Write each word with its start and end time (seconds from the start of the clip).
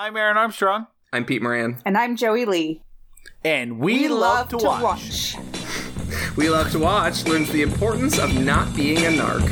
I'm 0.00 0.16
Aaron 0.16 0.38
Armstrong. 0.38 0.86
I'm 1.12 1.26
Pete 1.26 1.42
Moran. 1.42 1.76
And 1.84 1.98
I'm 1.98 2.16
Joey 2.16 2.46
Lee. 2.46 2.80
And 3.44 3.78
we, 3.78 4.08
love, 4.08 4.48
to, 4.48 4.56
watch. 4.56 4.82
watch. 4.82 5.36
We 6.38 6.48
Love 6.48 6.70
to 6.72 6.78
Watch 6.78 7.26
learns 7.26 7.52
the 7.52 7.60
importance 7.60 8.18
of 8.18 8.34
not 8.34 8.74
being 8.74 8.96
a 8.96 9.10
narc. 9.10 9.46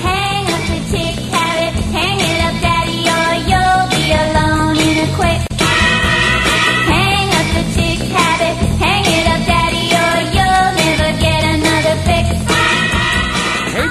Hang 0.00 0.44
up 0.44 0.60
the 0.68 0.96
tick 0.96 1.18
habit, 1.34 1.82
hang 1.90 2.20
it 2.20 2.40
up, 2.44 2.62
daddy, 2.62 3.02
or 3.10 3.34
you'll 3.50 3.90
be 3.90 4.12
alone 4.12 4.76
in 4.76 5.08
a 5.08 5.14
quick. 5.16 5.53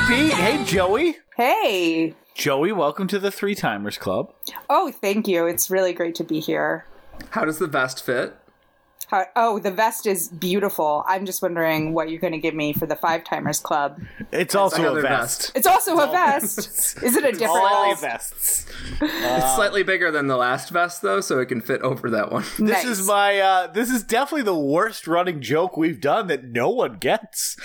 Pete. 0.07 0.33
Hey, 0.33 0.63
Joey. 0.65 1.17
Hey. 1.37 2.13
Joey, 2.35 2.73
welcome 2.73 3.07
to 3.07 3.19
the 3.19 3.31
Three 3.31 3.55
Timers 3.55 3.97
Club. 3.97 4.33
Oh, 4.69 4.91
thank 4.91 5.29
you. 5.29 5.45
It's 5.47 5.69
really 5.69 5.93
great 5.93 6.13
to 6.15 6.25
be 6.25 6.41
here. 6.41 6.85
How 7.29 7.45
does 7.45 7.57
the 7.57 7.67
vest 7.67 8.03
fit? 8.03 8.35
How, 9.13 9.27
oh, 9.35 9.59
the 9.59 9.69
vest 9.69 10.07
is 10.07 10.27
beautiful. 10.29 11.03
I'm 11.07 11.27
just 11.27 11.43
wondering 11.43 11.93
what 11.93 12.09
you're 12.09 12.19
going 12.19 12.33
to 12.33 12.39
give 12.39 12.55
me 12.55 12.73
for 12.73 12.87
the 12.87 12.95
Five 12.95 13.23
Timers 13.23 13.59
Club. 13.59 14.01
It's 14.31 14.55
also 14.55 14.77
a 14.77 14.85
Another 14.85 15.01
vest. 15.03 15.51
It's 15.53 15.67
also 15.67 15.99
a 15.99 16.07
vest. 16.07 16.97
Is 17.03 17.15
it 17.15 17.23
a 17.23 17.31
different 17.31 17.51
All 17.51 17.95
vest? 17.95 18.33
vests. 18.33 18.65
it's 18.99 19.53
slightly 19.53 19.83
bigger 19.83 20.09
than 20.09 20.25
the 20.25 20.35
last 20.35 20.71
vest, 20.71 21.03
though, 21.03 21.21
so 21.21 21.37
it 21.39 21.45
can 21.45 21.61
fit 21.61 21.81
over 21.83 22.09
that 22.09 22.31
one. 22.31 22.43
This 22.63 22.83
Nice. 22.83 22.85
is 22.85 23.07
my. 23.07 23.39
Uh, 23.39 23.67
this 23.67 23.91
is 23.91 24.01
definitely 24.03 24.43
the 24.45 24.57
worst 24.57 25.05
running 25.05 25.41
joke 25.41 25.77
we've 25.77 26.01
done 26.01 26.25
that 26.27 26.45
no 26.45 26.69
one 26.69 26.97
gets. 26.97 27.55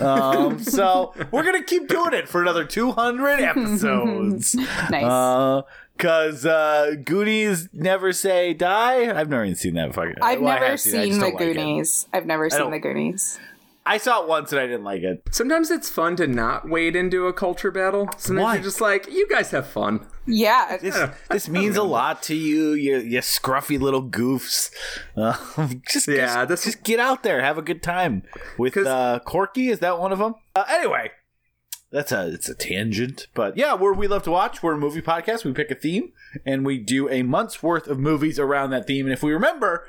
um, 0.00 0.58
so 0.62 1.12
we're 1.30 1.42
gonna 1.42 1.62
keep 1.64 1.86
doing 1.88 2.14
it 2.14 2.30
for 2.30 2.40
another 2.40 2.64
200 2.64 3.40
episodes. 3.40 4.54
Nice. 4.90 5.64
Because 5.98 6.46
uh, 6.46 6.94
Goonies 7.04 7.68
never 7.72 8.12
say 8.12 8.54
die. 8.54 9.10
I've 9.12 9.28
never 9.28 9.44
even 9.44 9.56
seen 9.56 9.74
that 9.74 9.92
fucking. 9.94 10.14
I've 10.22 10.40
well, 10.40 10.58
never 10.60 10.76
seen 10.76 10.92
seen 10.92 11.12
the 11.14 11.18
don't 11.18 11.34
like 11.34 11.42
it. 11.42 11.54
Goonies. 11.56 12.06
I've 12.12 12.24
never 12.24 12.48
seen 12.48 12.70
the 12.70 12.78
Goonies. 12.78 13.38
I 13.84 13.96
saw 13.96 14.22
it 14.22 14.28
once 14.28 14.52
and 14.52 14.60
I 14.60 14.66
didn't 14.66 14.84
like 14.84 15.02
it. 15.02 15.22
Sometimes 15.30 15.70
it's 15.70 15.88
fun 15.88 16.14
to 16.16 16.26
not 16.26 16.68
wade 16.68 16.94
into 16.94 17.26
a 17.26 17.32
culture 17.32 17.70
battle. 17.70 18.06
Sometimes 18.18 18.44
Why? 18.44 18.54
you're 18.54 18.62
just 18.62 18.80
like, 18.82 19.10
you 19.10 19.26
guys 19.28 19.50
have 19.52 19.66
fun. 19.66 20.06
Yeah. 20.26 20.76
This, 20.76 20.94
this 21.30 21.48
means 21.48 21.76
a 21.78 21.82
lot 21.82 22.22
to 22.24 22.34
you, 22.34 22.72
you, 22.74 22.98
you 22.98 23.18
scruffy 23.20 23.80
little 23.80 24.02
goofs. 24.06 24.70
Uh, 25.16 25.32
just, 25.90 26.06
Yeah, 26.06 26.44
just, 26.44 26.48
this- 26.48 26.64
just 26.64 26.84
get 26.84 27.00
out 27.00 27.22
there, 27.22 27.40
have 27.42 27.56
a 27.56 27.62
good 27.62 27.82
time 27.82 28.24
with 28.58 28.76
uh, 28.76 29.20
Corky. 29.24 29.70
Is 29.70 29.78
that 29.78 29.98
one 29.98 30.12
of 30.12 30.18
them? 30.18 30.34
Uh, 30.54 30.64
anyway, 30.68 31.10
that's 31.90 32.12
a 32.12 32.28
it's 32.28 32.48
a 32.48 32.54
tangent, 32.54 33.28
but 33.34 33.56
yeah, 33.56 33.74
we're 33.74 33.94
we 33.94 34.06
love 34.06 34.22
to 34.24 34.30
watch. 34.30 34.62
We're 34.62 34.74
a 34.74 34.78
movie 34.78 35.00
podcast. 35.00 35.44
We 35.44 35.52
pick 35.52 35.70
a 35.70 35.74
theme 35.74 36.12
and 36.44 36.64
we 36.66 36.78
do 36.78 37.08
a 37.08 37.22
month's 37.22 37.62
worth 37.62 37.88
of 37.88 37.98
movies 37.98 38.38
around 38.38 38.70
that 38.70 38.86
theme. 38.86 39.06
And 39.06 39.12
if 39.12 39.22
we 39.22 39.32
remember, 39.32 39.86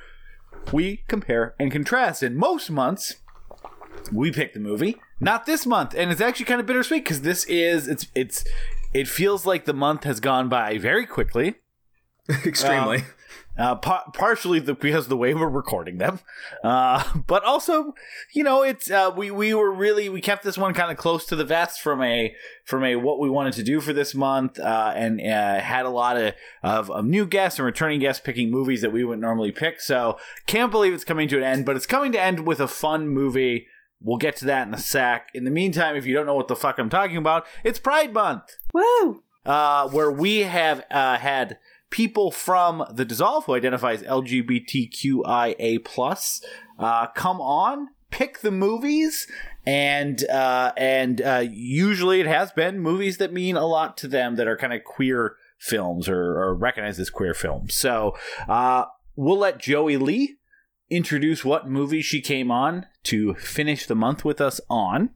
we 0.71 1.03
compare 1.07 1.55
and 1.59 1.71
contrast. 1.71 2.23
And 2.23 2.37
most 2.37 2.69
months, 2.69 3.15
we 4.13 4.31
pick 4.31 4.53
the 4.53 4.59
movie. 4.59 4.97
Not 5.19 5.45
this 5.45 5.65
month, 5.65 5.93
and 5.93 6.11
it's 6.11 6.21
actually 6.21 6.45
kind 6.45 6.61
of 6.61 6.65
bittersweet 6.65 7.03
because 7.03 7.21
this 7.21 7.43
is 7.45 7.89
it's 7.89 8.07
it's 8.15 8.45
it 8.93 9.07
feels 9.07 9.45
like 9.45 9.65
the 9.65 9.73
month 9.73 10.05
has 10.05 10.21
gone 10.21 10.47
by 10.47 10.77
very 10.77 11.05
quickly. 11.05 11.55
Extremely. 12.45 12.99
Um, 12.99 13.05
Uh, 13.59 13.75
pa- 13.75 14.09
partially 14.13 14.59
the, 14.59 14.73
because 14.73 15.05
of 15.05 15.09
the 15.09 15.17
way 15.17 15.33
we're 15.33 15.49
recording 15.49 15.97
them, 15.97 16.19
uh, 16.63 17.03
but 17.27 17.43
also, 17.43 17.93
you 18.33 18.43
know, 18.43 18.63
it's 18.63 18.89
uh, 18.89 19.11
we 19.15 19.29
we 19.29 19.53
were 19.53 19.71
really 19.71 20.07
we 20.07 20.21
kept 20.21 20.43
this 20.43 20.57
one 20.57 20.73
kind 20.73 20.89
of 20.89 20.97
close 20.97 21.25
to 21.25 21.35
the 21.35 21.43
vest 21.43 21.81
from 21.81 22.01
a 22.01 22.33
from 22.63 22.85
a 22.85 22.95
what 22.95 23.19
we 23.19 23.29
wanted 23.29 23.53
to 23.53 23.63
do 23.63 23.81
for 23.81 23.91
this 23.91 24.15
month, 24.15 24.57
uh, 24.59 24.93
and 24.95 25.19
uh, 25.19 25.59
had 25.59 25.85
a 25.85 25.89
lot 25.89 26.15
of, 26.15 26.33
of 26.63 26.89
of 26.89 27.05
new 27.05 27.25
guests 27.25 27.59
and 27.59 27.65
returning 27.65 27.99
guests 27.99 28.21
picking 28.23 28.49
movies 28.49 28.81
that 28.81 28.93
we 28.93 29.03
wouldn't 29.03 29.21
normally 29.21 29.51
pick. 29.51 29.81
So 29.81 30.17
can't 30.45 30.71
believe 30.71 30.93
it's 30.93 31.03
coming 31.03 31.27
to 31.27 31.37
an 31.37 31.43
end, 31.43 31.65
but 31.65 31.75
it's 31.75 31.85
coming 31.85 32.13
to 32.13 32.21
end 32.21 32.47
with 32.47 32.61
a 32.61 32.67
fun 32.67 33.09
movie. 33.09 33.67
We'll 34.01 34.17
get 34.17 34.37
to 34.37 34.45
that 34.45 34.65
in 34.65 34.73
a 34.73 34.77
sec. 34.77 35.27
In 35.33 35.43
the 35.43 35.51
meantime, 35.51 35.97
if 35.97 36.05
you 36.05 36.13
don't 36.13 36.25
know 36.25 36.35
what 36.35 36.47
the 36.47 36.55
fuck 36.55 36.79
I'm 36.79 36.89
talking 36.89 37.17
about, 37.17 37.45
it's 37.65 37.79
Pride 37.79 38.13
Month 38.13 38.55
Woo. 38.73 39.23
uh, 39.45 39.89
where 39.89 40.09
we 40.09 40.39
have 40.39 40.85
uh, 40.89 41.17
had 41.17 41.57
people 41.89 42.31
from 42.31 42.83
the 42.91 43.05
Dissolve 43.05 43.45
who 43.45 43.55
identify 43.55 43.93
as 43.93 44.03
LGBTQIA 44.03 45.83
plus 45.83 46.43
uh, 46.77 47.07
come 47.07 47.41
on, 47.41 47.89
pick 48.09 48.39
the 48.39 48.51
movies, 48.51 49.27
and 49.65 50.27
uh, 50.29 50.71
and 50.77 51.21
uh, 51.21 51.43
usually 51.49 52.21
it 52.21 52.27
has 52.27 52.51
been 52.51 52.79
movies 52.79 53.17
that 53.17 53.33
mean 53.33 53.55
a 53.55 53.65
lot 53.65 53.97
to 53.97 54.07
them 54.07 54.35
that 54.35 54.47
are 54.47 54.57
kind 54.57 54.73
of 54.73 54.83
queer 54.83 55.35
films 55.57 56.07
or, 56.07 56.39
or 56.39 56.55
recognized 56.55 56.99
as 56.99 57.09
queer 57.09 57.33
films. 57.33 57.75
So 57.75 58.17
uh, 58.47 58.85
we'll 59.15 59.37
let 59.37 59.59
Joey 59.59 59.97
Lee 59.97 60.37
introduce 60.89 61.45
what 61.45 61.69
movie 61.69 62.01
she 62.01 62.21
came 62.21 62.49
on 62.49 62.85
to 63.03 63.35
finish 63.35 63.85
the 63.85 63.95
month 63.95 64.25
with 64.25 64.41
us 64.41 64.61
on. 64.69 65.11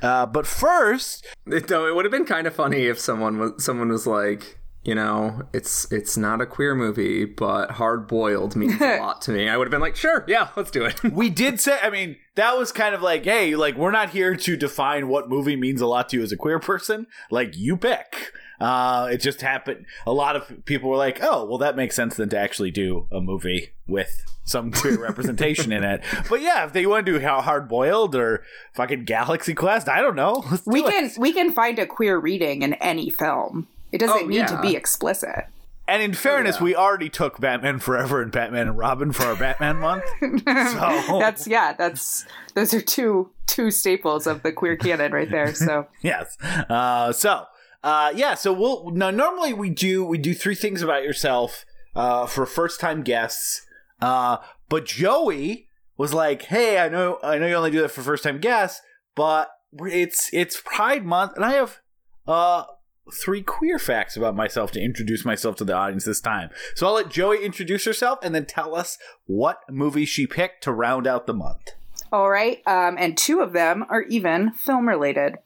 Uh, 0.00 0.26
but 0.26 0.46
first, 0.46 1.26
though 1.44 1.86
it 1.86 1.94
would 1.94 2.04
have 2.04 2.12
been 2.12 2.24
kind 2.24 2.46
of 2.46 2.54
funny 2.54 2.86
if 2.86 2.98
someone 2.98 3.38
was 3.38 3.64
someone 3.64 3.88
was 3.88 4.06
like, 4.06 4.58
you 4.84 4.94
know, 4.94 5.42
it's 5.52 5.90
it's 5.92 6.16
not 6.16 6.40
a 6.40 6.46
queer 6.46 6.74
movie, 6.74 7.24
but 7.24 7.72
hard 7.72 8.08
boiled 8.08 8.56
means 8.56 8.80
a 8.80 8.98
lot 9.00 9.22
to 9.22 9.30
me. 9.30 9.48
I 9.48 9.56
would 9.56 9.66
have 9.66 9.70
been 9.70 9.80
like, 9.80 9.96
sure, 9.96 10.24
yeah, 10.26 10.48
let's 10.56 10.70
do 10.70 10.84
it. 10.84 11.02
we 11.04 11.30
did 11.42 11.60
say 11.60 11.78
i 11.82 11.90
mean 11.90 12.16
that 12.34 12.56
was 12.56 12.72
kind 12.72 12.94
of 12.94 13.02
like 13.02 13.24
hey 13.24 13.54
like 13.56 13.76
we're 13.76 13.90
not 13.90 14.10
here 14.10 14.34
to 14.34 14.56
define 14.56 15.08
what 15.08 15.28
movie 15.28 15.56
means 15.56 15.80
a 15.80 15.86
lot 15.86 16.08
to 16.08 16.16
you 16.16 16.22
as 16.22 16.32
a 16.32 16.36
queer 16.36 16.58
person 16.58 17.06
like 17.30 17.56
you 17.56 17.76
pick 17.76 18.32
uh 18.60 19.08
it 19.12 19.18
just 19.18 19.40
happened 19.42 19.84
a 20.06 20.12
lot 20.12 20.34
of 20.36 20.64
people 20.64 20.88
were 20.88 20.96
like 20.96 21.18
oh 21.22 21.44
well 21.44 21.58
that 21.58 21.76
makes 21.76 21.94
sense 21.96 22.16
then 22.16 22.28
to 22.28 22.38
actually 22.38 22.70
do 22.70 23.06
a 23.12 23.20
movie 23.20 23.70
with 23.86 24.24
some 24.44 24.70
queer 24.72 24.98
representation 25.08 25.72
in 25.72 25.84
it 25.84 26.02
but 26.30 26.40
yeah 26.40 26.64
if 26.64 26.72
they 26.72 26.86
want 26.86 27.04
to 27.04 27.12
do 27.12 27.20
how 27.20 27.40
hard 27.42 27.68
boiled 27.68 28.14
or 28.14 28.42
fucking 28.74 29.04
galaxy 29.04 29.54
quest 29.54 29.88
i 29.88 30.00
don't 30.00 30.16
know 30.16 30.42
Let's 30.50 30.66
We 30.66 30.80
do 30.82 30.88
it. 30.88 30.90
can 30.90 31.10
we 31.20 31.32
can 31.32 31.52
find 31.52 31.78
a 31.78 31.86
queer 31.86 32.18
reading 32.18 32.62
in 32.62 32.74
any 32.74 33.10
film. 33.10 33.68
It 33.92 33.98
doesn't 33.98 34.24
Oh, 34.24 34.26
need 34.26 34.48
to 34.48 34.60
be 34.60 34.74
explicit. 34.74 35.46
and 35.86 36.02
in 36.02 36.14
fairness 36.14 36.60
we 36.60 36.74
already 36.74 37.08
took 37.10 37.38
batman 37.40 37.78
forever 37.78 38.22
and 38.22 38.30
batman 38.32 38.68
and 38.68 38.78
robin 38.78 39.12
for 39.12 39.24
our 39.24 39.36
batman 39.36 39.76
month 39.78 40.04
so 40.20 41.18
That's 41.20 41.46
yeah, 41.46 41.72
that's 41.74 42.24
those 42.54 42.72
are 42.74 42.80
two 42.80 43.30
two 43.46 43.70
staples 43.70 44.26
of 44.26 44.42
the 44.42 44.52
queer 44.52 44.76
canon 44.76 45.12
right 45.12 45.30
there. 45.30 45.52
So 45.54 45.86
yes. 46.02 46.36
Uh, 46.42 47.12
so, 47.12 47.44
uh, 47.82 48.12
yeah. 48.14 48.34
So 48.34 48.52
we'll 48.52 48.90
now. 48.92 49.10
Normally 49.10 49.52
we 49.52 49.68
do 49.68 50.04
we 50.04 50.16
do 50.18 50.32
three 50.34 50.54
things 50.54 50.80
about 50.82 51.02
yourself 51.02 51.64
uh, 51.94 52.26
for 52.26 52.46
first 52.46 52.80
time 52.80 53.02
guests. 53.02 53.60
Uh, 54.00 54.38
but 54.70 54.86
Joey 54.86 55.68
was 55.98 56.14
like, 56.14 56.42
"Hey, 56.44 56.78
I 56.78 56.88
know 56.88 57.18
I 57.22 57.36
know 57.38 57.46
you 57.46 57.54
only 57.56 57.70
do 57.70 57.82
that 57.82 57.90
for 57.90 58.00
first 58.02 58.24
time 58.24 58.38
guests, 58.38 58.80
but 59.14 59.50
it's 59.80 60.30
it's 60.32 60.60
Pride 60.64 61.04
Month, 61.04 61.32
and 61.36 61.44
I 61.44 61.52
have 61.54 61.80
uh." 62.26 62.64
Three 63.10 63.42
queer 63.42 63.78
facts 63.78 64.16
about 64.16 64.36
myself 64.36 64.70
to 64.72 64.80
introduce 64.80 65.24
myself 65.24 65.56
to 65.56 65.64
the 65.64 65.74
audience 65.74 66.04
this 66.04 66.20
time. 66.20 66.50
So 66.76 66.86
I'll 66.86 66.94
let 66.94 67.08
Joey 67.08 67.44
introduce 67.44 67.84
herself 67.84 68.20
and 68.22 68.34
then 68.34 68.46
tell 68.46 68.76
us 68.76 68.96
what 69.26 69.60
movie 69.68 70.04
she 70.04 70.26
picked 70.26 70.62
to 70.64 70.72
round 70.72 71.06
out 71.06 71.26
the 71.26 71.34
month. 71.34 71.72
all 72.12 72.30
right, 72.30 72.62
um, 72.66 72.96
and 72.98 73.16
two 73.16 73.40
of 73.40 73.52
them 73.52 73.84
are 73.88 74.02
even 74.02 74.52
film 74.52 74.86
related, 74.86 75.36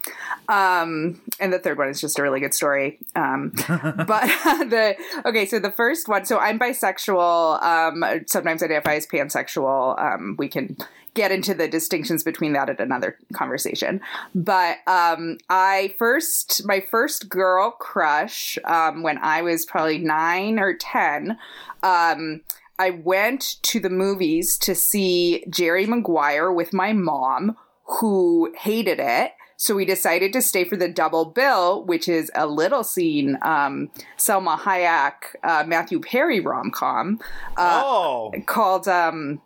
um, 0.49 1.21
and 1.41 1.53
the 1.53 1.59
third 1.59 1.78
one 1.78 1.89
is 1.89 2.00
just 2.00 2.19
a 2.19 2.22
really 2.22 2.41
good 2.41 2.53
story. 2.55 2.99
Um, 3.15 3.53
but 3.66 3.66
the 4.69 4.97
okay, 5.25 5.47
so 5.47 5.59
the 5.59 5.71
first 5.71 6.09
one, 6.09 6.25
so 6.25 6.39
I'm 6.39 6.59
bisexual. 6.59 7.62
Um, 7.62 8.25
sometimes 8.27 8.62
identify 8.62 8.95
as 8.97 9.06
pansexual. 9.06 9.99
Um, 9.99 10.37
we 10.39 10.49
can 10.49 10.77
get 11.16 11.32
into 11.32 11.54
the 11.54 11.66
distinctions 11.66 12.22
between 12.22 12.53
that 12.53 12.71
at 12.71 12.78
another 12.78 13.19
conversation. 13.32 14.00
But 14.34 14.77
um, 14.87 15.38
I 15.49 15.94
first, 15.99 16.65
my 16.65 16.81
first 16.81 17.28
girl 17.28 17.72
crush 17.72 18.59
um, 18.65 19.03
when 19.03 19.19
I 19.19 19.43
was 19.43 19.66
probably 19.66 19.99
nine 19.99 20.60
or 20.60 20.75
ten. 20.75 21.38
Um, 21.83 22.42
I 22.78 22.91
went 22.91 23.57
to 23.63 23.80
the 23.80 23.91
movies 23.91 24.59
to 24.59 24.74
see 24.74 25.45
Jerry 25.48 25.86
Maguire 25.86 26.53
with 26.53 26.74
my 26.74 26.92
mom, 26.92 27.57
who 27.84 28.53
hated 28.59 29.01
it. 29.01 29.33
So 29.57 29.74
we 29.74 29.86
decided 29.86 30.34
to 30.34 30.42
stay 30.42 30.65
for 30.65 30.77
the 30.77 30.89
double 30.89 31.24
bill, 31.24 31.83
which 31.86 32.09
is 32.09 32.30
a 32.34 32.47
little 32.47 32.84
scene 32.84 33.39
um, 33.41 33.91
Salma 34.19 34.59
Hayek, 34.59 35.34
uh, 35.42 35.65
Matthew 35.66 36.01
Perry 36.01 36.41
rom 36.41 36.71
com 36.71 37.19
oh, 37.57 38.33
called 38.45 38.86
um, 38.86 39.41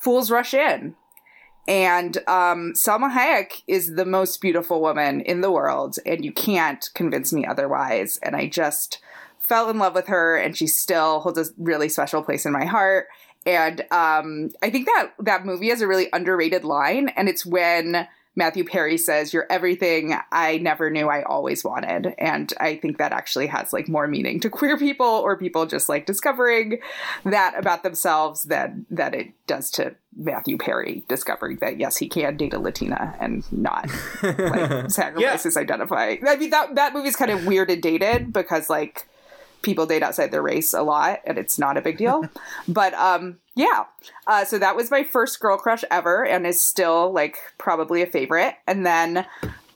Fools 0.00 0.32
Rush 0.32 0.52
In. 0.52 0.96
And 1.68 2.16
um, 2.26 2.72
Salma 2.74 3.12
Hayek 3.12 3.62
is 3.68 3.94
the 3.94 4.04
most 4.04 4.40
beautiful 4.40 4.80
woman 4.80 5.20
in 5.20 5.42
the 5.42 5.50
world, 5.50 5.96
and 6.04 6.24
you 6.24 6.32
can't 6.32 6.88
convince 6.94 7.32
me 7.32 7.46
otherwise. 7.46 8.18
And 8.22 8.34
I 8.34 8.48
just 8.48 8.98
fell 9.38 9.70
in 9.70 9.78
love 9.78 9.94
with 9.94 10.08
her, 10.08 10.36
and 10.36 10.56
she 10.56 10.66
still 10.66 11.20
holds 11.20 11.38
a 11.38 11.52
really 11.58 11.88
special 11.88 12.22
place 12.22 12.44
in 12.44 12.52
my 12.52 12.64
heart. 12.64 13.06
And 13.46 13.80
um, 13.90 14.50
I 14.62 14.70
think 14.70 14.86
that 14.86 15.12
that 15.20 15.44
movie 15.44 15.68
has 15.68 15.80
a 15.80 15.86
really 15.86 16.08
underrated 16.12 16.64
line, 16.64 17.08
and 17.10 17.28
it's 17.28 17.46
when 17.46 18.08
Matthew 18.34 18.64
Perry 18.64 18.96
says, 18.96 19.32
You're 19.32 19.46
everything 19.50 20.14
I 20.30 20.58
never 20.58 20.90
knew 20.90 21.08
I 21.08 21.22
always 21.22 21.64
wanted. 21.64 22.14
And 22.18 22.52
I 22.58 22.76
think 22.76 22.98
that 22.98 23.12
actually 23.12 23.46
has 23.48 23.72
like 23.72 23.88
more 23.88 24.08
meaning 24.08 24.40
to 24.40 24.50
queer 24.50 24.78
people 24.78 25.06
or 25.06 25.36
people 25.36 25.66
just 25.66 25.88
like 25.88 26.06
discovering 26.06 26.80
that 27.24 27.54
about 27.58 27.82
themselves 27.82 28.44
than 28.44 28.86
that 28.90 29.14
it 29.14 29.32
does 29.46 29.70
to 29.72 29.94
Matthew 30.16 30.56
Perry 30.58 31.04
discovering 31.08 31.58
that 31.60 31.78
yes, 31.78 31.96
he 31.96 32.08
can 32.08 32.36
date 32.36 32.54
a 32.54 32.58
Latina 32.58 33.16
and 33.20 33.50
not 33.52 33.88
like 34.22 34.90
sacrifice 34.90 35.42
his 35.42 35.56
identify. 35.56 36.16
I 36.26 36.36
mean 36.36 36.50
that 36.50 36.74
that 36.74 36.94
movie's 36.94 37.16
kind 37.16 37.30
of 37.30 37.46
weird 37.46 37.70
and 37.70 37.82
dated 37.82 38.32
because 38.32 38.70
like 38.70 39.08
people 39.62 39.86
date 39.86 40.02
outside 40.02 40.30
their 40.30 40.42
race 40.42 40.74
a 40.74 40.82
lot 40.82 41.20
and 41.24 41.38
it's 41.38 41.58
not 41.58 41.76
a 41.76 41.82
big 41.82 41.98
deal. 41.98 42.24
but 42.68 42.94
um 42.94 43.38
yeah. 43.54 43.84
Uh, 44.26 44.44
so 44.46 44.58
that 44.58 44.76
was 44.76 44.90
my 44.90 45.04
first 45.04 45.38
girl 45.38 45.58
crush 45.58 45.84
ever 45.90 46.24
and 46.24 46.46
is 46.46 46.62
still 46.62 47.12
like 47.12 47.36
probably 47.58 48.00
a 48.00 48.06
favorite. 48.06 48.54
And 48.66 48.86
then 48.86 49.26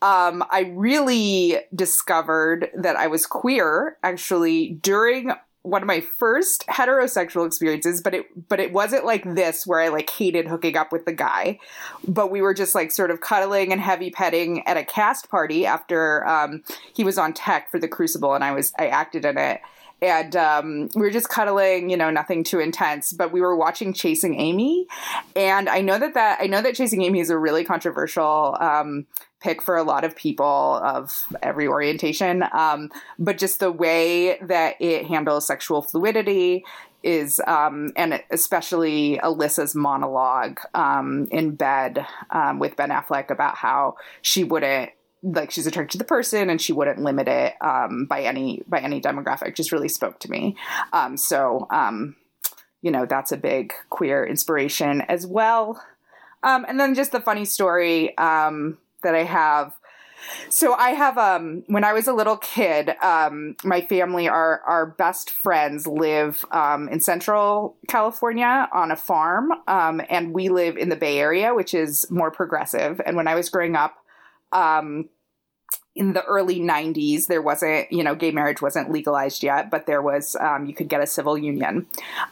um, 0.03 0.45
I 0.51 0.73
really 0.75 1.59
discovered 1.75 2.71
that 2.75 2.97
I 2.97 3.07
was 3.07 3.27
queer 3.27 3.99
actually 4.03 4.71
during 4.83 5.33
one 5.63 5.83
of 5.83 5.89
my 5.89 6.01
first 6.01 6.65
heterosexual 6.69 7.45
experiences, 7.45 8.01
but 8.01 8.15
it 8.15 8.49
but 8.49 8.61
it 8.61 8.73
wasn't 8.73 9.05
like 9.05 9.25
this 9.35 9.67
where 9.67 9.81
I 9.81 9.89
like 9.89 10.09
hated 10.09 10.47
hooking 10.47 10.77
up 10.77 10.93
with 10.93 11.07
the 11.07 11.13
guy, 11.13 11.59
but 12.07 12.31
we 12.31 12.41
were 12.41 12.55
just 12.55 12.75
like 12.75 12.93
sort 12.93 13.11
of 13.11 13.21
cuddling 13.21 13.73
and 13.73 13.81
heavy 13.81 14.11
petting 14.11 14.65
at 14.67 14.77
a 14.77 14.85
cast 14.85 15.29
party 15.29 15.67
after 15.67 16.25
um, 16.27 16.63
he 16.95 17.03
was 17.03 17.19
on 17.19 17.33
tech 17.33 17.69
for 17.69 17.81
the 17.81 17.89
Crucible 17.89 18.35
and 18.35 18.45
I 18.45 18.53
was 18.53 18.73
I 18.79 18.87
acted 18.87 19.25
in 19.25 19.39
it. 19.39 19.61
And 20.03 20.37
um, 20.37 20.89
we 20.95 21.03
were 21.03 21.11
just 21.11 21.29
cuddling, 21.29 21.89
you 21.89 21.97
know, 21.97 22.11
nothing 22.11 22.45
too 22.45 22.61
intense. 22.61 23.13
But 23.13 23.33
we 23.33 23.41
were 23.41 23.57
watching 23.57 23.93
Chasing 23.93 24.39
Amy, 24.39 24.87
and 25.35 25.69
I 25.69 25.81
know 25.81 25.99
that 25.99 26.15
that 26.15 26.39
I 26.41 26.47
know 26.47 26.61
that 26.63 26.75
Chasing 26.75 27.03
Amy 27.03 27.21
is 27.21 27.31
a 27.31 27.39
really 27.39 27.65
controversial 27.65 28.57
um, 28.61 29.07
pick 29.41 29.63
for 29.63 29.77
a 29.77 29.83
lot 29.83 30.05
of 30.05 30.17
people 30.17 30.81
of 30.83 31.25
every 31.43 31.67
orientation. 31.67 32.45
Um, 32.53 32.91
but 33.19 33.39
just 33.39 33.61
the 33.61 33.73
way 33.73 34.39
that 34.39 34.75
it 34.81 35.07
handles 35.07 35.47
sexual 35.47 35.83
fluidity 35.83 36.65
is, 37.03 37.41
um, 37.47 37.93
and 37.97 38.23
especially 38.31 39.19
Alyssa's 39.23 39.75
monologue 39.75 40.59
um, 40.75 41.29
in 41.31 41.55
bed 41.55 42.05
um, 42.31 42.59
with 42.59 42.77
Ben 42.77 42.91
Affleck 42.91 43.31
about 43.31 43.57
how 43.57 43.97
she 44.23 44.43
wouldn't 44.43 44.91
like 45.23 45.51
she's 45.51 45.67
attracted 45.67 45.93
to 45.93 45.99
the 45.99 46.05
person 46.05 46.51
and 46.51 46.61
she 46.61 46.73
wouldn't 46.73 46.99
limit 46.99 47.29
it 47.29 47.55
um, 47.61 48.07
by 48.07 48.23
any 48.23 48.63
by 48.69 48.81
any 48.81 49.01
demographic 49.01 49.55
just 49.55 49.73
really 49.73 49.89
spoke 49.89 50.19
to 50.21 50.31
me. 50.31 50.57
Um, 50.93 51.17
so 51.17 51.67
um, 51.71 52.17
you 52.83 52.91
know 52.91 53.07
that's 53.07 53.33
a 53.33 53.37
big 53.37 53.73
queer 53.91 54.25
inspiration 54.25 55.03
as 55.03 55.27
well. 55.27 55.83
Um, 56.43 56.65
and 56.69 56.79
then 56.79 56.95
just 56.95 57.13
the 57.13 57.21
funny 57.21 57.45
story 57.45 58.17
um, 58.19 58.79
that 59.03 59.15
i 59.15 59.25
have. 59.25 59.73
So 60.49 60.75
I 60.75 60.91
have 60.91 61.19
um 61.19 61.63
when 61.67 61.85
I 61.85 61.93
was 61.93 62.09
a 62.09 62.13
little 62.13 62.37
kid, 62.37 62.91
um 63.03 63.57
my 63.65 63.81
family 63.81 64.29
our 64.29 64.61
our 64.67 64.87
best 64.87 65.31
friends 65.31 65.87
live 65.87 66.45
um 66.51 66.89
in 66.89 67.01
central 67.01 67.77
California 67.89 68.69
on 68.73 68.91
a 68.91 68.97
farm 68.97 69.53
um 69.69 70.01
and 70.09 70.33
we 70.33 70.49
live 70.49 70.77
in 70.77 70.89
the 70.89 70.97
Bay 70.97 71.19
Area 71.19 71.55
which 71.55 71.75
is 71.75 72.11
more 72.11 72.31
progressive. 72.31 73.01
And 73.05 73.17
when 73.17 73.29
I 73.29 73.35
was 73.35 73.51
growing 73.51 73.77
up 73.77 73.97
um 74.57 75.09
in 75.97 76.13
the 76.13 76.23
early 76.25 76.61
90s 76.61 77.27
there 77.27 77.41
wasn't 77.41 77.91
you 77.91 78.05
know 78.05 78.15
gay 78.15 78.31
marriage 78.31 78.61
wasn't 78.61 78.91
legalized 78.91 79.43
yet 79.43 79.71
but 79.71 79.87
there 79.87 80.03
was 80.03 80.37
um, 80.37 80.67
you 80.67 80.75
could 80.75 80.89
get 80.89 81.01
a 81.01 81.07
civil 81.07 81.37
union 81.37 81.87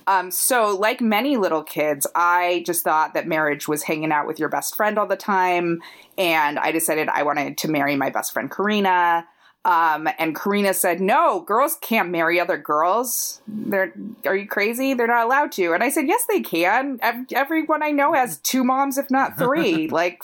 um, 0.06 0.30
so 0.30 0.76
like 0.76 1.00
many 1.00 1.36
little 1.36 1.62
kids 1.62 2.06
i 2.14 2.62
just 2.66 2.84
thought 2.84 3.14
that 3.14 3.26
marriage 3.26 3.66
was 3.66 3.82
hanging 3.82 4.12
out 4.12 4.26
with 4.26 4.38
your 4.38 4.48
best 4.48 4.76
friend 4.76 4.98
all 4.98 5.06
the 5.06 5.16
time 5.16 5.82
and 6.18 6.58
i 6.58 6.70
decided 6.70 7.08
i 7.08 7.22
wanted 7.22 7.56
to 7.58 7.68
marry 7.68 7.96
my 7.96 8.10
best 8.10 8.32
friend 8.32 8.50
karina 8.50 9.26
um, 9.66 10.06
and 10.18 10.36
Karina 10.36 10.74
said, 10.74 11.00
"No, 11.00 11.40
girls 11.40 11.78
can't 11.80 12.10
marry 12.10 12.38
other 12.38 12.58
girls. 12.58 13.40
They're 13.48 13.94
are 14.26 14.36
you 14.36 14.46
crazy? 14.46 14.92
They're 14.92 15.06
not 15.06 15.24
allowed 15.24 15.52
to." 15.52 15.72
And 15.72 15.82
I 15.82 15.88
said, 15.88 16.06
"Yes, 16.06 16.22
they 16.28 16.42
can. 16.42 17.00
Everyone 17.32 17.82
I 17.82 17.90
know 17.90 18.12
has 18.12 18.36
two 18.40 18.62
moms, 18.62 18.98
if 18.98 19.10
not 19.10 19.38
three. 19.38 19.88
like, 20.00 20.22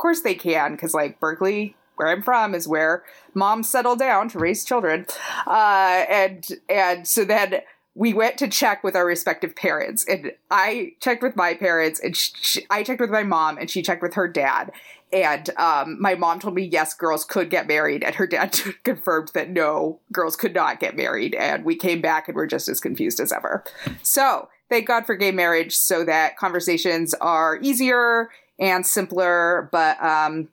course 0.00 0.22
they 0.22 0.34
can, 0.34 0.72
because 0.72 0.94
like 0.94 1.20
Berkeley, 1.20 1.76
where 1.96 2.08
I'm 2.08 2.22
from, 2.22 2.54
is 2.54 2.66
where 2.66 3.04
moms 3.34 3.68
settle 3.68 3.96
down 3.96 4.28
to 4.30 4.38
raise 4.38 4.64
children. 4.64 5.06
Uh, 5.46 6.04
and 6.08 6.46
and 6.68 7.06
so 7.06 7.24
then." 7.24 7.60
We 7.96 8.14
went 8.14 8.38
to 8.38 8.46
check 8.46 8.84
with 8.84 8.94
our 8.94 9.04
respective 9.04 9.56
parents, 9.56 10.06
and 10.08 10.32
I 10.48 10.92
checked 11.00 11.24
with 11.24 11.34
my 11.34 11.54
parents, 11.54 11.98
and 11.98 12.16
sh 12.16 12.58
I 12.70 12.84
checked 12.84 13.00
with 13.00 13.10
my 13.10 13.24
mom, 13.24 13.58
and 13.58 13.68
she 13.68 13.82
checked 13.82 14.00
with 14.00 14.14
her 14.14 14.28
dad. 14.28 14.70
And 15.12 15.50
um, 15.56 16.00
my 16.00 16.14
mom 16.14 16.38
told 16.38 16.54
me 16.54 16.62
yes, 16.62 16.94
girls 16.94 17.24
could 17.24 17.50
get 17.50 17.66
married, 17.66 18.04
and 18.04 18.14
her 18.14 18.28
dad 18.28 18.58
confirmed 18.84 19.32
that 19.34 19.50
no, 19.50 19.98
girls 20.12 20.36
could 20.36 20.54
not 20.54 20.78
get 20.78 20.96
married. 20.96 21.34
And 21.34 21.64
we 21.64 21.74
came 21.74 22.00
back 22.00 22.28
and 22.28 22.36
we're 22.36 22.46
just 22.46 22.68
as 22.68 22.80
confused 22.80 23.18
as 23.18 23.32
ever. 23.32 23.64
So 24.02 24.48
thank 24.68 24.86
God 24.86 25.04
for 25.04 25.16
gay 25.16 25.32
marriage, 25.32 25.76
so 25.76 26.04
that 26.04 26.36
conversations 26.36 27.12
are 27.14 27.58
easier 27.60 28.30
and 28.60 28.86
simpler. 28.86 29.68
But 29.72 30.00
um, 30.02 30.48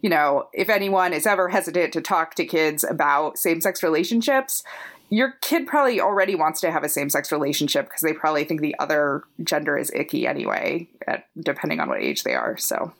you 0.00 0.08
know, 0.08 0.48
if 0.52 0.68
anyone 0.68 1.12
is 1.12 1.26
ever 1.26 1.48
hesitant 1.48 1.92
to 1.92 2.00
talk 2.00 2.34
to 2.36 2.46
kids 2.46 2.84
about 2.84 3.36
same 3.36 3.60
sex 3.60 3.82
relationships, 3.82 4.62
your 5.10 5.32
kid 5.40 5.66
probably 5.66 6.00
already 6.00 6.34
wants 6.34 6.60
to 6.60 6.70
have 6.70 6.84
a 6.84 6.88
same 6.88 7.10
sex 7.10 7.32
relationship 7.32 7.86
because 7.88 8.02
they 8.02 8.12
probably 8.12 8.44
think 8.44 8.60
the 8.60 8.76
other 8.78 9.22
gender 9.42 9.76
is 9.76 9.90
icky 9.94 10.26
anyway, 10.26 10.86
at, 11.06 11.26
depending 11.40 11.80
on 11.80 11.88
what 11.88 12.00
age 12.00 12.22
they 12.22 12.34
are. 12.34 12.56
So, 12.56 12.92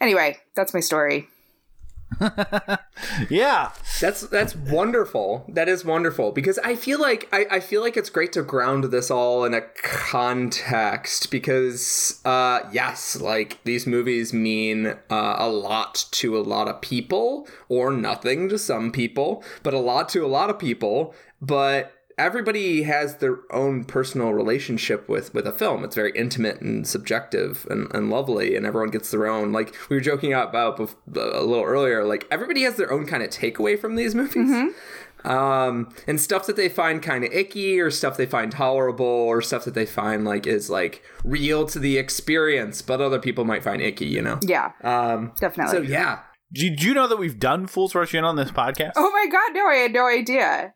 anyway, 0.00 0.38
that's 0.54 0.74
my 0.74 0.80
story. 0.80 1.28
Yeah. 3.30 3.72
That's 4.00 4.22
that's 4.22 4.56
wonderful. 4.56 5.44
That 5.48 5.68
is 5.68 5.84
wonderful 5.84 6.32
because 6.32 6.58
I 6.58 6.74
feel 6.74 7.00
like 7.00 7.28
I, 7.32 7.46
I 7.50 7.60
feel 7.60 7.80
like 7.80 7.96
it's 7.96 8.10
great 8.10 8.32
to 8.32 8.42
ground 8.42 8.84
this 8.84 9.10
all 9.10 9.44
in 9.44 9.54
a 9.54 9.60
context 9.60 11.30
because 11.30 12.20
uh 12.24 12.60
yes, 12.72 13.20
like 13.20 13.62
these 13.64 13.86
movies 13.86 14.32
mean 14.32 14.86
uh, 15.10 15.36
a 15.38 15.48
lot 15.48 16.06
to 16.12 16.36
a 16.38 16.40
lot 16.40 16.68
of 16.68 16.80
people 16.80 17.48
or 17.68 17.92
nothing 17.92 18.48
to 18.48 18.58
some 18.58 18.90
people, 18.90 19.44
but 19.62 19.74
a 19.74 19.78
lot 19.78 20.08
to 20.10 20.24
a 20.24 20.28
lot 20.28 20.50
of 20.50 20.58
people, 20.58 21.14
but 21.40 21.92
everybody 22.18 22.82
has 22.82 23.16
their 23.16 23.38
own 23.50 23.84
personal 23.84 24.32
relationship 24.32 25.08
with 25.08 25.34
with 25.34 25.46
a 25.46 25.52
film. 25.52 25.84
It's 25.84 25.94
very 25.94 26.12
intimate 26.14 26.60
and 26.60 26.86
subjective 26.86 27.66
and, 27.70 27.92
and 27.94 28.10
lovely 28.10 28.56
and 28.56 28.64
everyone 28.66 28.90
gets 28.90 29.10
their 29.10 29.26
own. 29.26 29.52
Like 29.52 29.74
we 29.88 29.96
were 29.96 30.00
joking 30.00 30.32
about 30.32 30.78
bef- 30.78 30.94
a 31.16 31.42
little 31.44 31.64
earlier 31.64 32.04
like 32.04 32.26
everybody 32.30 32.62
has 32.62 32.76
their 32.76 32.92
own 32.92 33.06
kind 33.06 33.22
of 33.22 33.30
takeaway 33.30 33.78
from 33.78 33.96
these 33.96 34.14
movies. 34.14 34.50
Um 35.24 35.94
and 36.06 36.20
stuff 36.20 36.46
that 36.46 36.56
they 36.56 36.68
find 36.68 37.02
kind 37.02 37.24
of 37.24 37.32
icky 37.32 37.80
or 37.80 37.90
stuff 37.90 38.16
they 38.18 38.26
find 38.26 38.52
tolerable 38.52 39.06
or 39.06 39.40
stuff 39.40 39.64
that 39.64 39.72
they 39.74 39.86
find 39.86 40.24
like 40.24 40.46
is 40.46 40.68
like 40.68 41.02
real 41.24 41.64
to 41.66 41.78
the 41.78 41.96
experience 41.96 42.82
but 42.82 43.00
other 43.00 43.18
people 43.18 43.44
might 43.46 43.64
find 43.64 43.80
icky 43.80 44.04
you 44.06 44.20
know? 44.20 44.38
Yeah, 44.42 44.72
um 44.82 45.32
definitely. 45.40 45.72
so 45.72 45.82
yeah. 45.82 46.20
Did 46.52 46.82
you 46.84 46.94
know 46.94 47.08
that 47.08 47.16
we've 47.16 47.40
done 47.40 47.66
Fools 47.66 47.94
Rush 47.96 48.14
In 48.14 48.22
on 48.22 48.36
this 48.36 48.50
podcast? 48.52 48.92
Oh 48.96 49.10
my 49.10 49.26
god, 49.32 49.54
no, 49.54 49.66
I 49.66 49.74
had 49.76 49.92
no 49.92 50.06
idea. 50.06 50.74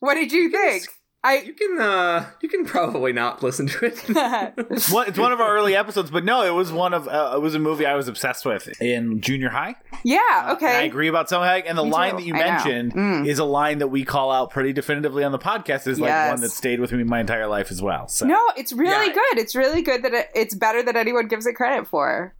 What 0.00 0.14
did 0.14 0.32
you 0.32 0.50
think? 0.50 0.84
I 1.24 1.38
you 1.38 1.52
can 1.52 1.80
uh 1.80 2.26
you 2.40 2.48
can 2.48 2.64
probably 2.64 3.12
not 3.12 3.42
listen 3.42 3.66
to 3.66 3.86
it 3.86 4.04
It's 4.70 4.88
one, 4.88 5.08
it's 5.08 5.18
one 5.18 5.32
of 5.32 5.40
our 5.40 5.52
early 5.56 5.74
episodes, 5.74 6.12
but 6.12 6.24
no, 6.24 6.42
it 6.44 6.54
was 6.54 6.70
one 6.70 6.94
of 6.94 7.08
uh, 7.08 7.32
it 7.34 7.40
was 7.40 7.56
a 7.56 7.58
movie 7.58 7.84
I 7.84 7.96
was 7.96 8.06
obsessed 8.06 8.46
with 8.46 8.80
in 8.80 9.20
junior 9.20 9.48
high. 9.50 9.74
yeah, 10.04 10.52
And 10.52 10.64
I 10.64 10.82
agree 10.82 11.08
about 11.08 11.28
some 11.28 11.42
and 11.42 11.76
the 11.76 11.82
Me 11.84 11.90
line 11.90 12.10
too. 12.12 12.16
that 12.18 12.22
you 12.24 12.34
I 12.34 12.38
mentioned 12.38 12.92
Mm. 12.94 13.26
is 13.26 13.40
a 13.40 13.44
line 13.44 13.78
that 13.78 13.88
we 13.88 14.04
call 14.04 14.30
out 14.30 14.50
pretty 14.50 14.72
definitively 14.72 15.24
on 15.24 15.32
the 15.32 15.40
podcast. 15.40 15.88
Is 15.88 15.98
like 15.98 16.08
Yes. 16.08 16.30
one 16.30 16.40
that 16.42 16.50
stayed 16.50 16.78
with 16.78 16.92
me 16.92 17.02
my 17.02 17.18
entire 17.18 17.48
life 17.48 17.72
as 17.72 17.82
well. 17.82 18.06
So 18.06 18.24
No, 18.24 18.40
it's 18.56 18.72
really 18.72 19.08
Yeah. 19.08 19.14
good. 19.14 19.38
It's 19.40 19.56
really 19.56 19.82
good 19.82 20.04
that 20.04 20.14
it, 20.14 20.28
it's 20.36 20.54
better 20.54 20.84
than 20.84 20.96
anyone 20.96 21.26
gives 21.26 21.46
it 21.48 21.54
credit 21.54 21.88
for. 21.88 22.32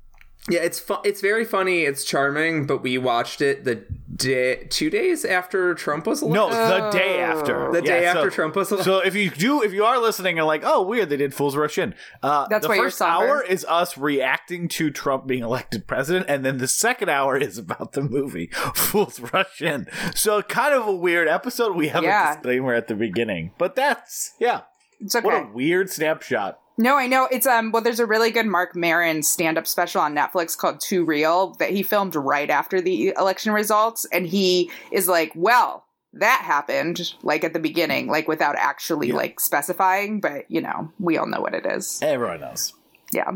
Yeah, 0.48 0.60
it's 0.60 0.78
fu- 0.78 1.02
it's 1.04 1.20
very 1.20 1.44
funny. 1.44 1.82
It's 1.82 2.04
charming, 2.04 2.64
but 2.66 2.80
we 2.82 2.96
watched 2.96 3.40
it 3.40 3.64
the 3.64 3.84
day 4.18 4.66
two 4.68 4.90
days 4.90 5.24
after 5.24 5.74
Trump 5.74 6.06
was 6.06 6.22
elected. 6.22 6.34
no, 6.58 6.68
the 6.90 6.90
day 6.90 7.20
after, 7.20 7.70
The 7.72 7.80
day 7.82 8.02
Yeah, 8.02 8.10
after 8.10 8.30
so- 8.30 8.34
Trump 8.34 8.56
was 8.56 8.70
elected. 8.70 8.84
So 8.92 8.98
if 9.00 9.14
you 9.14 9.30
do, 9.30 9.62
if 9.62 9.72
you 9.72 9.84
are 9.84 9.98
listening 9.98 10.38
and 10.38 10.46
like, 10.46 10.62
oh, 10.64 10.82
weird, 10.82 11.08
they 11.08 11.16
did 11.16 11.32
Fools 11.32 11.56
Rush 11.56 11.78
In. 11.78 11.94
Uh, 12.22 12.46
That's 12.48 12.62
the 12.62 12.68
why 12.68 12.74
you're 12.74 12.84
first 12.84 12.98
somber. 12.98 13.26
hour 13.26 13.42
is 13.44 13.64
us 13.66 13.96
reacting 13.96 14.68
to 14.68 14.90
Trump 14.90 15.26
being 15.26 15.42
elected 15.42 15.86
president, 15.86 16.26
and 16.28 16.44
then 16.44 16.58
the 16.58 16.68
second 16.68 17.08
hour 17.08 17.36
is 17.38 17.56
about 17.58 17.92
the 17.92 18.02
movie 18.02 18.46
Fools 18.74 19.20
Rush 19.32 19.62
In. 19.62 19.86
So 20.14 20.42
kind 20.42 20.74
of 20.74 20.86
a 20.86 20.94
weird 20.94 21.28
episode. 21.28 21.76
We 21.76 21.88
have 21.88 22.02
Yeah. 22.02 22.32
a 22.32 22.34
disclaimer 22.34 22.74
at 22.74 22.88
the 22.88 22.94
beginning, 22.94 23.52
but 23.58 23.74
that's 23.76 24.32
yeah. 24.38 24.62
It's 25.00 25.14
okay. 25.14 25.24
What 25.24 25.34
a 25.34 25.48
weird 25.52 25.90
snapshot. 25.90 26.58
No, 26.80 26.96
I 26.96 27.08
know 27.08 27.26
it's 27.30 27.46
um. 27.46 27.72
Well, 27.72 27.82
there's 27.82 28.00
a 28.00 28.06
really 28.06 28.30
good 28.30 28.46
Marc 28.46 28.76
Maron 28.76 29.22
stand-up 29.24 29.66
special 29.66 30.00
on 30.00 30.14
Netflix 30.14 30.56
called 30.56 30.80
Too 30.80 31.04
Real 31.04 31.54
that 31.58 31.70
he 31.70 31.82
filmed 31.82 32.14
right 32.14 32.48
after 32.48 32.80
the 32.80 33.12
election 33.18 33.52
results, 33.52 34.06
and 34.12 34.26
he 34.26 34.70
is 34.92 35.08
like, 35.08 35.32
"Well, 35.34 35.84
that 36.12 36.42
happened 36.44 37.14
like 37.22 37.42
at 37.42 37.52
the 37.52 37.58
beginning, 37.58 38.06
like 38.06 38.28
without 38.28 38.54
actually 38.56 39.08
Yeah. 39.08 39.16
like 39.16 39.40
specifying, 39.40 40.20
but 40.20 40.44
you 40.48 40.60
know, 40.60 40.92
we 41.00 41.18
all 41.18 41.26
know 41.26 41.40
what 41.40 41.54
it 41.54 41.66
is." 41.66 41.98
Everyone 42.00 42.40
knows. 42.40 42.72
Yeah. 43.12 43.32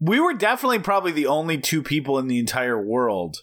we 0.00 0.20
were 0.20 0.34
definitely 0.34 0.78
probably 0.80 1.12
the 1.12 1.26
only 1.26 1.56
two 1.58 1.82
people 1.82 2.18
in 2.18 2.26
the 2.28 2.38
entire 2.38 2.78
world 2.82 3.38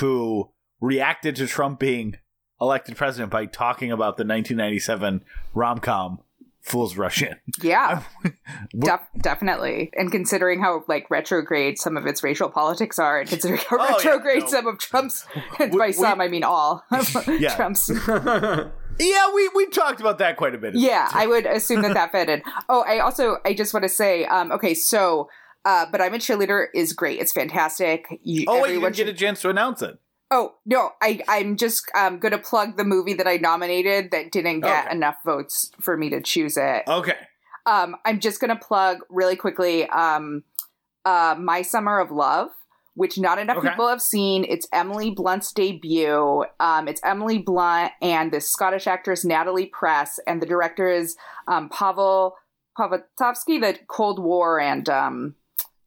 who 0.00 0.50
reacted 0.80 1.34
to 1.36 1.46
Trump 1.46 1.78
being 1.78 2.16
elected 2.60 2.96
president 2.96 3.30
by 3.30 3.46
talking 3.46 3.90
about 3.92 4.16
the 4.18 4.24
1997 4.24 5.24
rom 5.54 5.78
com 5.78 6.18
Fools 6.68 6.96
Rush 6.96 7.22
In. 7.22 7.36
Yeah, 7.62 8.02
Def- 8.78 9.00
definitely. 9.20 9.90
And 9.96 10.10
considering 10.12 10.60
how 10.60 10.84
like 10.88 11.10
retrograde 11.10 11.78
some 11.78 11.96
of 11.96 12.06
its 12.06 12.22
racial 12.22 12.48
politics 12.50 12.98
are, 12.98 13.20
and 13.20 13.28
considering 13.28 13.60
how 13.68 13.78
Oh, 13.80 13.84
yeah, 13.86 13.94
retrograde 13.94 14.42
no. 14.42 14.46
some 14.48 14.66
of 14.66 14.78
Trump's, 14.78 15.26
by 15.58 15.66
we- 15.68 15.92
some 15.92 16.20
I 16.20 16.28
mean 16.28 16.44
all 16.44 16.84
Yeah. 17.28 17.56
Trump's. 17.56 17.90
Yeah, 19.00 19.32
we, 19.32 19.48
we 19.54 19.66
talked 19.66 20.00
about 20.00 20.18
that 20.18 20.36
quite 20.36 20.54
a 20.54 20.58
bit. 20.58 20.74
Yeah, 20.74 21.08
I 21.12 21.26
would 21.26 21.46
assume 21.46 21.82
that 21.82 21.94
that 21.94 22.10
fitted. 22.10 22.42
Oh, 22.68 22.82
I 22.86 22.98
also 22.98 23.36
I 23.44 23.54
just 23.54 23.72
want 23.72 23.84
to 23.84 23.88
say, 23.88 24.24
um, 24.24 24.50
okay, 24.52 24.74
so. 24.74 25.28
Uh, 25.64 25.84
but 25.90 26.00
I'm 26.00 26.14
a 26.14 26.18
cheerleader 26.18 26.66
is 26.74 26.92
great. 26.94 27.20
It's 27.20 27.32
fantastic. 27.32 28.06
You, 28.22 28.44
Oh, 28.48 28.62
wait, 28.62 28.72
you 28.74 28.80
didn't 28.80 28.96
get 28.96 29.08
a 29.08 29.12
chance 29.12 29.42
to 29.42 29.50
announce 29.50 29.82
it. 29.82 29.98
Oh 30.30 30.54
no, 30.66 30.90
I 31.00 31.20
I'm 31.28 31.56
just 31.56 31.84
um, 31.94 32.18
going 32.18 32.32
to 32.32 32.38
plug 32.38 32.76
the 32.76 32.84
movie 32.84 33.14
that 33.14 33.26
I 33.26 33.36
nominated 33.38 34.10
that 34.10 34.30
didn't 34.30 34.60
get 34.60 34.84
Okay. 34.86 34.94
enough 34.94 35.16
votes 35.24 35.70
for 35.80 35.96
me 35.96 36.10
to 36.10 36.20
choose 36.20 36.56
it. 36.56 36.82
Okay. 36.86 37.16
Um, 37.66 37.96
I'm 38.04 38.20
just 38.20 38.40
going 38.40 38.56
to 38.56 38.62
plug 38.62 38.98
really 39.10 39.36
quickly 39.36 39.88
um, 39.88 40.42
uh, 41.04 41.34
My 41.38 41.62
Summer 41.62 41.98
of 41.98 42.10
Love, 42.10 42.48
which 42.94 43.18
not 43.18 43.38
enough 43.38 43.58
Okay. 43.58 43.70
people 43.70 43.88
have 43.88 44.00
seen. 44.02 44.44
It's 44.44 44.66
Emily 44.72 45.10
Blunt's 45.10 45.52
debut. 45.52 46.44
Um, 46.60 46.88
it's 46.88 47.00
Emily 47.04 47.38
Blunt 47.38 47.92
and 48.02 48.30
this 48.32 48.48
Scottish 48.50 48.86
actress 48.86 49.24
Natalie 49.24 49.66
Press, 49.66 50.18
and 50.26 50.42
the 50.42 50.46
director 50.46 50.88
is 50.88 51.16
um, 51.46 51.68
Pavel 51.70 52.36
Pavlovsky, 52.76 53.58
the 53.58 53.78
Cold 53.88 54.18
War 54.22 54.60
and 54.60 54.88
um, 54.88 55.34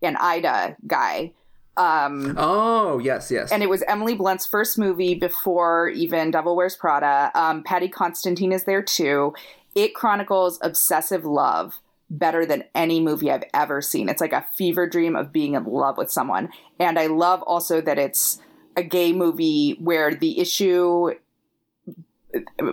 and 0.02 0.18
Ida 0.18 0.78
guy. 0.88 1.34
Um, 1.78 2.36
Oh, 2.38 3.00
yes, 3.00 3.32
yes. 3.32 3.52
and 3.52 3.64
it 3.64 3.70
was 3.70 3.82
Emily 3.88 4.14
Blunt's 4.16 4.46
first 4.46 4.78
movie 4.78 5.16
before 5.16 5.90
even 5.90 6.30
Devil 6.32 6.56
Wears 6.56 6.76
Prada. 6.76 7.32
Um, 7.34 7.64
Paddy 7.64 7.88
Considine 7.88 8.52
is 8.52 8.66
there 8.66 8.82
too. 8.84 9.34
It 9.74 9.96
chronicles 9.96 10.60
obsessive 10.62 11.24
love 11.26 11.80
better 12.10 12.46
than 12.46 12.66
any 12.76 13.00
movie 13.00 13.32
I've 13.32 13.46
ever 13.54 13.82
seen. 13.82 14.10
It's 14.10 14.20
like 14.20 14.34
a 14.34 14.46
fever 14.56 14.86
dream 14.86 15.16
of 15.16 15.32
being 15.32 15.54
in 15.54 15.64
love 15.64 15.98
with 15.98 16.12
someone. 16.12 16.50
And 16.78 17.00
I 17.00 17.08
love 17.08 17.42
also 17.44 17.80
that 17.82 17.98
it's 17.98 18.40
a 18.76 18.84
gay 18.84 19.14
movie 19.14 19.78
where 19.80 20.14
the 20.14 20.40
issue 20.40 21.12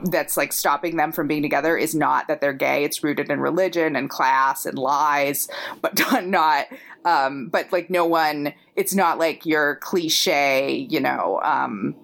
that's 0.04 0.36
like 0.36 0.52
stopping 0.52 0.96
them 0.96 1.12
from 1.12 1.26
being 1.26 1.42
together 1.42 1.76
is 1.76 1.94
not 1.94 2.28
that 2.28 2.40
they're 2.40 2.52
gay. 2.52 2.84
It's 2.84 3.02
rooted 3.02 3.30
in 3.30 3.40
religion 3.40 3.96
and 3.96 4.08
class 4.08 4.66
and 4.66 4.78
lies, 4.78 5.48
but 5.80 6.00
not 6.24 6.66
um 7.04 7.48
but 7.48 7.72
like 7.72 7.90
no 7.90 8.04
one 8.04 8.52
it's 8.76 8.94
not 8.94 9.18
like 9.18 9.46
your 9.46 9.76
cliche, 9.76 10.86
you 10.90 11.00
know, 11.00 11.40
um 11.42 11.94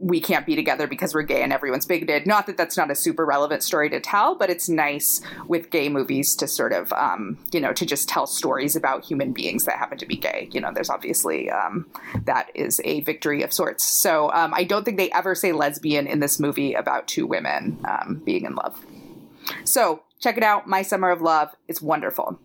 we 0.00 0.20
can't 0.20 0.46
be 0.46 0.54
together 0.54 0.86
because 0.86 1.12
we're 1.12 1.22
gay 1.22 1.42
and 1.42 1.52
everyone's 1.52 1.84
bigoted. 1.84 2.26
Not 2.26 2.46
that 2.46 2.56
that's 2.56 2.76
not 2.76 2.90
a 2.90 2.94
super 2.94 3.26
relevant 3.26 3.62
story 3.64 3.90
to 3.90 3.98
tell, 4.00 4.36
but 4.36 4.48
it's 4.48 4.68
nice 4.68 5.20
with 5.48 5.70
gay 5.70 5.88
movies 5.88 6.36
to 6.36 6.46
sort 6.46 6.72
of, 6.72 6.92
um, 6.92 7.36
you 7.52 7.60
know, 7.60 7.72
to 7.72 7.84
just 7.84 8.08
tell 8.08 8.26
stories 8.26 8.76
about 8.76 9.04
human 9.04 9.32
beings 9.32 9.64
that 9.64 9.76
happen 9.76 9.98
to 9.98 10.06
be 10.06 10.16
gay. 10.16 10.48
You 10.52 10.60
know, 10.60 10.70
there's 10.72 10.90
obviously 10.90 11.50
um, 11.50 11.86
that 12.26 12.50
is 12.54 12.80
a 12.84 13.00
victory 13.00 13.42
of 13.42 13.52
sorts. 13.52 13.84
So 13.84 14.30
um, 14.32 14.54
I 14.54 14.64
don't 14.64 14.84
think 14.84 14.98
they 14.98 15.10
ever 15.10 15.34
say 15.34 15.50
lesbian 15.52 16.06
in 16.06 16.20
this 16.20 16.38
movie 16.38 16.74
about 16.74 17.08
two 17.08 17.26
women 17.26 17.78
um, 17.84 18.22
being 18.24 18.44
in 18.44 18.54
love. 18.54 18.80
So 19.64 20.02
check 20.20 20.36
it 20.36 20.42
out. 20.42 20.66
My 20.68 20.82
Summer 20.82 21.10
of 21.10 21.20
Love. 21.22 21.50
It's 21.66 21.82
wonderful. 21.82 22.38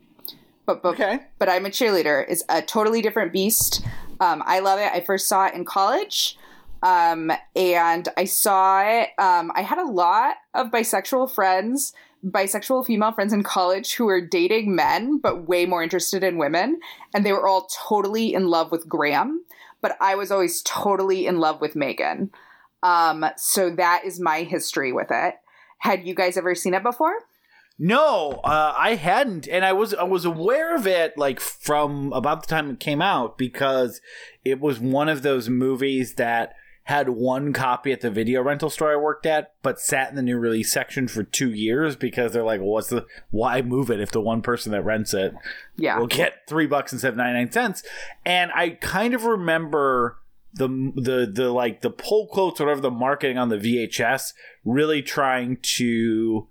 But, 0.66 0.82
but, 0.82 0.94
Okay. 0.94 1.20
but 1.40 1.50
I'm 1.50 1.66
a 1.66 1.70
cheerleader. 1.70 2.26
It's 2.28 2.44
a 2.50 2.62
totally 2.62 3.02
different 3.02 3.34
beast. 3.34 3.86
Um, 4.20 4.42
I 4.46 4.60
love 4.60 4.80
it. 4.80 4.90
I 4.94 5.02
first 5.02 5.28
saw 5.28 5.46
it 5.46 5.54
in 5.54 5.66
college. 5.66 6.38
Um, 6.84 7.32
and 7.56 8.10
I 8.18 8.26
saw 8.26 8.82
it. 8.82 9.10
Um, 9.18 9.52
I 9.56 9.62
had 9.62 9.78
a 9.78 9.90
lot 9.90 10.36
of 10.54 10.68
bisexual 10.68 11.32
friends, 11.32 11.94
bisexual 12.26 12.86
female 12.86 13.14
friends 13.14 13.32
in 13.32 13.42
college 13.42 13.94
who 13.94 14.06
were 14.06 14.20
dating 14.20 14.76
men, 14.76 15.18
but 15.18 15.48
way 15.48 15.66
more 15.66 15.82
interested 15.82 16.24
in 16.24 16.38
women. 16.38 16.82
And 17.16 17.26
they 17.26 17.32
were 17.32 17.48
all 17.48 17.70
totally 17.88 18.34
in 18.34 18.48
love 18.48 18.70
with 18.70 18.88
Graham. 18.90 19.46
But 19.82 19.96
I 20.02 20.16
was 20.16 20.30
always 20.30 20.62
totally 20.64 21.26
in 21.26 21.40
love 21.40 21.62
with 21.62 21.76
Megan. 21.76 22.32
Um, 22.84 23.26
so 23.38 23.70
that 23.70 24.04
is 24.04 24.20
my 24.20 24.44
history 24.44 24.92
with 24.92 25.08
it. 25.10 25.36
Had 25.80 26.06
you 26.06 26.14
guys 26.14 26.36
ever 26.36 26.54
seen 26.54 26.74
it 26.74 26.84
before? 26.84 27.16
No, 27.80 28.42
uh, 28.44 28.74
I 28.78 28.96
hadn't, 28.96 29.48
and 29.48 29.66
I 29.66 29.74
was 29.74 29.96
I 29.96 30.04
was 30.04 30.26
aware 30.26 30.76
of 30.76 30.86
it 30.86 31.18
like 31.18 31.40
from 31.40 32.14
about 32.14 32.42
the 32.42 32.48
time 32.48 32.70
it 32.70 32.80
came 32.80 33.02
out 33.02 33.36
because 33.38 34.00
it 34.46 34.60
was 34.60 34.80
one 34.80 35.10
of 35.10 35.24
those 35.24 35.50
movies 35.50 36.14
that 36.14 36.54
had 36.88 37.10
one 37.10 37.54
copy 37.54 37.92
at 37.94 38.02
the 38.02 38.12
video 38.12 38.42
rental 38.42 38.70
store 38.70 38.92
I 38.92 38.96
worked 38.98 39.26
at, 39.26 39.54
but 39.62 39.80
sat 39.80 40.10
in 40.10 40.16
the 40.16 40.22
new 40.22 40.38
release 40.38 40.72
section 40.74 41.08
for 41.08 41.24
two 41.24 41.50
years 41.52 41.96
because 41.96 42.34
they're 42.34 42.44
like, 42.44 42.60
well, 42.60 42.70
"What's 42.72 42.90
the 42.90 43.06
why 43.32 43.62
move 43.62 43.90
it 43.90 44.02
if 44.02 44.12
the 44.12 44.20
one 44.20 44.42
person 44.42 44.72
that 44.74 44.84
rents 44.84 45.14
it 45.14 45.34
Yeah. 45.78 45.98
will 45.98 46.08
get 46.08 46.46
three 46.48 46.68
bucks 46.68 46.92
instead 46.92 47.10
of 47.14 47.18
ninety 47.18 47.40
nine 47.40 47.52
cents?" 47.52 47.84
And 48.26 48.52
I 48.54 48.72
kind 48.72 49.14
of 49.14 49.24
remember 49.24 50.18
the 50.54 50.68
the 50.96 51.32
the 51.32 51.52
like 51.52 51.82
the 51.82 51.90
pull 51.90 52.28
quotes 52.28 52.60
or 52.60 52.66
whatever 52.66 52.82
the 52.82 52.92
marketing 52.92 53.38
on 53.38 53.50
the 53.50 53.58
VHS 53.58 54.34
really 54.66 55.02
trying 55.02 55.58
to 55.62 56.48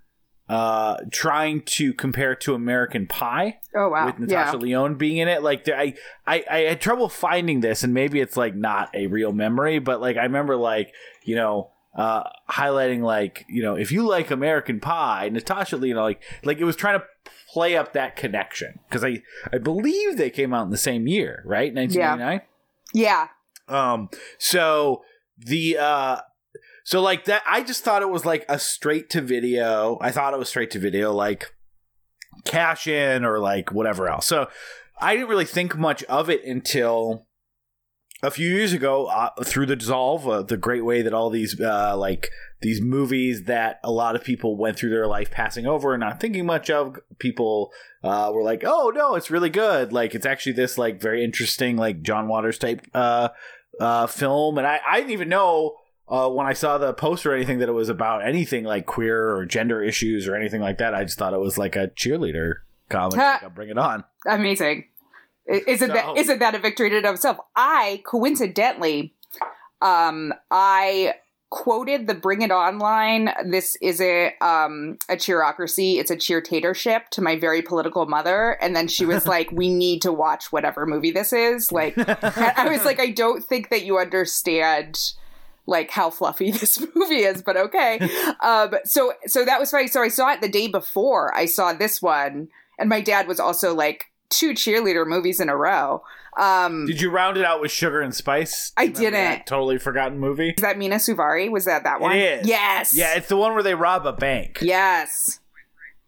uh 0.53 0.99
trying 1.11 1.63
to 1.63 1.95
compare 1.95 2.35
to 2.35 2.53
American 2.53 3.07
Pie 3.07 3.59
Oh 3.75 3.89
wow. 3.89 4.05
with 4.05 4.19
Natasha 4.19 4.59
yeah. 4.59 4.63
Lyonne 4.63 4.97
being 4.97 5.17
in 5.17 5.27
it. 5.27 5.43
Like 5.43 5.67
I, 5.67 5.95
I 6.27 6.45
I 6.51 6.59
had 6.69 6.79
trouble 6.79 7.09
finding 7.09 7.61
this, 7.61 7.83
and 7.83 7.95
maybe 7.95 8.21
it's 8.21 8.37
like 8.37 8.55
not 8.55 8.95
a 8.95 9.07
real 9.07 9.33
memory, 9.33 9.79
but 9.79 10.03
like 10.03 10.19
I 10.19 10.25
remember 10.25 10.57
like 10.57 10.93
you 11.25 11.37
know 11.37 11.71
uh 11.97 12.25
highlighting 12.51 13.01
like 13.01 13.47
you 13.49 13.63
know 13.63 13.77
if 13.77 13.91
you 13.91 14.07
like 14.07 14.31
American 14.31 14.79
Pie, 14.79 15.31
Natasha 15.31 15.79
Lyonne 15.79 15.97
like 15.97 16.23
like 16.45 16.59
it 16.59 16.65
was 16.65 16.77
trying 16.77 16.99
to 17.01 17.07
play 17.51 17.75
up 17.75 17.95
that 17.95 18.17
connection 18.17 18.79
because 18.87 19.03
I 19.03 19.23
I 19.51 19.57
believe 19.57 20.19
they 20.19 20.29
came 20.29 20.53
out 20.53 20.65
in 20.65 20.71
the 20.71 20.77
same 20.77 21.07
year, 21.07 21.43
right? 21.47 21.73
Nineteen 21.73 22.01
ninety 22.03 22.25
nine. 22.25 22.41
Yeah. 22.93 23.29
Um, 23.69 24.11
so 24.37 25.03
the 25.39 25.79
uh 25.79 26.17
so 26.85 27.01
like 27.01 27.25
that 27.27 27.43
I 27.47 27.63
just 27.63 27.85
thought 27.85 28.03
it 28.03 28.11
was 28.11 28.25
like 28.25 28.45
a 28.49 28.59
straight 28.59 29.11
to 29.11 29.21
video. 29.21 29.99
I 30.01 30.11
thought 30.11 30.35
it 30.35 30.39
was 30.39 30.49
straight 30.49 30.71
to 30.73 30.79
video, 30.79 31.13
like 31.13 31.55
cash 32.45 32.87
in 32.87 33.25
or 33.25 33.39
like 33.39 33.73
whatever 33.73 34.09
else. 34.09 34.27
So 34.27 34.49
I 35.01 35.15
didn't 35.15 35.29
really 35.29 35.45
think 35.45 35.77
much 35.77 36.03
of 36.05 36.31
it 36.31 36.45
until 36.45 37.27
a 38.23 38.31
few 38.31 38.49
years 38.49 38.73
ago 38.73 39.07
uh, 39.07 39.31
through 39.43 39.67
the 39.67 39.77
dissolve 39.77 40.29
uh, 40.29 40.43
the 40.43 40.57
great 40.57 40.85
way 40.85 41.03
that 41.03 41.13
all 41.13 41.29
these 41.29 41.61
uh, 41.61 41.97
like 41.97 42.31
these 42.61 42.81
movies 42.81 43.45
that 43.45 43.81
a 43.83 43.91
lot 43.91 44.15
of 44.15 44.23
people 44.23 44.57
went 44.57 44.77
through 44.77 44.91
their 44.91 45.09
life 45.09 45.31
passing 45.31 45.67
over 45.67 45.93
and 45.93 46.01
not 46.01 46.21
thinking 46.21 46.47
much 46.47 46.71
of 46.71 46.99
people 47.19 47.73
uh, 48.05 48.31
were 48.33 48.45
like 48.45 48.63
oh 48.65 48.93
no 48.95 49.17
it's 49.17 49.31
really 49.31 49.51
good 49.51 49.93
like 49.93 50.15
it's 50.15 50.27
actually 50.27 50.53
this 50.53 50.79
like 50.79 51.01
very 51.01 51.25
interesting 51.25 51.77
like 51.77 52.03
john 52.03 52.29
waters 52.29 52.59
type 52.59 52.87
uh, 52.95 53.29
uh, 53.81 54.07
film 54.07 54.57
and 54.59 54.67
I, 54.67 54.81
I 54.87 54.99
didn't 54.99 55.13
even 55.13 55.29
know 55.29 55.77
uh, 56.13 56.29
when 56.29 56.47
i 56.47 56.53
saw 56.53 56.79
the 56.79 56.93
post 56.93 57.27
or 57.27 57.35
anything 57.35 57.59
that 57.59 57.69
it 57.69 57.73
was 57.73 57.89
about 57.89 58.25
anything 58.25 58.63
like 58.63 58.87
queer 58.87 59.35
or 59.35 59.45
gender 59.45 59.83
issues 59.83 60.29
or 60.29 60.37
anything 60.37 60.61
like 60.61 60.79
that 60.79 60.95
i 60.95 61.03
just 61.03 61.19
thought 61.19 61.35
it 61.35 61.41
was 61.41 61.59
like 61.59 61.75
a 61.75 61.89
cheerleader 61.89 62.59
comedy 62.89 63.17
like, 63.17 63.55
bring 63.55 63.69
it 63.69 63.79
on 63.79 64.05
amazing. 64.27 64.85
Isn't 65.47 65.89
So- 65.89 65.95
that 65.95 66.17
isn't 66.17 66.39
that 66.39 66.55
a 66.55 66.59
victory 66.59 66.89
in 66.89 66.95
and 66.95 67.07
of 67.07 67.17
itself? 67.17 67.39
I 67.57 68.03
coincidentally, 68.07 69.15
um, 69.81 70.33
I 70.51 71.15
quoted 71.51 72.07
the 72.07 72.15
"Bring 72.15 72.43
It 72.43 72.53
On" 72.53 72.79
line. 72.79 73.29
This 73.45 73.77
isn't 73.83 74.35
um, 74.41 74.99
a 75.09 75.17
cheerocracy; 75.17 75.99
it's 75.99 76.11
a 76.11 76.17
cheer 76.17 76.41
cheertatorship 76.41 77.09
to 77.11 77.23
my 77.23 77.37
very 77.37 77.61
political 77.61 78.07
mother. 78.07 78.57
And 78.61 78.77
then 78.77 78.87
she 78.87 79.05
was 79.05 79.27
like, 79.35 79.51
"We 79.51 79.69
need 79.75 80.01
to 80.03 80.13
watch 80.13 80.53
whatever 80.53 80.87
movie 80.87 81.11
this 81.11 81.33
is." 81.33 81.73
Like, 81.73 81.95
I 81.99 82.69
was 82.69 82.85
like, 82.85 83.01
"I 83.01 83.11
don't 83.11 83.45
think 83.45 83.71
that 83.71 83.85
you 83.85 83.99
understand." 83.99 85.13
Like 85.67 85.91
how 85.91 86.11
fluffy 86.11 86.51
this 86.61 86.85
movie 86.95 87.23
is, 87.23 87.43
but 87.43 87.57
okay. 87.57 87.99
um, 88.41 88.75
so 88.85 89.13
so 89.27 89.45
that 89.45 89.61
was 89.61 89.71
funny. 89.71 89.87
So 89.89 90.03
I 90.03 90.09
saw 90.09 90.33
it 90.33 90.41
the 90.41 90.49
day 90.49 90.69
before 90.69 91.35
I 91.37 91.47
saw 91.47 91.73
this 91.73 92.03
one, 92.03 92.49
and 92.79 92.89
my 92.89 93.01
dad 93.01 93.29
was 93.29 93.39
also 93.41 93.75
like 93.75 94.07
two 94.29 94.53
cheerleader 94.53 95.07
movies 95.07 95.41
in 95.41 95.49
a 95.49 95.57
row. 95.57 96.03
Um, 96.39 96.87
Did 96.87 97.01
you 97.03 97.11
round 97.11 97.37
it 97.37 97.45
out 97.45 97.61
with 97.61 97.71
Sugar 97.71 98.01
and 98.01 98.15
Spice? 98.15 98.73
I 98.77 98.87
Do 98.87 99.03
you 99.03 99.09
remember 99.09 99.33
didn't. 99.35 99.47
totally 99.47 99.79
forgotten 99.79 100.19
movie. 100.19 100.55
is 100.57 100.63
that 100.63 100.79
Mena 100.79 100.97
Suvari? 100.97 101.51
Was 101.51 101.67
that 101.67 101.85
that 101.85 102.01
one? 102.01 102.17
is. 102.17 102.49
Yes. 102.49 102.97
Yeah, 102.97 103.15
it's 103.17 103.29
the 103.29 103.37
one 103.37 103.53
where 103.53 103.63
they 103.63 103.75
rob 103.75 104.07
a 104.07 104.15
bank. 104.15 104.61
Yes. 104.63 105.41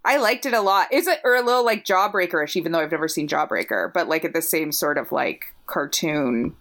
I 0.02 0.16
liked 0.16 0.46
it 0.46 0.54
a 0.54 0.60
lot. 0.62 0.90
Is 0.92 1.06
it 1.06 1.20
or 1.24 1.34
a 1.34 1.42
little 1.42 1.64
like 1.64 1.84
Jawbreakerish, 1.84 2.56
even 2.56 2.72
though 2.72 2.80
I've 2.80 2.90
never 2.90 3.06
seen 3.08 3.28
Jawbreaker, 3.28 3.92
but 3.92 4.08
like 4.08 4.24
at 4.24 4.32
the 4.32 4.42
same 4.42 4.72
sort 4.72 4.96
of 4.98 5.12
like 5.12 5.54
cartoon 5.66 6.56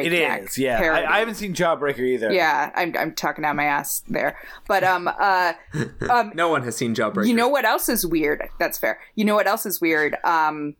It 0.00 0.10
breakneck. 0.10 0.42
is, 0.50 0.58
yeah. 0.58 0.78
parody. 0.78 1.06
I, 1.06 1.16
I 1.16 1.18
haven't 1.20 1.34
seen 1.36 1.54
Jawbreaker 1.54 2.00
either. 2.00 2.32
yeah, 2.32 2.70
I'm 2.74 2.94
I'm 2.98 3.14
talking 3.14 3.44
out 3.44 3.56
my 3.56 3.64
ass 3.64 4.02
there. 4.08 4.36
But 4.66 4.84
um 4.84 5.08
uh 5.08 5.52
um 6.10 6.32
no 6.34 6.48
one 6.48 6.62
has 6.64 6.76
seen 6.76 6.94
Jawbreaker. 6.94 7.26
You 7.26 7.34
know 7.34 7.48
what 7.48 7.64
else 7.64 7.88
is 7.88 8.06
weird? 8.06 8.42
That's 8.58 8.78
fair. 8.78 9.00
You 9.14 9.24
know 9.24 9.34
what 9.34 9.46
else 9.46 9.66
is 9.66 9.80
weird? 9.80 10.16
Um, 10.24 10.76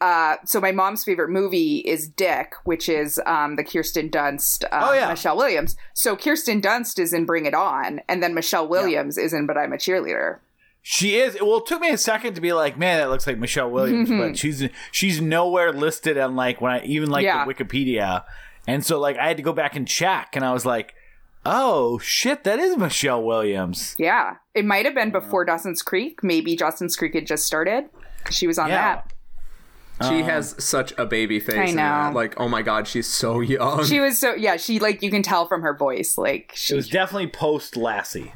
uh, 0.00 0.36
so 0.44 0.60
my 0.60 0.70
mom's 0.72 1.02
favorite 1.04 1.30
movie 1.30 1.78
is 1.78 2.08
Dick, 2.08 2.52
which 2.64 2.88
is 2.90 3.18
um, 3.24 3.56
the 3.56 3.64
Kirsten 3.64 4.10
Dunst, 4.10 4.64
uh, 4.64 4.88
Oh, 4.90 4.92
yeah. 4.92 5.08
Michelle 5.08 5.36
Williams. 5.36 5.76
So 5.94 6.14
Kirsten 6.14 6.60
Dunst 6.60 6.98
is 6.98 7.14
in 7.14 7.24
Bring 7.24 7.46
It 7.46 7.54
On, 7.54 8.00
and 8.06 8.22
then 8.22 8.34
Michelle 8.34 8.68
Williams 8.68 9.16
is 9.16 9.32
in 9.32 9.46
But 9.46 9.56
I'm 9.56 9.72
a 9.72 9.76
Cheerleader. 9.76 10.40
She 10.82 11.16
is. 11.16 11.38
Well, 11.40 11.58
it 11.58 11.66
took 11.66 11.80
me 11.80 11.88
a 11.88 11.96
second 11.96 12.34
to 12.34 12.42
be 12.42 12.52
like, 12.52 12.76
man, 12.76 12.98
that 12.98 13.08
looks 13.08 13.26
like 13.26 13.38
Michelle 13.38 13.70
Williams, 13.70 14.10
but 14.18 14.36
she's 14.36 14.68
she's 14.92 15.22
nowhere 15.22 15.72
listed 15.72 16.18
on 16.18 16.36
like 16.36 16.60
when 16.60 16.72
I 16.72 16.82
even 16.84 17.08
like 17.08 17.24
Yeah. 17.24 17.46
the 17.46 17.54
Wikipedia, 17.54 18.24
and 18.66 18.84
so 18.84 18.98
like 19.00 19.16
I 19.18 19.28
had 19.28 19.36
to 19.36 19.42
go 19.42 19.52
back 19.52 19.76
and 19.76 19.86
check, 19.86 20.34
and 20.36 20.44
I 20.44 20.52
was 20.52 20.64
like, 20.66 20.94
oh 21.46 21.98
shit, 21.98 22.44
that 22.44 22.58
is 22.58 22.76
Michelle 22.76 23.22
Williams. 23.22 23.94
Yeah, 23.98 24.36
it 24.54 24.64
might 24.64 24.84
have 24.84 24.94
been 24.94 25.10
before 25.10 25.44
Dawson's 25.44 25.82
Creek. 25.82 26.22
Maybe 26.22 26.56
Dawson's 26.56 26.96
Creek 26.96 27.14
had 27.14 27.26
just 27.26 27.44
started. 27.44 27.84
She 28.30 28.46
was 28.46 28.58
on 28.58 28.68
Yeah. 28.68 28.76
that. 28.96 29.10
She 30.08 30.22
has 30.22 30.56
such 30.58 30.92
a 30.98 31.06
baby 31.06 31.38
face. 31.38 31.54
I 31.54 31.66
know. 31.66 31.76
that. 31.76 32.14
Like, 32.14 32.34
oh 32.40 32.48
my 32.48 32.62
god, 32.62 32.88
she's 32.88 33.06
so 33.06 33.38
young. 33.40 33.84
She 33.84 34.00
was 34.00 34.18
so 34.18 34.34
yeah. 34.34 34.56
She 34.56 34.80
like 34.80 35.02
you 35.02 35.10
can 35.10 35.22
tell 35.22 35.46
from 35.46 35.62
her 35.62 35.72
voice. 35.76 36.18
Like 36.18 36.50
It 36.52 36.58
she, 36.58 36.74
was 36.74 36.88
definitely 36.88 37.28
post 37.28 37.76
Lassie. 37.76 38.32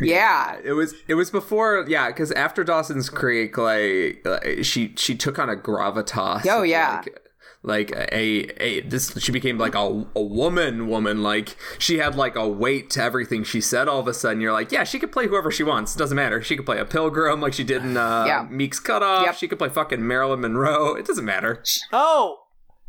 yeah, 0.00 0.56
it 0.64 0.72
was 0.72 0.94
it 1.06 1.14
was 1.14 1.30
before 1.30 1.84
yeah 1.88 2.08
because 2.08 2.32
after 2.32 2.64
Dawson's 2.64 3.08
Creek 3.08 3.56
like 3.56 4.26
uh, 4.26 4.62
she 4.62 4.92
she 4.96 5.14
took 5.14 5.38
on 5.38 5.48
a 5.48 5.54
gravitas 5.54 6.44
Oh, 6.48 6.62
yeah. 6.62 7.02
like, 7.04 7.20
like 7.62 7.90
a 7.92 8.62
a 8.62 8.80
this 8.80 9.12
she 9.22 9.30
became 9.32 9.58
like 9.58 9.74
a, 9.74 10.06
a 10.16 10.22
woman 10.22 10.88
woman 10.88 11.22
like 11.22 11.56
she 11.78 11.98
had 11.98 12.14
like 12.14 12.34
a 12.34 12.48
weight 12.48 12.88
to 12.88 13.02
everything 13.02 13.44
she 13.44 13.60
said 13.60 13.86
all 13.86 14.00
of 14.00 14.08
a 14.08 14.14
sudden 14.14 14.40
you're 14.40 14.52
like 14.52 14.72
yeah 14.72 14.82
she 14.82 14.98
could 14.98 15.12
play 15.12 15.26
whoever 15.26 15.50
she 15.50 15.62
wants 15.62 15.94
doesn't 15.94 16.16
matter 16.16 16.42
she 16.42 16.56
could 16.56 16.64
play 16.64 16.78
a 16.78 16.86
pilgrim 16.86 17.38
like 17.40 17.52
she 17.52 17.62
did 17.64 17.84
in 17.84 17.98
uh, 17.98 18.24
Yeah. 18.26 18.46
Meek's 18.50 18.80
Cutoff 18.80 19.26
Yep. 19.26 19.34
she 19.36 19.46
could 19.46 19.58
play 19.58 19.68
fucking 19.68 20.06
Marilyn 20.06 20.40
Monroe 20.40 20.94
it 20.94 21.04
doesn't 21.06 21.24
matter 21.26 21.62
Oh, 21.92 22.44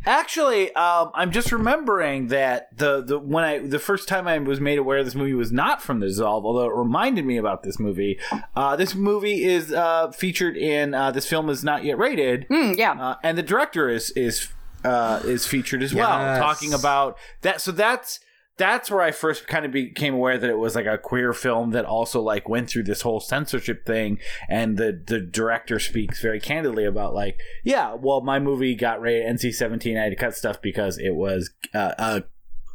actually, 0.06 0.74
um, 0.76 1.12
I'm 1.14 1.32
just 1.32 1.52
remembering 1.52 2.28
that 2.28 2.76
the 2.78 3.02
the 3.04 3.20
when 3.20 3.44
I 3.44 3.60
the 3.60 3.78
first 3.80 4.08
time 4.08 4.28
I 4.28 4.38
was 4.40 4.60
made 4.60 4.78
aware 4.80 5.04
this 5.04 5.16
movie 5.16 5.34
was 5.34 5.52
not 5.52 5.82
from 5.82 6.00
the 6.00 6.08
Dissolve, 6.08 6.46
although 6.46 6.66
it 6.70 6.76
reminded 6.76 7.26
me 7.26 7.38
about 7.38 7.64
this 7.64 7.80
movie. 7.80 8.20
Uh, 8.56 8.76
this 8.76 8.96
movie 8.96 9.44
is 9.44 9.72
uh, 9.72 10.12
featured 10.12 10.58
in 10.58 10.94
uh, 10.94 11.12
this 11.12 11.28
film 11.28 11.50
is 11.50 11.64
not 11.64 11.84
yet 11.84 11.98
rated, 11.98 12.48
Mm, 12.50 12.78
yeah. 12.78 12.94
uh, 12.94 13.16
and 13.24 13.38
the 13.38 13.44
director 13.44 13.90
is 13.90 14.12
is 14.12 14.48
uh, 14.84 15.22
is 15.26 15.46
featured 15.46 15.84
as 15.84 15.94
well, 15.94 16.10
Yes. 16.20 16.40
talking 16.40 16.74
about 16.74 17.18
that. 17.42 17.62
So 17.62 17.72
that's 17.72 18.20
that's 18.58 18.92
where 18.92 19.02
I 19.02 19.12
first 19.12 19.48
kind 19.48 19.66
of 19.66 19.72
became 19.72 20.14
aware 20.14 20.38
that 20.38 20.50
it 20.50 20.58
was 20.58 20.76
like 20.76 20.86
a 20.86 20.98
queer 20.98 21.34
film 21.34 21.72
that 21.72 21.84
also 21.86 22.22
like 22.22 22.48
went 22.48 22.70
through 22.70 22.84
this 22.84 23.02
whole 23.02 23.20
censorship 23.20 23.86
thing. 23.86 24.20
And 24.50 24.78
the 24.78 25.02
the 25.06 25.20
director 25.20 25.80
speaks 25.80 26.22
very 26.22 26.40
candidly 26.40 26.86
about 26.86 27.14
like, 27.14 27.40
yeah, 27.64 27.94
well, 27.96 28.22
my 28.22 28.40
movie 28.40 28.76
got 28.76 29.02
rated 29.02 29.26
NC 29.38 29.54
seventeen. 29.56 29.98
I 29.98 30.04
had 30.04 30.10
to 30.10 30.16
cut 30.16 30.36
stuff 30.36 30.62
because 30.62 30.98
it 31.00 31.16
was 31.16 31.50
uh, 31.74 31.94
a 31.98 32.24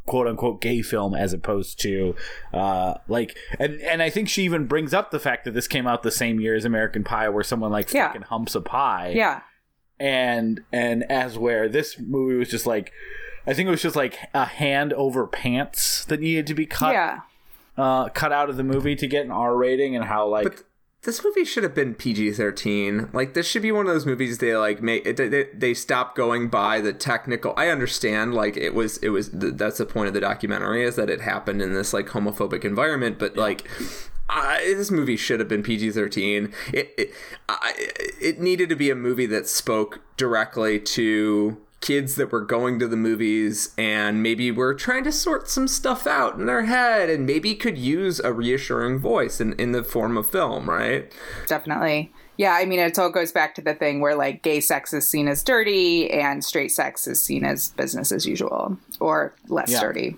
quote 0.07 0.27
unquote 0.29 0.61
gay 0.61 0.83
film 0.83 1.15
as 1.17 1.33
opposed 1.33 1.81
to 1.81 2.15
uh 2.55 2.95
like 3.09 3.37
and 3.59 3.81
and 3.81 4.01
I 4.01 4.09
think 4.09 4.29
she 4.29 4.45
even 4.45 4.67
brings 4.67 4.95
up 4.95 5.11
the 5.11 5.19
fact 5.19 5.45
that 5.45 5.51
this 5.55 5.67
came 5.67 5.85
out 5.89 6.05
the 6.05 6.13
same 6.13 6.39
year 6.39 6.55
as 6.55 6.65
American 6.65 7.03
Pie 7.03 7.29
where 7.29 7.43
someone 7.43 7.73
like 7.73 7.93
Yeah. 7.93 8.07
fucking 8.07 8.23
humps 8.23 8.55
a 8.55 8.61
pie 8.61 9.13
yeah. 9.17 9.41
And 9.99 10.63
and 10.73 11.05
as 11.11 11.39
where 11.39 11.69
this 11.69 11.99
movie 11.99 12.37
was 12.37 12.49
just 12.49 12.67
like 12.67 12.93
I 13.47 13.55
think 13.55 13.69
it 13.69 13.71
was 13.71 13.83
just 13.83 13.97
like 13.97 14.19
a 14.35 14.45
hand 14.45 14.93
over 14.93 15.27
pants 15.27 16.05
that 16.07 16.21
needed 16.21 16.47
to 16.49 16.55
be 16.55 16.67
cut 16.67 16.93
Yeah. 16.93 17.21
uh 17.77 18.09
cut 18.11 18.33
out 18.33 18.51
of 18.51 18.57
the 18.57 18.65
movie 18.65 18.97
to 18.97 19.07
get 19.07 19.25
an 19.25 19.31
R 19.31 19.57
rating 19.57 19.95
and 19.97 20.05
how 20.05 20.27
like 20.29 20.45
But 20.45 20.63
this 21.03 21.23
movie 21.23 21.45
should 21.45 21.63
have 21.63 21.75
been 21.75 21.95
PG 21.95 22.33
thirteen. 22.33 23.09
Like 23.13 23.35
this 23.35 23.47
should 23.47 23.63
be 23.63 23.71
one 23.71 23.87
of 23.87 23.93
those 23.93 24.05
movies 24.07 24.39
they 24.39 24.57
like 24.57 24.83
make 24.83 25.05
they, 25.17 25.29
they, 25.29 25.45
they 25.55 25.73
stop 25.73 26.17
going 26.17 26.49
by 26.49 26.81
the 26.81 26.93
technical. 26.93 27.55
I 27.57 27.69
understand 27.69 28.35
like 28.35 28.57
it 28.57 28.75
was 28.75 28.97
it 28.99 29.11
was 29.11 29.29
th- 29.29 29.55
that's 29.55 29.79
the 29.79 29.87
point 29.87 30.09
of 30.09 30.15
the 30.15 30.21
documentary 30.21 30.83
is 30.83 30.97
that 30.97 31.09
it 31.09 31.21
happened 31.21 31.63
in 31.63 31.75
this 31.75 31.93
like 31.93 32.09
homophobic 32.09 32.65
environment, 32.65 33.19
but 33.21 33.37
like. 33.37 33.69
I, 34.29 34.59
this 34.77 34.91
movie 34.91 35.17
should 35.17 35.39
have 35.41 35.49
been 35.49 35.63
PG 35.63 35.93
thirteen. 35.93 36.53
It 36.73 36.93
it, 36.99 37.11
I, 37.49 37.73
it 38.21 38.41
needed 38.41 38.69
to 38.71 38.77
be 38.77 38.91
a 38.91 38.95
movie 38.97 39.27
that 39.27 39.47
spoke 39.49 40.01
directly 40.17 40.81
to 40.81 41.59
kids 41.81 42.17
that 42.17 42.33
were 42.33 42.41
going 42.41 42.79
to 42.81 42.89
the 42.89 42.97
movies 42.97 43.73
and 43.79 44.23
maybe 44.23 44.51
were 44.51 44.75
trying 44.75 45.05
to 45.05 45.13
sort 45.13 45.49
some 45.49 45.69
stuff 45.69 46.07
out 46.07 46.35
in 46.37 46.47
their 46.47 46.65
head 46.65 47.09
and 47.09 47.25
maybe 47.27 47.55
could 47.55 47.79
use 47.79 48.19
a 48.21 48.33
reassuring 48.33 48.99
voice 48.99 49.41
in, 49.41 49.53
in 49.55 49.71
the 49.73 49.85
form 49.85 50.17
of 50.17 50.29
film, 50.29 50.69
right? 50.69 51.13
Definitely. 51.47 52.11
Yeah, 52.39 52.55
I 52.55 52.65
mean, 52.65 52.81
it 52.81 52.99
all 52.99 53.11
goes 53.11 53.31
back 53.31 53.55
to 53.55 53.63
the 53.63 53.75
thing 53.75 54.01
where 54.01 54.17
like 54.17 54.43
gay 54.43 54.61
sex 54.61 54.93
is 54.93 55.09
seen 55.09 55.29
as 55.29 55.45
dirty 55.45 56.11
and 56.11 56.43
straight 56.45 56.73
sex 56.73 57.07
is 57.07 57.23
seen 57.23 57.45
as 57.45 57.69
business 57.71 58.11
as 58.11 58.27
usual 58.27 58.77
or 58.99 59.35
less 59.49 59.71
Yeah. 59.71 59.81
dirty. 59.83 60.17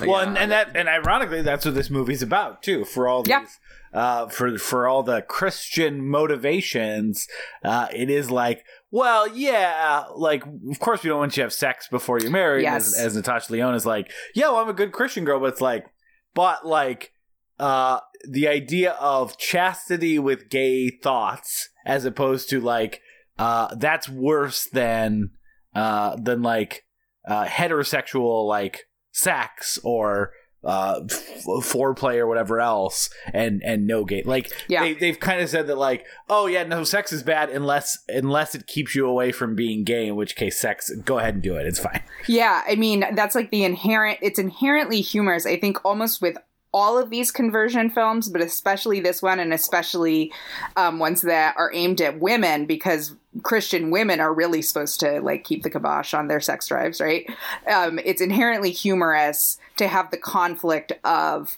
Well 0.00 0.20
and, 0.20 0.36
and 0.38 0.50
that 0.50 0.76
and 0.76 0.88
ironically 0.88 1.42
that's 1.42 1.64
what 1.64 1.74
this 1.74 1.90
movie's 1.90 2.22
about 2.22 2.62
too 2.62 2.84
for 2.84 3.08
all 3.08 3.22
these 3.22 3.30
Yeah. 3.30 3.44
uh 3.92 4.28
for 4.28 4.58
for 4.58 4.86
all 4.88 5.02
the 5.02 5.22
Christian 5.22 6.06
motivations 6.08 7.26
uh 7.64 7.88
it 7.94 8.10
is 8.10 8.30
like 8.30 8.64
well 8.90 9.26
yeah 9.28 10.04
like 10.14 10.44
of 10.70 10.78
course 10.80 11.02
we 11.02 11.08
don't 11.10 11.18
want 11.18 11.32
you 11.36 11.42
to 11.42 11.44
have 11.44 11.52
sex 11.52 11.88
before 11.88 12.18
you're 12.20 12.30
married 12.30 12.62
Yes. 12.62 12.88
as, 12.94 13.06
as 13.06 13.16
Natasha 13.16 13.52
Lyonne 13.52 13.74
is 13.74 13.86
like 13.86 14.10
yeah 14.34 14.46
well, 14.50 14.56
I'm 14.58 14.68
a 14.68 14.72
good 14.74 14.92
Christian 14.92 15.24
girl 15.24 15.40
but 15.40 15.46
it's 15.52 15.60
like 15.60 15.86
but 16.34 16.66
like 16.66 17.12
uh 17.58 18.00
the 18.28 18.48
idea 18.48 18.92
of 18.92 19.38
chastity 19.38 20.18
with 20.18 20.48
gay 20.50 20.90
thoughts 20.90 21.68
as 21.84 22.04
opposed 22.04 22.50
to 22.50 22.60
like 22.60 23.00
uh 23.38 23.74
that's 23.76 24.08
worse 24.08 24.68
than 24.72 25.30
uh 25.74 26.16
than 26.16 26.42
like 26.42 26.84
uh 27.26 27.44
heterosexual 27.46 28.46
like 28.46 28.84
sex 29.16 29.78
or 29.82 30.32
uh 30.64 31.00
f- 31.08 31.44
foreplay 31.62 32.16
or 32.16 32.26
whatever 32.26 32.60
else 32.60 33.08
and 33.32 33.62
and 33.64 33.86
no 33.86 34.04
gay 34.04 34.22
like 34.24 34.50
Yeah. 34.68 34.82
they, 34.82 34.94
they've 34.94 35.20
kind 35.20 35.40
of 35.40 35.48
said 35.48 35.66
that 35.68 35.76
like 35.78 36.04
oh 36.28 36.46
yeah 36.46 36.64
no 36.64 36.82
sex 36.82 37.12
is 37.12 37.22
bad 37.22 37.50
unless 37.50 37.98
unless 38.08 38.54
it 38.54 38.66
keeps 38.66 38.94
you 38.94 39.06
away 39.06 39.30
from 39.32 39.54
being 39.54 39.84
gay 39.84 40.06
in 40.08 40.16
which 40.16 40.34
case 40.34 40.58
sex 40.60 40.90
go 41.04 41.18
ahead 41.18 41.34
and 41.34 41.42
do 41.42 41.54
it 41.56 41.66
it's 41.66 41.78
fine 41.78 42.02
Yeah, 42.26 42.62
I 42.68 42.74
mean, 42.74 43.04
that's 43.14 43.36
like 43.36 43.50
the 43.50 43.62
inherent, 43.62 44.18
it's 44.20 44.38
inherently 44.40 45.00
humorous, 45.00 45.46
I 45.46 45.56
think, 45.60 45.84
almost 45.84 46.20
with 46.20 46.36
all 46.74 46.98
of 46.98 47.08
these 47.10 47.30
conversion 47.30 47.88
films, 47.88 48.28
but 48.28 48.40
especially 48.40 48.98
this 48.98 49.22
one, 49.22 49.38
and 49.38 49.52
especially 49.54 50.32
um, 50.76 50.98
ones 50.98 51.22
that 51.22 51.54
are 51.56 51.70
aimed 51.72 52.00
at 52.00 52.18
women, 52.18 52.66
because 52.66 53.14
Christian 53.42 53.90
women 53.90 54.20
are 54.20 54.32
really 54.32 54.62
supposed 54.62 55.00
to 55.00 55.20
like 55.20 55.44
keep 55.44 55.62
the 55.62 55.70
kibosh 55.70 56.14
on 56.14 56.28
their 56.28 56.40
sex 56.40 56.66
drives, 56.68 57.00
right? 57.00 57.28
Um, 57.70 57.98
it's 58.04 58.20
inherently 58.20 58.70
humorous 58.70 59.58
to 59.76 59.88
have 59.88 60.10
the 60.10 60.16
conflict 60.16 60.92
of 61.04 61.56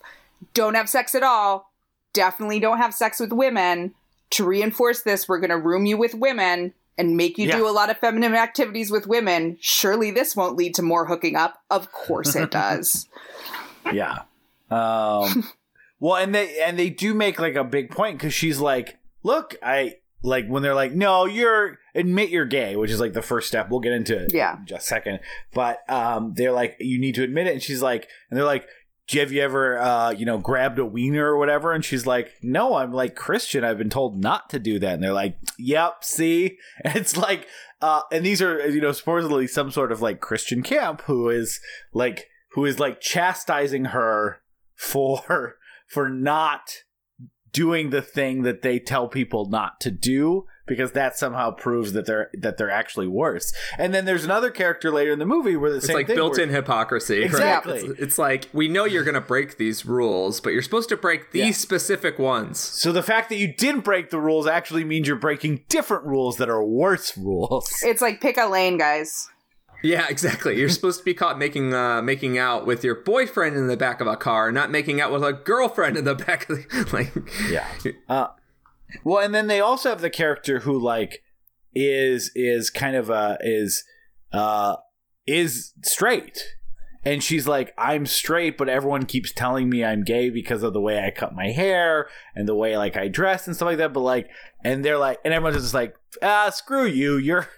don't 0.55 0.75
have 0.75 0.88
sex 0.88 1.14
at 1.14 1.23
all, 1.23 1.73
definitely 2.12 2.61
don't 2.61 2.79
have 2.79 2.95
sex 2.95 3.21
with 3.21 3.33
women. 3.33 3.95
To 4.33 4.45
reinforce 4.45 5.03
this, 5.03 5.29
we're 5.29 5.41
going 5.41 5.51
to 5.51 5.59
room 5.59 5.87
you 5.87 5.97
with 5.97 6.14
women 6.14 6.75
and 6.99 7.17
make 7.17 7.38
you 7.38 7.49
Yeah. 7.49 7.57
do 7.59 7.69
a 7.69 7.71
lot 7.71 7.91
of 7.91 7.99
feminine 7.99 8.35
activities 8.35 8.91
with 8.91 9.07
women. 9.07 9.57
Surely 9.61 10.11
this 10.11 10.35
won't 10.37 10.57
lead 10.57 10.75
to 10.75 10.83
more 10.83 11.07
hooking 11.07 11.37
up. 11.37 11.62
Of 11.71 11.93
course 11.93 12.35
it 12.37 12.51
does. 12.51 13.09
yeah 13.93 14.19
um 14.71 15.49
well 16.01 16.17
and 16.17 16.35
they 16.35 16.61
and 16.61 16.79
they 16.79 16.91
do 16.91 17.14
make 17.14 17.38
like 17.41 17.55
a 17.55 17.64
big 17.64 17.91
point 17.91 18.19
because 18.19 18.35
she's 18.35 18.59
like 18.61 18.99
look 19.23 19.55
i 19.62 19.95
like 20.22 20.46
when 20.48 20.62
they're 20.62 20.74
like 20.74 20.92
no 20.92 21.24
you're 21.26 21.78
admit 21.94 22.28
you're 22.31 22.44
gay 22.44 22.74
which 22.76 22.90
is 22.90 23.00
like 23.00 23.12
the 23.12 23.22
first 23.22 23.46
step. 23.48 23.70
We'll 23.70 23.81
get 23.81 23.92
into 23.92 24.16
it 24.18 24.33
Yeah. 24.35 24.59
in 24.59 24.66
just 24.66 24.85
a 24.85 24.88
second. 24.88 25.20
But 25.54 25.78
um 25.88 26.35
they're 26.35 26.52
like 26.52 26.76
you 26.81 26.98
need 26.98 27.14
to 27.16 27.22
admit 27.22 27.46
it. 27.46 27.52
And 27.52 27.62
she's 27.62 27.83
like 27.83 28.09
and 28.31 28.37
they're 28.38 28.46
like 28.46 28.66
have 29.14 29.33
you 29.33 29.40
ever 29.40 29.78
uh 29.78 30.11
you 30.11 30.26
know 30.26 30.37
grabbed 30.38 30.78
a 30.78 30.85
wiener 30.85 31.26
or 31.28 31.38
whatever? 31.38 31.72
And 31.72 31.85
she's 31.85 32.07
like 32.07 32.33
no 32.42 32.74
i'm 32.74 32.92
like 32.92 33.14
christian. 33.14 33.64
I've 33.64 33.78
been 33.78 33.90
told 33.90 34.20
not 34.20 34.50
to 34.50 34.59
do 34.59 34.78
that. 34.81 34.94
And 34.94 35.02
they're 35.02 35.12
like 35.12 35.37
yep 35.59 36.02
see? 36.04 36.59
And 36.85 36.96
it's 36.96 37.16
like 37.16 37.46
uh 37.81 38.02
and 38.12 38.26
these 38.26 38.42
are 38.42 38.68
you 38.68 38.81
know 38.81 38.92
supposedly 38.92 39.46
some 39.46 39.70
sort 39.70 39.92
of 39.92 40.02
like 40.02 40.20
christian 40.20 40.62
camp 40.62 41.02
who 41.02 41.28
is 41.31 41.61
like 41.92 42.26
who 42.52 42.64
is 42.64 42.81
like 42.81 43.00
chastising 43.00 43.87
her 43.87 44.40
for 44.74 45.57
for 45.87 46.09
not 46.09 46.83
doing 47.53 47.91
the 47.91 48.03
thing 48.03 48.43
that 48.43 48.63
they 48.63 48.79
tell 48.79 49.09
people 49.09 49.47
not 49.47 49.81
to 49.81 49.91
do 49.91 50.47
because 50.67 50.93
that 50.93 51.17
somehow 51.17 51.51
proves 51.51 51.95
that 51.95 52.05
they're 52.05 52.29
that 52.35 52.59
they're 52.59 52.71
actually 52.71 53.07
worse. 53.07 53.53
And 53.79 53.95
then 53.95 54.05
there's 54.05 54.25
another 54.25 54.51
character 54.51 54.91
later 54.91 55.13
in 55.13 55.19
the 55.19 55.25
movie 55.25 55.57
where 55.57 55.71
the 55.71 55.79
It's 55.79 55.87
same 55.87 55.97
like 55.97 56.07
thing 56.09 56.17
built-in 56.17 56.51
where- 56.51 56.57
hypocrisy. 56.57 57.17
right? 57.21 57.25
Exactly. 57.27 57.79
It's, 57.79 58.01
it's 58.01 58.19
like 58.19 58.49
we 58.53 58.69
know 58.69 58.85
you're 58.85 59.03
going 59.05 59.15
to 59.15 59.21
break 59.23 59.57
these 59.57 59.87
rules, 59.87 60.41
but 60.41 60.53
you're 60.53 60.61
supposed 60.63 60.91
to 60.91 60.97
break 60.99 61.33
these 61.33 61.43
Yeah. 61.47 61.53
specific 61.53 62.19
ones. 62.19 62.59
So 62.61 62.93
the 62.93 63.03
fact 63.03 63.31
that 63.31 63.37
you 63.37 63.53
didn't 63.55 63.81
break 63.81 64.11
the 64.11 64.21
rules 64.21 64.47
actually 64.47 64.85
means 64.85 65.07
you're 65.09 65.17
breaking 65.17 65.65
different 65.71 66.05
rules 66.05 66.37
that 66.37 66.51
are 66.51 66.63
worse 66.63 67.17
rules. 67.17 67.71
It's 67.83 68.03
like 68.03 68.21
pick 68.21 68.37
a 68.37 68.47
lane, 68.47 68.77
guys. 68.77 69.29
Yeah, 69.83 70.07
exactly. 70.09 70.59
You're 70.59 70.69
supposed 70.69 70.99
to 70.99 71.05
be 71.05 71.14
caught 71.14 71.38
making 71.38 71.75
uh, 71.75 72.03
making 72.03 72.38
out 72.38 72.67
with 72.67 72.85
your 72.85 72.97
boyfriend 72.97 73.57
in 73.57 73.67
the 73.67 73.77
back 73.77 74.01
of 74.01 74.07
a 74.07 74.17
car, 74.17 74.51
not 74.53 74.71
making 74.71 75.01
out 75.01 75.12
with 75.12 75.23
a 75.23 75.33
girlfriend 75.33 75.97
in 75.97 76.05
the 76.05 76.14
back 76.14 76.49
of 76.49 76.57
the 76.57 76.88
like. 76.93 77.12
Yeah. 77.51 77.67
Uh, 78.09 78.29
well, 79.05 79.23
and 79.23 79.35
then 79.35 79.49
they 79.49 79.61
also 79.61 79.91
have 79.91 80.01
the 80.01 80.09
character 80.09 80.61
who 80.61 80.79
like 80.79 81.23
is 81.75 82.31
is 82.35 82.71
kind 82.71 82.97
of 82.97 83.11
a 83.11 83.37
is 83.43 83.85
uh 84.33 84.77
is 85.27 85.75
straight 85.85 86.57
and 87.05 87.23
she's 87.23 87.47
like 87.47 87.73
i'm 87.79 88.07
straight 88.07 88.59
but 88.59 88.69
everyone 88.69 89.05
keeps 89.05 89.33
telling 89.33 89.69
me 89.69 89.85
i'm 89.85 90.03
gay 90.03 90.31
because 90.31 90.62
of 90.62 90.73
the 90.73 90.81
way 90.81 91.05
i 91.05 91.11
cut 91.11 91.35
my 91.35 91.51
hair 91.51 92.09
and 92.35 92.49
the 92.49 92.55
way 92.55 92.77
like 92.77 92.97
i 92.97 93.09
dress 93.09 93.47
and 93.47 93.55
stuff 93.55 93.67
like 93.67 93.79
that 93.79 93.93
but 93.93 94.01
like 94.01 94.29
and 94.64 94.85
they're 94.85 94.99
like 94.99 95.19
and 95.25 95.33
everyone's 95.33 95.62
just 95.62 95.75
like 95.75 95.95
ah 96.23 96.51
screw 96.51 96.87
you 96.87 97.17
you're 97.17 97.49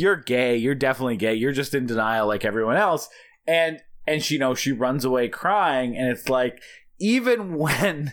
you're 0.00 0.16
gay 0.16 0.56
you're 0.56 0.74
definitely 0.74 1.16
gay 1.16 1.34
you're 1.34 1.52
just 1.52 1.74
in 1.74 1.86
denial 1.86 2.26
like 2.26 2.44
everyone 2.44 2.76
else 2.76 3.08
and 3.46 3.78
and 4.06 4.22
she 4.22 4.34
you 4.34 4.40
know 4.40 4.54
she 4.54 4.72
runs 4.72 5.04
away 5.04 5.28
crying 5.28 5.96
and 5.96 6.08
it's 6.08 6.28
like 6.28 6.60
even 6.98 7.54
when 7.64 8.12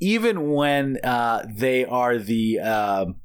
even 0.00 0.50
when 0.52 0.98
uh 1.04 1.44
they 1.54 1.84
are 1.84 2.18
the 2.18 2.58
um 2.58 3.16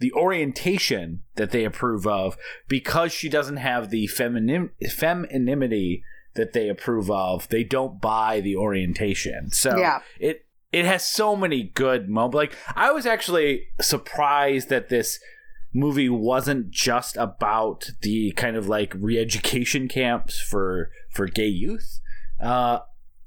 the 0.00 0.12
orientation 0.12 1.22
that 1.34 1.50
they 1.50 1.64
approve 1.64 2.06
of 2.06 2.36
because 2.68 3.12
she 3.12 3.28
doesn't 3.28 3.56
have 3.56 3.90
the 3.90 4.06
feminim- 4.06 4.70
femininity 4.90 6.02
that 6.34 6.52
they 6.52 6.68
approve 6.68 7.10
of 7.10 7.48
they 7.48 7.64
don't 7.64 8.00
buy 8.00 8.40
the 8.40 8.56
orientation 8.56 9.50
so 9.50 9.76
Yeah. 9.76 10.00
it 10.20 10.46
it 10.72 10.84
has 10.84 11.06
so 11.06 11.34
many 11.34 11.62
good 11.64 12.08
moments 12.08 12.34
like 12.36 12.54
i 12.76 12.92
was 12.92 13.06
actually 13.06 13.64
surprised 13.80 14.68
that 14.68 14.88
this 14.88 15.18
movie 15.72 16.08
wasn't 16.08 16.70
just 16.70 17.16
about 17.16 17.90
the 18.02 18.32
kind 18.32 18.56
of 18.56 18.68
like 18.68 18.92
re-education 18.98 19.86
camps 19.88 20.40
for 20.40 20.90
for 21.10 21.26
gay 21.26 21.46
youth 21.46 22.00
uh 22.40 22.78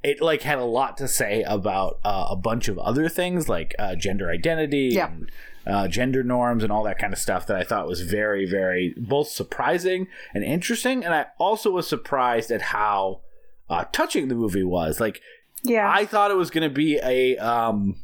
it 0.03 0.19
like 0.19 0.41
had 0.41 0.57
a 0.57 0.63
lot 0.63 0.97
to 0.97 1.07
say 1.07 1.43
about 1.43 1.99
uh, 2.03 2.25
a 2.31 2.35
bunch 2.35 2.67
of 2.67 2.79
other 2.79 3.07
things 3.07 3.47
like 3.47 3.75
uh, 3.77 3.93
gender 3.93 4.31
identity 4.31 4.89
Yeah. 4.93 5.11
and 5.11 5.31
uh, 5.67 5.87
gender 5.87 6.23
norms 6.23 6.63
and 6.63 6.71
all 6.71 6.81
that 6.85 6.97
kind 6.97 7.13
of 7.13 7.19
stuff 7.19 7.45
that 7.45 7.55
I 7.55 7.63
thought 7.63 7.85
was 7.85 8.01
very, 8.01 8.47
very 8.49 8.95
both 8.97 9.27
surprising 9.27 10.07
and 10.33 10.43
interesting. 10.43 11.05
And 11.05 11.13
I 11.13 11.27
also 11.37 11.69
was 11.69 11.87
surprised 11.87 12.49
at 12.49 12.63
how 12.63 13.21
uh, 13.69 13.85
touching 13.91 14.27
the 14.27 14.33
movie 14.33 14.63
was. 14.63 14.99
Like, 14.99 15.21
Yeah. 15.61 15.87
I 15.87 16.07
thought 16.07 16.31
it 16.31 16.35
was 16.37 16.49
going 16.49 16.67
to 16.67 16.73
be 16.73 16.97
a, 17.03 17.37
um, 17.37 17.97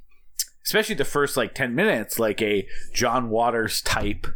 especially 0.67 0.95
the 0.95 1.05
first 1.05 1.37
like 1.37 1.55
10 1.55 1.73
minutes, 1.73 2.19
like 2.19 2.41
a 2.41 2.67
John 2.93 3.29
Waters 3.29 3.81
type 3.81 4.27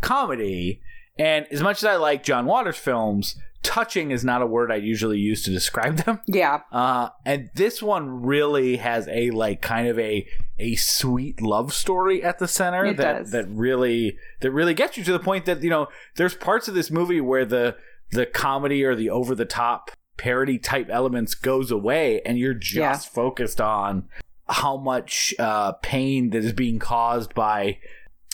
comedy. 0.00 0.80
And 1.18 1.46
as 1.50 1.60
much 1.60 1.78
as 1.78 1.84
I 1.84 1.96
like 1.96 2.22
John 2.24 2.46
Waters 2.46 2.76
films, 2.76 3.36
touching 3.62 4.10
is 4.12 4.24
not 4.24 4.42
a 4.42 4.46
word 4.46 4.72
I 4.72 4.76
usually 4.76 5.18
use 5.18 5.42
to 5.44 5.50
describe 5.50 5.96
them. 6.04 6.20
yeah. 6.26 6.60
Uh, 6.72 7.08
and 7.26 7.50
this 7.54 7.82
one 7.82 8.22
really 8.22 8.76
has 8.76 9.08
a 9.08 9.30
like 9.30 9.60
kind 9.60 9.88
of 9.88 9.98
a 9.98 10.26
a 10.58 10.76
sweet 10.76 11.42
love 11.42 11.72
story 11.74 12.22
at 12.22 12.38
the 12.38 12.46
center 12.48 12.84
It 12.86 12.96
that 12.98 13.18
does. 13.18 13.30
that 13.32 13.48
really 13.48 14.16
that 14.40 14.52
really 14.52 14.74
gets 14.74 14.96
you 14.96 15.02
to 15.04 15.12
the 15.12 15.18
point 15.18 15.44
that 15.46 15.62
you 15.62 15.70
know 15.70 15.88
there's 16.16 16.34
parts 16.36 16.68
of 16.68 16.74
this 16.74 16.90
movie 16.90 17.20
where 17.20 17.44
the 17.44 17.76
the 18.12 18.26
comedy 18.26 18.84
or 18.84 18.94
the 18.94 19.10
over 19.10 19.34
the 19.34 19.44
top 19.44 19.90
parody 20.18 20.58
type 20.58 20.88
elements 20.90 21.34
goes 21.34 21.70
away 21.72 22.20
and 22.22 22.38
you're 22.38 22.54
just 22.54 22.76
Yeah. 22.76 22.96
focused 23.12 23.60
on 23.60 24.08
how 24.52 24.76
much 24.76 25.34
uh, 25.38 25.72
pain 25.82 26.30
that 26.30 26.44
is 26.44 26.52
being 26.52 26.78
caused 26.78 27.34
by 27.34 27.78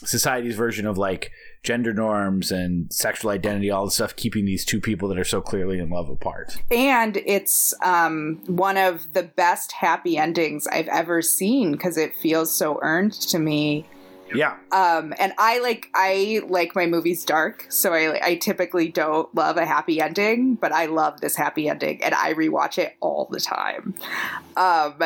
society's 0.04 0.54
version 0.54 0.86
of 0.86 0.96
like 0.96 1.32
gender 1.64 1.92
norms 1.92 2.52
and 2.52 2.92
sexual 2.92 3.30
identity 3.30 3.68
all 3.70 3.84
the 3.84 3.90
stuff 3.90 4.14
keeping 4.14 4.44
these 4.44 4.64
two 4.64 4.80
people 4.80 5.08
that 5.08 5.18
are 5.18 5.24
so 5.24 5.40
clearly 5.40 5.78
in 5.78 5.90
love 5.90 6.08
apart 6.08 6.56
and 6.70 7.16
it's 7.26 7.74
um, 7.82 8.40
one 8.46 8.76
of 8.76 9.12
the 9.12 9.24
best 9.24 9.72
happy 9.72 10.16
endings 10.16 10.66
I've 10.68 10.88
ever 10.88 11.20
seen 11.20 11.72
because 11.72 11.96
it 11.96 12.14
feels 12.14 12.56
so 12.56 12.78
earned 12.82 13.12
to 13.12 13.38
me. 13.38 13.86
yeah 14.32 14.56
Um, 14.70 15.14
and 15.18 15.32
I 15.38 15.58
like 15.58 15.88
I 15.94 16.42
like 16.48 16.76
my 16.76 16.86
movies 16.86 17.24
dark, 17.24 17.66
so 17.68 17.92
I 17.92 18.20
I 18.24 18.34
typically 18.36 18.88
don't 18.88 19.32
love 19.34 19.56
a 19.56 19.66
happy 19.66 20.00
ending, 20.00 20.54
but 20.54 20.70
I 20.70 20.86
love 20.86 21.20
this 21.20 21.34
happy 21.34 21.68
ending, 21.68 22.04
and 22.04 22.14
I 22.14 22.34
rewatch 22.34 22.78
it 22.78 22.94
all 23.00 23.26
the 23.30 23.40
time. 23.40 23.94
Um, 24.56 25.02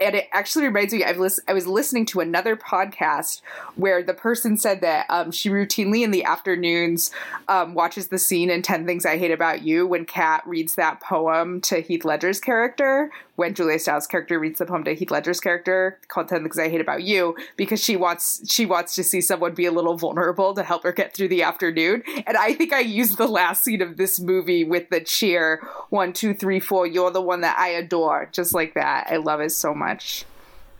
and 0.00 0.14
it 0.14 0.28
actually 0.32 0.66
reminds 0.66 0.92
me 0.92 1.04
I've 1.04 1.18
lis- 1.18 1.40
I 1.48 1.54
was 1.54 1.66
listening 1.66 2.06
to 2.06 2.20
another 2.20 2.56
podcast 2.56 3.40
where 3.76 4.02
the 4.02 4.14
person 4.14 4.56
said 4.56 4.80
that 4.82 5.06
um, 5.08 5.30
she 5.30 5.48
routinely 5.48 6.02
in 6.02 6.10
the 6.10 6.24
afternoons 6.24 7.10
um, 7.48 7.74
watches 7.74 8.08
the 8.08 8.18
scene 8.18 8.50
in 8.50 8.62
10 8.62 8.86
Things 8.86 9.06
I 9.06 9.16
Hate 9.18 9.30
About 9.30 9.62
You 9.62 9.86
when 9.86 10.04
Kat 10.04 10.42
reads 10.46 10.74
that 10.74 11.00
poem 11.00 11.60
to 11.62 11.80
Heath 11.80 12.04
Ledger's 12.04 12.40
character, 12.40 13.10
when 13.36 13.54
Julia 13.54 13.78
Stiles' 13.78 14.06
character 14.06 14.38
reads 14.38 14.58
the 14.58 14.66
poem 14.66 14.84
to 14.84 14.94
Heath 14.94 15.10
Ledger's 15.10 15.40
character 15.40 15.98
called 16.08 16.28
10 16.28 16.42
Things 16.42 16.58
I 16.58 16.68
Hate 16.68 16.80
About 16.80 17.02
You, 17.02 17.36
because 17.56 17.82
she 17.82 17.96
wants 17.96 18.42
she 18.52 18.66
wants 18.66 18.94
to 18.96 19.04
see 19.04 19.20
someone 19.20 19.54
be 19.54 19.66
a 19.66 19.72
little 19.72 19.96
vulnerable 19.96 20.54
to 20.54 20.62
help 20.62 20.82
her 20.82 20.92
get 20.92 21.14
through 21.14 21.28
the 21.28 21.42
afternoon. 21.42 22.02
And 22.26 22.36
I 22.36 22.54
think 22.54 22.72
I 22.72 22.80
used 22.80 23.18
the 23.18 23.28
last 23.28 23.62
scene 23.64 23.82
of 23.82 23.96
this 23.96 24.18
movie 24.18 24.64
with 24.64 24.88
the 24.90 25.00
cheer, 25.00 25.66
one, 25.90 26.12
two, 26.12 26.34
three, 26.34 26.60
four, 26.60 26.86
you're 26.86 27.10
the 27.10 27.22
one 27.22 27.42
that 27.42 27.58
I 27.58 27.68
adore. 27.68 28.28
Just 28.32 28.54
like 28.54 28.74
that. 28.74 29.06
I 29.10 29.16
love 29.16 29.40
it 29.40 29.50
so 29.52 29.74
much. 29.74 30.24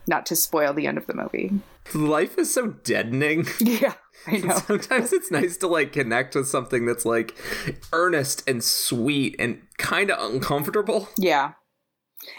Not 0.09 0.27
to 0.27 0.37
spoil 0.37 0.73
the 0.73 0.87
end 0.87 0.99
of 0.99 1.07
the 1.07 1.15
movie. 1.15 1.53
Life 1.95 2.39
is 2.39 2.53
so 2.53 2.69
deadening. 2.69 3.47
Yeah, 3.61 3.95
I 4.27 4.37
know. 4.39 4.57
Sometimes 4.59 5.13
it's 5.13 5.31
nice 5.31 5.57
to 5.59 5.67
like 5.67 5.93
connect 5.93 6.35
with 6.35 6.49
something 6.49 6.87
that's 6.87 7.05
like 7.05 7.37
earnest 7.93 8.49
and 8.49 8.63
sweet 8.63 9.37
and 9.39 9.61
kind 9.79 10.11
of 10.11 10.33
uncomfortable. 10.33 11.09
Yeah. 11.19 11.53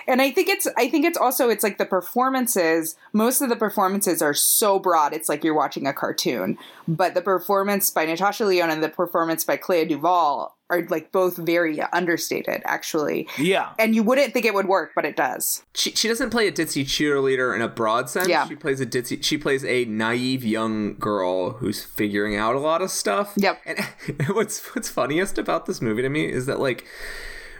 And 0.07 0.21
I 0.21 0.31
think 0.31 0.49
it's 0.49 0.67
I 0.77 0.89
think 0.89 1.05
it's 1.05 1.17
also 1.17 1.49
it's 1.49 1.63
like 1.63 1.77
the 1.77 1.85
performances, 1.85 2.95
most 3.13 3.41
of 3.41 3.49
the 3.49 3.55
performances 3.55 4.21
are 4.21 4.33
so 4.33 4.79
broad, 4.79 5.13
it's 5.13 5.29
like 5.29 5.43
you're 5.43 5.53
watching 5.53 5.87
a 5.87 5.93
cartoon. 5.93 6.57
But 6.87 7.13
the 7.13 7.21
performance 7.21 7.89
by 7.89 8.05
Natasha 8.05 8.45
Lyonne 8.45 8.69
and 8.69 8.83
the 8.83 8.89
performance 8.89 9.43
by 9.43 9.57
Clea 9.57 9.85
DuVall 9.85 10.51
are 10.69 10.85
like 10.89 11.11
both 11.11 11.37
very 11.37 11.81
understated, 11.93 12.61
actually. 12.65 13.27
yeah 13.37 13.73
And 13.79 13.95
you 13.95 14.03
wouldn't 14.03 14.33
think 14.33 14.45
it 14.45 14.53
would 14.53 14.67
work, 14.67 14.91
but 14.95 15.05
it 15.05 15.15
does. 15.15 15.63
She, 15.73 15.91
she 15.91 16.07
doesn't 16.07 16.29
play 16.29 16.47
a 16.47 16.51
ditzy 16.51 16.83
cheerleader 16.83 17.55
in 17.55 17.61
a 17.61 17.67
broad 17.67 18.09
sense. 18.09 18.27
Yeah. 18.27 18.47
She 18.47 18.55
plays 18.55 18.81
a 18.81 18.85
ditzy. 18.85 19.23
She 19.23 19.37
plays 19.37 19.63
a 19.63 19.85
naive 19.85 20.43
young 20.43 20.95
girl 20.95 21.51
who's 21.51 21.83
figuring 21.83 22.35
out 22.35 22.55
a 22.55 22.59
lot 22.59 22.81
of 22.81 22.91
stuff. 22.91 23.33
Yep. 23.37 23.61
And 23.65 24.27
what's 24.35 24.75
what's 24.75 24.89
funniest 24.89 25.37
about 25.37 25.65
this 25.65 25.81
movie 25.81 26.01
to 26.01 26.09
me 26.09 26.25
is 26.25 26.45
that 26.47 26.59
like 26.59 26.85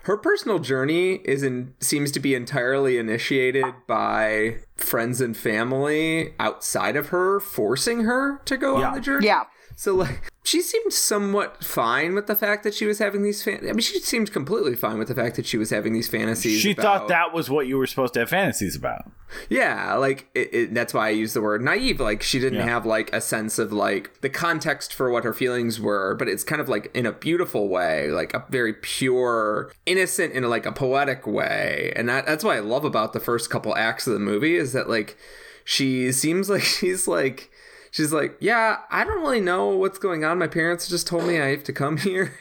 her 0.08 0.16
personal 0.18 0.58
journey 0.58 1.16
is 1.26 1.44
in 1.44 1.74
seems 1.82 2.12
to 2.14 2.20
be 2.20 2.34
entirely 2.34 2.98
initiated 2.98 3.66
by 3.88 4.58
friends 4.78 5.20
and 5.20 5.36
family 5.36 6.34
outside 6.40 6.96
of 6.96 7.10
her 7.10 7.42
forcing 7.42 8.06
her 8.06 8.40
to 8.46 8.56
go 8.56 8.80
Yeah. 8.80 8.88
on 8.88 8.94
the 8.94 9.02
journey. 9.02 9.28
Yeah. 9.28 9.44
So 9.80 9.94
like 9.94 10.32
she 10.44 10.62
seemed 10.64 10.92
somewhat 10.92 11.64
fine 11.64 12.16
with 12.16 12.26
the 12.26 12.34
fact 12.36 12.64
that 12.64 12.74
she 12.74 12.86
was 12.88 12.98
having 12.98 13.22
these 13.22 13.44
fan- 13.44 13.60
I 13.62 13.74
mean 13.74 13.80
she 13.82 14.00
seemed 14.00 14.34
completely 14.34 14.74
fine 14.76 14.98
with 14.98 15.08
the 15.08 15.14
fact 15.14 15.36
that 15.36 15.46
she 15.46 15.56
was 15.58 15.70
having 15.70 15.94
these 15.94 16.08
fantasies. 16.10 16.60
She 16.60 16.72
about- 16.72 16.84
thought 16.84 17.08
that 17.10 17.32
was 17.32 17.48
what 17.52 17.68
you 17.68 17.78
were 17.78 17.86
supposed 17.86 18.16
to 18.16 18.22
have 18.22 18.30
fantasies 18.30 18.76
about. 18.76 19.04
Yeah, 19.50 19.94
like 19.94 20.30
it, 20.34 20.54
it, 20.54 20.74
that's 20.74 20.96
why 20.96 21.08
I 21.08 21.10
use 21.12 21.34
the 21.34 21.44
word 21.44 21.62
naive. 21.62 22.00
Like 22.00 22.24
she 22.24 22.40
didn't 22.40 22.58
Yeah. 22.58 22.66
have 22.66 22.88
like 22.88 23.14
a 23.14 23.22
sense 23.22 23.60
of 23.60 23.72
like 23.72 24.22
the 24.22 24.30
context 24.30 24.94
for 24.96 25.12
what 25.12 25.24
her 25.24 25.34
feelings 25.34 25.80
were, 25.80 26.16
but 26.16 26.28
it's 26.28 26.44
kind 26.44 26.60
of 26.60 26.68
like 26.68 26.90
in 26.96 27.06
a 27.06 27.12
beautiful 27.12 27.70
way, 27.70 28.10
like 28.10 28.34
a 28.34 28.44
very 28.50 28.74
pure, 28.74 29.72
innocent 29.86 30.34
in 30.34 30.44
like 30.50 30.66
a 30.66 30.72
poetic 30.72 31.28
way. 31.28 31.94
And 31.96 32.10
that 32.10 32.26
that's 32.26 32.44
what 32.44 32.56
I 32.56 32.62
love 32.62 32.84
about 32.84 33.14
the 33.14 33.20
first 33.20 33.52
couple 33.52 33.76
acts 33.76 34.08
of 34.08 34.14
the 34.14 34.20
movie 34.20 34.56
is 34.56 34.74
that 34.74 34.90
like 34.90 35.18
she 35.66 36.12
seems 36.12 36.50
like 36.50 36.64
she's 36.80 37.08
like 37.08 37.52
she's 37.92 38.12
like, 38.14 38.38
yeah, 38.40 38.78
I 38.90 39.04
don't 39.04 39.22
really 39.22 39.42
know 39.42 39.68
what's 39.70 39.98
going 40.00 40.24
on. 40.24 40.38
My 40.40 40.48
parents 40.48 40.88
just 40.88 41.08
told 41.08 41.26
me 41.26 41.40
I 41.40 41.48
have 41.50 41.64
to 41.66 41.74
come 41.74 41.98
here. 42.10 42.34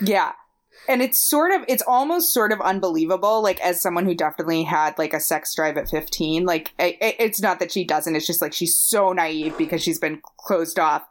Yeah. 0.00 0.32
And 0.88 1.00
it's 1.00 1.20
sort 1.20 1.52
of, 1.52 1.62
it's 1.68 1.82
almost 1.86 2.34
sort 2.34 2.50
of 2.50 2.60
unbelievable, 2.60 3.40
like, 3.40 3.60
as 3.60 3.80
someone 3.80 4.04
who 4.04 4.16
definitely 4.16 4.64
had, 4.64 4.98
like, 4.98 5.14
a 5.14 5.20
sex 5.20 5.54
drive 5.54 5.76
at 5.76 5.88
15. 5.88 6.44
Like, 6.44 6.72
i 6.80 6.98
i- 7.00 7.16
it's 7.20 7.40
not 7.40 7.60
that 7.60 7.70
she 7.70 7.84
doesn't, 7.84 8.16
it's 8.16 8.26
just 8.26 8.42
like 8.42 8.52
she's 8.52 8.76
so 8.76 9.12
naive 9.12 9.56
because 9.56 9.80
she's 9.80 10.00
been 10.00 10.20
closed 10.38 10.80
off. 10.80 11.02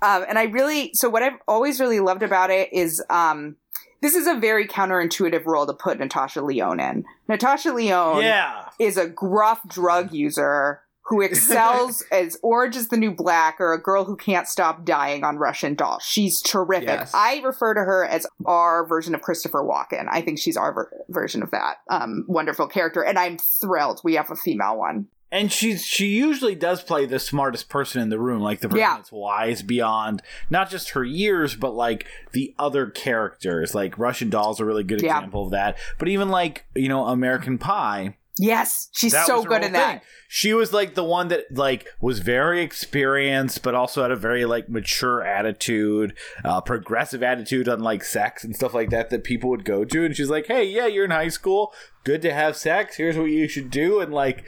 Um, 0.00 0.24
and 0.26 0.38
I 0.38 0.44
really, 0.44 0.92
so 0.94 1.10
what 1.10 1.22
I've 1.22 1.38
always 1.46 1.78
really 1.78 2.00
loved 2.00 2.22
about 2.22 2.48
it 2.50 2.72
is, 2.72 3.02
um, 3.10 3.56
this 4.00 4.14
is 4.14 4.26
a 4.26 4.34
very 4.34 4.66
counterintuitive 4.66 5.44
role 5.44 5.66
to 5.66 5.74
put 5.74 5.98
Natasha 5.98 6.40
Lyonne 6.40 6.80
in. 6.80 7.04
Natasha 7.28 7.72
Lyonne 7.72 8.22
Yeah. 8.22 8.70
is 8.78 8.96
a 8.96 9.08
gruff 9.08 9.60
drug 9.68 10.10
user 10.12 10.80
who 11.08 11.20
excels 11.22 12.04
as 12.12 12.36
Orange 12.42 12.76
is 12.76 12.88
the 12.88 12.96
New 12.96 13.10
Black 13.12 13.56
or 13.60 13.72
a 13.72 13.80
girl 13.80 14.04
who 14.04 14.16
can't 14.16 14.46
stop 14.46 14.84
dying 14.84 15.24
on 15.24 15.38
Russian 15.38 15.74
Doll. 15.74 15.98
She's 16.00 16.40
terrific. 16.42 16.88
Yes. 16.88 17.12
I 17.14 17.40
refer 17.44 17.74
to 17.74 17.80
her 17.80 18.04
as 18.06 18.26
our 18.46 18.86
version 18.86 19.14
of 19.14 19.22
Christopher 19.22 19.62
Walken. 19.62 20.06
I 20.10 20.20
think 20.20 20.38
she's 20.38 20.56
our 20.56 20.72
ver- 20.72 20.90
version 21.08 21.42
of 21.42 21.50
that 21.52 21.76
um, 21.88 22.24
wonderful 22.28 22.68
character, 22.68 23.02
and 23.02 23.18
I'm 23.18 23.38
thrilled 23.38 24.00
we 24.04 24.14
have 24.14 24.30
a 24.30 24.36
female 24.36 24.76
one. 24.78 25.06
And 25.30 25.52
she's 25.52 25.84
she 25.84 26.06
usually 26.16 26.54
does 26.54 26.82
play 26.82 27.04
the 27.04 27.18
smartest 27.18 27.68
person 27.68 28.00
in 28.00 28.08
the 28.08 28.18
room, 28.18 28.40
like 28.40 28.60
the 28.60 28.68
person 28.68 28.80
Yeah. 28.80 28.96
that's 28.96 29.12
wise 29.12 29.60
beyond 29.62 30.22
not 30.48 30.70
just 30.70 30.90
her 30.90 31.04
years, 31.04 31.54
but 31.54 31.74
like 31.74 32.06
the 32.32 32.54
other 32.58 32.86
characters. 32.86 33.74
Like 33.74 33.98
Russian 33.98 34.30
Doll's 34.30 34.58
are 34.60 34.64
a 34.64 34.66
really 34.66 34.84
good 34.84 35.02
Yeah. 35.02 35.16
example 35.18 35.44
of 35.44 35.50
that. 35.50 35.76
But 35.98 36.08
even 36.08 36.30
like, 36.30 36.64
you 36.74 36.88
know, 36.88 37.04
American 37.06 37.58
Pie, 37.58 38.16
Yes, 38.38 38.88
she's 38.92 39.12
That 39.12 39.26
so 39.26 39.42
good 39.42 39.64
in 39.64 39.72
that. 39.72 39.90
thing. 39.90 40.00
She 40.28 40.52
was 40.54 40.72
like 40.72 40.94
the 40.94 41.04
one 41.04 41.28
that 41.28 41.44
like 41.50 41.86
was 42.00 42.18
very 42.20 42.60
experienced, 42.62 43.62
but 43.62 43.74
also 43.74 44.02
had 44.02 44.10
a 44.10 44.16
very 44.16 44.44
like 44.44 44.68
mature 44.68 45.24
attitude, 45.24 46.16
uh, 46.44 46.60
progressive 46.60 47.22
attitude 47.22 47.68
on 47.68 47.80
like 47.80 48.04
sex 48.04 48.44
and 48.44 48.54
stuff 48.54 48.74
like 48.74 48.90
that 48.90 49.10
that 49.10 49.24
people 49.24 49.50
would 49.50 49.64
go 49.64 49.84
to. 49.84 50.04
And 50.04 50.14
she's 50.16 50.30
like, 50.30 50.46
"Hey, 50.46 50.64
yeah, 50.64 50.86
you're 50.86 51.04
in 51.06 51.10
high 51.10 51.28
school. 51.28 51.72
Good 52.04 52.22
to 52.22 52.32
have 52.32 52.56
sex. 52.56 52.96
Here's 52.96 53.16
what 53.16 53.24
you 53.30 53.48
should 53.48 53.70
do." 53.70 54.00
And 54.00 54.12
like, 54.12 54.44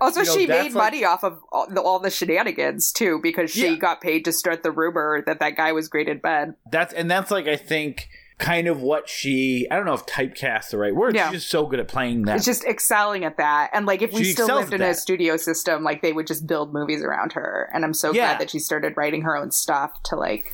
Also, 0.00 0.20
You 0.20 0.26
know, 0.26 0.34
she 0.36 0.46
made 0.46 0.62
like- 0.66 0.72
money 0.74 1.04
off 1.04 1.24
of 1.24 1.40
all 1.50 1.66
the, 1.68 1.80
all 1.82 1.98
the 1.98 2.10
shenanigans 2.10 2.92
too, 2.92 3.18
because 3.20 3.50
she 3.50 3.70
Yeah. 3.70 3.74
got 3.76 4.00
paid 4.00 4.24
to 4.26 4.32
start 4.32 4.62
the 4.62 4.70
rumor 4.70 5.24
that 5.26 5.40
that 5.40 5.56
guy 5.56 5.72
was 5.72 5.88
great 5.88 6.08
in 6.08 6.18
bed. 6.18 6.54
that's 6.70 6.94
and 6.94 7.10
that's 7.10 7.32
like 7.32 7.48
I 7.48 7.56
think 7.56 8.08
kind 8.38 8.68
of 8.68 8.80
what 8.80 9.08
she. 9.08 9.66
I 9.70 9.76
don't 9.76 9.84
know 9.86 9.94
if 9.94 10.06
typecast 10.06 10.70
the 10.70 10.78
right 10.78 10.94
word. 10.94 11.14
Yeah. 11.14 11.30
She's 11.30 11.40
just 11.40 11.50
so 11.50 11.66
good 11.66 11.80
at 11.80 11.88
playing 11.88 12.22
that. 12.22 12.36
It's 12.36 12.44
just 12.44 12.64
excelling 12.64 13.24
at 13.24 13.36
that, 13.36 13.70
and 13.72 13.84
like 13.86 14.00
if 14.02 14.12
we 14.12 14.24
She 14.24 14.32
still 14.32 14.46
lived 14.56 14.72
at 14.72 14.80
in 14.80 14.86
a 14.86 14.94
studio 14.94 15.36
system, 15.36 15.82
like 15.84 16.02
they 16.02 16.12
would 16.12 16.26
just 16.26 16.46
build 16.46 16.72
movies 16.72 17.02
around 17.02 17.32
her. 17.32 17.70
And 17.74 17.84
I'm 17.84 17.94
so 17.94 18.12
Yeah. 18.12 18.26
glad 18.28 18.40
that 18.40 18.50
she 18.50 18.58
started 18.58 18.96
writing 18.96 19.22
her 19.22 19.36
own 19.36 19.50
stuff 19.50 20.02
to 20.04 20.16
like 20.16 20.52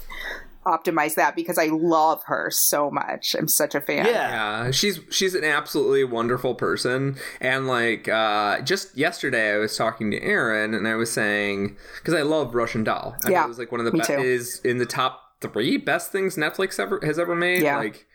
optimize 0.67 1.15
that 1.17 1.37
because 1.37 1.59
I 1.59 1.67
love 1.67 2.23
her 2.25 2.51
so 2.51 2.91
much. 2.91 3.37
I'm 3.39 3.49
such 3.49 3.75
a 3.75 3.83
fan. 3.83 4.07
yeah. 4.07 4.65
Yeah, 4.65 4.71
she's 4.71 4.99
she's 5.11 5.35
an 5.35 5.45
absolutely 5.45 6.05
wonderful 6.05 6.55
person, 6.55 7.17
and 7.41 7.67
like 7.67 8.09
uh, 8.09 8.61
just 8.63 8.97
yesterday, 8.97 9.53
I 9.55 9.59
was 9.59 9.77
talking 9.77 10.11
to 10.11 10.23
Aaron, 10.23 10.73
and 10.73 10.89
I 10.89 10.95
was 10.95 11.13
saying 11.13 11.77
because 11.97 12.15
I 12.15 12.23
love 12.23 12.55
Russian 12.55 12.83
Doll. 12.83 13.15
I 13.27 13.31
Yeah, 13.31 13.45
it 13.45 13.49
was 13.49 13.59
like 13.59 13.71
one 13.73 13.81
of 13.81 13.85
the 13.85 13.93
best 13.99 14.09
is 14.11 14.61
in 14.61 14.79
the 14.79 14.87
top 14.87 15.24
three 15.49 15.77
best 15.77 16.11
things 16.13 16.37
Netflix 16.37 16.79
ever 16.81 17.01
has 17.03 17.19
ever 17.19 17.35
made. 17.35 17.63
Yeah. 17.63 17.77
Like, 17.79 18.07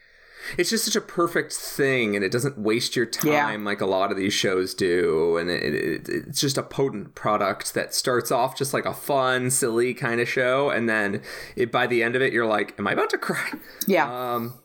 it's 0.57 0.69
just 0.69 0.85
such 0.85 0.95
a 0.95 1.01
perfect 1.01 1.51
thing, 1.53 2.15
and 2.15 2.23
it 2.23 2.31
doesn't 2.31 2.57
waste 2.57 2.95
your 2.95 3.05
time 3.05 3.31
Yeah. 3.33 3.55
like 3.65 3.81
a 3.81 3.85
lot 3.85 4.09
of 4.09 4.17
these 4.17 4.33
shows 4.33 4.73
do, 4.73 5.37
and 5.37 5.49
it, 5.49 5.75
it, 5.75 6.09
it's 6.09 6.39
just 6.39 6.57
a 6.57 6.63
potent 6.63 7.13
product 7.13 7.73
that 7.73 7.93
starts 7.93 8.31
off 8.31 8.57
just 8.57 8.73
like 8.73 8.85
a 8.85 8.93
fun, 8.93 9.49
silly 9.51 9.93
kind 9.93 10.21
of 10.21 10.29
show, 10.29 10.69
and 10.69 10.87
then 10.87 11.21
it 11.57 11.71
by 11.71 11.87
the 11.87 12.01
end 12.01 12.15
of 12.15 12.21
it, 12.21 12.31
you're 12.31 12.45
like, 12.45 12.73
"Am 12.79 12.87
I 12.87 12.93
about 12.93 13.09
to 13.11 13.17
cry?" 13.17 13.51
Yeah. 13.85 14.33
Um, 14.35 14.55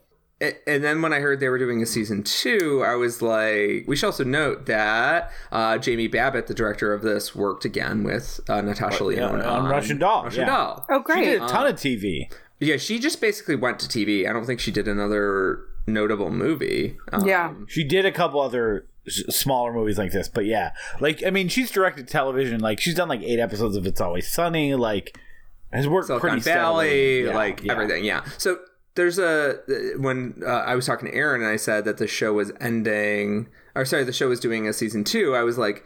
a- 0.40 0.56
and 0.68 0.82
then 0.84 1.02
when 1.02 1.12
I 1.12 1.18
heard 1.20 1.40
they 1.40 1.48
were 1.48 1.58
doing 1.58 1.82
a 1.82 1.86
season 1.86 2.22
two, 2.22 2.82
I 2.86 2.94
was 2.94 3.20
like, 3.20 3.84
we 3.86 3.96
should 3.96 4.06
also 4.06 4.24
note 4.24 4.66
that 4.66 5.30
uh, 5.52 5.78
Jamie 5.78 6.08
Babbitt, 6.08 6.46
the 6.46 6.54
director 6.54 6.92
of 6.94 7.02
this, 7.02 7.34
worked 7.34 7.64
again 7.64 8.04
with 8.04 8.40
uh, 8.48 8.60
Natasha 8.60 8.98
yeah, 9.12 9.26
Lyonne 9.28 9.42
on 9.42 9.66
Russian 9.68 9.98
Doll, 9.98 10.24
Russian 10.24 10.40
yeah. 10.42 10.46
Doll. 10.46 10.86
oh, 10.88 11.00
great! 11.00 11.16
She 11.18 11.24
great. 11.24 11.32
did 11.40 11.42
a 11.42 11.48
ton 11.48 11.66
of 11.66 11.74
TV. 11.76 12.28
Yeah, 12.60 12.76
she 12.76 12.98
just 12.98 13.20
basically 13.20 13.56
went 13.56 13.78
to 13.80 13.88
TV. 13.88 14.28
I 14.28 14.32
don't 14.32 14.46
think 14.46 14.60
she 14.60 14.70
did 14.70 14.88
another 14.88 15.60
notable 15.86 16.30
movie. 16.30 16.96
Um, 17.12 17.26
yeah. 17.26 17.52
She 17.68 17.84
did 17.84 18.06
a 18.06 18.12
couple 18.12 18.40
other 18.40 18.86
smaller 19.08 19.72
movies 19.72 19.98
like 19.98 20.12
this, 20.12 20.28
but 20.28 20.46
yeah, 20.46 20.72
like 21.00 21.22
I 21.24 21.30
mean, 21.30 21.48
she's 21.48 21.70
directed 21.70 22.08
television. 22.08 22.60
Like 22.60 22.80
she's 22.80 22.94
done 22.94 23.08
like 23.08 23.22
eight 23.22 23.38
episodes 23.38 23.76
of 23.76 23.86
It's 23.86 24.00
Always 24.00 24.32
Sunny. 24.32 24.74
Like 24.74 25.18
has 25.72 25.88
worked 25.88 26.06
Silicon 26.06 26.30
pretty 26.30 26.42
Valley, 26.42 26.86
steadily. 26.86 27.24
Yeah, 27.24 27.34
like 27.34 27.62
yeah. 27.62 27.72
everything. 27.72 28.04
Yeah. 28.04 28.24
So 28.38 28.58
there's 28.94 29.18
a 29.18 29.58
when 29.98 30.42
uh, 30.44 30.50
I 30.50 30.74
was 30.74 30.86
talking 30.86 31.10
to 31.10 31.14
Aaron 31.14 31.42
and 31.42 31.50
I 31.50 31.56
said 31.56 31.84
that 31.84 31.98
the 31.98 32.06
show 32.06 32.32
was 32.34 32.52
ending, 32.60 33.48
or 33.74 33.84
sorry, 33.84 34.04
the 34.04 34.12
show 34.12 34.28
was 34.28 34.40
doing 34.40 34.66
a 34.66 34.72
season 34.72 35.04
two. 35.04 35.34
I 35.34 35.42
was 35.42 35.58
like, 35.58 35.84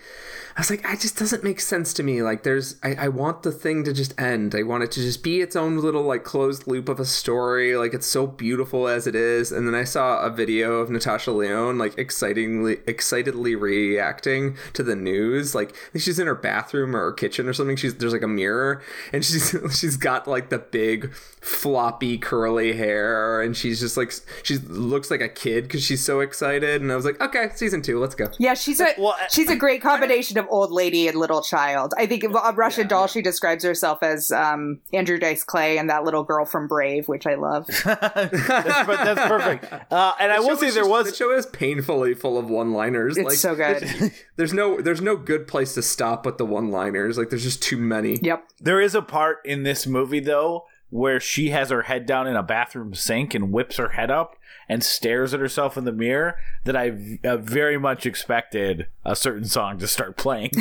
I 0.59 0.61
was 0.61 0.71
like, 0.71 0.85
it 0.85 0.99
just 0.99 1.17
doesn't 1.17 1.45
make 1.45 1.61
sense 1.61 1.95
to 1.95 2.03
me. 2.03 2.21
Like, 2.21 2.43
there's, 2.43 2.75
I, 2.83 2.97
I 2.97 3.09
want 3.09 3.45
the 3.45 3.53
thing 3.53 3.85
to 3.85 3.93
just 3.93 4.21
end. 4.21 4.57
I 4.57 4.65
want 4.65 4.83
it 4.83 4.91
to 4.91 5.01
just 5.01 5.23
be 5.23 5.41
its 5.41 5.55
own 5.55 5.79
little 5.79 6.03
like 6.03 6.25
closed 6.25 6.67
loop 6.67 6.89
of 6.89 6.99
a 6.99 7.05
story. 7.05 7.77
Like, 7.77 7.95
it's 7.95 8.09
so 8.09 8.27
beautiful 8.27 8.89
as 8.89 9.07
it 9.07 9.15
is. 9.15 9.53
And 9.53 9.69
then 9.69 9.77
I 9.77 9.85
saw 9.85 10.19
a 10.21 10.31
video 10.31 10.79
of 10.79 10.91
Natasha 10.91 11.31
Lyonne 11.31 11.79
like 11.79 11.97
excitingly, 11.97 12.79
excitedly 12.89 13.55
reacting 13.55 14.57
to 14.73 14.83
the 14.83 14.97
news. 14.97 15.55
Like, 15.55 15.71
I 15.71 15.91
think 15.93 16.03
she's 16.03 16.19
in 16.19 16.27
her 16.27 16.35
bathroom 16.35 16.97
or 16.97 17.05
her 17.05 17.13
kitchen 17.13 17.47
or 17.47 17.53
something. 17.53 17.77
She's 17.77 17.95
there's 17.95 18.13
like 18.13 18.23
a 18.23 18.27
mirror, 18.27 18.83
and 19.13 19.25
she's 19.25 19.55
she's 19.71 19.97
got 19.97 20.27
like 20.27 20.49
the 20.49 20.59
big 20.59 21.15
floppy 21.15 22.19
curly 22.19 22.77
hair, 22.77 23.41
and 23.43 23.57
she's 23.57 23.79
just 23.79 23.97
like 23.97 24.13
she 24.43 24.59
looks 24.59 25.09
like 25.09 25.21
a 25.21 25.29
kid 25.29 25.65
because 25.65 25.85
she's 25.85 26.05
so 26.05 26.19
excited. 26.19 26.83
And 26.83 26.91
I 26.91 26.97
was 26.97 27.05
like, 27.05 27.21
okay, 27.21 27.51
season 27.55 27.81
two, 27.81 28.01
let's 28.01 28.17
go. 28.17 28.29
Yeah, 28.41 28.55
she's 28.55 28.81
a 28.81 28.89
Well, 28.99 29.15
she's 29.31 29.49
a 29.49 29.57
great 29.57 29.83
combination 29.83 30.37
of 30.37 30.48
old 30.51 30.71
lady 30.71 31.09
and 31.09 31.19
little 31.19 31.43
child. 31.43 31.95
I 31.97 32.07
think 32.07 32.25
a 32.25 32.29
Russian 32.29 32.89
doll. 32.89 33.07
She 33.07 33.23
describes 33.23 33.65
herself 33.65 34.03
as 34.03 34.31
um, 34.31 34.81
Andrew 34.93 35.19
Dice 35.19 35.45
Clay 35.45 35.79
and 35.79 35.89
that 35.91 36.05
little 36.05 36.25
girl 36.25 36.45
from 36.45 36.67
Brave, 36.69 37.09
which 37.09 37.27
I 37.27 37.35
love. 37.35 37.67
that's, 37.85 38.31
that's 38.33 39.29
perfect. 39.29 39.93
Uh, 39.93 40.15
and 40.21 40.33
I 40.33 40.41
will 40.41 40.57
say 40.57 40.71
there 40.71 40.83
just- 40.83 40.91
was 40.91 41.11
the 41.11 41.15
show 41.15 41.35
is 41.37 41.47
painfully 41.47 42.15
full 42.15 42.39
of 42.39 42.51
one-liners. 42.51 43.17
It's 43.17 43.27
like, 43.27 43.37
so 43.37 43.55
good. 43.55 43.83
There's, 43.83 44.13
there's 44.37 44.53
no 44.53 44.81
there's 44.81 45.01
no 45.01 45.17
good 45.17 45.47
place 45.47 45.75
to 45.75 45.83
stop 45.83 46.27
with 46.27 46.39
the 46.39 46.47
one-liners. 46.47 47.19
Like 47.19 47.31
there's 47.31 47.45
just 47.45 47.63
too 47.63 47.79
many. 47.79 48.19
Yep. 48.23 48.45
there 48.61 48.81
is 48.81 48.95
a 48.95 49.03
part 49.03 49.39
in 49.45 49.63
this 49.63 49.87
movie 49.87 50.21
though 50.21 50.65
where 50.91 51.21
she 51.21 51.51
has 51.51 51.71
her 51.71 51.83
head 51.83 52.07
down 52.07 52.27
in 52.27 52.35
a 52.35 52.43
bathroom 52.43 52.95
sink 52.95 53.35
and 53.35 53.53
whips 53.53 53.77
her 53.77 53.91
head 53.91 54.11
up 54.11 54.37
and 54.69 54.85
stares 54.85 55.33
at 55.33 55.41
herself 55.41 55.77
in 55.77 55.85
the 55.85 55.93
mirror 55.93 56.37
that 56.65 56.77
I 56.77 57.19
uh, 57.25 57.39
very 57.39 57.79
much 57.79 58.05
expected 58.05 58.87
a 59.05 59.17
certain 59.17 59.45
song 59.47 59.79
to 59.79 59.87
start 59.87 60.17
playing. 60.17 60.51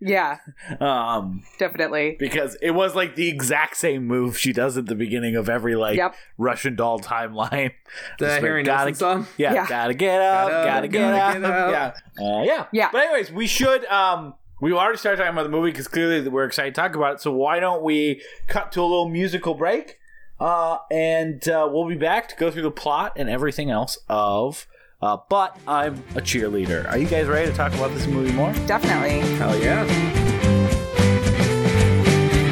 yeah, 0.00 0.38
um, 0.80 1.42
definitely. 1.58 2.16
because 2.18 2.56
it 2.60 2.72
was 2.72 2.94
like 2.94 3.14
the 3.16 3.28
exact 3.28 3.76
same 3.76 4.06
move 4.06 4.36
she 4.38 4.52
does 4.52 4.76
at 4.76 4.86
the 4.86 4.94
beginning 4.94 5.36
of 5.36 5.48
every 5.48 5.76
like 5.76 5.96
Yep. 5.96 6.14
Russian 6.38 6.76
doll 6.76 6.98
timeline. 7.00 7.72
The 8.18 8.26
Just 8.26 8.40
Harry 8.40 8.60
like, 8.62 8.66
gotta, 8.66 8.94
song. 8.94 9.26
Yeah, 9.36 9.54
Yeah. 9.54 9.66
gotta 9.68 9.94
get 9.94 10.20
up, 10.20 10.48
Gotta- 10.50 10.66
gotta, 10.66 10.88
get, 10.88 11.00
gotta 11.00 11.18
up. 11.24 11.32
get 11.34 11.44
up. 11.44 11.96
Yeah, 12.18 12.24
uh, 12.38 12.42
yeah, 12.42 12.66
Yeah. 12.72 12.88
But 12.92 13.02
anyways, 13.04 13.30
we 13.32 13.46
should. 13.46 13.84
um 13.86 14.34
We 14.60 14.72
already 14.72 14.98
started 14.98 15.18
talking 15.18 15.32
about 15.32 15.42
the 15.44 15.50
movie 15.50 15.70
because 15.70 15.86
clearly 15.88 16.26
we're 16.28 16.44
excited 16.44 16.74
to 16.74 16.80
talk 16.80 16.96
about 16.96 17.14
it. 17.14 17.20
So 17.20 17.30
why 17.32 17.60
don't 17.60 17.82
we 17.82 18.22
cut 18.48 18.72
to 18.72 18.80
a 18.80 18.82
little 18.82 19.08
musical 19.08 19.54
break? 19.54 19.98
Uh, 20.38 20.78
and 20.90 21.48
uh, 21.48 21.68
we'll 21.70 21.88
be 21.88 21.94
back 21.94 22.28
to 22.28 22.36
go 22.36 22.50
through 22.50 22.62
the 22.62 22.70
plot 22.70 23.12
and 23.16 23.28
everything 23.28 23.70
else 23.70 23.98
of. 24.08 24.66
Uh, 25.00 25.18
but 25.28 25.56
I'm 25.68 25.94
a 26.14 26.20
cheerleader. 26.20 26.88
Are 26.90 26.98
you 26.98 27.06
guys 27.06 27.26
ready 27.26 27.50
to 27.50 27.56
talk 27.56 27.72
about 27.74 27.92
this 27.92 28.06
movie 28.06 28.32
more? 28.32 28.52
Definitely. 28.66 29.20
Hell 29.36 29.58
yeah. 29.58 29.84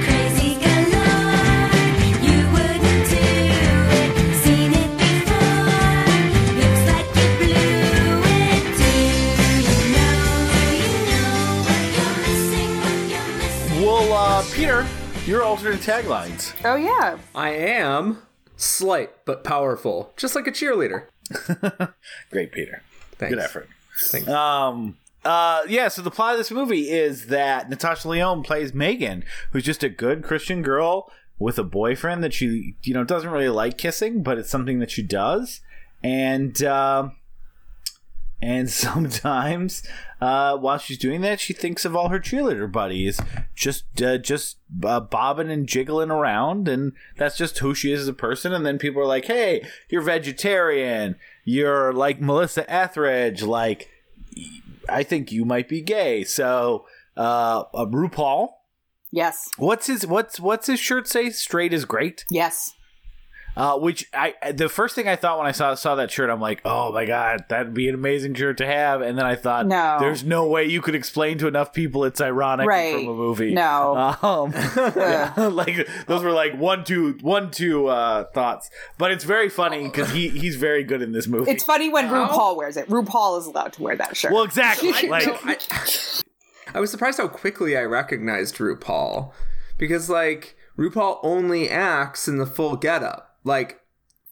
Crazy 0.04 0.54
galore, 0.60 1.72
you 2.20 2.38
wouldn't 2.52 3.08
do 3.08 3.24
it. 3.96 4.12
Seen 4.44 4.72
it 4.74 4.90
before. 4.98 6.04
Looks 6.60 6.84
like 6.92 7.08
you 7.16 7.28
blew 7.38 8.20
it. 8.28 8.64
Do 8.76 8.92
you 9.64 9.78
know? 9.94 10.20
You 10.82 10.92
know 11.08 11.64
what 11.64 11.82
you're 11.96 12.16
missing. 12.26 12.70
What 12.80 12.98
you're 13.10 13.32
missing. 13.38 13.80
Well, 13.86 14.08
uh, 14.12 14.44
Peter, 14.52 14.86
your 15.26 15.42
alternate 15.42 15.80
taglines. 15.80 16.54
Oh 16.64 16.76
yeah. 16.76 17.18
I 17.34 17.50
am 17.50 18.18
slight 18.56 19.10
but 19.24 19.42
powerful, 19.42 20.12
just 20.16 20.34
like 20.34 20.46
a 20.46 20.52
cheerleader. 20.52 21.06
Great, 22.30 22.52
Peter. 22.52 22.82
Thanks. 23.12 23.34
Good 23.34 23.42
effort. 23.42 23.68
Thanks. 23.98 24.28
Um. 24.28 24.98
Uh. 25.24 25.62
Yeah. 25.68 25.88
So 25.88 26.02
the 26.02 26.10
plot 26.10 26.32
of 26.32 26.38
this 26.38 26.50
movie 26.50 26.90
is 26.90 27.28
that 27.28 27.70
Natasha 27.70 28.08
Lyonne 28.08 28.42
plays 28.42 28.74
Megan, 28.74 29.24
who's 29.52 29.64
just 29.64 29.82
a 29.82 29.88
good 29.88 30.22
Christian 30.22 30.62
girl 30.62 31.10
with 31.38 31.58
a 31.58 31.64
boyfriend 31.64 32.22
that 32.22 32.32
she, 32.34 32.76
you 32.82 32.94
know, 32.94 33.04
doesn't 33.04 33.30
really 33.30 33.48
like 33.48 33.78
kissing, 33.78 34.22
but 34.22 34.38
it's 34.38 34.50
something 34.50 34.78
that 34.78 34.90
she 34.90 35.02
does, 35.02 35.60
and 36.02 36.62
um, 36.62 37.16
and 38.44 38.68
sometimes 38.84 39.82
uh, 40.20 40.56
while 40.56 40.78
she's 40.78 40.98
doing 40.98 41.20
that, 41.22 41.40
she 41.40 41.52
thinks 41.52 41.84
of 41.84 41.96
all 41.96 42.08
her 42.10 42.20
cheerleader 42.20 42.70
buddies, 42.70 43.20
just 43.54 43.84
uh, 44.02 44.18
just 44.18 44.58
uh, 44.84 45.00
bobbing 45.00 45.50
and 45.50 45.66
jiggling 45.66 46.10
around, 46.10 46.68
and 46.68 46.92
that's 47.16 47.36
just 47.36 47.58
who 47.58 47.74
she 47.74 47.92
is 47.92 48.00
as 48.02 48.08
a 48.08 48.12
person. 48.12 48.52
And 48.52 48.64
then 48.64 48.78
people 48.78 49.02
are 49.02 49.06
like, 49.06 49.24
"Hey, 49.26 49.66
you're 49.88 50.02
vegetarian. 50.02 51.16
You're 51.44 51.92
like 51.92 52.20
Melissa 52.20 52.70
Etheridge. 52.70 53.42
Like, 53.42 53.88
I 54.88 55.02
think 55.02 55.32
you 55.32 55.44
might 55.44 55.68
be 55.68 55.80
gay." 55.80 56.24
So, 56.24 56.86
uh, 57.16 57.64
uh, 57.74 57.86
RuPaul, 57.86 58.48
Yes. 59.10 59.48
what's 59.58 59.86
his 59.86 60.06
what's 60.06 60.40
what's 60.40 60.66
his 60.66 60.80
shirt 60.80 61.06
say? 61.08 61.30
Straight 61.30 61.72
is 61.72 61.84
great. 61.84 62.24
Yes. 62.30 62.72
Uh, 63.56 63.78
which 63.78 64.08
I 64.12 64.34
the 64.52 64.68
first 64.68 64.96
thing 64.96 65.06
I 65.06 65.14
thought 65.14 65.38
when 65.38 65.46
I 65.46 65.52
saw 65.52 65.74
saw 65.76 65.94
that 65.94 66.10
shirt, 66.10 66.28
I'm 66.28 66.40
like, 66.40 66.60
oh 66.64 66.90
my 66.92 67.04
god, 67.06 67.44
that'd 67.48 67.72
be 67.72 67.88
an 67.88 67.94
amazing 67.94 68.34
shirt 68.34 68.58
to 68.58 68.66
have. 68.66 69.00
And 69.00 69.16
then 69.16 69.24
I 69.24 69.36
thought, 69.36 69.66
No. 69.66 69.96
there's 70.00 70.24
no 70.24 70.46
way 70.48 70.64
you 70.64 70.82
could 70.82 70.96
explain 70.96 71.38
to 71.38 71.46
enough 71.46 71.72
people 71.72 72.04
it's 72.04 72.20
ironic 72.20 72.66
Right. 72.66 72.94
from 72.96 73.08
a 73.08 73.14
movie. 73.14 73.54
No. 73.54 74.16
um, 74.22 74.52
yeah, 74.96 75.32
like 75.52 75.88
those 76.08 76.24
were 76.24 76.32
like 76.32 76.54
one 76.58 76.82
two 76.84 77.16
one 77.20 77.52
two 77.52 77.86
uh, 77.86 78.24
thoughts, 78.34 78.70
but 78.98 79.12
it's 79.12 79.22
very 79.24 79.48
funny 79.48 79.84
because 79.84 80.10
he 80.10 80.30
he's 80.30 80.56
very 80.56 80.82
good 80.82 81.00
in 81.00 81.12
this 81.12 81.28
movie. 81.28 81.50
It's 81.52 81.62
funny 81.62 81.88
when 81.88 82.08
RuPaul 82.08 82.56
wears 82.56 82.76
it. 82.76 82.88
RuPaul 82.88 83.38
is 83.38 83.46
allowed 83.46 83.72
to 83.74 83.82
wear 83.82 83.96
that 83.96 84.16
shirt. 84.16 84.32
well, 84.32 84.42
exactly. 84.42 84.90
like 85.08 85.28
I, 85.46 85.56
I 86.74 86.80
was 86.80 86.90
surprised 86.90 87.18
how 87.18 87.28
quickly 87.28 87.76
I 87.76 87.82
recognized 87.82 88.56
RuPaul 88.56 89.32
because 89.78 90.10
like 90.10 90.56
RuPaul 90.76 91.20
only 91.22 91.70
acts 91.70 92.26
in 92.26 92.38
the 92.38 92.46
full 92.46 92.74
getup, 92.76 93.33
like 93.44 93.80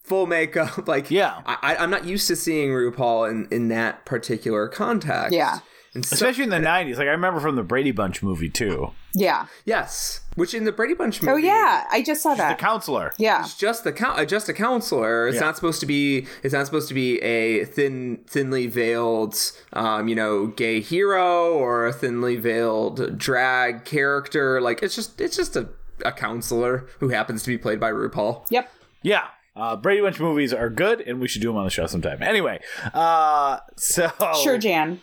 full 0.03 0.25
makeup. 0.25 0.87
Like 0.87 1.09
Yeah. 1.09 1.41
I, 1.45 1.57
I- 1.61 1.75
I'm 1.77 1.89
not 1.89 2.05
used 2.05 2.27
to 2.27 2.35
seeing 2.35 2.69
RuPaul 2.71 3.29
in 3.29 3.47
in 3.51 3.69
that 3.69 4.05
particular 4.05 4.67
context. 4.67 5.33
Yeah. 5.33 5.59
And 5.95 6.03
so, 6.03 6.15
especially 6.15 6.45
in 6.45 6.49
the 6.49 6.55
'90s. 6.57 6.97
Like 6.97 7.07
I 7.07 7.11
remember 7.11 7.39
from 7.39 7.55
the 7.55 7.61
Brady 7.61 7.91
Bunch 7.91 8.23
movie 8.23 8.49
too. 8.49 8.91
Yeah. 9.13 9.45
yes, 9.63 10.21
which 10.33 10.55
in 10.55 10.63
the 10.63 10.71
Brady 10.71 10.95
Bunch 10.95 11.21
movie, 11.21 11.31
Oh 11.31 11.35
yeah, 11.35 11.85
I 11.91 12.01
just 12.01 12.23
saw 12.23 12.33
that. 12.33 12.57
The 12.57 12.59
counselor. 12.59 13.13
Yeah. 13.19 13.41
it's 13.41 13.55
just 13.55 13.83
the 13.83 13.93
coun- 13.93 14.19
uh, 14.19 14.25
just 14.25 14.49
a 14.49 14.53
counselor. 14.53 15.27
It's 15.27 15.35
Yeah. 15.35 15.41
not 15.41 15.55
supposed 15.55 15.79
to 15.81 15.85
be. 15.85 16.25
It's 16.41 16.51
not 16.51 16.65
supposed 16.65 16.87
to 16.87 16.95
be 16.95 17.19
a 17.21 17.65
thin, 17.65 18.25
thinly 18.27 18.65
veiled, 18.65 19.35
um, 19.73 20.07
you 20.07 20.15
know, 20.15 20.47
gay 20.47 20.79
hero 20.81 21.53
or 21.53 21.85
a 21.85 21.93
thinly 21.93 22.37
veiled 22.37 23.15
drag 23.19 23.85
character. 23.85 24.59
Like 24.59 24.81
it's 24.81 24.95
just 24.95 25.21
it's 25.21 25.37
just 25.37 25.55
a, 25.55 25.69
a 26.03 26.11
counselor 26.11 26.87
who 27.01 27.09
happens 27.09 27.43
to 27.43 27.49
be 27.49 27.57
played 27.59 27.79
by 27.79 27.91
RuPaul. 27.91 28.47
Yep. 28.49 28.67
Yeah. 29.03 29.27
Uh, 29.55 29.75
Brady 29.75 30.01
Bunch 30.01 30.19
movies 30.19 30.51
are 30.51 30.69
good, 30.69 31.01
and 31.01 31.19
we 31.21 31.27
should 31.27 31.41
do 31.43 31.49
them 31.49 31.57
on 31.57 31.65
the 31.65 31.69
show 31.69 31.85
sometime. 31.85 32.23
Anyway, 32.23 32.59
uh, 32.93 33.59
so 33.77 34.11
Sure, 34.41 34.57
Jan. 34.57 35.01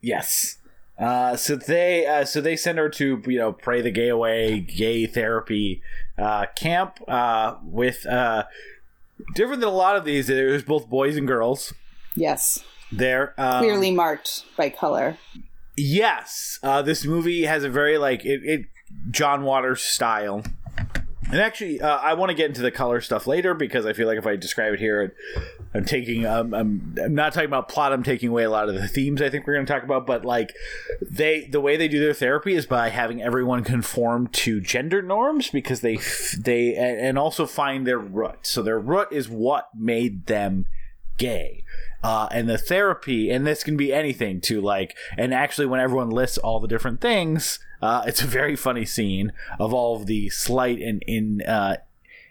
Yes. 0.00 0.58
Uh, 0.98 1.36
so 1.36 1.56
they 1.56 2.06
uh, 2.06 2.24
so 2.24 2.40
they 2.40 2.56
send 2.56 2.78
her 2.78 2.88
to 2.88 3.22
you 3.26 3.38
know 3.38 3.52
pray 3.52 3.80
the 3.80 3.90
gay 3.90 4.08
away 4.08 4.58
gay 4.60 5.06
therapy 5.06 5.80
uh, 6.16 6.46
camp 6.56 6.98
uh, 7.08 7.54
with 7.64 8.04
uh, 8.06 8.44
different 9.34 9.60
than 9.60 9.68
a 9.68 9.72
lot 9.72 9.96
of 9.96 10.04
these. 10.04 10.26
There's 10.26 10.62
both 10.64 10.88
boys 10.88 11.16
and 11.16 11.26
girls 11.26 11.72
Yes. 12.14 12.64
there. 12.92 13.34
Um, 13.38 13.62
Clearly 13.62 13.92
marked 13.92 14.44
by 14.56 14.70
color. 14.70 15.16
Yes, 15.76 16.58
uh, 16.64 16.82
this 16.82 17.04
movie 17.04 17.44
has 17.44 17.62
a 17.62 17.70
very 17.70 17.96
like 17.98 18.24
it, 18.24 18.40
it 18.44 18.66
John 19.12 19.42
Waters 19.44 19.80
style. 19.80 20.42
And 21.30 21.40
actually, 21.42 21.80
uh, 21.82 21.98
I 21.98 22.14
want 22.14 22.30
to 22.30 22.34
get 22.34 22.46
into 22.46 22.62
the 22.62 22.70
color 22.70 23.02
stuff 23.02 23.26
later 23.26 23.52
because 23.52 23.84
I 23.84 23.92
feel 23.92 24.06
like 24.06 24.16
if 24.16 24.26
I 24.26 24.36
describe 24.36 24.72
it 24.72 24.80
here, 24.80 25.14
I'm 25.74 25.84
taking 25.84 26.24
um, 26.24 26.54
I'm, 26.54 26.94
I'm 27.02 27.14
not 27.14 27.34
talking 27.34 27.48
about 27.48 27.68
plot. 27.68 27.92
I'm 27.92 28.02
taking 28.02 28.30
away 28.30 28.44
a 28.44 28.50
lot 28.50 28.70
of 28.70 28.74
the 28.74 28.88
themes 28.88 29.20
I 29.20 29.28
think 29.28 29.46
we're 29.46 29.52
going 29.54 29.66
to 29.66 29.72
talk 29.72 29.82
about. 29.82 30.06
But 30.06 30.24
like 30.24 30.54
they 31.02 31.44
the 31.44 31.60
way 31.60 31.76
they 31.76 31.86
do 31.86 32.00
their 32.00 32.14
therapy 32.14 32.54
is 32.54 32.64
by 32.64 32.88
having 32.88 33.20
everyone 33.20 33.62
conform 33.62 34.28
to 34.28 34.60
gender 34.62 35.02
norms 35.02 35.50
because 35.50 35.82
they 35.82 35.98
they 36.38 36.74
and 36.74 36.98
and 36.98 37.18
also 37.18 37.44
find 37.44 37.86
their 37.86 37.98
root. 37.98 38.46
So 38.46 38.62
their 38.62 38.80
root 38.80 39.08
is 39.10 39.28
what 39.28 39.68
made 39.76 40.26
them 40.26 40.64
gay. 41.18 41.62
Uh, 42.02 42.28
and 42.30 42.48
the 42.48 42.58
therapy, 42.58 43.28
and 43.30 43.46
this 43.46 43.64
can 43.64 43.76
be 43.76 43.92
anything 43.92 44.40
to 44.40 44.60
like, 44.60 44.96
and 45.16 45.34
actually, 45.34 45.66
when 45.66 45.80
everyone 45.80 46.10
lists 46.10 46.38
all 46.38 46.60
the 46.60 46.68
different 46.68 47.00
things, 47.00 47.58
uh, 47.82 48.02
it's 48.06 48.22
a 48.22 48.26
very 48.26 48.54
funny 48.56 48.84
scene 48.84 49.32
of 49.58 49.74
all 49.74 49.96
of 49.96 50.06
the 50.06 50.28
slight 50.28 50.80
and 50.80 51.02
in 51.06 51.42
uh, 51.42 51.76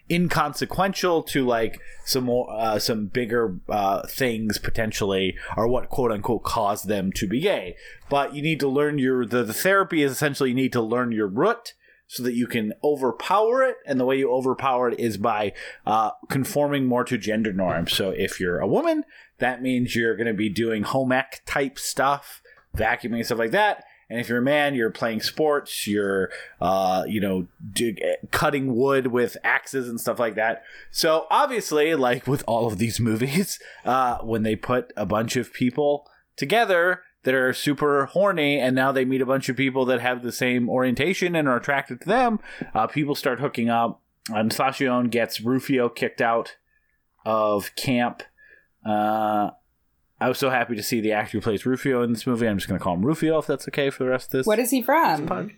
inconsequential 0.09 1.21
to 1.23 1.45
like 1.45 1.79
some 2.05 2.25
more 2.25 2.49
uh, 2.49 2.79
some 2.79 3.07
bigger 3.07 3.59
uh, 3.69 4.05
things 4.07 4.57
potentially 4.57 5.35
are 5.55 5.67
what 5.67 5.89
quote 5.89 6.11
unquote 6.11 6.43
caused 6.43 6.87
them 6.87 7.11
to 7.13 7.27
be 7.27 7.41
gay. 7.41 7.75
But 8.09 8.33
you 8.33 8.41
need 8.41 8.59
to 8.61 8.67
learn 8.67 8.97
your 8.97 9.25
the, 9.25 9.43
the 9.43 9.53
therapy 9.53 10.03
is 10.03 10.11
essentially 10.11 10.49
you 10.49 10.55
need 10.55 10.73
to 10.73 10.81
learn 10.81 11.11
your 11.11 11.27
root 11.27 11.73
so 12.07 12.23
that 12.23 12.33
you 12.33 12.47
can 12.47 12.73
overpower 12.83 13.63
it. 13.63 13.77
And 13.85 13.99
the 13.99 14.05
way 14.05 14.17
you 14.17 14.31
overpower 14.31 14.89
it 14.89 14.99
is 14.99 15.17
by 15.17 15.51
uh, 15.85 16.11
conforming 16.29 16.85
more 16.85 17.03
to 17.03 17.17
gender 17.17 17.51
norms. 17.51 17.91
So 17.91 18.11
if 18.11 18.39
you're 18.39 18.59
a 18.59 18.67
woman, 18.67 19.03
that 19.39 19.61
means 19.61 19.95
you're 19.95 20.15
going 20.15 20.27
to 20.27 20.33
be 20.33 20.49
doing 20.49 20.83
home 20.83 21.11
ec 21.11 21.41
type 21.45 21.77
stuff, 21.77 22.41
vacuuming 22.75 23.17
and 23.17 23.25
stuff 23.25 23.39
like 23.39 23.51
that. 23.51 23.83
And 24.09 24.21
if 24.21 24.29
you're 24.29 24.37
a 24.37 24.43
man, 24.43 24.73
you're 24.73 24.89
playing 24.89 25.19
sports, 25.19 25.85
you're, 25.85 26.29
uh, 26.61 27.03
you 27.07 27.19
know, 27.19 27.47
do, 27.73 27.93
cutting 28.31 28.73
wood 28.75 29.07
with 29.07 29.35
axes 29.43 29.89
and 29.89 29.99
stuff 29.99 30.17
like 30.17 30.35
that. 30.35 30.63
So 30.91 31.27
obviously, 31.29 31.93
like 31.93 32.25
with 32.25 32.43
all 32.47 32.67
of 32.67 32.77
these 32.77 32.99
movies, 33.01 33.59
uh, 33.83 34.19
when 34.19 34.43
they 34.43 34.55
put 34.55 34.93
a 34.95 35.05
bunch 35.05 35.35
of 35.35 35.53
people 35.53 36.09
together, 36.35 37.01
that 37.23 37.35
are 37.35 37.51
super 37.51 38.05
horny 38.05 38.57
and 38.57 38.73
now 38.73 38.93
they 38.93 39.03
meet 39.03 39.19
a 39.19 39.25
bunch 39.25 39.49
of 39.49 39.57
people 39.57 39.83
that 39.83 39.99
have 39.99 40.23
the 40.23 40.31
same 40.31 40.69
orientation 40.69 41.35
and 41.35 41.45
are 41.45 41.57
attracted 41.57 41.99
to 41.99 42.07
them 42.07 42.39
uh, 42.73 42.87
people 42.87 43.15
start 43.15 43.41
hooking 43.41 43.69
up 43.69 44.01
um, 44.33 44.49
Sashion 44.49 45.09
gets 45.09 45.41
Rufio 45.41 45.89
kicked 45.89 46.21
out 46.21 46.55
of 47.25 47.75
camp 47.75 48.23
uh, 48.87 49.51
I 50.19 50.29
was 50.29 50.39
so 50.39 50.49
happy 50.49 50.75
to 50.75 50.83
see 50.83 51.01
the 51.01 51.11
actor 51.11 51.37
who 51.37 51.41
plays 51.41 51.65
Rufio 51.65 52.01
in 52.01 52.13
this 52.13 52.25
movie. 52.25 52.47
I'm 52.47 52.57
just 52.57 52.67
going 52.67 52.79
to 52.79 52.83
call 52.83 52.95
him 52.95 53.05
Rufio 53.05 53.37
if 53.37 53.47
that's 53.47 53.67
okay 53.67 53.89
for 53.89 54.03
the 54.03 54.09
rest 54.09 54.27
of 54.27 54.31
this. 54.39 54.47
What 54.47 54.59
is 54.59 54.71
he 54.71 54.81
from? 54.81 55.51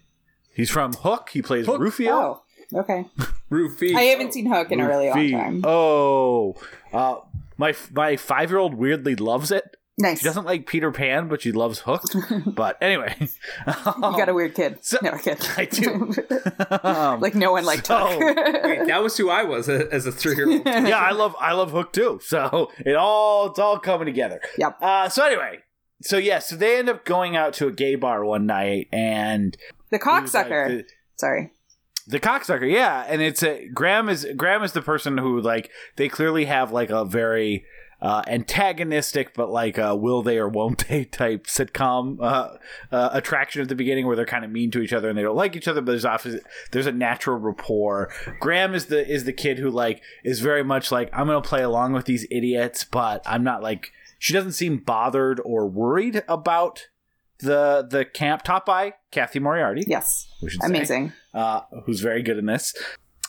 He's 0.53 0.69
from 0.69 0.93
Hook. 0.93 1.29
He 1.31 1.41
plays 1.41 1.65
Hook? 1.65 1.79
Rufio. 1.79 2.11
Oh, 2.11 2.43
okay. 2.79 3.05
Rufy. 3.51 3.95
I 3.95 4.01
haven't 4.03 4.33
seen 4.33 4.47
Hook 4.47 4.71
in 4.71 4.79
a 4.79 4.87
really 4.87 5.09
long 5.09 5.31
time. 5.31 5.61
Oh, 5.63 6.55
uh, 6.91 7.17
my 7.57 7.73
my 7.93 8.17
five 8.17 8.49
year 8.49 8.59
old 8.59 8.73
weirdly 8.73 9.15
loves 9.15 9.51
it. 9.51 9.77
Nice. 9.99 10.19
She 10.19 10.23
doesn't 10.25 10.45
like 10.45 10.65
Peter 10.65 10.91
Pan, 10.91 11.27
but 11.27 11.41
she 11.41 11.51
loves 11.51 11.79
Hook. 11.79 12.03
but 12.47 12.77
anyway, 12.81 13.15
you 13.19 13.27
got 14.01 14.29
a 14.29 14.33
weird 14.33 14.55
kid. 14.55 14.79
So- 14.83 14.97
no, 15.03 15.11
I 15.11 15.17
kid. 15.19 15.37
I 15.57 15.65
do. 15.65 16.13
like 17.21 17.35
no 17.35 17.51
one 17.51 17.65
liked 17.65 17.87
So- 17.87 17.97
Hook. 18.07 18.19
Wait, 18.63 18.87
that 18.87 19.03
was 19.03 19.15
who 19.17 19.29
I 19.29 19.43
was 19.43 19.69
as 19.69 20.05
a 20.05 20.11
three-year-old. 20.11 20.65
yeah, 20.65 20.97
I 20.97 21.11
love 21.11 21.35
I 21.39 21.53
love 21.53 21.71
Hook 21.71 21.93
too. 21.93 22.19
So 22.23 22.71
it 22.85 22.95
all 22.95 23.47
it's 23.51 23.59
all 23.59 23.77
coming 23.79 24.05
together. 24.05 24.41
Yep. 24.57 24.77
Uh, 24.81 25.09
so 25.09 25.25
anyway, 25.25 25.59
so 26.01 26.17
yeah, 26.17 26.39
so 26.39 26.55
they 26.55 26.77
end 26.79 26.89
up 26.89 27.05
going 27.05 27.35
out 27.35 27.53
to 27.55 27.67
a 27.67 27.71
gay 27.71 27.95
bar 27.95 28.23
one 28.25 28.45
night, 28.45 28.87
and 28.91 29.55
the 29.91 29.97
like 29.97 30.01
cocksucker. 30.01 30.67
the, 30.69 30.85
Sorry. 31.15 31.51
the 32.07 32.19
cocksucker, 32.19 32.71
yeah, 32.71 33.05
and 33.07 33.21
it's 33.21 33.43
a 33.43 33.67
Graham 33.73 34.07
is 34.09 34.25
Graham 34.37 34.63
is 34.63 34.71
the 34.73 34.81
person 34.81 35.17
who 35.17 35.39
like 35.41 35.69
they 35.97 36.07
clearly 36.09 36.45
have 36.45 36.71
like 36.71 36.89
a 36.89 37.03
very 37.05 37.65
uh, 38.01 38.21
antagonistic, 38.27 39.33
but 39.33 39.49
like 39.49 39.77
a 39.77 39.95
will 39.95 40.21
they 40.21 40.37
or 40.37 40.47
won't 40.47 40.87
they 40.89 41.05
type 41.05 41.45
sitcom 41.47 42.17
uh, 42.21 42.57
uh, 42.91 43.09
attraction 43.11 43.61
at 43.61 43.67
the 43.67 43.75
beginning 43.75 44.07
where 44.07 44.15
they're 44.15 44.25
kind 44.25 44.45
of 44.45 44.51
mean 44.51 44.71
to 44.71 44.81
each 44.81 44.93
other 44.93 45.09
and 45.09 45.17
they 45.17 45.23
don't 45.23 45.35
like 45.35 45.55
each 45.55 45.67
other, 45.67 45.81
but 45.81 45.91
there's 45.91 46.05
often 46.05 46.39
there's 46.71 46.85
a 46.87 46.91
natural 46.91 47.37
rapport. 47.37 48.11
Graham 48.39 48.73
is 48.73 48.85
the 48.85 49.07
is 49.07 49.25
the 49.25 49.33
kid 49.33 49.57
who 49.59 49.69
like 49.69 50.01
is 50.23 50.39
very 50.39 50.63
much 50.63 50.91
like 50.91 51.09
I'm 51.13 51.27
gonna 51.27 51.41
play 51.41 51.61
along 51.61 51.93
with 51.93 52.05
these 52.05 52.25
idiots, 52.31 52.83
but 52.83 53.21
I'm 53.25 53.43
not 53.43 53.61
like 53.61 53.91
she 54.17 54.33
doesn't 54.33 54.51
seem 54.53 54.77
bothered 54.77 55.39
or 55.43 55.67
worried 55.67 56.23
about 56.27 56.87
the 57.39 57.87
the 57.89 58.03
camp 58.05 58.43
taught 58.43 58.65
by 58.65 58.93
Cathy 59.11 59.39
Moriarty 59.39 59.83
Yes. 59.87 60.27
say 60.45 60.57
Amazing. 60.63 61.13
uh, 61.33 61.61
who's 61.85 62.01
very 62.01 62.21
good 62.21 62.37
in 62.37 62.45
this. 62.45 62.73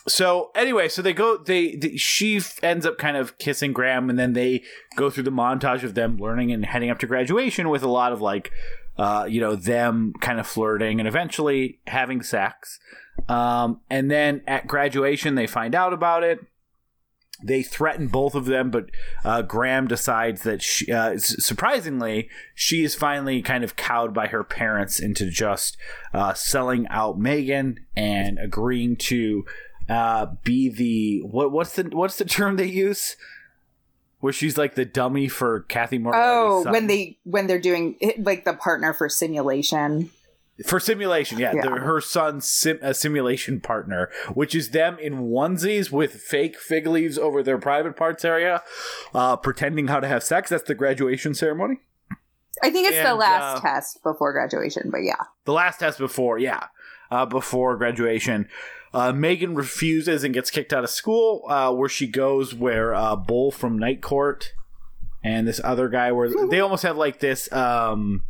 So 0.07 0.49
anyway, 0.55 0.89
so 0.89 1.01
they 1.01 1.13
go. 1.13 1.37
They, 1.37 1.75
they 1.75 1.95
she 1.95 2.41
ends 2.63 2.85
up 2.85 2.97
kind 2.97 3.17
of 3.17 3.37
kissing 3.37 3.71
Graham, 3.71 4.09
and 4.09 4.17
then 4.17 4.33
they 4.33 4.63
go 4.95 5.09
through 5.09 5.23
the 5.23 5.31
montage 5.31 5.83
of 5.83 5.93
them 5.93 6.17
learning 6.17 6.51
and 6.51 6.65
heading 6.65 6.89
up 6.89 6.99
to 6.99 7.07
graduation 7.07 7.69
with 7.69 7.83
a 7.83 7.89
lot 7.89 8.11
of 8.11 8.19
like, 8.19 8.51
uh, 8.97 9.27
you 9.29 9.39
know, 9.39 9.55
them 9.55 10.13
kind 10.19 10.39
of 10.39 10.47
flirting 10.47 10.99
and 10.99 11.07
eventually 11.07 11.79
having 11.85 12.23
sex. 12.23 12.79
Um, 13.29 13.81
and 13.89 14.09
then 14.09 14.41
at 14.47 14.67
graduation, 14.67 15.35
they 15.35 15.47
find 15.47 15.75
out 15.75 15.93
about 15.93 16.23
it. 16.23 16.39
They 17.43 17.63
threaten 17.63 18.07
both 18.07 18.35
of 18.35 18.45
them, 18.45 18.69
but 18.69 18.91
uh, 19.23 19.41
Graham 19.41 19.87
decides 19.87 20.43
that 20.43 20.61
she, 20.61 20.91
uh, 20.91 21.17
surprisingly, 21.17 22.29
she 22.53 22.83
is 22.83 22.93
finally 22.93 23.41
kind 23.41 23.63
of 23.63 23.75
cowed 23.75 24.13
by 24.13 24.27
her 24.27 24.43
parents 24.43 24.99
into 24.99 25.29
just 25.29 25.75
uh, 26.13 26.33
selling 26.33 26.87
out 26.89 27.17
Megan 27.17 27.79
and 27.95 28.37
agreeing 28.37 28.95
to 28.97 29.43
uh, 29.91 30.27
be 30.43 30.69
the 30.69 31.27
what? 31.27 31.51
What's 31.51 31.75
the 31.75 31.83
what's 31.91 32.17
the 32.17 32.25
term 32.25 32.55
they 32.55 32.65
use? 32.65 33.15
Where 34.19 34.31
she's 34.33 34.57
like 34.57 34.75
the 34.75 34.85
dummy 34.85 35.27
for 35.27 35.61
Cathy 35.61 35.97
Moriarty's 35.97 36.29
Oh, 36.31 36.63
son. 36.63 36.71
when 36.73 36.87
they 36.87 37.17
when 37.23 37.47
they're 37.47 37.59
doing 37.59 37.95
like 38.19 38.45
the 38.45 38.53
partner 38.53 38.93
for 38.93 39.09
simulation. 39.09 40.11
for 40.65 40.79
simulation, 40.79 41.39
yeah, 41.39 41.53
Yeah. 41.55 41.77
her 41.79 41.99
son's 41.99 42.47
sim- 42.47 42.77
a 42.83 42.93
simulation 42.93 43.59
partner, 43.59 44.09
which 44.35 44.53
is 44.53 44.69
them 44.69 44.99
in 44.99 45.15
onesies 45.31 45.91
with 45.91 46.13
fake 46.13 46.55
fig 46.59 46.85
leaves 46.85 47.17
over 47.17 47.41
their 47.41 47.57
private 47.57 47.95
parts 47.95 48.23
area, 48.23 48.61
uh, 49.15 49.37
pretending 49.37 49.87
how 49.87 49.99
to 49.99 50.07
have 50.07 50.23
sex. 50.23 50.51
That's 50.51 50.63
the 50.63 50.75
graduation 50.75 51.33
ceremony. 51.33 51.77
I 52.61 52.69
think 52.69 52.89
it's 52.89 53.01
the 53.01 53.15
last 53.15 53.57
uh, 53.57 53.61
test 53.61 54.03
before 54.03 54.33
graduation, 54.33 54.91
but 54.91 54.99
yeah. 54.99 55.15
The 55.45 55.53
last 55.53 55.79
test 55.79 55.97
before, 55.97 56.37
yeah, 56.37 56.65
uh, 57.09 57.25
before 57.25 57.75
graduation. 57.75 58.47
Uh, 58.93 59.11
Megan 59.13 59.55
refuses 59.55 60.23
and 60.23 60.33
gets 60.33 60.51
kicked 60.51 60.73
out 60.73 60.83
of 60.83 60.89
school, 60.89 61.43
uh, 61.47 61.71
where 61.73 61.87
she 61.89 62.07
goes 62.07 62.53
where 62.53 62.93
uh, 62.93 63.15
Bull 63.15 63.49
from 63.51 63.77
Night 63.79 64.01
Court 64.01 64.53
and 65.23 65.47
this 65.47 65.61
other 65.63 65.87
guy, 65.87 66.11
where 66.11 66.29
they 66.49 66.59
almost 66.59 66.83
have 66.83 66.97
like 66.97 67.19
this, 67.19 67.51
um, 67.53 68.23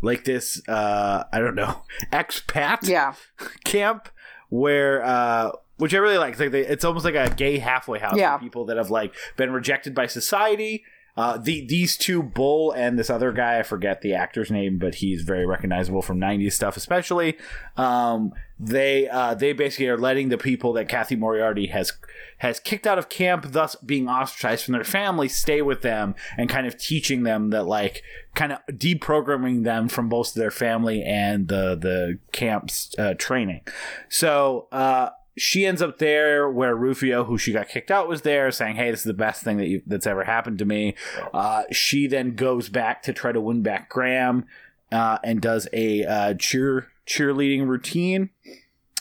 like 0.00 0.24
this, 0.24 0.62
uh, 0.68 1.24
I 1.32 1.38
don't 1.40 1.54
know, 1.56 1.82
expat 2.12 2.86
Yeah. 2.88 3.14
camp 3.64 4.08
where 4.50 5.04
uh 5.04 5.50
which 5.76 5.94
I 5.94 5.98
really 5.98 6.18
like. 6.18 6.32
It's 6.32 6.40
like 6.40 6.50
they, 6.50 6.66
it's 6.66 6.84
almost 6.84 7.04
like 7.04 7.14
a 7.14 7.32
gay 7.34 7.58
halfway 7.58 7.98
house 8.00 8.16
Yeah. 8.16 8.36
for 8.36 8.42
people 8.42 8.64
that 8.66 8.76
have 8.76 8.90
like 8.90 9.14
been 9.36 9.52
rejected 9.52 9.94
by 9.94 10.06
society. 10.06 10.84
uh, 11.16 11.36
the 11.36 11.66
these 11.66 11.96
two 11.96 12.22
Bull 12.22 12.72
and 12.72 12.98
this 12.98 13.10
other 13.10 13.32
guy 13.32 13.58
I 13.58 13.62
forget 13.62 14.02
the 14.02 14.14
actor's 14.14 14.50
name, 14.50 14.78
but 14.78 14.96
he's 14.96 15.22
very 15.22 15.46
recognizable 15.46 16.02
from 16.02 16.18
'90s 16.20 16.52
stuff, 16.52 16.76
especially. 16.76 17.36
Um, 17.76 18.32
they 18.60 19.08
uh, 19.08 19.34
they 19.34 19.52
basically 19.52 19.88
are 19.88 19.98
letting 19.98 20.28
the 20.28 20.38
people 20.38 20.72
that 20.72 20.88
Cathy 20.88 21.14
Moriarty 21.14 21.66
has 21.66 21.92
has 22.38 22.58
kicked 22.58 22.86
out 22.86 22.98
of 22.98 23.08
camp, 23.08 23.46
thus 23.50 23.76
being 23.76 24.08
ostracized 24.08 24.64
from 24.64 24.72
their 24.72 24.84
family, 24.84 25.28
stay 25.28 25.62
with 25.62 25.82
them 25.82 26.14
and 26.36 26.48
kind 26.48 26.66
of 26.66 26.76
teaching 26.76 27.22
them 27.22 27.50
that 27.50 27.64
like 27.64 28.02
kind 28.34 28.52
of 28.52 28.58
deprogramming 28.68 29.64
them 29.64 29.88
from 29.88 30.08
both 30.08 30.34
their 30.34 30.50
family 30.50 31.02
and 31.04 31.48
the 31.48 31.76
the 31.76 32.18
camp's 32.32 32.94
uh, 32.98 33.14
training. 33.14 33.62
So. 34.08 34.68
Uh, 34.72 35.10
she 35.40 35.64
ends 35.64 35.80
up 35.80 35.98
there 35.98 36.50
where 36.50 36.74
Rufio, 36.74 37.22
who 37.22 37.38
she 37.38 37.52
got 37.52 37.68
kicked 37.68 37.92
out, 37.92 38.08
was 38.08 38.22
there, 38.22 38.50
saying, 38.50 38.74
"Hey, 38.74 38.90
this 38.90 39.00
is 39.00 39.04
the 39.04 39.14
best 39.14 39.44
thing 39.44 39.58
that 39.58 39.68
you, 39.68 39.82
that's 39.86 40.04
ever 40.04 40.24
happened 40.24 40.58
to 40.58 40.64
me." 40.64 40.96
Uh, 41.32 41.62
she 41.70 42.08
then 42.08 42.34
goes 42.34 42.68
back 42.68 43.04
to 43.04 43.12
try 43.12 43.30
to 43.30 43.40
win 43.40 43.62
back 43.62 43.88
Graham, 43.88 44.46
uh, 44.90 45.18
and 45.22 45.40
does 45.40 45.68
a 45.72 46.04
uh, 46.04 46.34
cheer 46.34 46.88
cheerleading 47.08 47.66
routine, 47.66 48.30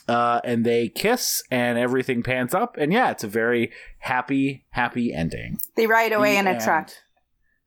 uh, 0.07 0.39
and 0.43 0.65
they 0.65 0.87
kiss, 0.89 1.43
and 1.51 1.77
everything 1.77 2.23
pans 2.23 2.53
up, 2.53 2.77
and 2.77 2.93
yeah, 2.93 3.11
it's 3.11 3.23
a 3.23 3.27
very 3.27 3.71
happy, 3.99 4.65
happy 4.69 5.13
ending. 5.13 5.59
They 5.75 5.87
ride 5.87 6.13
away 6.13 6.37
in 6.37 6.47
a 6.47 6.59
truck. 6.59 6.89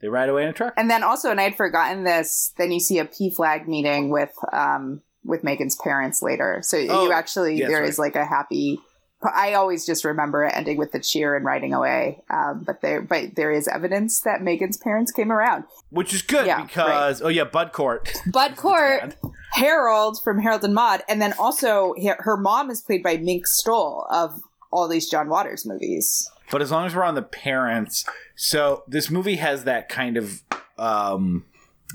They 0.01 0.09
ride 0.09 0.31
away 0.31 0.45
in 0.45 0.49
a 0.49 0.53
truck. 0.55 0.73
And 0.79 0.91
then 0.91 1.03
also, 1.03 1.31
and 1.31 1.39
I'd 1.41 1.57
forgotten 1.57 2.05
this, 2.05 2.55
then 2.57 2.73
you 2.73 2.81
see 2.81 2.99
a 2.99 3.05
PFLAG 3.05 3.69
meeting 3.69 4.11
with 4.11 4.33
um 4.53 5.03
with 5.23 5.45
Megan's 5.45 5.77
parents 5.77 6.23
later. 6.23 6.61
So 6.63 6.79
Oh, 6.89 7.05
you 7.05 7.13
actually 7.13 7.59
yes, 7.59 7.69
there 7.69 7.81
right. 7.81 7.89
is 7.89 7.99
like 7.99 8.17
a 8.17 8.25
happy 8.25 8.81
I 9.23 9.53
always 9.53 9.85
just 9.85 10.05
remember 10.05 10.45
it 10.45 10.53
ending 10.55 10.79
with 10.79 10.93
the 10.93 11.01
cheer 11.01 11.37
and 11.37 11.45
riding 11.45 11.75
away. 11.75 12.23
Um, 12.31 12.63
but 12.65 12.81
there 12.81 13.03
but 13.03 13.35
there 13.37 13.51
is 13.51 13.69
evidence 13.69 14.21
that 14.21 14.43
Megan's 14.43 14.79
parents 14.79 15.13
came 15.13 15.31
around. 15.31 15.65
Which 15.91 16.15
is 16.15 16.23
good 16.23 16.47
Yeah, 16.47 16.63
because 16.63 17.21
oh 17.21 17.29
yeah, 17.29 17.45
Bud 17.45 17.73
Cort. 17.73 18.13
Bud 18.33 18.57
Cort, 18.57 19.17
Harold 19.53 20.23
from 20.23 20.41
Harold 20.41 20.65
and 20.65 20.75
Maude, 20.75 21.03
and 21.09 21.21
then 21.21 21.35
also 21.39 21.95
her 22.03 22.17
her 22.21 22.37
mom 22.37 22.71
is 22.71 22.81
played 22.81 23.03
by 23.03 23.19
Mink 23.19 23.47
Stole 23.47 24.07
of 24.11 24.41
all 24.71 24.89
these 24.89 25.09
John 25.09 25.29
Waters 25.29 25.67
movies. 25.67 26.31
But 26.51 26.63
as 26.63 26.71
long 26.71 26.87
as 26.87 26.95
we're 26.95 27.05
on 27.05 27.15
the 27.15 27.23
parents, 27.23 28.05
so 28.35 28.83
this 28.89 29.11
movie 29.11 29.37
has 29.37 29.65
that 29.65 29.89
kind 29.89 30.17
of 30.17 30.43
um, 30.79 31.45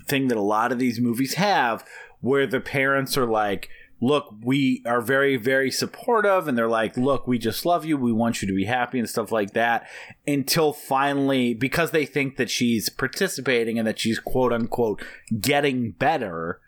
thing 0.07 0.27
that 0.29 0.37
a 0.37 0.41
lot 0.41 0.71
of 0.71 0.79
these 0.79 0.99
movies 0.99 1.33
have, 1.33 1.85
where 2.21 2.47
the 2.47 2.61
parents 2.61 3.17
are 3.17 3.25
like, 3.25 3.69
"Look, 4.05 4.33
we 4.43 4.83
are 4.85 5.01
very, 5.01 5.35
very 5.37 5.71
supportive," 5.71 6.47
and 6.47 6.57
they're 6.57 6.67
like, 6.67 6.95
"Look, 6.95 7.27
we 7.27 7.37
just 7.37 7.65
love 7.65 7.85
you. 7.85 7.97
We 7.97 8.11
want 8.11 8.41
you 8.41 8.47
to 8.47 8.53
be 8.53 8.65
happy 8.65 8.99
and 8.99 9.09
stuff 9.09 9.31
like 9.31 9.53
that." 9.53 9.87
Until 10.27 10.73
finally, 10.73 11.53
because 11.53 11.91
they 11.91 12.05
think 12.05 12.37
that 12.37 12.49
she's 12.49 12.89
participating 12.89 13.79
and 13.79 13.87
that 13.87 13.99
she's 13.99 14.19
quote 14.19 14.53
unquote 14.53 15.03
getting 15.39 15.91
better, 15.91 16.59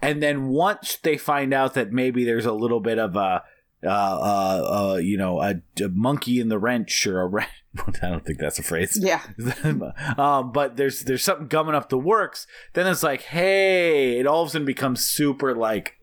and 0.00 0.22
then 0.22 0.48
once 0.48 0.96
they 0.96 1.16
find 1.16 1.52
out 1.52 1.74
that 1.74 1.92
maybe 1.92 2.24
there's 2.24 2.46
a 2.46 2.52
little 2.52 2.80
bit 2.80 2.98
of 2.98 3.16
a 3.16 3.42
uh, 3.84 3.88
uh, 3.88 4.92
uh, 4.92 4.96
you 4.96 5.16
know, 5.16 5.40
a, 5.40 5.60
a 5.80 5.88
monkey 5.88 6.40
in 6.40 6.48
the 6.48 6.58
wrench 6.58 7.06
or 7.06 7.20
a 7.20 7.26
wrench. 7.26 7.48
I 8.02 8.08
don't 8.08 8.24
think 8.24 8.38
that's 8.38 8.58
a 8.58 8.62
phrase. 8.62 8.98
Yeah. 9.00 9.22
um, 10.18 10.52
but 10.52 10.76
there's 10.76 11.02
there's 11.02 11.22
something 11.22 11.46
gumming 11.46 11.74
up 11.74 11.88
the 11.88 11.98
works. 11.98 12.46
Then 12.72 12.86
it's 12.86 13.02
like, 13.02 13.22
hey, 13.22 14.18
it 14.18 14.26
all 14.26 14.42
of 14.42 14.48
a 14.48 14.52
sudden 14.52 14.66
becomes 14.66 15.04
super 15.04 15.54
like. 15.54 15.97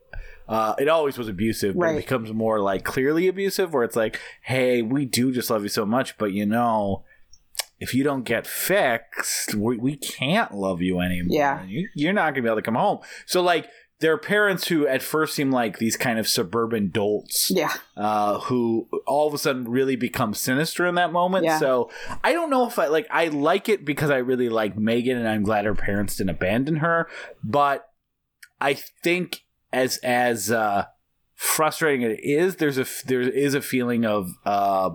Uh, 0.48 0.76
it 0.78 0.88
always 0.88 1.18
was 1.18 1.28
abusive, 1.28 1.74
but 1.76 1.82
Right. 1.86 1.96
it 1.96 2.02
becomes 2.02 2.32
more 2.32 2.60
like 2.60 2.84
clearly 2.84 3.28
abusive, 3.28 3.74
where 3.74 3.84
it's 3.84 3.96
like, 3.96 4.20
"Hey, 4.44 4.82
we 4.82 5.06
do 5.06 5.32
just 5.32 5.50
love 5.50 5.64
you 5.64 5.70
so 5.70 5.86
much, 5.86 6.18
but 6.18 6.32
you 6.34 6.46
know, 6.46 7.04
if 7.80 7.94
you 7.94 8.04
don't 8.04 8.24
get 8.24 8.46
fixed, 8.48 9.56
we, 9.56 9.78
we 9.78 9.98
can't 9.98 10.54
love 10.54 10.82
you 10.82 11.00
anymore. 11.00 11.28
Yeah. 11.38 11.64
you, 11.66 11.90
you're 11.96 12.14
not 12.14 12.32
gonna 12.34 12.44
be 12.44 12.48
able 12.48 12.58
to 12.58 12.62
come 12.62 12.76
home." 12.76 13.00
So, 13.26 13.42
like, 13.42 13.68
there 14.02 14.12
are 14.14 14.18
parents 14.18 14.68
who 14.68 14.86
at 14.86 15.02
first 15.02 15.34
seem 15.36 15.52
like 15.52 15.78
these 15.80 15.96
kind 15.98 16.20
of 16.20 16.28
suburban 16.28 16.92
dolts, 16.92 17.50
Yeah. 17.50 17.72
uh, 17.96 18.40
who 18.42 18.88
all 19.08 19.28
of 19.28 19.34
a 19.34 19.38
sudden 19.38 19.70
really 19.70 19.96
become 19.96 20.34
sinister 20.34 20.86
in 20.86 20.96
that 20.96 21.14
moment. 21.14 21.46
Yeah. 21.46 21.58
So 21.60 21.90
I 22.24 22.34
don't 22.34 22.50
know 22.50 22.68
if 22.68 22.78
I 22.78 22.88
like. 22.88 23.08
I 23.10 23.30
like 23.30 23.70
it 23.70 23.86
because 23.86 24.12
I 24.12 24.18
really 24.18 24.50
like 24.50 24.78
Megan, 24.78 25.18
and 25.18 25.28
I'm 25.28 25.44
glad 25.44 25.64
her 25.66 25.74
parents 25.76 26.18
didn't 26.18 26.32
abandon 26.32 26.76
her. 26.78 27.08
But 27.42 27.88
I 28.60 28.74
think 28.74 29.42
as 29.76 29.98
as 29.98 30.52
uh, 30.52 30.86
frustrating 31.36 32.02
it 32.10 32.20
is, 32.24 32.56
there's 32.56 32.78
a 32.78 32.86
there 33.06 33.22
is 33.22 33.54
a 33.54 33.62
feeling 33.62 34.06
of. 34.06 34.32
Uh, 34.46 34.92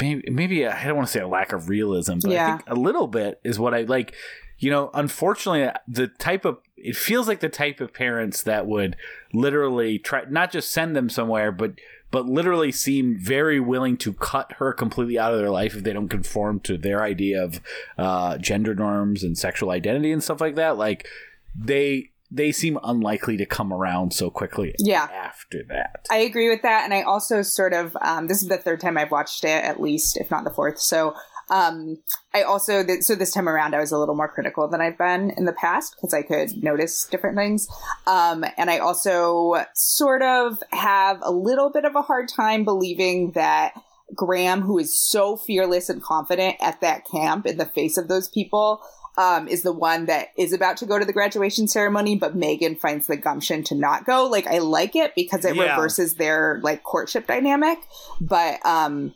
Maybe, 0.00 0.30
maybe 0.30 0.66
I 0.66 0.84
don't 0.86 0.96
want 0.96 1.06
to 1.08 1.12
say 1.12 1.20
a 1.20 1.28
lack 1.28 1.52
of 1.52 1.68
realism, 1.68 2.14
but 2.22 2.30
Yeah. 2.30 2.46
I 2.46 2.56
think 2.56 2.70
a 2.70 2.74
little 2.74 3.06
bit 3.06 3.40
is 3.44 3.58
what 3.58 3.74
I 3.74 3.82
like. 3.82 4.14
You 4.58 4.70
know, 4.70 4.90
unfortunately, 4.94 5.70
the 5.86 6.08
type 6.08 6.46
of 6.46 6.60
it 6.78 6.96
feels 6.96 7.28
like 7.28 7.40
the 7.40 7.50
type 7.50 7.78
of 7.82 7.92
parents 7.92 8.42
that 8.44 8.66
would 8.66 8.96
literally 9.34 9.98
try 9.98 10.22
not 10.30 10.50
just 10.50 10.70
send 10.70 10.96
them 10.96 11.10
somewhere, 11.10 11.52
but 11.52 11.74
but 12.10 12.24
literally 12.24 12.72
seem 12.72 13.18
very 13.18 13.60
willing 13.60 13.98
to 13.98 14.14
cut 14.14 14.52
her 14.52 14.72
completely 14.72 15.18
out 15.18 15.34
of 15.34 15.40
their 15.40 15.50
life 15.50 15.76
if 15.76 15.82
they 15.82 15.92
don't 15.92 16.08
conform 16.08 16.60
to 16.60 16.78
their 16.78 17.02
idea 17.02 17.44
of 17.44 17.60
uh, 17.98 18.38
gender 18.38 18.74
norms 18.74 19.22
and 19.22 19.36
sexual 19.36 19.70
identity 19.70 20.10
and 20.10 20.24
stuff 20.24 20.40
like 20.40 20.54
that. 20.54 20.78
Like 20.78 21.06
they 21.54 22.12
they 22.30 22.52
seem 22.52 22.78
unlikely 22.82 23.36
to 23.36 23.46
come 23.46 23.72
around 23.72 24.12
so 24.12 24.30
quickly. 24.30 24.74
Yeah. 24.78 25.08
After 25.12 25.62
that, 25.68 26.06
I 26.10 26.18
agree 26.18 26.48
with 26.48 26.62
that, 26.62 26.84
and 26.84 26.94
I 26.94 27.02
also 27.02 27.42
sort 27.42 27.72
of 27.72 27.96
um, 28.00 28.26
this 28.26 28.42
is 28.42 28.48
the 28.48 28.58
third 28.58 28.80
time 28.80 28.98
I've 28.98 29.10
watched 29.10 29.44
it, 29.44 29.64
at 29.64 29.80
least, 29.80 30.16
if 30.16 30.30
not 30.30 30.44
the 30.44 30.50
fourth. 30.50 30.78
So 30.78 31.14
um, 31.48 31.98
I 32.34 32.42
also 32.42 32.84
th- 32.84 33.02
so 33.02 33.14
this 33.14 33.32
time 33.32 33.48
around 33.48 33.74
I 33.74 33.80
was 33.80 33.92
a 33.92 33.98
little 33.98 34.16
more 34.16 34.28
critical 34.28 34.66
than 34.68 34.80
I've 34.80 34.98
been 34.98 35.30
in 35.36 35.44
the 35.44 35.52
past 35.52 35.94
because 35.96 36.12
I 36.12 36.22
could 36.22 36.62
notice 36.62 37.06
different 37.06 37.36
things, 37.36 37.68
um, 38.06 38.44
and 38.56 38.70
I 38.70 38.78
also 38.78 39.64
sort 39.74 40.22
of 40.22 40.62
have 40.72 41.18
a 41.22 41.30
little 41.30 41.70
bit 41.70 41.84
of 41.84 41.94
a 41.94 42.02
hard 42.02 42.28
time 42.28 42.64
believing 42.64 43.32
that 43.32 43.74
Graham, 44.14 44.62
who 44.62 44.78
is 44.78 44.96
so 44.96 45.36
fearless 45.36 45.88
and 45.88 46.02
confident 46.02 46.56
at 46.60 46.80
that 46.80 47.04
camp 47.10 47.46
in 47.46 47.56
the 47.58 47.66
face 47.66 47.96
of 47.96 48.08
those 48.08 48.28
people. 48.28 48.80
Um, 49.18 49.48
is 49.48 49.62
the 49.62 49.72
one 49.72 50.04
that 50.06 50.28
is 50.36 50.52
about 50.52 50.76
to 50.78 50.86
go 50.86 50.98
to 50.98 51.04
the 51.06 51.12
graduation 51.12 51.68
ceremony, 51.68 52.16
but 52.16 52.36
Megan 52.36 52.76
finds 52.76 53.06
the 53.06 53.16
gumption 53.16 53.62
to 53.64 53.74
not 53.74 54.04
go. 54.04 54.26
Like, 54.26 54.46
I 54.46 54.58
like 54.58 54.94
it 54.94 55.14
because 55.14 55.44
it 55.46 55.56
Yeah. 55.56 55.70
reverses 55.70 56.16
their 56.16 56.60
like 56.62 56.82
courtship 56.82 57.26
dynamic, 57.26 57.78
but 58.20 58.64
um, 58.66 59.14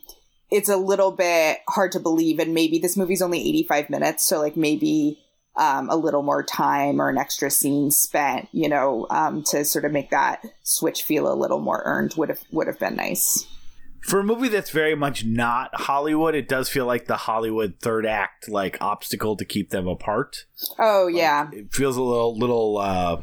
it's 0.49 0.69
a 0.69 0.77
little 0.77 1.11
bit 1.11 1.59
hard 1.69 1.91
to 1.91 1.99
believe. 1.99 2.39
And 2.39 2.55
maybe 2.55 2.79
this 2.79 2.97
movie's 2.97 3.21
only 3.21 3.39
85 3.47 3.91
minutes, 3.91 4.23
so 4.25 4.39
like 4.39 4.57
maybe 4.57 5.19
um, 5.55 5.87
a 5.89 5.95
little 5.95 6.23
more 6.23 6.41
time 6.41 6.99
or 6.99 7.09
an 7.09 7.17
extra 7.19 7.51
scene 7.51 7.91
spent, 7.91 8.47
you 8.53 8.69
know, 8.69 9.05
um, 9.11 9.43
to 9.51 9.63
sort 9.63 9.85
of 9.85 9.91
make 9.91 10.09
that 10.09 10.43
switch 10.63 11.03
feel 11.03 11.31
a 11.31 11.35
little 11.35 11.59
more 11.59 11.83
earned 11.85 12.15
would 12.17 12.29
have 12.29 12.39
would 12.51 12.65
have 12.67 12.79
been 12.79 12.95
nice. 12.95 13.45
For 14.01 14.19
a 14.19 14.23
movie 14.23 14.47
that's 14.49 14.69
very 14.71 14.95
much 14.95 15.25
not 15.25 15.69
Hollywood, 15.73 16.35
it 16.35 16.47
does 16.47 16.69
feel 16.69 16.85
like 16.85 17.05
the 17.05 17.17
Hollywood 17.17 17.75
third 17.79 18.05
act 18.05 18.49
like 18.49 18.77
obstacle 18.81 19.35
to 19.37 19.45
keep 19.45 19.69
them 19.69 19.87
apart. 19.87 20.45
Oh 20.79 21.07
yeah, 21.07 21.49
It 21.51 21.73
feels 21.73 21.97
a 21.97 22.01
little 22.01 22.37
little 22.37 22.77
uh 22.77 23.21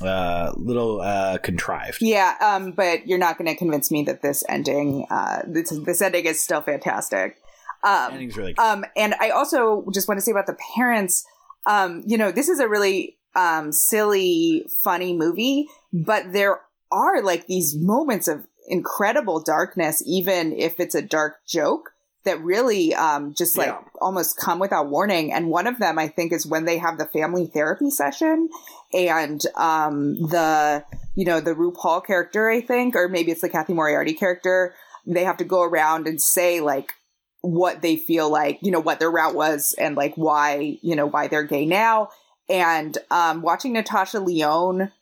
uh 0.00 0.52
little 0.56 1.00
uh 1.00 1.38
contrived. 1.38 1.98
yeah. 2.00 2.34
Um, 2.40 2.72
but 2.72 3.06
you're 3.06 3.18
not 3.18 3.38
going 3.38 3.48
to 3.48 3.54
convince 3.56 3.90
me 3.90 4.02
that 4.04 4.22
this 4.22 4.42
ending, 4.48 5.06
uh, 5.10 5.42
this 5.46 5.70
this 5.84 6.02
ending 6.02 6.24
is 6.24 6.40
still 6.40 6.60
fantastic. 6.62 7.36
Um, 7.84 8.12
Ending's 8.12 8.36
really 8.36 8.56
Um, 8.58 8.84
and 8.96 9.14
I 9.20 9.30
also 9.30 9.84
just 9.92 10.06
want 10.08 10.18
to 10.18 10.22
say 10.22 10.30
about 10.30 10.46
the 10.46 10.56
parents, 10.76 11.24
um, 11.66 12.02
you 12.06 12.16
know, 12.16 12.30
this 12.30 12.48
is 12.48 12.60
a 12.60 12.68
really 12.68 13.16
um, 13.34 13.72
silly, 13.72 14.66
funny 14.84 15.16
movie, 15.16 15.66
but 15.92 16.32
there 16.32 16.60
are 16.92 17.22
like 17.22 17.46
these 17.48 17.74
moments 17.76 18.28
of 18.28 18.46
incredible 18.68 19.40
darkness, 19.42 20.02
even 20.06 20.52
if 20.52 20.80
it's 20.80 20.94
a 20.94 21.02
dark 21.02 21.36
joke. 21.46 21.90
That 22.24 22.40
really 22.40 22.94
um, 22.94 23.34
just 23.34 23.58
like 23.58 23.66
Yeah. 23.66 23.80
almost 24.00 24.36
come 24.36 24.60
without 24.60 24.88
warning. 24.88 25.32
And 25.32 25.50
one 25.50 25.66
of 25.66 25.80
them, 25.80 25.98
I 25.98 26.06
think, 26.06 26.32
is 26.32 26.46
when 26.46 26.66
they 26.66 26.78
have 26.78 26.96
the 26.96 27.06
family 27.06 27.46
therapy 27.46 27.90
session 27.90 28.48
and 28.94 29.44
um, 29.56 30.14
the, 30.28 30.84
you 31.16 31.24
know, 31.24 31.40
the 31.40 31.56
RuPaul 31.56 32.06
character, 32.06 32.48
I 32.48 32.60
think, 32.60 32.94
or 32.94 33.08
maybe 33.08 33.32
it's 33.32 33.40
the 33.40 33.48
Cathy 33.48 33.74
Moriarty 33.74 34.12
character. 34.12 34.72
They 35.04 35.24
have 35.24 35.38
to 35.38 35.44
go 35.44 35.62
around 35.62 36.06
and 36.06 36.22
say, 36.22 36.60
like, 36.60 36.92
what 37.40 37.82
they 37.82 37.96
feel 37.96 38.30
like, 38.30 38.60
you 38.62 38.70
know, 38.70 38.78
what 38.78 39.00
their 39.00 39.10
route 39.10 39.34
was 39.34 39.74
and 39.76 39.96
like 39.96 40.14
why, 40.14 40.78
you 40.80 40.94
know, 40.94 41.06
why 41.06 41.26
they're 41.26 41.42
gay 41.42 41.66
now. 41.66 42.08
And 42.48 42.96
um, 43.10 43.42
watching 43.42 43.72
Natasha 43.72 44.20
Lyonne 44.20 44.92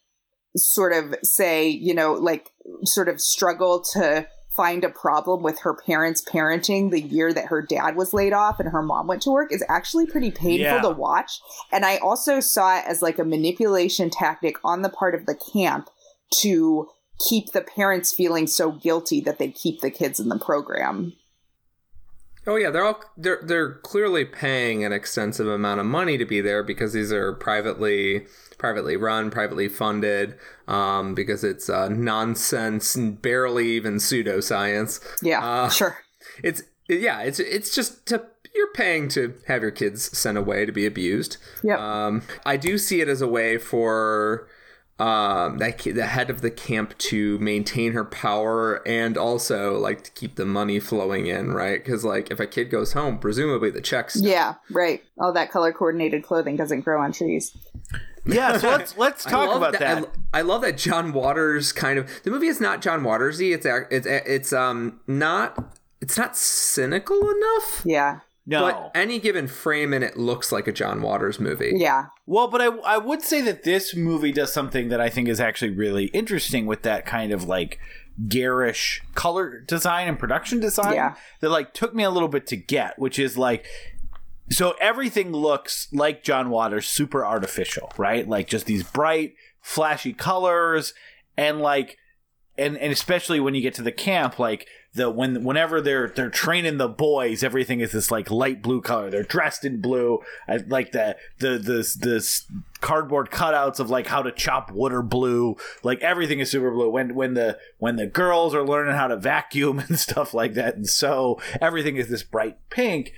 sort 0.57 0.93
of 0.93 1.15
say, 1.23 1.69
you 1.69 1.95
know, 1.95 2.15
like 2.15 2.51
sort 2.85 3.09
of 3.09 3.21
struggle 3.21 3.81
to 3.93 4.27
find 4.57 4.83
a 4.83 4.91
problem 4.91 5.43
with 5.43 5.61
her 5.61 5.75
parents 5.75 6.23
parenting 6.23 6.91
the 6.91 7.01
year 7.01 7.33
that 7.33 7.47
her 7.47 7.63
dad 7.63 7.95
was 7.97 8.13
laid 8.13 8.33
off 8.33 8.59
and 8.59 8.71
her 8.71 8.83
mom 8.83 9.07
went 9.07 9.23
to 9.23 9.31
work 9.31 9.53
is 9.53 9.65
actually 9.69 10.07
pretty 10.07 10.31
painful 10.31 10.59
Yeah. 10.59 10.83
to 10.83 10.91
watch. 10.91 11.41
And 11.73 11.85
I 11.85 11.99
also 11.99 12.41
saw 12.41 12.79
it 12.79 12.85
as 12.87 13.01
like 13.01 13.19
a 13.19 13.25
manipulation 13.25 14.11
tactic 14.11 14.57
on 14.65 14.83
the 14.83 14.89
part 14.89 15.15
of 15.15 15.27
the 15.27 15.37
camp 15.37 15.89
to 16.43 16.89
keep 17.29 17.53
the 17.53 17.61
parents 17.61 18.13
feeling 18.13 18.47
so 18.49 18.73
guilty 18.73 19.21
that 19.21 19.39
they 19.39 19.49
keep 19.49 19.81
the 19.81 19.91
kids 19.91 20.19
in 20.19 20.29
the 20.29 20.39
program. 20.39 21.13
Oh 22.47 22.57
yeah, 22.57 22.71
they're 22.71 22.85
all 22.85 23.01
they're 23.17 23.41
they're 23.43 23.75
clearly 23.75 24.25
paying 24.25 24.83
an 24.85 24.93
extensive 24.93 25.47
amount 25.47 25.79
of 25.81 25.87
money 25.87 26.17
to 26.19 26.25
be 26.25 26.41
there 26.41 26.63
because 26.63 26.93
these 26.95 27.13
are 27.13 27.35
privately 27.35 28.27
privately 28.61 28.97
run, 28.97 29.31
privately 29.31 29.69
funded. 29.69 30.39
Um, 30.69 31.15
because 31.17 31.43
it's 31.43 31.69
uh, 31.69 31.89
nonsense 31.89 32.95
and 32.95 33.21
barely 33.21 33.71
even 33.71 33.97
pseudoscience. 33.97 35.01
Yeah, 35.21 35.45
Uh, 35.45 35.69
sure. 35.69 35.99
It's 36.45 36.63
yeah, 36.89 37.23
it's 37.23 37.41
it's 37.41 37.75
just 37.75 38.07
to 38.07 38.23
you're 38.55 38.73
paying 38.73 39.09
to 39.09 39.35
have 39.49 39.63
your 39.63 39.71
kids 39.73 40.17
sent 40.17 40.39
away 40.39 40.67
to 40.67 40.73
be 40.73 40.87
abused. 40.87 41.39
Yeah. 41.65 41.79
Um, 41.79 42.23
I 42.47 42.57
do 42.57 42.79
see 42.79 43.01
it 43.01 43.09
as 43.09 43.21
a 43.21 43.27
way 43.29 43.59
for 43.59 44.49
um, 45.01 45.57
that 45.57 45.79
the 45.79 46.05
head 46.05 46.29
of 46.29 46.43
the 46.43 46.51
camp 46.51 46.97
to 46.99 47.39
maintain 47.39 47.93
her 47.93 48.05
power 48.05 48.87
and 48.87 49.17
also 49.17 49.79
like 49.79 50.05
to 50.05 50.11
keep 50.11 50.37
the 50.37 50.45
money 50.45 50.79
flowing 50.79 51.27
in, 51.27 51.53
right? 51.53 51.83
Because 51.83 52.05
like 52.05 52.31
if 52.31 52.39
a 52.39 52.47
kid 52.47 52.71
goes 52.71 52.93
home, 52.93 53.19
presumably 53.19 53.71
the 53.71 53.81
checks. 53.81 54.21
Yeah, 54.21 54.57
right. 54.71 55.03
All 55.19 55.33
that 55.33 55.51
color 55.51 55.73
coordinated 55.73 56.23
clothing 56.23 56.57
doesn't 56.57 56.83
grow 56.83 57.01
on 57.01 57.13
trees. 57.13 57.57
Yeah, 58.27 58.59
so 58.59 58.69
let's 58.69 58.97
let's 58.99 59.25
talk 59.25 59.57
about 59.57 59.73
that. 59.79 60.05
I, 60.35 60.41
I 60.41 60.43
love 60.43 60.61
that 60.61 60.77
John 60.77 61.15
Waters 61.15 61.73
kind 61.73 61.99
of 61.99 62.23
the 62.23 62.31
movie 62.31 62.49
is 62.49 62.61
not 62.61 62.83
John 62.83 63.03
Watersy. 63.03 63.55
It's 63.55 63.65
it's 63.91 64.07
it's 64.07 64.53
um 64.53 65.01
not 65.07 65.79
it's 66.03 66.19
not 66.19 66.37
cynical 66.37 67.31
enough. 67.31 67.83
Yeah, 67.87 68.21
no, 68.51 68.63
But 68.63 68.91
any 68.95 69.19
given 69.19 69.47
frame 69.49 69.95
in 69.95 70.03
it 70.03 70.17
looks 70.19 70.51
like 70.53 70.67
a 70.67 70.73
John 70.73 71.01
Waters 71.01 71.39
movie. 71.41 71.73
yeah, 71.77 72.07
Well, 72.27 72.49
but 72.49 72.61
I, 72.61 72.67
I 72.67 72.99
would 72.99 73.23
say 73.23 73.41
that 73.43 73.63
this 73.63 73.95
movie 73.97 74.33
does 74.33 74.53
something 74.53 74.89
that 74.89 75.01
I 75.01 75.09
think 75.09 75.29
is 75.29 75.41
actually 75.41 75.71
really 75.71 76.07
interesting 76.07 76.67
with 76.67 76.83
that 76.83 77.07
kind 77.07 77.33
of 77.33 77.45
like 77.45 77.79
garish 78.29 79.01
color 79.15 79.61
design 79.61 80.09
and 80.09 80.19
production 80.19 80.61
design 80.61 80.95
Yeah. 80.95 81.15
that 81.41 81.49
like 81.51 81.73
took 81.73 81.95
me 81.95 82.03
a 82.03 82.11
little 82.11 82.29
bit 82.29 82.47
to 82.49 82.57
get, 82.57 82.99
which 82.99 83.19
is 83.19 83.39
like 83.39 83.65
so 84.51 84.75
everything 84.81 85.31
looks 85.33 85.87
like 85.93 86.25
John 86.25 86.51
Waters, 86.51 86.89
super 86.89 87.25
artificial, 87.25 87.93
right? 87.97 88.29
Like 88.29 88.49
just 88.49 88.67
these 88.67 88.83
bright, 88.83 89.35
flashy 89.61 90.13
colors, 90.13 90.93
and 91.37 91.61
like, 91.61 91.97
and 92.59 92.77
and 92.77 92.93
especially 92.93 93.39
when 93.39 93.55
you 93.55 93.61
get 93.63 93.75
to 93.75 93.83
the 93.83 93.93
camp, 93.93 94.41
like 94.41 94.67
the 94.95 95.09
when 95.09 95.45
whenever 95.45 95.81
they're 95.81 96.09
they're 96.09 96.31
training 96.31 96.79
the 96.79 96.89
boys, 96.89 97.45
everything 97.45 97.81
is 97.81 97.93
this 97.93 98.11
like 98.11 98.31
light 98.31 98.61
blue 98.61 98.81
color. 98.81 99.09
They're 99.09 99.23
dressed 99.23 99.65
in 99.65 99.81
blue, 99.81 100.21
I, 100.49 100.57
like 100.67 100.93
the 100.93 101.17
the 101.39 101.59
the 101.59 101.97
this 102.01 102.47
cardboard 102.81 103.31
cutouts 103.31 103.79
of 103.79 103.89
like 103.89 104.09
how 104.09 104.23
to 104.23 104.33
chop 104.33 104.73
wood 104.73 104.93
are 104.93 105.03
blue. 105.03 105.57
Like 105.85 106.01
everything 106.01 106.41
is 106.41 106.51
super 106.51 106.73
blue. 106.73 106.91
When 106.91 107.15
when 107.15 107.35
the 107.35 107.59
when 107.79 107.97
the 107.97 108.07
girls 108.07 108.53
are 108.53 108.67
learning 108.67 108.95
how 108.95 109.07
to 109.07 109.17
vacuum 109.17 109.79
and 109.89 109.99
stuff 109.99 110.35
like 110.35 110.55
that, 110.55 110.75
and 110.75 110.89
so 110.89 111.41
everything 111.61 111.97
is 111.97 112.09
this 112.09 112.25
bright 112.25 112.59
pink 112.69 113.13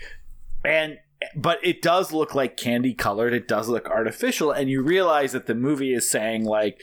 and 0.65 0.99
but 1.37 1.59
it 1.63 1.81
does 1.81 2.13
look 2.13 2.35
like 2.35 2.57
candy 2.57 2.93
colored 2.93 3.33
it 3.33 3.47
does 3.47 3.69
look 3.69 3.89
artificial 3.89 4.51
and 4.51 4.69
you 4.69 4.83
realize 4.83 5.31
that 5.31 5.47
the 5.47 5.55
movie 5.55 5.95
is 5.95 6.11
saying 6.11 6.45
like 6.45 6.81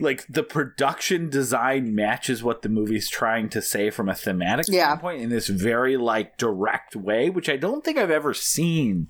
like 0.00 0.26
the 0.26 0.42
production 0.42 1.28
design 1.28 1.94
matches 1.94 2.42
what 2.42 2.62
the 2.62 2.68
movie's 2.68 3.08
trying 3.10 3.48
to 3.50 3.60
say 3.60 3.90
from 3.90 4.08
a 4.08 4.14
thematic 4.14 4.66
Yeah. 4.68 4.86
standpoint 4.88 5.20
in 5.22 5.28
this 5.28 5.48
very 5.48 5.96
like 5.96 6.38
direct 6.38 6.96
way 6.96 7.28
which 7.30 7.48
i 7.48 7.56
don't 7.56 7.84
think 7.84 7.98
i've 7.98 8.10
ever 8.10 8.32
seen 8.34 9.08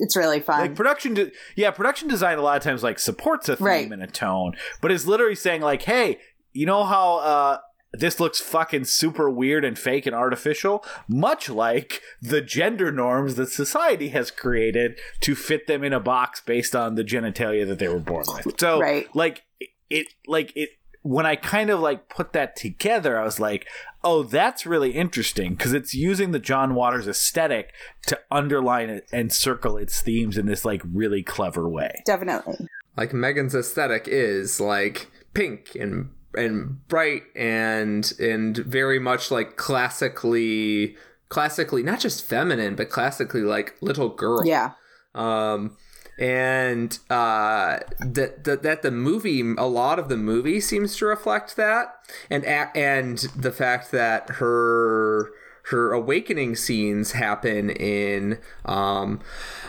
it's 0.00 0.16
really 0.16 0.40
fun. 0.40 0.60
like 0.60 0.74
production 0.74 1.14
de- 1.14 1.30
yeah 1.56 1.70
production 1.70 2.08
design 2.08 2.38
a 2.38 2.42
lot 2.42 2.56
of 2.56 2.62
times 2.62 2.82
like 2.82 2.98
supports 2.98 3.48
a 3.48 3.56
theme 3.56 3.66
Right. 3.66 3.92
and 3.92 4.02
a 4.02 4.06
tone 4.06 4.54
but 4.80 4.90
is 4.90 5.06
literally 5.06 5.34
saying 5.36 5.60
like 5.60 5.82
hey 5.82 6.18
you 6.52 6.64
know 6.66 6.84
how 6.84 7.16
uh 7.18 7.58
this 7.96 8.18
looks 8.18 8.40
fucking 8.40 8.86
super 8.86 9.30
weird 9.30 9.64
and 9.64 9.78
fake 9.78 10.04
and 10.04 10.16
artificial 10.16 10.84
much 11.06 11.48
like 11.48 12.00
the 12.20 12.40
gender 12.40 12.90
norms 12.90 13.36
that 13.36 13.50
society 13.50 14.08
has 14.08 14.32
created 14.32 14.98
to 15.20 15.36
fit 15.36 15.68
them 15.68 15.84
in 15.84 15.92
a 15.92 16.00
box 16.00 16.40
based 16.40 16.74
on 16.74 16.96
the 16.96 17.04
genitalia 17.04 17.64
that 17.64 17.78
they 17.78 17.86
were 17.86 18.00
born 18.00 18.24
with 18.44 18.58
so 18.58 18.80
Right. 18.80 19.06
like 19.14 19.44
it 19.90 20.08
like 20.26 20.52
it 20.56 20.70
when 21.02 21.26
I 21.26 21.36
kind 21.36 21.68
of 21.68 21.80
like 21.80 22.08
put 22.08 22.32
that 22.32 22.56
together, 22.56 23.18
I 23.20 23.24
was 23.24 23.38
like, 23.38 23.66
oh, 24.02 24.22
that's 24.22 24.64
really 24.64 24.92
interesting 24.92 25.54
because 25.54 25.74
it's 25.74 25.94
using 25.94 26.30
the 26.30 26.38
John 26.38 26.74
Waters 26.74 27.06
aesthetic 27.06 27.74
to 28.06 28.18
underline 28.30 28.88
it 28.88 29.06
and 29.12 29.30
circle 29.30 29.76
its 29.76 30.00
themes 30.00 30.38
in 30.38 30.46
this 30.46 30.64
like 30.64 30.80
really 30.90 31.22
clever 31.22 31.68
way. 31.68 32.02
Definitely. 32.06 32.68
like 32.96 33.12
Megan's 33.12 33.54
aesthetic 33.54 34.08
is 34.08 34.60
like 34.60 35.10
pink 35.34 35.74
and 35.74 36.08
and 36.36 36.86
bright 36.88 37.24
and 37.36 38.12
and 38.18 38.56
very 38.56 38.98
much 38.98 39.30
like 39.30 39.56
classically 39.56 40.96
classically 41.28 41.82
not 41.82 42.00
just 42.00 42.24
feminine 42.24 42.74
but 42.76 42.90
classically 42.90 43.40
like 43.42 43.74
little 43.80 44.08
girl 44.08 44.44
Yeah. 44.46 44.72
um 45.14 45.76
and 46.18 46.98
uh 47.10 47.78
that 48.00 48.44
that 48.44 48.62
that 48.62 48.82
the 48.82 48.90
movie 48.90 49.40
a 49.58 49.66
lot 49.66 49.98
of 49.98 50.08
the 50.08 50.16
movie 50.16 50.60
seems 50.60 50.96
to 50.96 51.06
reflect 51.06 51.56
that 51.56 51.94
and 52.30 52.44
and 52.44 53.18
the 53.36 53.50
fact 53.52 53.90
that 53.90 54.28
her 54.30 55.30
her 55.70 55.92
awakening 55.92 56.54
scenes 56.54 57.12
happen 57.12 57.70
in 57.70 58.38
um 58.64 59.20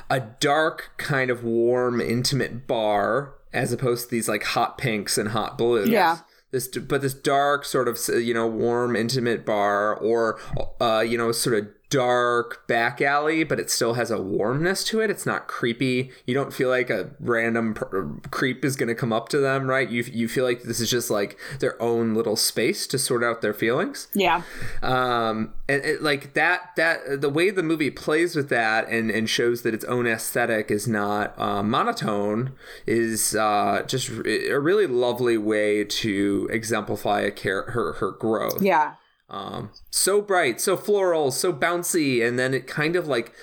a 0.10 0.20
dark 0.20 0.92
kind 0.98 1.32
of 1.32 1.44
warm 1.44 2.00
intimate 2.00 2.68
bar 2.68 3.34
as 3.54 3.72
opposed 3.72 4.06
to 4.06 4.12
these 4.12 4.28
like 4.28 4.44
hot 4.44 4.78
pinks 4.78 5.18
and 5.18 5.30
hot 5.30 5.58
blues 5.58 5.90
Yeah. 5.90 6.18
this 6.52 6.68
but 6.68 7.02
this 7.02 7.14
dark 7.14 7.66
sort 7.66 7.88
of 7.88 7.98
you 8.22 8.34
know 8.34 8.46
warm 8.48 8.96
intimate 8.96 9.46
bar 9.46 9.96
or 9.96 10.40
uh 10.82 11.00
you 11.00 11.18
know 11.18 11.32
sort 11.32 11.58
of 11.58 11.68
dark 11.96 12.68
back 12.68 13.02
alley 13.02 13.44
but 13.44 13.60
it 13.60 13.70
still 13.70 13.94
has 13.94 14.12
a 14.12 14.22
warmness 14.22 14.84
to 14.84 15.00
it. 15.02 15.10
It's 15.10 15.26
not 15.26 15.48
creepy. 15.48 16.12
You 16.26 16.34
don't 16.34 16.54
feel 16.54 16.70
like 16.70 16.90
a 16.90 17.12
random 17.20 17.74
pr- 17.74 18.02
creep 18.32 18.66
is 18.66 18.76
going 18.76 18.90
to 18.90 18.96
come 18.96 19.14
up 19.14 19.30
to 19.30 19.38
them 19.40 19.70
right? 19.70 19.90
You 19.90 20.04
you 20.12 20.28
feel 20.28 20.44
like 20.44 20.64
this 20.64 20.80
is 20.80 20.90
just 20.90 21.10
like 21.10 21.38
their 21.60 21.82
own 21.82 22.14
little 22.14 22.36
space 22.36 22.86
to 22.88 22.98
sort 23.00 23.24
out 23.24 23.42
their 23.42 23.54
feelings. 23.54 24.08
Yeah. 24.14 24.42
um 24.84 25.54
and 25.70 25.84
it, 25.84 26.02
like 26.02 26.34
that 26.34 26.72
that 26.76 27.22
the 27.22 27.30
way 27.30 27.50
the 27.50 27.64
movie 27.64 27.92
plays 27.92 28.36
with 28.36 28.50
that 28.50 28.88
and 28.90 29.10
and 29.10 29.30
shows 29.30 29.62
that 29.64 29.74
its 29.74 29.86
own 29.86 30.06
aesthetic 30.08 30.70
is 30.70 30.88
not 30.88 31.34
uh, 31.40 31.64
monotone 31.64 32.52
is 32.86 33.36
uh 33.36 33.84
just 33.88 34.10
r- 34.12 34.28
a 34.28 34.60
really 34.60 34.88
lovely 34.88 35.38
way 35.38 35.84
to 35.84 36.48
exemplify 36.52 37.22
a 37.22 37.32
char- 37.32 37.72
her 37.72 37.94
her 37.94 38.12
growth. 38.12 38.62
Yeah. 38.62 38.96
Um 39.30 39.72
so 39.90 40.22
bright 40.22 40.62
so 40.62 40.78
floral 40.78 41.32
so 41.32 41.52
bouncy 41.52 42.26
and 42.26 42.38
then 42.38 42.54
it 42.54 42.68
kind 42.68 42.96
of 42.96 43.08
like 43.08 43.34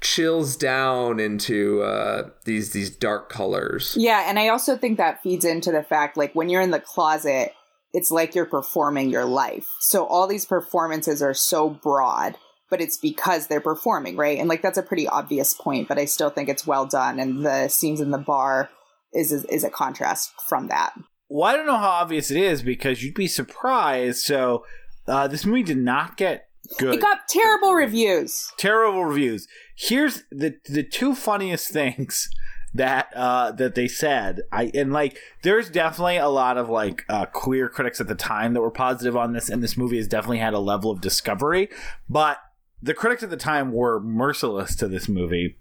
chills 0.00 0.56
down 0.56 1.20
into 1.20 1.82
uh 1.82 2.30
these 2.46 2.70
these 2.72 2.90
dark 2.90 3.28
colors 3.28 3.96
Yeah, 3.98 4.24
and 4.26 4.38
I 4.38 4.48
also 4.48 4.76
think 4.76 4.96
that 4.96 5.22
feeds 5.22 5.44
into 5.44 5.70
the 5.72 5.82
fact 5.82 6.16
like 6.16 6.34
when 6.34 6.48
you're 6.48 6.62
in 6.62 6.70
the 6.70 6.80
closet, 6.80 7.52
it's 7.92 8.10
like 8.10 8.34
you're 8.34 8.46
performing 8.46 9.10
your 9.10 9.26
life. 9.26 9.66
So 9.80 10.06
all 10.06 10.26
these 10.26 10.46
performances 10.46 11.20
are 11.20 11.34
so 11.34 11.68
broad, 11.68 12.36
but 12.70 12.80
it's 12.80 12.96
because 12.96 13.46
they're 13.46 13.60
performing, 13.60 14.16
right? 14.16 14.38
And 14.38 14.48
like 14.48 14.62
that's 14.62 14.78
a 14.78 14.82
pretty 14.82 15.06
obvious 15.06 15.52
point, 15.52 15.86
but 15.86 15.98
I 15.98 16.06
still 16.06 16.30
think 16.30 16.48
it's 16.48 16.66
well 16.66 16.86
done 16.86 17.18
and 17.18 17.44
the 17.44 17.68
scenes 17.68 18.00
in 18.00 18.10
the 18.10 18.18
bar 18.18 18.70
is 19.12 19.32
is, 19.32 19.44
is 19.46 19.64
a 19.64 19.70
contrast 19.70 20.32
from 20.48 20.68
that. 20.68 20.94
Well, 21.28 21.48
I 21.48 21.56
don't 21.56 21.66
know 21.66 21.78
how 21.78 21.90
obvious 21.90 22.30
it 22.30 22.38
is 22.38 22.62
because 22.62 23.04
you'd 23.04 23.14
be 23.14 23.28
surprised. 23.28 24.18
So, 24.18 24.64
uh, 25.06 25.28
this 25.28 25.44
movie 25.44 25.62
did 25.62 25.78
not 25.78 26.16
get 26.16 26.48
good. 26.78 26.94
It 26.94 27.00
got 27.00 27.28
terrible 27.28 27.74
reviews. 27.74 28.52
terrible 28.56 29.04
reviews. 29.04 29.46
Here's 29.76 30.22
the 30.30 30.56
the 30.66 30.82
two 30.82 31.14
funniest 31.14 31.68
things 31.72 32.28
that 32.72 33.08
uh 33.16 33.50
that 33.52 33.74
they 33.74 33.88
said. 33.88 34.42
I 34.52 34.70
and 34.74 34.92
like 34.92 35.18
there's 35.42 35.68
definitely 35.70 36.18
a 36.18 36.28
lot 36.28 36.56
of 36.56 36.68
like 36.68 37.04
uh 37.08 37.26
queer 37.26 37.68
critics 37.68 38.00
at 38.00 38.06
the 38.06 38.14
time 38.14 38.54
that 38.54 38.60
were 38.60 38.70
positive 38.70 39.16
on 39.16 39.32
this 39.32 39.48
and 39.48 39.62
this 39.62 39.76
movie 39.76 39.96
has 39.96 40.06
definitely 40.06 40.38
had 40.38 40.54
a 40.54 40.60
level 40.60 40.90
of 40.90 41.00
discovery, 41.00 41.68
but 42.08 42.38
the 42.82 42.94
critics 42.94 43.22
at 43.22 43.30
the 43.30 43.36
time 43.36 43.72
were 43.72 44.00
merciless 44.00 44.74
to 44.76 44.88
this 44.88 45.08
movie. 45.08 45.56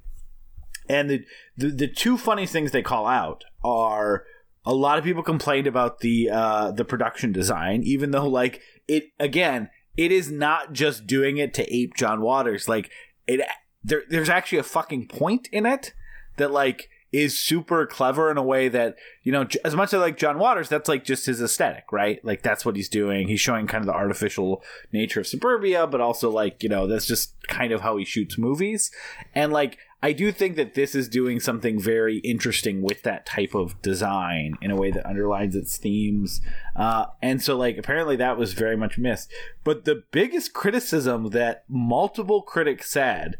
And 0.87 1.09
the 1.09 1.23
the, 1.57 1.69
the 1.69 1.87
two 1.87 2.17
funniest 2.17 2.53
things 2.53 2.71
they 2.71 2.83
call 2.83 3.07
out 3.07 3.43
are 3.63 4.25
a 4.65 4.73
lot 4.73 4.97
of 4.99 5.03
people 5.03 5.23
complained 5.23 5.65
about 5.65 5.99
the 5.99 6.29
uh 6.31 6.71
the 6.71 6.85
production 6.85 7.31
design 7.31 7.81
even 7.83 8.11
though 8.11 8.27
like 8.27 8.61
it 8.89 9.11
again 9.19 9.69
it 9.99 10.13
is 10.13 10.31
not 10.31 10.71
just 10.71 11.05
doing 11.07 11.37
it 11.37 11.53
to 11.55 11.75
ape 11.75 11.93
John 11.93 12.21
Waters. 12.21 12.69
Like 12.69 12.89
it 13.27 13.41
there 13.83 14.03
there's 14.09 14.29
actually 14.29 14.59
a 14.59 14.63
fucking 14.63 15.07
point 15.07 15.49
in 15.51 15.65
it 15.65 15.93
that 16.37 16.51
like 16.51 16.89
is 17.11 17.39
super 17.39 17.85
clever 17.85 18.29
in 18.29 18.37
a 18.37 18.43
way 18.43 18.69
that 18.69 18.95
you 19.23 19.31
know 19.31 19.47
as 19.65 19.75
much 19.75 19.93
as 19.93 19.99
like 19.99 20.17
John 20.17 20.37
Waters 20.37 20.69
that's 20.69 20.87
like 20.87 21.03
just 21.03 21.25
his 21.25 21.41
aesthetic 21.41 21.91
right? 21.91 22.23
Like 22.23 22.41
that's 22.41 22.65
what 22.65 22.75
he's 22.75 22.89
doing. 22.89 23.27
He's 23.27 23.41
showing 23.41 23.67
kind 23.67 23.81
of 23.81 23.87
the 23.87 23.93
artificial 23.93 24.63
nature 24.93 25.21
of 25.21 25.27
suburbia 25.27 25.87
but 25.87 26.01
also 26.01 26.29
like 26.29 26.61
you 26.61 26.69
know 26.69 26.87
that's 26.87 27.05
just 27.05 27.35
kind 27.47 27.71
of 27.71 27.81
how 27.81 27.97
he 27.97 28.05
shoots 28.05 28.37
movies. 28.37 28.91
And 29.33 29.51
like 29.51 29.77
I 30.01 30.13
do 30.13 30.31
think 30.31 30.55
that 30.55 30.75
this 30.75 30.95
is 30.95 31.09
doing 31.09 31.39
something 31.39 31.79
very 31.79 32.19
interesting 32.19 32.81
with 32.81 33.03
that 33.03 33.25
type 33.25 33.53
of 33.53 33.81
design 33.81 34.53
in 34.61 34.71
a 34.71 34.75
way 34.75 34.91
that 34.91 35.05
underlines 35.05 35.55
its 35.55 35.77
themes. 35.77 36.39
Uh, 36.75 37.07
and 37.21 37.41
so 37.41 37.57
like 37.57 37.77
apparently 37.77 38.15
that 38.17 38.37
was 38.37 38.53
very 38.53 38.77
much 38.77 38.97
missed. 38.97 39.31
But 39.63 39.83
the 39.85 40.03
biggest 40.11 40.53
criticism 40.53 41.31
that 41.31 41.65
multiple 41.67 42.41
critics 42.41 42.89
said 42.89 43.37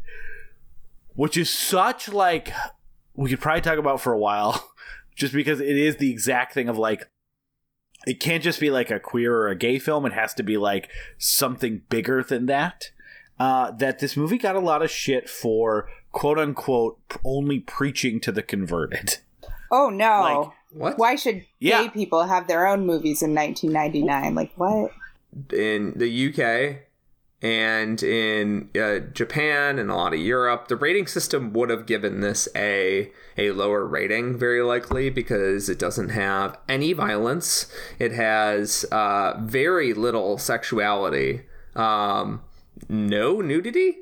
which 1.14 1.36
is 1.36 1.50
such 1.50 2.08
like 2.08 2.50
we 3.14 3.30
could 3.30 3.40
probably 3.40 3.60
talk 3.60 3.78
about 3.78 4.00
for 4.00 4.12
a 4.12 4.18
while 4.18 4.72
just 5.14 5.32
because 5.32 5.60
it 5.60 5.76
is 5.76 5.96
the 5.96 6.10
exact 6.10 6.54
thing 6.54 6.68
of 6.68 6.78
like 6.78 7.08
it 8.06 8.18
can't 8.20 8.42
just 8.42 8.60
be 8.60 8.70
like 8.70 8.90
a 8.90 8.98
queer 8.98 9.34
or 9.36 9.48
a 9.48 9.56
gay 9.56 9.78
film 9.78 10.06
it 10.06 10.12
has 10.12 10.32
to 10.34 10.42
be 10.42 10.56
like 10.56 10.88
something 11.18 11.82
bigger 11.88 12.22
than 12.22 12.46
that 12.46 12.90
uh, 13.38 13.70
that 13.72 13.98
this 14.00 14.16
movie 14.16 14.36
got 14.38 14.54
a 14.56 14.60
lot 14.60 14.82
of 14.82 14.90
shit 14.90 15.28
for 15.28 15.88
quote 16.12 16.38
unquote 16.38 16.98
only 17.24 17.58
preaching 17.60 18.20
to 18.20 18.32
the 18.32 18.42
converted 18.42 19.16
Oh 19.72 19.88
no. 19.88 20.20
Like, 20.20 20.52
What? 20.72 20.98
Why 20.98 21.14
should 21.14 21.46
Yeah. 21.60 21.82
gay 21.84 21.90
people 21.90 22.24
have 22.24 22.48
their 22.48 22.66
own 22.66 22.86
movies 22.86 23.22
in 23.22 23.34
1999? 23.34 24.34
Like 24.34 24.52
what? 24.56 24.90
in 25.52 25.92
the 25.96 26.28
UK 26.28 26.89
and 27.42 28.02
in 28.02 28.68
uh, 28.78 28.98
Japan 29.12 29.78
and 29.78 29.90
a 29.90 29.94
lot 29.94 30.12
of 30.12 30.20
Europe, 30.20 30.68
the 30.68 30.76
rating 30.76 31.06
system 31.06 31.52
would 31.54 31.70
have 31.70 31.86
given 31.86 32.20
this 32.20 32.48
a 32.54 33.10
a 33.38 33.50
lower 33.52 33.86
rating, 33.86 34.36
very 34.36 34.62
likely, 34.62 35.08
because 35.10 35.68
it 35.68 35.78
doesn't 35.78 36.10
have 36.10 36.58
any 36.68 36.92
violence. 36.92 37.66
It 37.98 38.12
has 38.12 38.84
uh, 38.92 39.38
very 39.40 39.94
little 39.94 40.36
sexuality, 40.38 41.42
um, 41.74 42.42
no 42.88 43.40
nudity, 43.40 43.98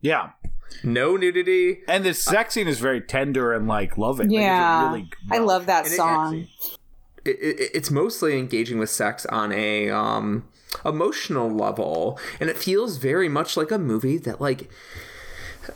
yeah 0.00 0.30
no 0.84 1.16
nudity. 1.16 1.80
and 1.88 2.04
the 2.04 2.14
sex 2.14 2.54
scene 2.54 2.68
is 2.68 2.78
very 2.78 3.00
tender 3.00 3.52
and 3.52 3.66
like 3.68 3.98
loving 3.98 4.28
Like, 4.28 4.34
Yeah. 4.34 4.84
really 4.88 5.10
I 5.30 5.38
love 5.38 5.66
that 5.66 5.84
And 5.86 5.94
song. 5.94 6.46
it, 7.24 7.30
it, 7.40 7.70
it's 7.74 7.90
mostly 7.90 8.38
engaging 8.38 8.78
with 8.78 8.88
sex 8.88 9.26
on 9.26 9.50
a 9.52 9.90
um, 9.90 10.48
emotional 10.84 11.48
level, 11.48 12.18
and 12.38 12.50
it 12.50 12.58
feels 12.58 12.96
very 12.96 13.28
much 13.28 13.56
like 13.56 13.70
a 13.70 13.78
movie 13.78 14.18
that 14.18 14.40
like 14.40 14.70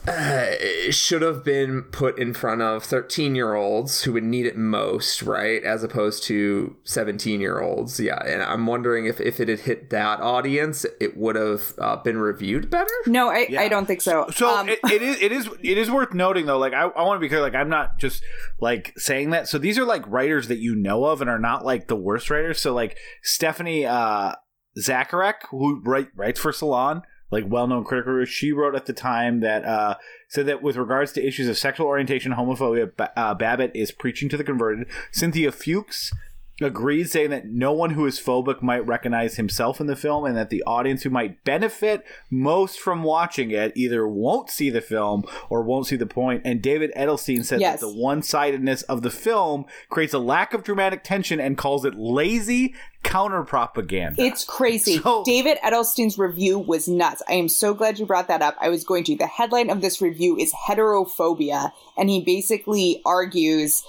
uh, 0.09 0.47
should 0.91 1.23
have 1.23 1.45
been 1.45 1.83
put 1.83 2.19
in 2.19 2.35
front 2.35 2.63
of 2.63 2.85
13 2.85 3.35
year 3.35 3.55
olds 3.55 4.03
who 4.03 4.13
would 4.13 4.25
need 4.25 4.47
it 4.47 4.57
most, 4.57 5.23
right? 5.23 5.63
As 5.63 5.83
opposed 5.83 6.25
to 6.25 6.77
17 6.85 7.41
year 7.41 7.61
olds. 7.61 8.01
Yeah. 8.01 8.19
And 8.25 8.43
I'm 8.43 8.67
wondering 8.67 9.07
if, 9.07 9.21
if 9.21 9.41
it 9.41 9.49
had 9.49 9.61
hit 9.61 9.91
that 9.91 10.21
audience, 10.21 10.85
it 11.01 11.17
would 11.17 11.37
have 11.37 11.75
uh, 11.79 11.97
been 11.97 12.19
reviewed 12.19 12.71
better. 12.71 12.91
no, 13.07 13.31
I, 13.31 13.47
Yeah. 13.49 13.61
I 13.61 13.69
don't 13.69 13.87
think 13.87 14.01
so. 14.01 14.27
So 14.33 14.49
Um, 14.49 14.69
it, 14.69 14.79
it 14.85 15.03
is 15.03 15.21
it 15.21 15.33
is 15.33 15.49
it 15.63 15.79
is 15.79 15.91
worth 15.91 16.15
noting 16.15 16.47
though. 16.47 16.59
Like 16.59 16.73
I, 16.73 16.83
I 16.85 17.03
want 17.03 17.17
to 17.17 17.21
be 17.21 17.29
clear. 17.29 17.41
Like 17.41 17.55
I'm 17.55 17.69
not 17.69 17.99
just 17.99 18.23
like 18.61 18.93
saying 18.97 19.31
that. 19.31 19.49
So 19.49 19.59
these 19.59 19.79
are 19.79 19.85
like 19.85 20.07
writers 20.07 20.49
that 20.49 20.59
you 20.59 20.75
know 20.75 21.05
of 21.05 21.21
and 21.21 21.31
are 21.31 21.39
not 21.39 21.65
like 21.65 21.89
the 21.89 21.97
worst 21.97 22.31
writers. 22.31 22.61
So 22.61 22.75
like 22.75 22.99
Stephanie 23.23 23.87
uh, 23.87 24.33
Zacharek, 24.79 25.47
who 25.51 25.81
write, 25.81 26.09
writes 26.15 26.41
for 26.41 26.53
Salon, 26.53 27.03
like 27.31 27.45
well 27.47 27.67
known 27.67 27.85
critic 27.85 28.29
she 28.29 28.53
wrote 28.53 28.75
at 28.75 28.87
the 28.87 28.93
time 28.93 29.41
that 29.41 29.65
uh, 29.65 29.97
said 30.29 30.47
that 30.47 30.63
with 30.63 30.77
regards 30.77 31.13
to 31.13 31.27
issues 31.27 31.49
of 31.49 31.59
sexual 31.59 31.87
orientation, 31.87 32.33
homophobia, 32.33 32.91
uh, 33.17 33.35
Babbit 33.35 33.73
is 33.75 33.91
preaching 33.91 34.29
to 34.29 34.37
the 34.37 34.45
converted. 34.45 34.87
Cynthia 35.11 35.51
Fuchs 35.51 36.13
agreed 36.61 37.11
saying 37.11 37.31
that 37.31 37.47
no 37.47 37.73
one 37.73 37.91
who 37.91 38.07
is 38.07 38.21
phobic 38.21 38.63
might 38.63 38.87
recognize 38.87 39.35
himself 39.37 39.81
in 39.81 39.89
the 39.89 39.97
film 39.97 40.25
and 40.25 40.37
that 40.37 40.51
the 40.51 40.63
audience 40.65 41.03
who 41.03 41.11
might 41.11 41.43
benefit 41.43 42.05
most 42.31 42.79
from 42.79 43.03
watching 43.03 43.51
it 43.51 43.73
either 43.75 44.07
won't 44.07 44.49
see 44.49 44.71
the 44.71 44.81
film 44.81 45.25
or 45.51 45.63
won't 45.63 45.87
see 45.89 45.97
the 45.97 46.07
point 46.07 46.41
and 46.45 46.63
david 46.63 46.93
edelstein 46.97 47.45
said 47.45 47.61
Yes. 47.61 47.81
that 47.81 47.87
the 47.87 47.93
one-sidedness 48.01 48.83
of 48.85 49.03
the 49.03 49.11
film 49.11 49.65
creates 49.91 50.15
a 50.15 50.19
lack 50.21 50.55
of 50.55 50.63
dramatic 50.63 51.03
tension 51.03 51.41
and 51.41 51.59
calls 51.59 51.85
it 51.85 51.97
lazy 51.97 52.73
counter 53.03 53.43
propaganda 53.43 54.23
It's 54.23 54.45
crazy. 54.45 54.99
So- 55.03 55.25
David 55.25 55.59
Edelstein's 55.65 56.17
review 56.19 56.59
was 56.59 56.87
nuts. 56.89 57.23
I 57.29 57.33
am 57.35 57.49
so 57.49 57.75
glad 57.75 57.99
you 57.99 58.07
brought 58.07 58.29
that 58.29 58.41
up. 58.43 58.57
I 58.61 58.69
was 58.71 58.83
going 58.85 59.05
to. 59.05 59.17
The 59.17 59.27
headline 59.27 59.69
of 59.71 59.83
this 59.83 60.01
review 60.01 60.39
is 60.39 60.53
heterophobia, 60.55 61.73
and 61.99 62.09
he 62.09 62.23
basically 62.25 63.03
argues 63.05 63.83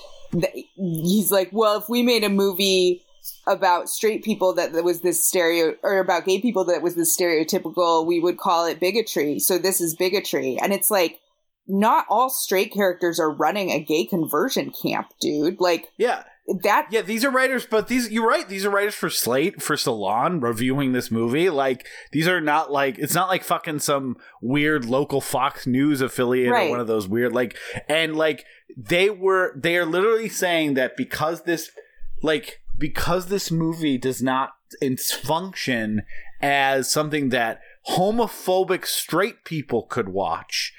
he's 0.76 1.32
like, 1.32 1.50
well, 1.52 1.78
if 1.80 1.90
we 1.90 2.04
made 2.04 2.24
a 2.24 2.30
movie 2.30 3.04
about 3.48 3.90
straight 3.90 4.24
people 4.24 4.54
that, 4.54 4.72
was 4.84 5.02
this 5.02 5.26
stereo 5.26 5.76
or 5.84 6.00
about 6.00 6.26
gay 6.26 6.40
people 6.40 6.66
that 6.66 6.82
was 6.82 6.96
this 6.96 7.16
stereotypical, 7.16 8.06
we 8.06 8.20
would 8.20 8.38
call 8.38 8.66
it 8.66 8.80
bigotry. 8.80 9.40
So 9.40 9.58
this 9.58 9.82
is 9.82 9.96
bigotry. 9.96 10.58
And 10.62 10.74
it's 10.74 10.92
like, 10.92 11.20
not 11.68 12.06
all 12.10 12.30
straight 12.30 12.72
characters 12.72 13.20
are 13.20 13.32
running 13.32 13.72
a 13.72 13.80
gay 13.80 14.06
conversion 14.06 14.72
camp, 14.84 15.08
dude. 15.20 15.60
Like 15.60 15.88
yeah 15.98 16.24
that 16.62 16.88
Yeah, 16.92 17.02
these 17.02 17.26
are 17.26 17.32
writers, 17.32 17.66
but 17.66 17.88
these 17.88 18.12
you're 18.12 18.28
right. 18.28 18.48
These 18.48 18.66
are 18.66 18.70
writers 18.70 18.94
for 18.94 19.10
Slate, 19.10 19.62
for 19.62 19.76
Salon, 19.76 20.40
reviewing 20.42 20.92
this 20.92 21.10
movie. 21.10 21.50
Like 21.50 21.88
these 22.12 22.28
are 22.28 22.40
not 22.40 22.72
like 22.72 23.00
it's 23.00 23.16
not 23.16 23.30
like 23.30 23.44
fucking 23.44 23.80
some 23.80 24.18
weird 24.42 24.86
local 24.86 25.22
Fox 25.22 25.66
News 25.66 26.02
affiliate 26.02 26.52
Right. 26.52 26.68
or 26.68 26.72
one 26.72 26.80
of 26.80 26.88
those 26.88 27.08
weird 27.08 27.34
like 27.34 27.58
and 27.90 28.16
like 28.16 28.46
they 28.76 29.10
were 29.10 29.54
they 29.56 29.78
are 29.78 29.86
literally 29.86 30.30
saying 30.30 30.74
that 30.76 30.98
because 30.98 31.44
this 31.44 31.72
like 32.22 32.62
because 32.78 33.28
this 33.28 33.52
movie 33.52 33.98
does 33.98 34.22
not 34.22 34.54
function 35.24 36.04
as 36.42 36.92
something 36.92 37.30
that 37.30 37.62
homophobic 37.92 38.86
straight 38.86 39.44
people 39.44 39.84
could 39.84 40.10
watch 40.10 40.74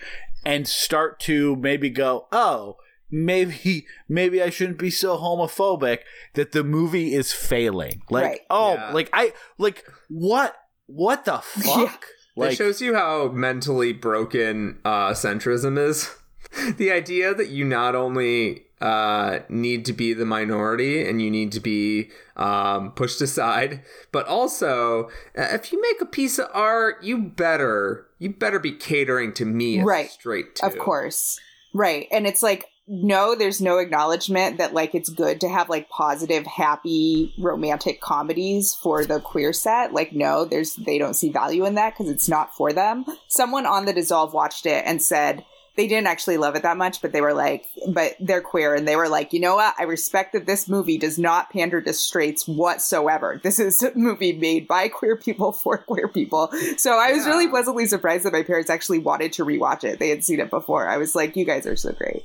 and 0.44 0.68
start 0.68 1.18
to 1.20 1.56
maybe 1.56 1.90
go, 1.90 2.28
oh, 2.32 2.76
maybe 3.10 3.86
maybe 4.08 4.42
I 4.42 4.50
shouldn't 4.50 4.78
be 4.78 4.90
so 4.90 5.16
homophobic 5.16 6.00
that 6.34 6.52
the 6.52 6.62
movie 6.64 7.14
is 7.14 7.32
failing. 7.32 8.02
Like, 8.10 8.24
Right. 8.24 8.40
oh, 8.50 8.74
Yeah. 8.74 8.92
like 8.92 9.10
I 9.12 9.32
like 9.58 9.84
what 10.08 10.56
what 10.86 11.24
the 11.24 11.38
fuck? 11.42 12.00
That 12.36 12.42
Like 12.42 12.56
shows 12.58 12.80
you 12.82 12.94
how 12.94 13.28
mentally 13.28 13.92
broken 13.92 14.78
uh, 14.84 15.10
centrism 15.12 15.78
is. 15.78 16.14
the 16.76 16.90
idea 16.90 17.34
that 17.34 17.48
you 17.48 17.64
not 17.64 17.94
only 17.94 18.64
uh, 18.80 19.40
need 19.48 19.84
to 19.86 19.92
be 19.92 20.12
the 20.12 20.26
minority 20.26 21.06
and 21.06 21.22
you 21.22 21.30
need 21.30 21.52
to 21.52 21.60
be 21.60 22.10
um, 22.36 22.92
pushed 22.92 23.20
aside, 23.20 23.82
but 24.12 24.26
also 24.26 25.04
uh, 25.36 25.48
if 25.52 25.72
you 25.72 25.80
make 25.80 26.00
a 26.00 26.06
piece 26.06 26.38
of 26.38 26.48
art, 26.52 27.02
you 27.02 27.18
better 27.18 28.06
you 28.18 28.30
better 28.30 28.58
be 28.58 28.72
catering 28.72 29.32
to 29.34 29.44
me 29.44 29.80
Right. 29.82 30.10
straight 30.10 30.60
Of 30.62 30.78
course. 30.78 31.38
Right. 31.74 32.06
And 32.10 32.26
it's 32.26 32.42
like, 32.42 32.66
no, 32.88 33.34
there's 33.34 33.60
no 33.60 33.78
acknowledgement 33.78 34.58
that 34.58 34.72
like 34.72 34.94
it's 34.94 35.08
good 35.08 35.40
to 35.40 35.48
have 35.48 35.68
like 35.68 35.88
positive, 35.88 36.46
happy, 36.46 37.34
romantic 37.38 38.00
comedies 38.00 38.74
for 38.74 39.04
the 39.04 39.20
queer 39.20 39.52
set. 39.52 39.92
Like, 39.92 40.12
no, 40.12 40.44
there's 40.44 40.76
they 40.76 40.96
don't 40.96 41.14
see 41.14 41.30
value 41.30 41.64
in 41.64 41.74
that 41.74 41.94
because 41.94 42.10
it's 42.10 42.28
not 42.28 42.54
for 42.54 42.72
them. 42.72 43.04
Someone 43.28 43.66
on 43.66 43.86
the 43.86 43.92
dissolve 43.92 44.32
watched 44.32 44.66
it 44.66 44.84
and 44.86 45.02
said 45.02 45.44
they 45.76 45.86
didn't 45.86 46.06
actually 46.06 46.38
love 46.38 46.54
it 46.56 46.62
that 46.62 46.76
much, 46.76 47.02
but 47.02 47.12
they 47.12 47.20
were 47.20 47.34
like, 47.34 47.66
but 47.88 48.16
they're 48.20 48.40
queer 48.40 48.74
and 48.74 48.88
they 48.88 48.96
were 48.96 49.08
like, 49.08 49.32
you 49.32 49.40
know 49.40 49.56
what? 49.56 49.74
I 49.78 49.84
respect 49.84 50.32
that 50.32 50.46
this 50.46 50.68
movie 50.68 50.98
does 50.98 51.18
not 51.18 51.50
pander 51.50 51.80
to 51.82 51.92
straights 51.92 52.48
whatsoever. 52.48 53.40
This 53.42 53.58
is 53.58 53.82
a 53.82 53.92
movie 53.94 54.32
made 54.32 54.66
by 54.66 54.88
queer 54.88 55.16
people 55.16 55.52
for 55.52 55.78
queer 55.78 56.08
people. 56.08 56.50
So 56.76 56.92
I 56.98 57.12
was 57.12 57.26
really 57.26 57.48
pleasantly 57.48 57.86
surprised 57.86 58.24
that 58.24 58.32
my 58.32 58.42
parents 58.42 58.70
actually 58.70 58.98
wanted 58.98 59.32
to 59.34 59.44
rewatch 59.44 59.84
it. 59.84 59.98
They 59.98 60.08
had 60.08 60.24
seen 60.24 60.40
it 60.40 60.50
before. 60.50 60.88
I 60.88 60.96
was 60.96 61.14
like, 61.14 61.36
you 61.36 61.44
guys 61.44 61.66
are 61.66 61.76
so 61.76 61.92
great. 61.92 62.24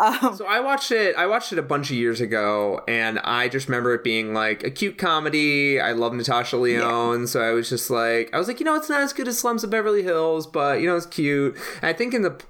Um, 0.00 0.34
So 0.36 0.46
I 0.46 0.60
watched 0.60 0.90
it. 0.92 1.16
I 1.16 1.26
watched 1.26 1.52
it 1.52 1.58
a 1.58 1.62
bunch 1.62 1.90
of 1.90 1.96
years 1.96 2.20
ago, 2.20 2.82
and 2.86 3.18
I 3.20 3.48
just 3.48 3.68
remember 3.68 3.94
it 3.94 4.04
being 4.04 4.32
like 4.34 4.62
a 4.62 4.70
cute 4.70 4.98
comedy. 4.98 5.80
I 5.80 5.92
love 5.92 6.12
Natasha 6.14 6.56
Lyonne, 6.56 7.26
so 7.26 7.40
I 7.42 7.52
was 7.52 7.68
just 7.68 7.90
like, 7.90 8.30
I 8.32 8.38
was 8.38 8.48
like, 8.48 8.60
you 8.60 8.64
know, 8.64 8.74
it's 8.76 8.88
not 8.88 9.00
as 9.00 9.12
good 9.12 9.28
as 9.28 9.38
Slums 9.38 9.64
of 9.64 9.70
Beverly 9.70 10.02
Hills, 10.02 10.46
but 10.46 10.80
you 10.80 10.86
know, 10.86 10.96
it's 10.96 11.06
cute. 11.06 11.56
And 11.82 11.84
I 11.84 11.92
think 11.92 12.14
in 12.14 12.22
the, 12.22 12.40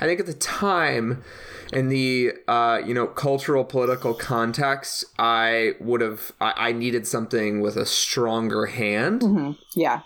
I 0.00 0.06
think 0.06 0.20
at 0.20 0.26
the 0.26 0.34
time, 0.34 1.22
in 1.72 1.88
the 1.88 2.32
uh, 2.46 2.80
you 2.84 2.94
know 2.94 3.06
cultural 3.06 3.64
political 3.64 4.14
context, 4.14 5.04
I 5.18 5.74
would 5.80 6.00
have, 6.00 6.32
I, 6.40 6.68
I 6.68 6.72
needed 6.72 7.06
something 7.06 7.60
with 7.60 7.76
a 7.76 7.86
stronger 7.86 8.66
hand 8.66 9.56
yeah. 9.74 10.02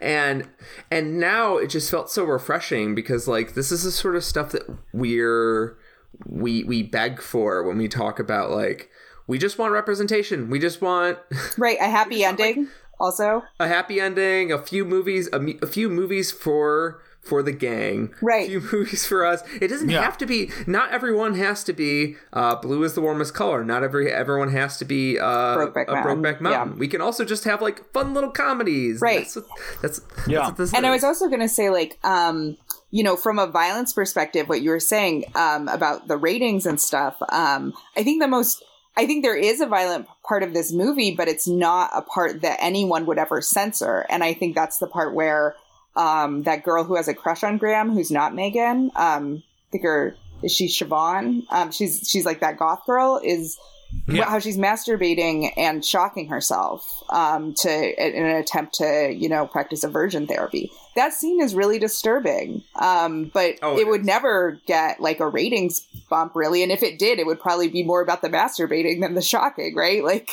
and 0.00 0.48
and 0.90 1.18
now 1.18 1.56
it 1.56 1.68
just 1.68 1.90
felt 1.90 2.10
so 2.10 2.24
refreshing 2.24 2.94
because 2.94 3.28
like 3.28 3.54
this 3.54 3.70
is 3.70 3.84
the 3.84 3.92
sort 3.92 4.16
of 4.16 4.24
stuff 4.24 4.50
that 4.52 4.62
we're 4.92 5.76
we 6.24 6.64
we 6.64 6.82
beg 6.82 7.20
for 7.20 7.62
when 7.62 7.78
we 7.78 7.88
talk 7.88 8.18
about 8.18 8.50
like 8.50 8.90
we 9.26 9.38
just 9.38 9.58
want 9.58 9.72
representation 9.72 10.50
we 10.50 10.58
just 10.58 10.80
want 10.80 11.18
Right. 11.58 11.78
A 11.80 11.88
happy 11.88 12.24
ending 12.24 12.68
also. 12.98 13.42
a 13.60 13.68
happy 13.68 14.00
ending 14.00 14.50
a 14.50 14.58
few 14.58 14.84
movies 14.84 15.28
a, 15.32 15.40
a 15.62 15.66
few 15.66 15.88
movies 15.88 16.32
for 16.32 17.02
for 17.26 17.42
the 17.42 17.52
gang, 17.52 18.14
Right. 18.22 18.48
few 18.48 18.60
movies 18.72 19.04
for 19.06 19.24
us. 19.26 19.42
It 19.60 19.68
doesn't 19.68 19.88
Yeah. 19.88 20.02
have 20.02 20.16
to 20.18 20.26
be. 20.26 20.50
Not 20.66 20.90
everyone 20.92 21.34
has 21.34 21.64
to 21.64 21.72
be 21.72 22.16
uh, 22.32 22.56
blue 22.56 22.82
is 22.84 22.94
the 22.94 23.00
warmest 23.00 23.34
color. 23.34 23.64
Not 23.64 23.82
every 23.82 24.10
everyone 24.12 24.50
has 24.52 24.78
to 24.78 24.84
be 24.84 25.18
uh, 25.18 25.56
Brokeback 25.56 25.88
a 25.88 25.92
Mountain. 25.92 26.22
Brokeback 26.22 26.40
Mountain. 26.40 26.72
Yeah. 26.74 26.78
We 26.78 26.88
can 26.88 27.00
also 27.00 27.24
just 27.24 27.44
have 27.44 27.60
like 27.60 27.92
fun 27.92 28.14
little 28.14 28.30
comedies. 28.30 29.00
Right. 29.00 29.18
That's 29.20 29.36
what, 29.36 29.44
that's, 29.82 30.00
Yeah. 30.26 30.38
that's 30.38 30.48
what 30.48 30.56
this 30.56 30.74
And 30.74 30.86
I 30.86 30.90
was 30.90 31.04
also 31.04 31.26
going 31.28 31.40
to 31.40 31.48
say, 31.48 31.70
like, 31.70 31.98
um, 32.04 32.56
you 32.90 33.02
know, 33.02 33.16
from 33.16 33.38
a 33.38 33.46
violence 33.46 33.92
perspective, 33.92 34.48
what 34.48 34.62
you 34.62 34.70
were 34.70 34.80
saying 34.80 35.24
um, 35.34 35.68
about 35.68 36.08
the 36.08 36.16
ratings 36.16 36.66
and 36.66 36.80
stuff. 36.80 37.16
Um, 37.30 37.74
I 37.96 38.02
think 38.04 38.22
the 38.22 38.28
most, 38.28 38.64
I 38.96 39.06
think 39.06 39.22
there 39.24 39.36
is 39.36 39.60
a 39.60 39.66
violent 39.66 40.06
part 40.26 40.42
of 40.42 40.54
this 40.54 40.72
movie, 40.72 41.14
but 41.14 41.28
it's 41.28 41.46
not 41.48 41.90
a 41.92 42.00
part 42.00 42.40
that 42.42 42.58
anyone 42.62 43.04
would 43.06 43.18
ever 43.18 43.40
censor. 43.42 44.06
And 44.08 44.22
I 44.24 44.32
think 44.34 44.54
that's 44.54 44.78
the 44.78 44.86
part 44.86 45.14
where 45.14 45.56
um, 45.96 46.42
that 46.44 46.62
girl 46.62 46.84
who 46.84 46.94
has 46.96 47.08
a 47.08 47.14
crush 47.14 47.42
on 47.42 47.58
Graham, 47.58 47.90
who's 47.90 48.10
not 48.10 48.34
Megan, 48.34 48.90
um, 48.96 49.42
I 49.68 49.68
think 49.72 49.84
her 49.84 50.16
is 50.42 50.52
she 50.52 50.68
Siobhan? 50.68 51.42
Um, 51.50 51.72
she's 51.72 52.06
she's 52.08 52.26
like 52.26 52.40
that 52.40 52.58
goth 52.58 52.84
girl 52.86 53.20
is 53.24 53.58
Yeah. 54.06 54.28
how 54.28 54.38
she's 54.38 54.58
masturbating 54.58 55.50
and 55.56 55.82
shocking 55.84 56.28
herself 56.28 57.02
um, 57.08 57.54
to 57.54 57.70
in 57.70 58.24
an 58.26 58.36
attempt 58.36 58.74
to 58.74 59.10
you 59.16 59.28
know 59.30 59.46
practice 59.46 59.82
aversion 59.84 60.26
therapy. 60.26 60.70
That 60.94 61.14
scene 61.14 61.40
is 61.42 61.54
really 61.54 61.78
disturbing, 61.78 62.62
um, 62.80 63.30
but 63.32 63.54
Oh, 63.62 63.76
it, 63.76 63.80
it 63.82 63.88
would 63.88 64.04
never 64.04 64.60
get 64.66 65.00
like 65.00 65.20
a 65.20 65.28
ratings 65.28 65.80
bump 66.10 66.32
really. 66.34 66.62
And 66.62 66.70
if 66.72 66.82
it 66.82 66.98
did, 66.98 67.18
it 67.18 67.26
would 67.26 67.40
probably 67.40 67.68
be 67.68 67.82
more 67.82 68.02
about 68.02 68.20
the 68.22 68.28
masturbating 68.28 69.00
than 69.00 69.14
the 69.14 69.22
shocking, 69.22 69.74
right? 69.74 70.02
Like, 70.04 70.30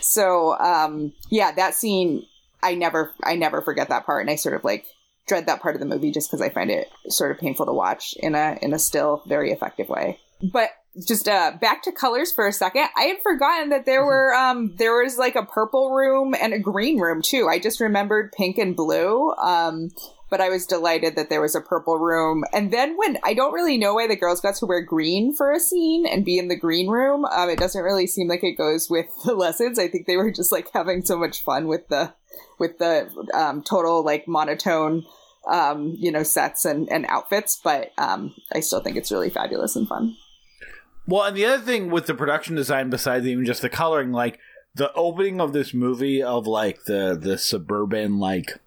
so 0.00 0.58
um, 0.58 1.12
yeah, 1.30 1.52
that 1.52 1.74
scene 1.74 2.26
I 2.62 2.74
never 2.74 3.12
I 3.22 3.36
never 3.36 3.60
forget 3.62 3.88
that 3.90 4.06
part, 4.06 4.22
and 4.22 4.30
I 4.30 4.36
sort 4.36 4.54
of 4.56 4.64
like 4.64 4.86
dread 5.26 5.46
that 5.46 5.60
part 5.60 5.74
of 5.74 5.80
the 5.80 5.86
movie 5.86 6.10
just 6.10 6.30
because 6.30 6.40
I 6.40 6.50
find 6.50 6.70
it 6.70 6.88
sort 7.08 7.30
of 7.30 7.38
painful 7.38 7.66
to 7.66 7.72
watch 7.72 8.14
in 8.18 8.34
a 8.34 8.58
in 8.62 8.72
a 8.72 8.78
still 8.78 9.22
very 9.26 9.52
effective 9.52 9.88
way. 9.88 10.18
But 10.42 10.70
just 11.06 11.28
uh 11.28 11.52
back 11.60 11.82
to 11.82 11.92
colors 11.92 12.32
for 12.32 12.46
a 12.46 12.52
second. 12.52 12.88
I 12.96 13.04
had 13.04 13.22
forgotten 13.22 13.70
that 13.70 13.84
there 13.84 14.04
were 14.04 14.34
um 14.34 14.74
there 14.76 15.02
was 15.02 15.18
like 15.18 15.36
a 15.36 15.44
purple 15.44 15.90
room 15.90 16.34
and 16.40 16.54
a 16.54 16.58
green 16.58 16.98
room 16.98 17.22
too. 17.22 17.48
I 17.50 17.58
just 17.58 17.80
remembered 17.80 18.32
pink 18.32 18.58
and 18.58 18.74
blue. 18.74 19.32
Um 19.32 19.90
but 20.28 20.40
I 20.40 20.48
was 20.48 20.66
delighted 20.66 21.16
that 21.16 21.28
there 21.28 21.40
was 21.40 21.54
a 21.54 21.60
purple 21.60 21.98
room. 21.98 22.44
And 22.52 22.72
then 22.72 22.96
when 22.96 23.18
I 23.24 23.34
don't 23.34 23.52
really 23.52 23.78
know 23.78 23.94
why 23.94 24.08
the 24.08 24.16
girls 24.16 24.40
got 24.40 24.56
to 24.56 24.66
wear 24.66 24.80
green 24.80 25.32
for 25.32 25.52
a 25.52 25.60
scene 25.60 26.04
and 26.06 26.24
be 26.24 26.38
in 26.38 26.48
the 26.48 26.56
green 26.56 26.88
room, 26.88 27.24
um, 27.24 27.48
it 27.48 27.58
doesn't 27.58 27.82
really 27.82 28.06
seem 28.06 28.28
like 28.28 28.42
it 28.42 28.58
goes 28.58 28.90
with 28.90 29.06
the 29.24 29.34
lessons. 29.34 29.78
I 29.78 29.88
think 29.88 30.06
they 30.06 30.16
were 30.16 30.32
just 30.32 30.50
like 30.50 30.68
having 30.72 31.04
so 31.04 31.16
much 31.16 31.44
fun 31.44 31.68
with 31.68 31.86
the 31.88 32.12
with 32.58 32.78
the 32.78 33.10
um, 33.34 33.62
total 33.62 34.04
like 34.04 34.26
monotone 34.26 35.04
um, 35.46 35.94
you 35.98 36.10
know 36.10 36.22
sets 36.22 36.64
and, 36.64 36.90
and 36.90 37.06
outfits. 37.08 37.60
But 37.62 37.92
um, 37.98 38.34
I 38.52 38.60
still 38.60 38.80
think 38.80 38.96
it's 38.96 39.12
really 39.12 39.30
fabulous 39.30 39.76
and 39.76 39.88
fun. 39.88 40.16
Well, 41.06 41.22
and 41.22 41.36
the 41.36 41.44
other 41.44 41.62
thing 41.62 41.90
with 41.90 42.06
the 42.06 42.14
production 42.14 42.56
design, 42.56 42.90
besides 42.90 43.26
even 43.26 43.44
just 43.44 43.62
the 43.62 43.68
coloring, 43.68 44.12
like 44.12 44.40
the 44.74 44.92
opening 44.94 45.40
of 45.40 45.52
this 45.52 45.72
movie 45.72 46.22
of 46.22 46.46
like 46.46 46.84
the 46.84 47.16
the 47.20 47.38
suburban 47.38 48.18
like 48.18 48.60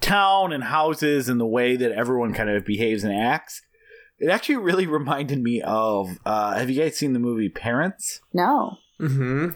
town 0.00 0.52
and 0.52 0.64
houses 0.64 1.28
and 1.28 1.40
the 1.40 1.46
way 1.46 1.76
that 1.76 1.92
everyone 1.92 2.34
kind 2.34 2.50
of 2.50 2.64
behaves 2.64 3.04
and 3.04 3.14
acts, 3.14 3.62
it 4.18 4.28
actually 4.28 4.56
really 4.56 4.86
reminded 4.86 5.42
me 5.42 5.62
of. 5.62 6.18
Uh, 6.26 6.54
have 6.56 6.68
you 6.68 6.82
guys 6.82 6.96
seen 6.96 7.12
the 7.12 7.18
movie 7.18 7.48
Parents? 7.48 8.20
No. 8.32 8.78
hmm 8.98 9.50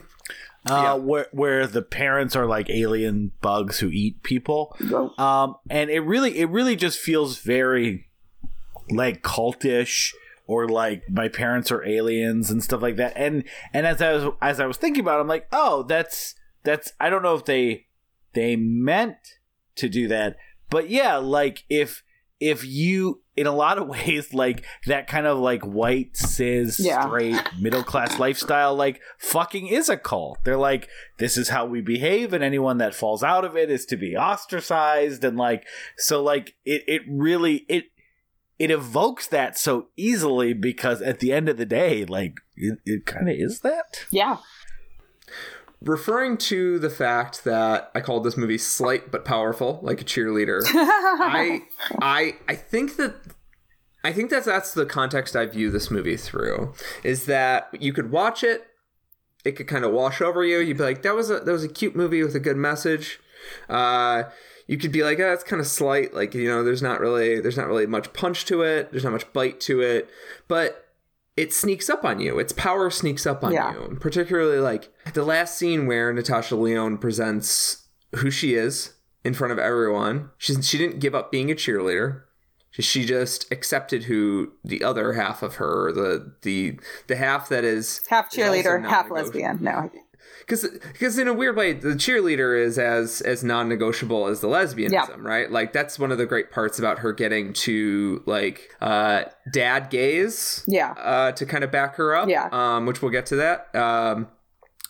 Uh, 0.67 0.73
Yeah. 0.83 0.95
where 0.95 1.27
where 1.33 1.67
the 1.67 1.83
parents 1.83 2.37
are 2.37 2.47
like 2.47 2.69
alien 2.69 3.33
bugs 3.41 3.79
who 3.81 3.89
eat 3.89 4.23
people. 4.23 4.77
Um, 5.19 5.57
and 5.71 5.89
it 5.91 6.01
really, 6.01 6.39
it 6.39 6.51
really 6.51 6.77
just 6.77 6.99
feels 6.99 7.39
very 7.39 8.09
like 8.91 9.23
cultish 9.23 10.13
or 10.47 10.69
like 10.69 11.09
my 11.09 11.29
parents 11.29 11.71
are 11.71 11.85
aliens 11.85 12.51
and 12.51 12.63
stuff 12.63 12.83
like 12.83 12.97
that. 12.97 13.13
And 13.17 13.45
and 13.73 13.87
as 13.87 14.03
I 14.03 14.13
was 14.13 14.35
as 14.43 14.61
I 14.61 14.67
was 14.67 14.77
thinking 14.77 15.01
about, 15.03 15.19
it, 15.19 15.23
I'm 15.23 15.29
like, 15.29 15.47
oh, 15.53 15.83
that's 15.85 16.35
that's. 16.65 16.93
I 17.01 17.09
don't 17.09 17.23
know 17.23 17.35
if 17.35 17.45
they 17.45 17.87
they 18.35 18.57
meant 18.57 19.17
to 19.77 19.89
do 19.89 20.09
that, 20.09 20.37
but 20.69 20.91
yeah, 20.91 21.17
like 21.17 21.65
if 21.71 22.03
if 22.39 22.65
you 22.67 23.23
in 23.41 23.47
a 23.47 23.55
lot 23.55 23.79
of 23.79 23.89
ways 23.97 24.35
like 24.35 24.65
that 24.87 25.07
kind 25.07 25.27
of 25.27 25.39
like 25.39 25.63
white 25.63 26.17
cis 26.17 26.79
Yeah. 26.79 27.07
straight 27.07 27.41
middle 27.59 27.83
class 27.83 28.19
lifestyle 28.19 28.75
like 28.75 29.01
fucking 29.19 29.67
is 29.69 29.89
a 29.89 29.97
cult 29.97 30.39
they're 30.45 30.57
like 30.71 30.89
this 31.19 31.37
is 31.37 31.49
how 31.49 31.65
we 31.67 31.81
behave 31.81 32.33
and 32.33 32.45
anyone 32.45 32.79
that 32.79 32.95
falls 32.95 33.23
out 33.23 33.45
of 33.45 33.57
it 33.57 33.71
is 33.71 33.85
to 33.87 33.97
be 33.97 34.17
ostracized 34.17 35.25
and 35.25 35.37
like 35.37 35.67
so 35.97 36.23
like 36.23 36.55
it 36.65 36.83
it 36.87 37.03
really 37.09 37.65
it 37.69 37.85
it 38.59 38.71
evokes 38.71 39.27
that 39.29 39.57
so 39.57 39.87
easily 39.97 40.53
because 40.53 41.01
at 41.01 41.19
the 41.21 41.33
end 41.33 41.49
of 41.49 41.57
the 41.57 41.65
day 41.67 42.05
like 42.05 42.35
it, 42.57 42.79
it 42.85 43.07
kind 43.07 43.29
of 43.31 43.35
is 43.39 43.61
that 43.61 44.05
Yeah. 44.11 44.37
Referring 45.83 46.37
to 46.37 46.79
the 46.79 46.91
fact 46.91 47.45
that 47.45 47.91
I 47.95 48.01
called 48.01 48.25
this 48.25 48.37
movie 48.37 48.59
slight 48.59 49.11
but 49.11 49.25
powerful, 49.25 49.81
like 49.83 50.01
a 50.01 50.05
cheerleader. 50.05 50.61
I 50.67 51.63
I 52.03 52.37
I 52.47 52.55
think 52.55 52.97
that 52.97 53.15
I 54.05 54.13
think 54.13 54.31
that 54.31 54.45
that's 54.45 54.75
the 54.75 54.87
context 54.87 55.37
I 55.37 55.47
view 55.47 55.71
this 55.71 55.91
movie 55.91 56.17
through. 56.17 56.75
Is 57.03 57.27
that 57.27 57.71
you 57.81 57.93
could 57.93 58.11
watch 58.11 58.45
it, 58.45 58.67
it 59.45 59.53
could 59.53 59.69
kind 59.69 59.85
of 59.85 59.93
wash 59.93 60.21
over 60.21 60.45
you. 60.45 60.59
You'd 60.59 60.79
be 60.79 60.83
like, 60.85 61.03
that 61.03 61.15
was 61.15 61.31
a 61.31 61.41
that 61.41 61.53
was 61.53 61.65
a 61.65 61.69
cute 61.69 61.97
movie 61.97 62.23
with 62.23 62.35
a 62.35 62.41
good 62.41 62.57
message. 62.57 63.19
Uh, 63.69 64.25
you 64.67 64.77
could 64.77 64.93
be 64.93 65.03
like, 65.03 65.19
oh, 65.19 65.33
it's 65.33 65.45
kind 65.45 65.61
of 65.61 65.67
slight. 65.67 66.15
Like 66.15 66.35
you 66.35 66.49
know, 66.49 66.63
there's 66.63 66.83
not 66.83 67.01
really 67.01 67.41
there's 67.41 67.57
not 67.57 67.69
really 67.69 67.87
much 67.87 68.13
punch 68.13 68.45
to 68.47 68.63
it. 68.63 68.91
There's 68.91 69.05
not 69.05 69.13
much 69.13 69.33
bite 69.33 69.61
to 69.63 69.81
it, 69.81 70.09
but 70.47 70.90
it 71.41 71.53
sneaks 71.53 71.89
up 71.89 72.05
on 72.05 72.21
you. 72.21 72.39
Its 72.39 72.53
power 72.53 72.91
sneaks 72.91 73.27
up 73.27 73.43
on 73.43 73.53
Yeah. 73.53 73.73
you. 73.75 73.85
And 73.85 74.01
particularly 74.01 74.59
like 74.59 74.93
the 75.15 75.25
last 75.25 75.57
scene 75.59 75.87
where 75.87 76.13
Natasha 76.13 76.57
Lyonne 76.57 76.99
presents 76.99 77.87
who 78.17 78.31
she 78.31 78.55
is 78.55 78.95
in 79.25 79.35
front 79.35 79.53
of 79.53 79.59
everyone. 79.59 80.31
She's 80.39 80.67
she 80.69 80.79
didn't 80.79 80.99
give 81.01 81.15
up 81.15 81.31
being 81.33 81.51
a 81.51 81.55
cheerleader. 81.55 82.23
She- 82.71 82.83
She 82.83 83.05
just 83.05 83.51
accepted 83.53 84.05
who 84.05 84.53
the 84.65 84.83
other 84.85 85.15
half 85.15 85.43
of 85.43 85.57
her, 85.57 85.91
the 85.93 86.33
the 86.43 86.79
the 87.09 87.17
half 87.17 87.49
that 87.49 87.65
is 87.65 88.01
half 88.09 88.31
cheerleader, 88.31 88.81
half 88.89 89.11
lesbian. 89.11 89.59
No. 89.61 89.91
Because 90.51 90.69
because 90.93 91.19
in 91.19 91.29
a 91.29 91.33
weird 91.33 91.55
way 91.57 91.73
the 91.73 91.91
cheerleader 91.91 92.61
is 92.61 92.79
as 92.79 93.21
as 93.21 93.45
non-negotiable 93.45 94.27
as 94.27 94.41
the 94.41 94.49
lesbianism 94.49 94.91
Yeah. 94.93 95.07
right 95.19 95.51
like 95.51 95.73
that's 95.73 95.99
one 95.99 96.11
of 96.11 96.19
the 96.19 96.27
great 96.27 96.51
parts 96.51 96.79
about 96.79 96.99
her 97.01 97.13
getting 97.13 97.53
to 97.53 98.23
like 98.27 98.75
uh 98.81 99.25
dad 99.53 99.91
gaze 99.91 100.65
Yeah. 100.67 100.91
uh 100.93 101.33
to 101.33 101.47
kind 101.47 101.63
of 101.63 101.71
back 101.71 101.95
her 101.97 102.15
up 102.17 102.29
Yeah. 102.29 102.49
um 102.51 102.87
which 102.87 103.01
we'll 103.01 103.13
get 103.13 103.27
to 103.27 103.37
that 103.37 103.75
um 103.77 104.27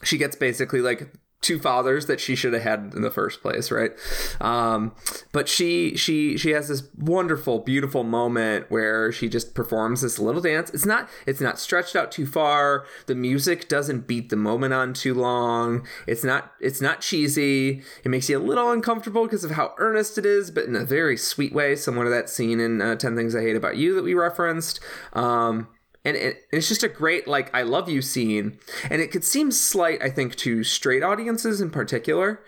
she 0.03 0.17
gets 0.17 0.35
basically 0.35 0.81
like 0.81 1.13
two 1.41 1.59
fathers 1.59 2.07
that 2.07 2.21
she 2.21 2.35
should 2.35 2.53
have 2.53 2.63
had 2.63 2.93
in 2.95 3.03
the 3.03 3.11
first 3.11 3.41
place 3.41 3.71
right? 3.71 3.93
Um 4.41 4.95
but 5.33 5.49
she 5.49 5.97
she 5.97 6.37
she 6.37 6.51
has 6.51 6.69
this 6.69 6.83
wonderful 6.97 7.61
beautiful 7.61 8.05
moment 8.05 8.71
where 8.71 9.11
she 9.11 9.29
just 9.29 9.55
performs 9.55 10.03
this 10.03 10.19
little 10.19 10.43
dance. 10.43 10.71
It's 10.71 10.87
not 10.87 11.09
it's 11.27 11.41
not 11.41 11.59
stretched 11.59 11.97
out 11.97 12.13
too 12.13 12.27
far. 12.27 12.85
The 13.07 13.15
music 13.15 13.69
doesn't 13.69 14.07
beat 14.07 14.29
the 14.29 14.37
moment 14.37 14.75
on 14.75 14.93
too 14.93 15.15
long. 15.15 15.87
It's 16.07 16.25
not 16.25 16.53
it's 16.61 16.81
not 16.81 17.01
cheesy. 17.01 17.83
It 18.05 18.09
makes 18.11 18.29
you 18.29 18.39
a 18.39 18.41
little 18.41 18.71
uncomfortable 18.71 19.25
because 19.25 19.45
of 19.45 19.53
how 19.53 19.75
earnest 19.79 20.19
it 20.19 20.27
is 20.27 20.51
but 20.51 20.65
in 20.65 20.77
a 20.77 20.85
very 20.85 21.17
sweet 21.17 21.53
way 21.53 21.75
similar 21.75 22.05
to 22.05 22.11
that 22.11 22.29
scene 22.29 22.61
in 22.61 22.81
uh, 22.81 22.97
10 22.97 23.17
things 23.17 23.35
i 23.35 23.41
hate 23.41 23.57
about 23.57 23.77
you 23.77 23.95
that 23.95 24.05
we 24.05 24.15
referenced. 24.15 24.81
Um 25.13 25.69
and 26.05 26.17
it, 26.17 26.45
it's 26.53 26.69
just 26.69 26.83
a 26.83 26.89
great 26.89 27.29
like 27.29 27.55
i 27.55 27.63
love 27.63 27.89
you 27.89 28.01
scene. 28.03 28.59
And 28.91 29.03
it 29.03 29.11
could 29.11 29.25
seem 29.25 29.51
slight 29.51 30.03
i 30.03 30.11
think 30.11 30.37
to 30.37 30.65
straight 30.65 31.03
audiences 31.03 31.61
in 31.61 31.71
particular 31.71 32.41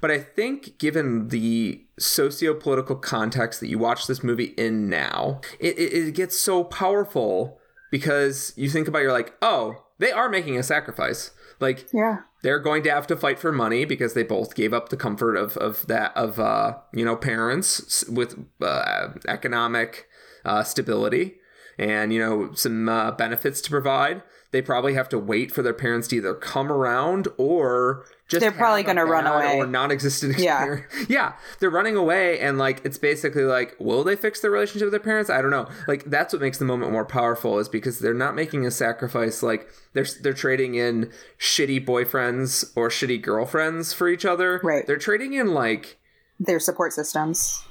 but 0.00 0.10
i 0.10 0.18
think 0.18 0.78
given 0.78 1.28
the 1.28 1.84
socio-political 1.98 2.96
context 2.96 3.60
that 3.60 3.68
you 3.68 3.78
watch 3.78 4.06
this 4.06 4.22
movie 4.22 4.54
in 4.56 4.88
now 4.88 5.40
it, 5.58 5.78
it, 5.78 5.92
it 5.92 6.14
gets 6.14 6.38
so 6.38 6.64
powerful 6.64 7.58
because 7.90 8.52
you 8.56 8.70
think 8.70 8.88
about 8.88 9.02
you're 9.02 9.12
like 9.12 9.34
oh 9.42 9.84
they 10.00 10.10
are 10.10 10.28
making 10.30 10.58
a 10.58 10.62
sacrifice. 10.62 11.30
Like 11.60 11.86
Yeah. 11.92 12.20
they're 12.42 12.58
going 12.58 12.82
to 12.84 12.90
have 12.90 13.06
to 13.08 13.16
fight 13.16 13.38
for 13.38 13.52
money 13.52 13.84
because 13.84 14.14
they 14.14 14.22
both 14.22 14.54
gave 14.54 14.72
up 14.72 14.88
the 14.88 14.96
comfort 14.96 15.36
of, 15.36 15.58
of 15.58 15.86
that 15.88 16.16
of 16.16 16.40
uh, 16.40 16.78
you 16.94 17.04
know 17.04 17.16
parents 17.16 18.04
with 18.08 18.34
uh, 18.62 19.08
economic 19.28 20.08
uh, 20.44 20.62
stability 20.64 21.36
and 21.78 22.12
you 22.12 22.18
know 22.18 22.52
some 22.54 22.88
uh, 22.88 23.10
benefits 23.12 23.60
to 23.62 23.70
provide. 23.70 24.22
They 24.52 24.62
probably 24.62 24.94
have 24.94 25.08
to 25.10 25.18
wait 25.18 25.52
for 25.52 25.62
their 25.62 25.72
parents 25.72 26.08
to 26.08 26.16
either 26.16 26.34
come 26.34 26.72
around 26.72 27.28
or 27.36 28.04
just 28.26 28.40
They're 28.40 28.50
probably 28.50 28.82
gonna 28.82 29.04
run 29.06 29.24
away. 29.24 29.56
or 29.56 29.64
non-existent 29.66 30.38
Yeah. 30.40 30.78
Yeah, 31.08 31.34
they're 31.60 31.70
running 31.70 31.94
away, 31.94 32.40
and 32.40 32.58
like 32.58 32.80
it's 32.84 32.98
basically 32.98 33.44
like, 33.44 33.76
will 33.78 34.02
they 34.02 34.16
fix 34.16 34.40
their 34.40 34.50
relationship 34.50 34.86
with 34.86 34.92
their 34.92 34.98
parents? 35.00 35.30
I 35.30 35.40
don't 35.40 35.52
know. 35.52 35.68
Like 35.86 36.04
that's 36.06 36.32
what 36.32 36.42
makes 36.42 36.58
the 36.58 36.64
moment 36.64 36.90
more 36.90 37.04
powerful 37.04 37.60
is 37.60 37.68
because 37.68 38.00
they're 38.00 38.12
not 38.12 38.34
making 38.34 38.66
a 38.66 38.72
sacrifice. 38.72 39.40
Like 39.40 39.68
they're 39.92 40.06
they're 40.20 40.32
trading 40.32 40.74
in 40.74 41.12
shitty 41.38 41.86
boyfriends 41.86 42.72
or 42.74 42.88
shitty 42.88 43.22
girlfriends 43.22 43.92
for 43.92 44.08
each 44.08 44.24
other. 44.24 44.60
Right. 44.64 44.84
They're 44.84 44.96
trading 44.98 45.34
in 45.34 45.54
like 45.54 45.96
Their 46.40 46.58
support 46.58 46.92
systems. 46.92 47.62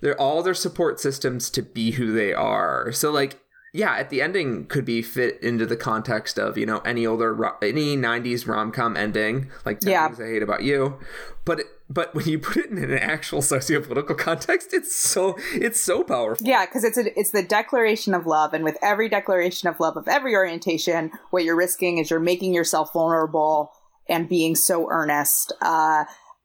they're 0.00 0.18
all 0.18 0.42
their 0.42 0.54
support 0.54 0.98
systems 0.98 1.50
to 1.50 1.62
be 1.62 1.90
who 1.92 2.10
they 2.12 2.32
are. 2.32 2.90
So 2.92 3.10
like 3.10 3.38
yeah, 3.72 3.96
at 3.96 4.10
the 4.10 4.20
ending 4.20 4.66
could 4.66 4.84
be 4.84 5.00
fit 5.00 5.42
into 5.42 5.64
the 5.64 5.76
context 5.76 6.38
of 6.38 6.58
you 6.58 6.66
know 6.66 6.80
any 6.80 7.06
older 7.06 7.32
ro- 7.32 7.56
any 7.62 7.96
'90s 7.96 8.46
rom 8.46 8.70
com 8.70 8.96
ending, 8.96 9.50
like 9.64 9.80
10 9.80 9.90
Yeah. 9.90 10.06
Things 10.08 10.20
I 10.20 10.26
Hate 10.26 10.42
About 10.42 10.62
You, 10.62 10.98
but 11.46 11.60
but 11.88 12.14
when 12.14 12.26
you 12.26 12.38
put 12.38 12.58
it 12.58 12.70
in 12.70 12.78
an 12.78 12.92
actual 12.92 13.40
socio-political 13.40 14.14
context, 14.16 14.74
it's 14.74 14.94
so 14.94 15.36
it's 15.54 15.80
so 15.80 16.04
powerful. 16.04 16.46
Yeah, 16.46 16.66
because 16.66 16.84
it's 16.84 16.98
a, 16.98 17.18
it's 17.18 17.30
the 17.30 17.42
declaration 17.42 18.12
of 18.14 18.26
love, 18.26 18.52
and 18.52 18.62
with 18.62 18.76
every 18.82 19.08
declaration 19.08 19.68
of 19.68 19.80
love 19.80 19.96
of 19.96 20.06
every 20.06 20.34
orientation, 20.34 21.10
what 21.30 21.44
you're 21.44 21.56
risking 21.56 21.96
is 21.96 22.10
you're 22.10 22.20
making 22.20 22.52
yourself 22.52 22.92
vulnerable 22.92 23.72
and 24.06 24.28
being 24.28 24.54
so 24.54 24.86
earnest. 24.90 25.52
Uh, 25.62 26.04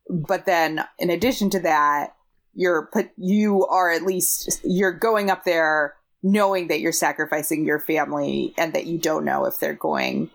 but 0.09 0.45
then, 0.45 0.85
in 0.97 1.09
addition 1.09 1.49
to 1.49 1.59
that, 1.59 2.15
you're 2.53 2.87
put 2.93 3.09
you 3.17 3.65
are 3.65 3.91
at 3.91 4.03
least 4.03 4.61
you're 4.63 4.93
going 4.93 5.29
up 5.29 5.43
there 5.43 5.95
knowing 6.27 6.67
that 6.67 6.81
you're 6.81 6.91
sacrificing 6.91 7.65
your 7.65 7.79
family 7.79 8.53
and 8.57 8.73
that 8.73 8.85
you 8.85 8.97
don't 8.97 9.23
know 9.23 9.45
if 9.45 9.59
they're 9.59 9.73
going 9.73 10.29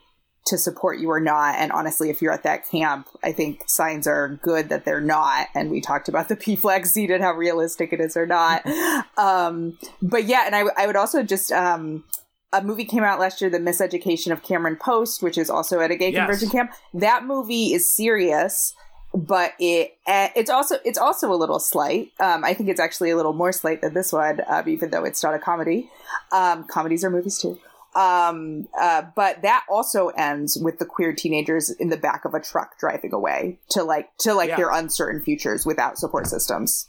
to 0.47 0.59
support 0.59 0.99
you 0.99 1.11
or 1.11 1.21
not. 1.21 1.55
And 1.57 1.71
honestly, 1.71 2.11
if 2.11 2.21
you're 2.21 2.33
at 2.33 2.43
that 2.45 2.69
camp, 2.69 3.07
I 3.23 3.33
think 3.33 3.63
signs 3.69 4.07
are 4.07 4.41
good 4.43 4.71
that 4.71 4.85
they're 4.85 5.01
not. 5.01 5.47
And 5.55 5.71
we 5.71 5.81
talked 5.81 6.09
about 6.09 6.29
the 6.29 6.37
PFLAG 6.45 6.87
seat 6.87 7.11
and 7.11 7.23
how 7.23 7.33
realistic 7.35 7.93
it 7.93 8.01
is 8.01 8.17
or 8.17 8.27
not. 8.27 8.67
um, 9.19 9.79
but 10.01 10.25
yeah, 10.25 10.45
and 10.47 10.57
I, 10.57 10.65
I 10.77 10.87
would 10.87 10.97
also 10.97 11.23
just, 11.23 11.53
um, 11.53 12.05
a 12.53 12.63
movie 12.63 12.85
came 12.85 13.05
out 13.05 13.21
last 13.21 13.41
year, 13.41 13.51
The 13.51 13.59
Miseducation 13.59 14.33
of 14.33 14.43
Cameron 14.43 14.77
Post, 14.77 15.23
which 15.23 15.39
is 15.39 15.49
also 15.49 15.81
at 15.81 15.91
a 15.91 15.97
gay 15.97 16.11
Yes. 16.11 16.21
conversion 16.21 16.51
camp. 16.51 16.71
That 16.93 17.25
movie 17.25 17.73
is 17.73 17.95
serious, 17.95 18.75
but 19.15 19.53
it 19.59 19.97
eh, 20.07 20.31
it's 20.35 20.51
also 20.51 20.77
it's 20.85 20.99
also 20.99 21.33
a 21.33 21.37
little 21.37 21.59
slight. 21.59 22.13
Um, 22.21 22.45
I 22.45 22.55
think 22.55 22.69
it's 22.69 22.81
actually 22.81 23.11
a 23.11 23.17
little 23.17 23.33
more 23.33 23.53
slight 23.53 23.81
than 23.83 23.95
this 23.95 24.13
one, 24.13 24.41
um, 24.49 24.69
even 24.69 24.91
though 24.91 25.05
it's 25.05 25.23
not 25.23 25.35
a 25.35 25.39
comedy. 25.39 25.91
Um, 26.33 26.65
comedies 26.65 27.05
are 27.05 27.11
movies 27.11 27.39
too. 27.39 27.59
Um, 27.95 28.69
uh, 28.81 29.03
but 29.15 29.43
that 29.43 29.65
also 29.69 30.09
ends 30.09 30.57
with 30.57 30.79
the 30.79 30.87
queer 30.87 31.13
teenagers 31.13 31.69
in 31.69 31.91
the 31.91 31.99
back 31.99 32.25
of 32.25 32.33
a 32.33 32.41
truck 32.41 32.79
driving 32.79 33.13
away 33.13 33.59
to 33.71 33.83
like 33.83 34.17
to 34.19 34.33
like 34.33 34.49
Yeah. 34.49 34.57
their 34.57 34.71
uncertain 34.71 35.21
futures 35.23 35.67
without 35.67 35.99
support 35.99 36.27
systems. 36.27 36.89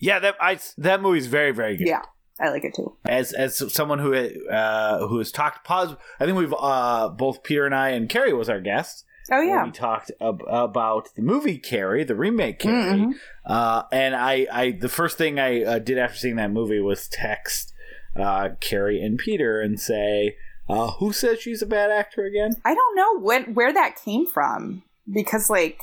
Yeah, 0.00 0.18
that 0.18 0.34
I 0.40 0.58
that 0.78 1.00
movie's 1.00 1.28
very 1.28 1.52
very 1.52 1.76
good. 1.76 1.86
Yeah, 1.86 2.02
I 2.40 2.48
like 2.48 2.64
it 2.64 2.74
too. 2.74 2.96
As 3.04 3.32
as 3.32 3.72
someone 3.72 4.00
who 4.00 4.12
uh, 4.12 5.06
who 5.06 5.18
has 5.18 5.30
talked 5.30 5.64
pause, 5.64 5.94
I 6.18 6.24
think 6.24 6.36
we've 6.36 6.54
uh, 6.58 7.10
both 7.10 7.44
Peter 7.44 7.64
and 7.64 7.74
I 7.74 7.90
and 7.90 8.08
Carrie 8.08 8.32
was 8.32 8.48
our 8.48 8.60
guest. 8.60 9.04
Oh 9.32 9.40
yeah, 9.40 9.64
we 9.64 9.70
talked 9.70 10.10
ab- 10.20 10.42
about 10.46 11.08
the 11.14 11.22
movie 11.22 11.58
Carrie, 11.58 12.04
the 12.04 12.14
remake 12.14 12.58
Carrie, 12.58 12.98
Mhm. 13.00 13.12
uh, 13.46 13.84
and 13.90 14.14
I, 14.14 14.46
I 14.52 14.70
the 14.72 14.88
first 14.88 15.16
thing 15.18 15.38
I 15.38 15.62
uh, 15.62 15.78
did 15.78 15.96
after 15.98 16.18
seeing 16.18 16.36
that 16.36 16.50
movie 16.50 16.80
was 16.80 17.08
text 17.08 17.72
uh, 18.16 18.50
Carrie 18.60 19.00
and 19.02 19.18
Peter 19.18 19.60
and 19.60 19.80
say, 19.80 20.36
uh, 20.68 20.90
"Who 20.92 21.12
says 21.12 21.40
she's 21.40 21.62
a 21.62 21.66
bad 21.66 21.90
actor 21.90 22.24
again?" 22.24 22.52
I 22.64 22.74
don't 22.74 22.96
know 22.96 23.18
when 23.20 23.54
where 23.54 23.72
that 23.72 23.96
came 24.04 24.26
from 24.26 24.82
because 25.12 25.48
like 25.48 25.80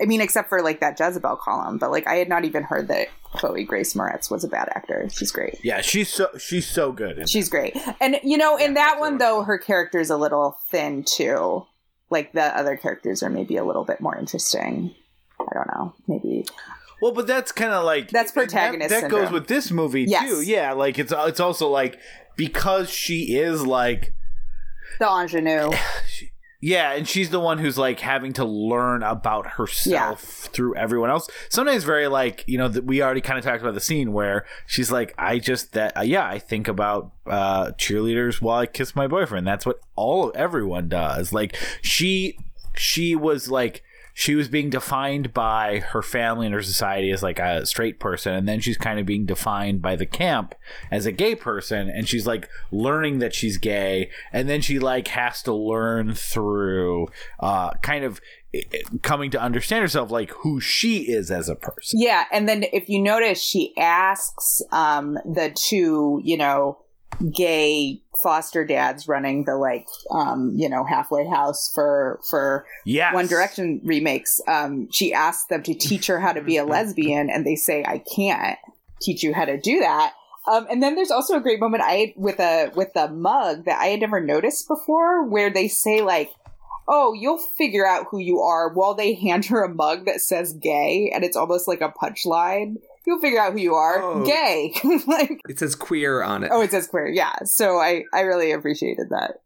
I 0.00 0.04
mean 0.06 0.20
except 0.20 0.48
for 0.48 0.60
like 0.62 0.80
that 0.80 0.98
Jezebel 1.00 1.36
column, 1.36 1.78
but 1.78 1.90
like 1.90 2.06
I 2.06 2.16
had 2.16 2.28
not 2.28 2.44
even 2.44 2.64
heard 2.64 2.88
that 2.88 3.08
Chloe 3.32 3.64
Grace 3.64 3.94
Moretz 3.94 4.30
was 4.30 4.44
a 4.44 4.48
bad 4.48 4.68
actor. 4.74 5.08
She's 5.10 5.32
great. 5.32 5.58
Yeah, 5.64 5.80
she's 5.80 6.08
so 6.12 6.28
she's 6.38 6.68
so 6.68 6.92
good. 6.92 7.28
She's 7.30 7.48
great. 7.48 7.76
And 8.00 8.16
you 8.22 8.36
know, 8.36 8.56
in 8.56 8.74
that 8.74 9.00
one 9.00 9.18
though, 9.18 9.42
her 9.42 9.58
character's 9.58 10.10
a 10.10 10.16
little 10.16 10.58
thin 10.70 11.02
too. 11.04 11.66
Like 12.10 12.32
the 12.32 12.56
other 12.56 12.76
characters 12.76 13.22
are 13.22 13.30
maybe 13.30 13.56
a 13.56 13.64
little 13.64 13.84
bit 13.84 14.00
more 14.00 14.16
interesting. 14.16 14.94
I 15.40 15.44
don't 15.52 15.68
know. 15.74 15.94
Maybe 16.06 16.46
Well, 17.02 17.12
but 17.12 17.26
that's 17.26 17.52
kind 17.52 17.72
of 17.72 17.84
like 17.84 18.10
That's 18.10 18.32
protagonist 18.32 18.90
That, 18.90 19.10
goes 19.10 19.30
with 19.30 19.46
this 19.48 19.70
movie 19.70 20.04
Yes. 20.04 20.28
too. 20.30 20.42
Yeah, 20.42 20.72
like 20.72 20.98
it's 20.98 21.12
it's 21.14 21.40
also 21.40 21.68
like 21.68 21.98
because 22.36 22.90
she 22.90 23.36
is 23.36 23.66
like 23.66 24.14
the 25.00 25.06
ingenue. 25.06 25.70
yeah, 26.64 26.92
and 26.92 27.06
she's 27.06 27.28
the 27.28 27.40
one 27.40 27.58
who's 27.58 27.76
like 27.76 28.00
having 28.00 28.32
to 28.32 28.44
learn 28.46 29.02
about 29.02 29.46
herself 29.46 30.22
through 30.22 30.74
everyone 30.76 31.10
else. 31.10 31.28
Sometimes 31.50 31.84
very 31.84 32.08
like 32.08 32.42
you 32.46 32.56
know 32.56 32.68
that 32.68 32.84
we 32.86 33.02
already 33.02 33.20
kind 33.20 33.38
of 33.38 33.44
talked 33.44 33.60
about 33.60 33.74
the 33.74 33.80
scene 33.80 34.14
where 34.14 34.46
she's 34.66 34.90
like, 34.90 35.12
I 35.18 35.40
just 35.40 35.74
that 35.74 35.94
uh, 35.94 36.00
yeah, 36.00 36.26
I 36.26 36.38
think 36.38 36.66
about 36.66 37.12
uh 37.26 37.72
cheerleaders 37.72 38.40
while 38.40 38.60
I 38.60 38.64
kiss 38.64 38.96
my 38.96 39.06
boyfriend. 39.06 39.46
That's 39.46 39.66
what 39.66 39.78
all 39.94 40.32
everyone 40.34 40.88
does. 40.88 41.34
Like 41.34 41.54
she 41.82 42.38
she 42.74 43.14
was 43.14 43.50
like 43.50 43.83
she 44.16 44.36
was 44.36 44.48
being 44.48 44.70
defined 44.70 45.34
by 45.34 45.80
her 45.90 46.00
family 46.00 46.46
and 46.46 46.54
her 46.54 46.62
society 46.62 47.10
as 47.10 47.22
like 47.22 47.40
a 47.40 47.66
straight 47.66 47.98
person 47.98 48.32
and 48.32 48.48
then 48.48 48.60
she's 48.60 48.78
kind 48.78 48.98
of 49.00 49.04
being 49.04 49.26
defined 49.26 49.82
by 49.82 49.96
the 49.96 50.06
camp 50.06 50.54
as 50.90 51.04
a 51.04 51.12
gay 51.12 51.34
person 51.34 51.90
and 51.90 52.08
she's 52.08 52.26
like 52.26 52.48
learning 52.70 53.18
that 53.18 53.34
she's 53.34 53.58
gay 53.58 54.08
and 54.32 54.48
then 54.48 54.60
she 54.60 54.78
like 54.78 55.08
has 55.08 55.42
to 55.42 55.52
learn 55.52 56.14
through 56.14 57.08
uh 57.40 57.70
kind 57.82 58.04
of 58.04 58.20
coming 59.02 59.30
to 59.30 59.40
understand 59.40 59.82
herself 59.82 60.10
like 60.10 60.30
who 60.30 60.60
she 60.60 61.10
is 61.10 61.30
as 61.30 61.48
a 61.48 61.56
person. 61.56 62.00
Yeah, 62.00 62.24
and 62.30 62.48
then 62.48 62.64
if 62.72 62.88
you 62.88 63.02
notice, 63.02 63.40
she 63.42 63.74
asks 63.76 64.62
um, 64.70 65.18
the 65.24 65.52
two, 65.54 66.20
you 66.22 66.36
know, 66.36 66.78
gay 67.32 68.02
foster 68.22 68.64
dads 68.64 69.08
running 69.08 69.44
the 69.44 69.56
like, 69.56 69.86
um, 70.10 70.52
you 70.56 70.68
know, 70.68 70.84
halfway 70.84 71.26
house 71.26 71.70
for 71.74 72.20
for 72.28 72.66
yes 72.84 73.14
One 73.14 73.26
Direction 73.26 73.80
remakes. 73.84 74.40
Um, 74.46 74.88
she 74.90 75.12
asks 75.12 75.46
them 75.46 75.62
to 75.64 75.74
teach 75.74 76.06
her 76.06 76.20
how 76.20 76.32
to 76.32 76.42
be 76.42 76.56
a 76.56 76.64
lesbian, 76.64 77.30
and 77.30 77.46
they 77.46 77.56
say, 77.56 77.84
"I 77.84 77.98
can't 77.98 78.58
teach 79.00 79.22
you 79.22 79.34
how 79.34 79.44
to 79.44 79.58
do 79.58 79.80
that." 79.80 80.14
Um, 80.46 80.66
and 80.70 80.82
then 80.82 80.94
there's 80.94 81.10
also 81.10 81.36
a 81.36 81.40
great 81.40 81.60
moment 81.60 81.82
I 81.84 82.12
with 82.16 82.38
a 82.38 82.70
with 82.74 82.94
a 82.96 83.08
mug 83.08 83.64
that 83.64 83.80
I 83.80 83.86
had 83.86 84.00
never 84.00 84.20
noticed 84.20 84.68
before, 84.68 85.24
where 85.24 85.50
they 85.50 85.68
say 85.68 86.02
like, 86.02 86.30
"Oh, 86.86 87.14
you'll 87.14 87.38
figure 87.38 87.86
out 87.86 88.06
who 88.10 88.18
you 88.18 88.40
are," 88.40 88.72
while 88.72 88.94
they 88.94 89.14
hand 89.26 89.46
her 89.46 89.64
a 89.64 89.72
mug 89.72 90.06
that 90.06 90.20
says 90.20 90.52
"gay," 90.52 91.10
and 91.14 91.24
it's 91.24 91.36
almost 91.36 91.68
like 91.68 91.80
a 91.80 91.92
punchline. 91.92 92.76
You'll 93.06 93.20
figure 93.20 93.40
out 93.40 93.52
who 93.52 93.58
you 93.60 93.74
are, 93.74 94.00
Oh. 94.02 94.24
gay. 94.24 94.74
like, 95.06 95.40
It 95.48 95.58
says 95.58 95.74
queer 95.74 96.22
on 96.22 96.42
it. 96.44 96.50
oh, 96.52 96.62
it 96.62 96.70
says 96.70 96.86
queer. 96.86 97.06
Yeah. 97.08 97.34
So 97.44 97.78
I 97.78 98.04
I 98.12 98.20
really 98.20 98.50
appreciated 98.52 99.08
that. 99.10 99.40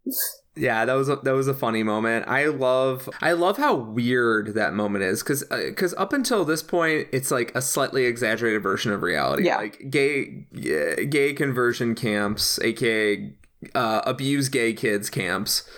Yeah, 0.54 0.84
that 0.86 0.94
was 0.94 1.08
a, 1.08 1.16
that 1.16 1.32
was 1.32 1.46
a 1.46 1.54
funny 1.54 1.82
moment. 1.84 2.26
I 2.26 2.46
love 2.46 3.08
I 3.22 3.32
love 3.32 3.58
how 3.58 3.74
weird 3.76 4.54
that 4.54 4.74
moment 4.74 5.04
is 5.04 5.22
because 5.22 5.44
because 5.44 5.94
up 5.94 6.12
until 6.12 6.44
this 6.44 6.62
point, 6.64 7.06
it's 7.12 7.30
like 7.30 7.54
a 7.54 7.62
slightly 7.62 8.06
exaggerated 8.06 8.62
version 8.62 8.92
of 8.92 9.02
reality. 9.02 9.44
Yeah. 9.46 9.56
like 9.58 9.88
gay 9.90 10.46
gay 10.52 11.06
gay 11.06 11.32
conversion 11.32 11.94
camps, 11.94 12.58
aka 12.60 13.32
uh, 13.74 14.02
abuse 14.04 14.48
gay 14.48 14.72
kids 14.72 15.10
camps. 15.10 15.68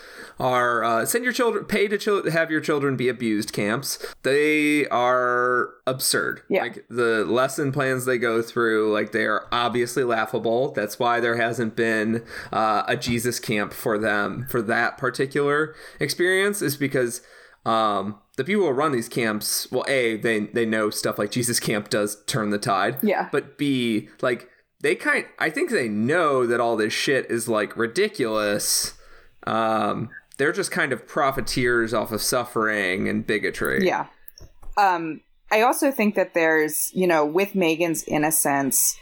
Are 0.40 0.82
uh, 0.82 1.04
send 1.04 1.22
your 1.22 1.34
children 1.34 1.66
pay 1.66 1.86
to 1.86 1.98
chil- 1.98 2.30
have 2.30 2.50
your 2.50 2.62
children 2.62 2.96
be 2.96 3.10
abused 3.10 3.52
camps. 3.52 3.98
They 4.22 4.86
are 4.86 5.74
absurd. 5.86 6.42
Yeah. 6.48 6.62
Like 6.62 6.86
the 6.88 7.26
lesson 7.26 7.72
plans 7.72 8.06
they 8.06 8.16
go 8.16 8.40
through, 8.40 8.90
like 8.90 9.12
they 9.12 9.26
are 9.26 9.46
obviously 9.52 10.02
laughable. 10.02 10.72
That's 10.72 10.98
why 10.98 11.20
there 11.20 11.36
hasn't 11.36 11.76
been 11.76 12.24
uh, 12.52 12.84
a 12.88 12.96
Jesus 12.96 13.38
camp 13.38 13.74
for 13.74 13.98
them 13.98 14.46
for 14.48 14.62
that 14.62 14.96
particular 14.96 15.74
experience. 16.00 16.62
Is 16.62 16.78
because 16.78 17.20
um, 17.66 18.18
the 18.38 18.44
people 18.44 18.62
who 18.62 18.70
run 18.70 18.92
these 18.92 19.10
camps, 19.10 19.70
well, 19.70 19.84
a 19.88 20.16
they 20.16 20.40
they 20.40 20.64
know 20.64 20.88
stuff 20.88 21.18
like 21.18 21.30
Jesus 21.30 21.60
camp 21.60 21.90
does 21.90 22.24
turn 22.24 22.48
the 22.48 22.58
tide. 22.58 22.96
Yeah. 23.02 23.28
But 23.30 23.58
b 23.58 24.08
like 24.22 24.48
they 24.80 24.94
kind, 24.94 25.26
I 25.38 25.50
think 25.50 25.70
they 25.70 25.88
know 25.88 26.46
that 26.46 26.60
all 26.60 26.76
this 26.76 26.94
shit 26.94 27.30
is 27.30 27.48
like 27.48 27.76
ridiculous. 27.76 28.94
Um, 29.46 30.10
they're 30.40 30.52
just 30.52 30.70
kind 30.70 30.90
of 30.94 31.06
profiteers 31.06 31.92
off 31.92 32.12
of 32.12 32.22
suffering 32.22 33.08
and 33.08 33.26
bigotry. 33.26 33.86
Yeah. 33.86 34.06
Um, 34.78 35.20
I 35.52 35.60
also 35.60 35.90
think 35.90 36.14
that 36.14 36.32
there's, 36.32 36.90
you 36.94 37.06
know, 37.06 37.26
with 37.26 37.54
Megan's 37.54 38.04
innocence, 38.04 38.96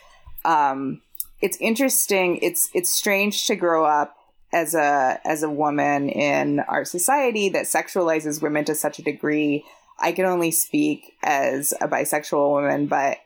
um, 0.44 1.00
it's 1.40 1.56
interesting. 1.60 2.38
It's 2.42 2.68
it's 2.74 2.92
strange 2.92 3.46
to 3.46 3.54
grow 3.54 3.84
up 3.84 4.16
as 4.52 4.74
a 4.74 5.20
as 5.24 5.44
a 5.44 5.48
woman 5.48 6.08
in 6.08 6.58
our 6.58 6.84
society 6.84 7.48
that 7.50 7.66
sexualizes 7.66 8.42
women 8.42 8.64
to 8.64 8.74
such 8.74 8.98
a 8.98 9.02
degree. 9.02 9.64
I 10.00 10.10
can 10.10 10.24
only 10.24 10.50
speak 10.50 11.12
as 11.22 11.72
a 11.80 11.86
bisexual 11.86 12.50
woman, 12.50 12.88
but 12.88 13.18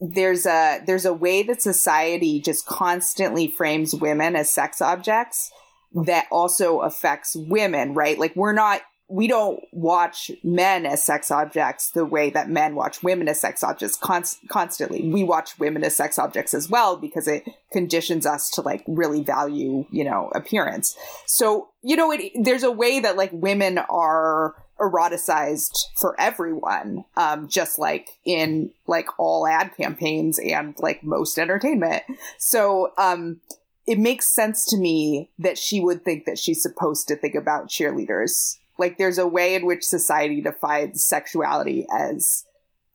there's 0.00 0.46
a 0.46 0.82
there's 0.86 1.04
a 1.04 1.12
way 1.12 1.42
that 1.42 1.62
society 1.62 2.40
just 2.40 2.64
constantly 2.66 3.48
frames 3.48 3.92
women 3.92 4.36
as 4.36 4.52
sex 4.52 4.80
objects 4.80 5.50
that 5.94 6.26
also 6.30 6.80
affects 6.80 7.36
women, 7.36 7.94
right? 7.94 8.18
Like 8.18 8.34
we're 8.36 8.52
not 8.52 8.82
we 9.08 9.28
don't 9.28 9.62
watch 9.70 10.30
men 10.42 10.86
as 10.86 11.04
sex 11.04 11.30
objects 11.30 11.90
the 11.90 12.06
way 12.06 12.30
that 12.30 12.48
men 12.48 12.74
watch 12.74 13.02
women 13.02 13.28
as 13.28 13.38
sex 13.38 13.62
objects 13.62 13.96
const- 13.98 14.40
constantly. 14.48 15.02
We 15.08 15.22
watch 15.22 15.58
women 15.58 15.84
as 15.84 15.94
sex 15.94 16.18
objects 16.18 16.54
as 16.54 16.70
well 16.70 16.96
because 16.96 17.28
it 17.28 17.44
conditions 17.70 18.24
us 18.24 18.48
to 18.52 18.62
like 18.62 18.82
really 18.86 19.22
value, 19.22 19.84
you 19.90 20.04
know, 20.04 20.30
appearance. 20.34 20.96
So, 21.26 21.68
you 21.82 21.96
know, 21.96 22.10
it, 22.12 22.32
there's 22.34 22.62
a 22.62 22.70
way 22.70 22.98
that 23.00 23.16
like 23.16 23.30
women 23.32 23.76
are 23.76 24.54
eroticized 24.80 25.84
for 25.96 26.18
everyone, 26.18 27.04
um, 27.16 27.46
just 27.46 27.78
like 27.78 28.08
in 28.24 28.70
like 28.86 29.06
all 29.18 29.46
ad 29.46 29.76
campaigns 29.76 30.38
and 30.38 30.74
like 30.78 31.04
most 31.04 31.38
entertainment. 31.38 32.02
So, 32.38 32.92
um, 32.96 33.40
it 33.86 33.98
makes 33.98 34.26
sense 34.26 34.64
to 34.66 34.78
me 34.78 35.30
that 35.38 35.58
she 35.58 35.80
would 35.80 36.04
think 36.04 36.24
that 36.24 36.38
she's 36.38 36.62
supposed 36.62 37.08
to 37.08 37.16
think 37.16 37.34
about 37.34 37.68
cheerleaders. 37.68 38.56
Like 38.78 38.98
there's 38.98 39.18
a 39.18 39.26
way 39.26 39.54
in 39.54 39.66
which 39.66 39.84
society 39.84 40.40
defines 40.40 41.04
sexuality 41.04 41.86
as, 41.94 42.44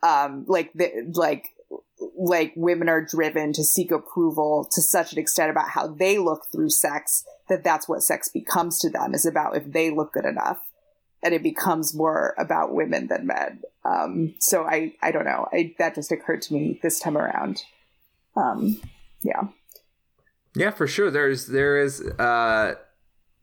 um, 0.03 0.45
like 0.47 0.71
the, 0.73 1.11
like, 1.13 1.49
like 2.17 2.53
women 2.55 2.89
are 2.89 3.05
driven 3.05 3.53
to 3.53 3.63
seek 3.63 3.91
approval 3.91 4.67
to 4.71 4.81
such 4.81 5.13
an 5.13 5.19
extent 5.19 5.51
about 5.51 5.69
how 5.69 5.87
they 5.87 6.17
look 6.17 6.47
through 6.51 6.69
sex 6.69 7.23
that 7.49 7.63
that's 7.63 7.89
what 7.89 8.03
sex 8.03 8.29
becomes 8.29 8.79
to 8.79 8.89
them 8.89 9.13
is 9.13 9.25
about 9.25 9.55
if 9.55 9.71
they 9.71 9.91
look 9.91 10.13
good 10.13 10.25
enough 10.25 10.59
and 11.21 11.33
it 11.33 11.43
becomes 11.43 11.93
more 11.93 12.33
about 12.37 12.73
women 12.73 13.07
than 13.07 13.27
men. 13.27 13.61
Um, 13.83 14.35
so 14.39 14.63
I, 14.63 14.93
I 15.01 15.11
don't 15.11 15.25
know. 15.25 15.47
I, 15.51 15.75
that 15.77 15.95
just 15.95 16.11
occurred 16.11 16.41
to 16.43 16.53
me 16.53 16.79
this 16.81 16.99
time 16.99 17.17
around. 17.17 17.63
Um, 18.35 18.79
yeah. 19.21 19.47
Yeah, 20.59 20.71
for 20.71 20.87
sure. 20.87 21.09
There's 21.09 21.47
there 21.47 21.77
is 21.77 22.01
uh 22.01 22.75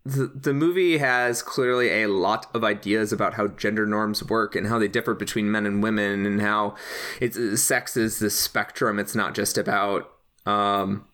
the, 0.04 0.26
the 0.26 0.52
movie 0.52 0.98
has 0.98 1.42
clearly 1.42 2.02
a 2.02 2.08
lot 2.08 2.46
of 2.54 2.62
ideas 2.62 3.10
about 3.10 3.34
how 3.34 3.48
gender 3.48 3.86
norms 3.86 4.22
work 4.22 4.54
and 4.54 4.66
how 4.66 4.78
they 4.78 4.86
differ 4.86 5.14
between 5.14 5.50
men 5.50 5.64
and 5.64 5.82
women 5.82 6.26
and 6.26 6.42
how 6.42 6.74
it's 7.18 7.38
sex 7.62 7.96
is 7.96 8.18
this 8.18 8.38
spectrum. 8.38 8.98
It's 8.98 9.14
not 9.14 9.34
just 9.34 9.56
about 9.56 10.12
um 10.44 11.06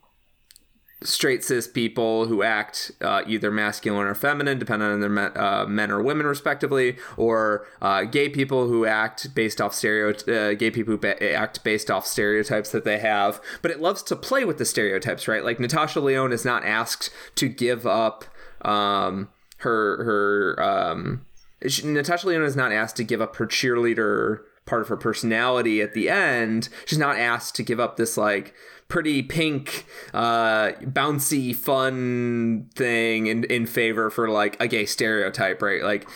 straight 1.05 1.45
cis 1.45 1.67
people 1.67 2.27
who 2.27 2.43
act 2.43 2.93
uh, 3.01 3.23
either 3.27 3.51
masculine 3.51 4.07
or 4.07 4.15
feminine, 4.15 4.59
depending 4.59 4.89
on 4.89 5.01
their 5.01 5.39
uh, 5.39 5.67
men 5.67 5.91
or 5.91 6.03
women, 6.03 6.27
respectively, 6.27 6.97
or 7.17 7.67
uh, 7.81 8.05
gay 8.05 8.29
people 8.29 8.69
who 8.69 8.87
act 8.87 9.35
based 9.35 9.61
off 9.61 9.75
stereo 9.75 10.11
uh, 10.11 10.55
gay 10.55 10.71
people 10.71 10.97
who 10.97 11.07
act 11.07 11.63
based 11.65 11.91
off 11.91 12.07
stereotypes 12.07 12.71
that 12.71 12.85
they 12.85 12.99
have. 12.99 13.41
But 13.61 13.71
it 13.71 13.81
loves 13.81 14.03
to 14.05 14.17
play 14.17 14.45
with 14.45 14.59
the 14.59 14.65
stereotypes, 14.65 15.29
right? 15.29 15.45
Like 15.45 15.61
Natasha 15.61 16.01
Lyonne 16.01 16.33
is 16.33 16.45
not 16.45 16.65
asked 16.65 17.11
to 17.37 17.49
give 17.49 17.87
up 17.87 18.25
um, 18.63 19.29
her 19.59 20.05
her 20.05 20.63
um, 20.63 21.27
she, 21.67 21.87
Natasha 21.87 22.27
Lyonne 22.27 22.43
is 22.43 22.57
not 22.57 22.73
asked 22.73 22.97
to 22.97 23.05
give 23.05 23.21
up 23.21 23.37
her 23.37 23.47
cheerleader 23.47 24.41
part 24.65 24.83
of 24.83 24.89
her 24.89 24.97
personality 24.97 25.81
at 25.81 25.93
the 25.93 26.09
end. 26.09 26.69
She's 26.85 26.99
not 26.99 27.19
asked 27.19 27.55
to 27.57 27.63
give 27.63 27.81
up 27.81 27.97
this 27.97 28.17
like 28.17 28.55
pretty 28.93 29.23
pink, 29.23 29.87
uh, 30.13 30.73
bouncy, 30.83 31.57
fun 31.57 32.69
thing 32.75 33.27
in 33.27 33.43
in 33.45 33.65
favor 33.65 34.11
for 34.11 34.29
like 34.29 34.55
a 34.61 34.69
gay 34.69 34.85
stereotype, 34.85 35.63
right? 35.63 35.83
Like, 35.83 36.07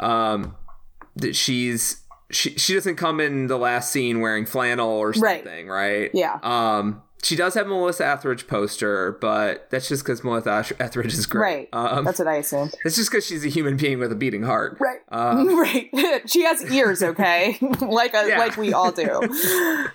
um, 0.00 0.56
that 1.14 1.36
she's 1.36 2.02
she 2.32 2.50
she 2.58 2.74
doesn't 2.74 2.96
come 2.96 3.20
in 3.20 3.46
the 3.46 3.56
last 3.56 3.92
scene 3.92 4.18
wearing 4.18 4.44
flannel 4.44 4.90
or 4.90 5.10
Right. 5.16 5.44
something, 5.44 5.68
right? 5.68 6.10
Yeah. 6.14 6.40
Um, 6.42 7.00
she 7.22 7.34
does 7.34 7.54
have 7.54 7.66
Melissa 7.66 8.06
Etheridge 8.06 8.46
poster, 8.46 9.12
but 9.20 9.68
that's 9.70 9.88
just 9.88 10.04
because 10.04 10.22
Melissa 10.22 10.64
Etheridge 10.78 11.14
is 11.14 11.26
great. 11.26 11.42
Right. 11.42 11.68
Um, 11.72 12.04
That's 12.04 12.18
what 12.20 12.28
I 12.28 12.36
assumed. 12.36 12.72
That's 12.84 12.94
just 12.96 13.10
because 13.10 13.26
she's 13.26 13.44
a 13.44 13.48
human 13.48 13.76
being 13.76 13.98
with 13.98 14.12
a 14.12 14.14
beating 14.14 14.42
heart. 14.44 14.76
Right. 14.78 15.00
Um, 15.08 15.58
right. 15.58 15.90
she 16.30 16.44
has 16.44 16.62
ears, 16.70 17.02
okay? 17.02 17.58
like 17.80 18.14
a, 18.14 18.28
Yeah. 18.28 18.38
like 18.38 18.56
we 18.56 18.72
all 18.72 18.92
do. 18.92 19.04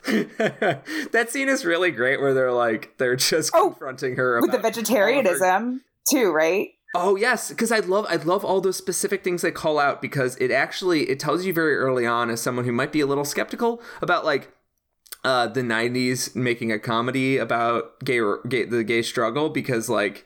that 0.06 1.28
scene 1.30 1.50
is 1.50 1.66
really 1.66 1.92
great 1.92 2.20
where 2.22 2.34
they're 2.34 2.52
like 2.52 2.98
they're 2.98 3.16
just 3.16 3.52
Oh, 3.54 3.70
confronting 3.70 4.16
her 4.16 4.42
With 4.42 4.52
the 4.52 4.58
of 4.58 4.64
her- 4.64 4.70
vegetarianism 4.70 5.82
too, 6.12 6.32
right? 6.32 6.70
Oh 6.94 7.16
yes, 7.16 7.50
because 7.50 7.72
I 7.72 7.80
love 7.80 8.06
I 8.10 8.16
love 8.18 8.44
all 8.44 8.60
those 8.60 8.76
specific 8.76 9.24
things 9.24 9.42
they 9.44 9.52
call 9.52 9.80
out 9.80 10.02
because 10.02 10.36
it 10.38 10.52
actually 10.52 11.10
it 11.10 11.20
tells 11.20 11.46
you 11.46 11.54
very 11.54 11.76
early 11.78 12.06
on 12.06 12.30
as 12.30 12.42
someone 12.42 12.66
who 12.66 12.74
might 12.74 12.92
be 12.92 13.00
a 13.00 13.06
little 13.06 13.24
skeptical 13.24 13.82
about 14.02 14.26
like 14.26 14.52
uh 15.24 15.48
the 15.48 15.62
90s 15.62 16.36
making 16.36 16.72
a 16.72 16.80
comedy 16.80 17.38
about 17.38 18.00
gay, 18.04 18.20
gay 18.48 18.66
the 18.66 18.84
gay 18.84 19.02
struggle 19.02 19.50
because 19.50 19.90
like 19.90 20.26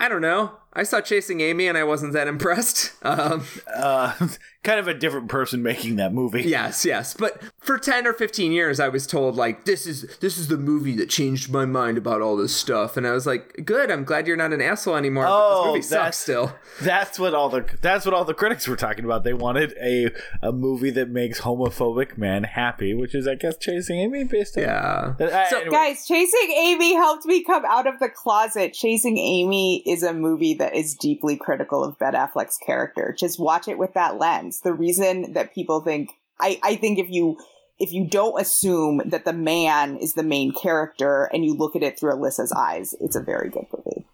I 0.00 0.08
don't 0.08 0.22
know. 0.22 0.52
I 0.72 0.84
saw 0.84 1.00
Chasing 1.00 1.40
Amy 1.40 1.66
and 1.66 1.76
I 1.76 1.82
wasn't 1.82 2.12
that 2.12 2.28
impressed. 2.34 2.92
Um 3.04 3.44
Uh, 3.74 4.12
kind 4.62 4.80
of 4.80 4.88
a 4.88 4.94
different 4.94 5.28
person 5.28 5.62
making 5.62 5.96
that 5.96 6.12
movie. 6.12 6.42
Yes, 6.42 6.84
yes. 6.84 7.14
But 7.14 7.42
for 7.68 7.76
10 7.78 8.06
or 8.06 8.14
15 8.14 8.50
years 8.50 8.80
I 8.80 8.88
was 8.88 9.06
told 9.06 9.36
like 9.36 9.66
this 9.66 9.86
is 9.86 10.16
this 10.20 10.38
is 10.38 10.48
the 10.48 10.56
movie 10.56 10.96
that 10.96 11.10
changed 11.10 11.50
my 11.52 11.66
mind 11.66 11.98
about 11.98 12.22
all 12.22 12.34
this 12.34 12.56
stuff 12.56 12.96
and 12.96 13.06
I 13.06 13.12
was 13.12 13.26
like, 13.26 13.62
"Good, 13.66 13.90
I'm 13.90 14.04
glad 14.04 14.26
you're 14.26 14.38
not 14.38 14.54
an 14.54 14.62
asshole 14.62 14.96
anymore." 14.96 15.24
but 15.24 15.30
Oh, 15.30 15.58
this 15.58 15.66
movie 15.66 15.82
sucks 15.82 15.90
that's- 15.92 16.16
still. 16.16 16.52
That's 16.80 17.18
what 17.18 17.34
all 17.34 17.50
the 17.50 17.66
that's 17.82 18.06
what 18.06 18.14
all 18.14 18.24
the 18.24 18.32
critics 18.32 18.66
were 18.66 18.76
talking 18.76 19.04
about. 19.04 19.22
They 19.22 19.34
wanted 19.34 19.74
a 19.82 20.10
a 20.42 20.50
movie 20.50 20.90
that 20.92 21.10
makes 21.10 21.40
homophobic 21.42 22.16
men 22.16 22.44
happy, 22.44 22.94
which 22.94 23.14
is 23.14 23.26
I 23.28 23.34
guess 23.34 23.56
Chasing 23.58 23.98
Amy 24.00 24.24
based 24.24 24.56
on. 24.56 24.62
Yeah. 24.62 25.14
Uh, 25.20 25.44
So, 25.50 25.56
anyway. 25.58 25.70
Guys, 25.70 26.06
Chasing 26.06 26.50
Amy 26.56 26.94
helped 26.94 27.26
me 27.26 27.44
come 27.44 27.64
out 27.66 27.86
of 27.86 27.98
the 27.98 28.08
closet. 28.08 28.72
Chasing 28.72 29.18
Amy 29.18 29.82
is 29.86 30.02
a 30.02 30.14
movie 30.14 30.54
that 30.54 30.74
is 30.74 30.94
deeply 30.94 31.36
critical 31.36 31.84
of 31.84 31.98
Ben 31.98 32.14
Affleck's 32.14 32.56
character. 32.58 33.14
Just 33.18 33.38
watch 33.38 33.68
it 33.68 33.76
with 33.76 33.92
that 33.92 34.16
lens. 34.18 34.60
The 34.60 34.72
reason 34.72 35.32
that 35.34 35.52
people 35.52 35.80
think 35.80 36.12
I, 36.40 36.60
I 36.62 36.76
think 36.76 36.98
if 36.98 37.10
you 37.10 37.36
if 37.78 37.92
you 37.92 38.06
don't 38.06 38.40
assume 38.40 39.02
that 39.06 39.24
the 39.24 39.32
man 39.32 39.96
is 39.96 40.14
the 40.14 40.22
main 40.22 40.52
character 40.52 41.30
and 41.32 41.44
you 41.44 41.54
look 41.54 41.76
at 41.76 41.82
it 41.82 41.98
through 41.98 42.12
Alyssa's 42.14 42.52
eyes, 42.52 42.94
it's 43.00 43.16
a 43.16 43.22
very 43.22 43.48
good 43.50 43.66
movie. 43.76 44.04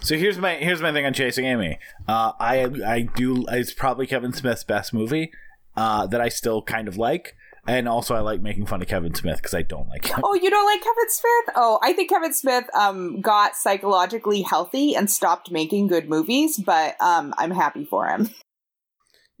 So 0.00 0.16
here's 0.16 0.38
my 0.38 0.54
here's 0.54 0.80
my 0.80 0.92
thing 0.92 1.04
on 1.04 1.12
Chasing 1.12 1.44
Amy. 1.46 1.78
Uh, 2.06 2.32
I 2.38 2.70
I 2.86 3.02
do 3.16 3.44
it's 3.48 3.72
probably 3.72 4.06
Kevin 4.06 4.32
Smith's 4.32 4.64
best 4.64 4.92
movie 4.94 5.32
uh, 5.76 6.06
that 6.06 6.20
I 6.20 6.28
still 6.28 6.62
kind 6.62 6.86
of 6.86 6.96
like, 6.96 7.34
and 7.66 7.88
also 7.88 8.14
I 8.14 8.20
like 8.20 8.40
making 8.40 8.66
fun 8.66 8.80
of 8.82 8.88
Kevin 8.88 9.14
Smith 9.14 9.36
because 9.38 9.52
I 9.54 9.62
don't 9.62 9.88
like 9.88 10.06
him. 10.06 10.20
Oh, 10.22 10.34
you 10.34 10.48
don't 10.48 10.64
like 10.66 10.80
Kevin 10.80 11.10
Smith? 11.10 11.54
Oh, 11.56 11.80
I 11.82 11.92
think 11.92 12.08
Kevin 12.10 12.32
Smith 12.32 12.64
um 12.74 13.20
got 13.20 13.56
psychologically 13.56 14.42
healthy 14.42 14.94
and 14.94 15.10
stopped 15.10 15.50
making 15.50 15.88
good 15.88 16.08
movies, 16.08 16.56
but 16.56 16.94
um 17.00 17.34
I'm 17.36 17.50
happy 17.50 17.84
for 17.84 18.06
him. 18.06 18.30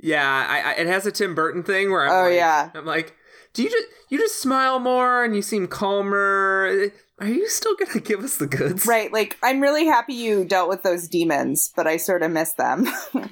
Yeah, 0.00 0.26
I, 0.26 0.60
I, 0.60 0.72
it 0.74 0.86
has 0.86 1.06
a 1.06 1.12
Tim 1.12 1.34
Burton 1.34 1.62
thing 1.62 1.90
where 1.90 2.04
I'm 2.04 2.10
Oh, 2.12 2.28
like, 2.28 2.34
yeah. 2.36 2.70
I'm 2.74 2.84
like, 2.84 3.14
do 3.54 3.62
you 3.62 3.70
just 3.70 3.86
you 4.10 4.18
just 4.18 4.40
smile 4.40 4.78
more 4.78 5.24
and 5.24 5.34
you 5.34 5.42
seem 5.42 5.66
calmer? 5.66 6.90
Are 7.20 7.28
you 7.28 7.48
still 7.48 7.76
gonna 7.76 8.00
give 8.00 8.22
us 8.22 8.36
the 8.36 8.46
goods? 8.46 8.86
Right, 8.86 9.12
like 9.12 9.38
I'm 9.42 9.60
really 9.60 9.86
happy 9.86 10.14
you 10.14 10.44
dealt 10.44 10.68
with 10.68 10.82
those 10.82 11.08
demons, 11.08 11.72
but 11.74 11.86
I 11.86 11.96
sort 11.96 12.22
of 12.22 12.30
miss 12.30 12.52
them. 12.52 12.86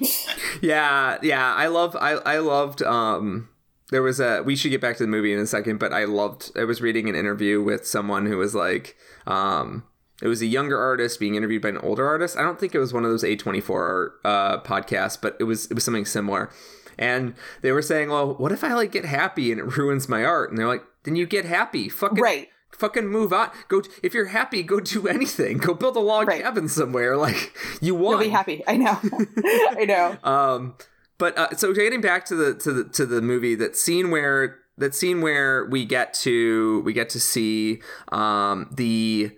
Yeah, 0.61 1.17
yeah. 1.21 1.53
I 1.53 1.67
love. 1.67 1.95
I 1.99 2.11
I 2.11 2.37
loved. 2.37 2.81
Um, 2.81 3.49
there 3.89 4.01
was 4.01 4.19
a. 4.19 4.43
We 4.43 4.55
should 4.55 4.71
get 4.71 4.79
back 4.79 4.95
to 4.97 5.03
the 5.03 5.07
movie 5.07 5.33
in 5.33 5.39
a 5.39 5.45
second, 5.45 5.77
but 5.77 5.91
I 5.91 6.05
loved. 6.05 6.51
I 6.57 6.63
was 6.63 6.81
reading 6.81 7.09
an 7.09 7.15
interview 7.15 7.61
with 7.61 7.85
someone 7.85 8.25
who 8.25 8.37
was 8.37 8.55
like, 8.55 8.95
um, 9.27 9.83
it 10.21 10.27
was 10.27 10.41
a 10.41 10.45
younger 10.45 10.79
artist 10.79 11.19
being 11.19 11.35
interviewed 11.35 11.61
by 11.61 11.69
an 11.69 11.79
older 11.79 12.07
artist. 12.07 12.37
I 12.37 12.43
don't 12.43 12.59
think 12.59 12.73
it 12.73 12.79
was 12.79 12.93
one 12.93 13.03
of 13.03 13.11
those 13.11 13.23
A24 13.23 14.09
uh, 14.23 14.61
podcasts, 14.61 15.19
but 15.19 15.35
it 15.39 15.43
was 15.43 15.65
it 15.65 15.73
was 15.73 15.83
something 15.83 16.05
similar. 16.05 16.49
And 16.97 17.33
they 17.61 17.71
were 17.71 17.81
saying, 17.81 18.09
"Well, 18.09 18.33
what 18.35 18.51
if 18.51 18.63
I 18.63 18.73
like 18.73 18.91
get 18.91 19.05
happy 19.05 19.51
and 19.51 19.59
it 19.59 19.77
ruins 19.77 20.07
my 20.09 20.23
art?" 20.23 20.49
And 20.49 20.57
they're 20.57 20.67
like, 20.67 20.83
"Then 21.03 21.15
you 21.15 21.25
get 21.25 21.45
happy, 21.45 21.89
fucking 21.89 22.21
Right. 22.21 22.49
fucking 22.71 23.07
move 23.07 23.31
on. 23.33 23.51
Go 23.67 23.81
if 24.01 24.13
you're 24.13 24.25
happy, 24.27 24.63
go 24.63 24.79
do 24.79 25.07
anything. 25.17 25.57
Go 25.57 25.73
build 25.73 25.95
a 25.95 25.99
log 25.99 26.27
Right. 26.27 26.41
cabin 26.43 26.67
somewhere. 26.67 27.15
Like 27.17 27.53
you 27.81 27.95
won. 27.95 28.11
You'll 28.13 28.19
be 28.21 28.29
happy. 28.29 28.63
I 28.67 28.77
know. 28.77 28.99
I 29.77 29.85
know. 29.85 30.17
Um, 30.23 30.75
but 31.17 31.37
uh, 31.37 31.55
so 31.55 31.73
getting 31.73 32.01
back 32.01 32.25
to 32.25 32.35
the 32.35 32.53
to 32.55 32.71
the 32.73 32.83
to 32.89 33.05
the 33.05 33.21
movie, 33.21 33.55
that 33.55 33.75
scene 33.75 34.09
where 34.11 34.59
that 34.77 34.95
scene 34.95 35.21
where 35.21 35.65
we 35.65 35.85
get 35.85 36.13
to 36.15 36.81
we 36.81 36.93
get 36.93 37.09
to 37.11 37.19
see 37.19 37.81
um 38.11 38.67
the 38.71 39.31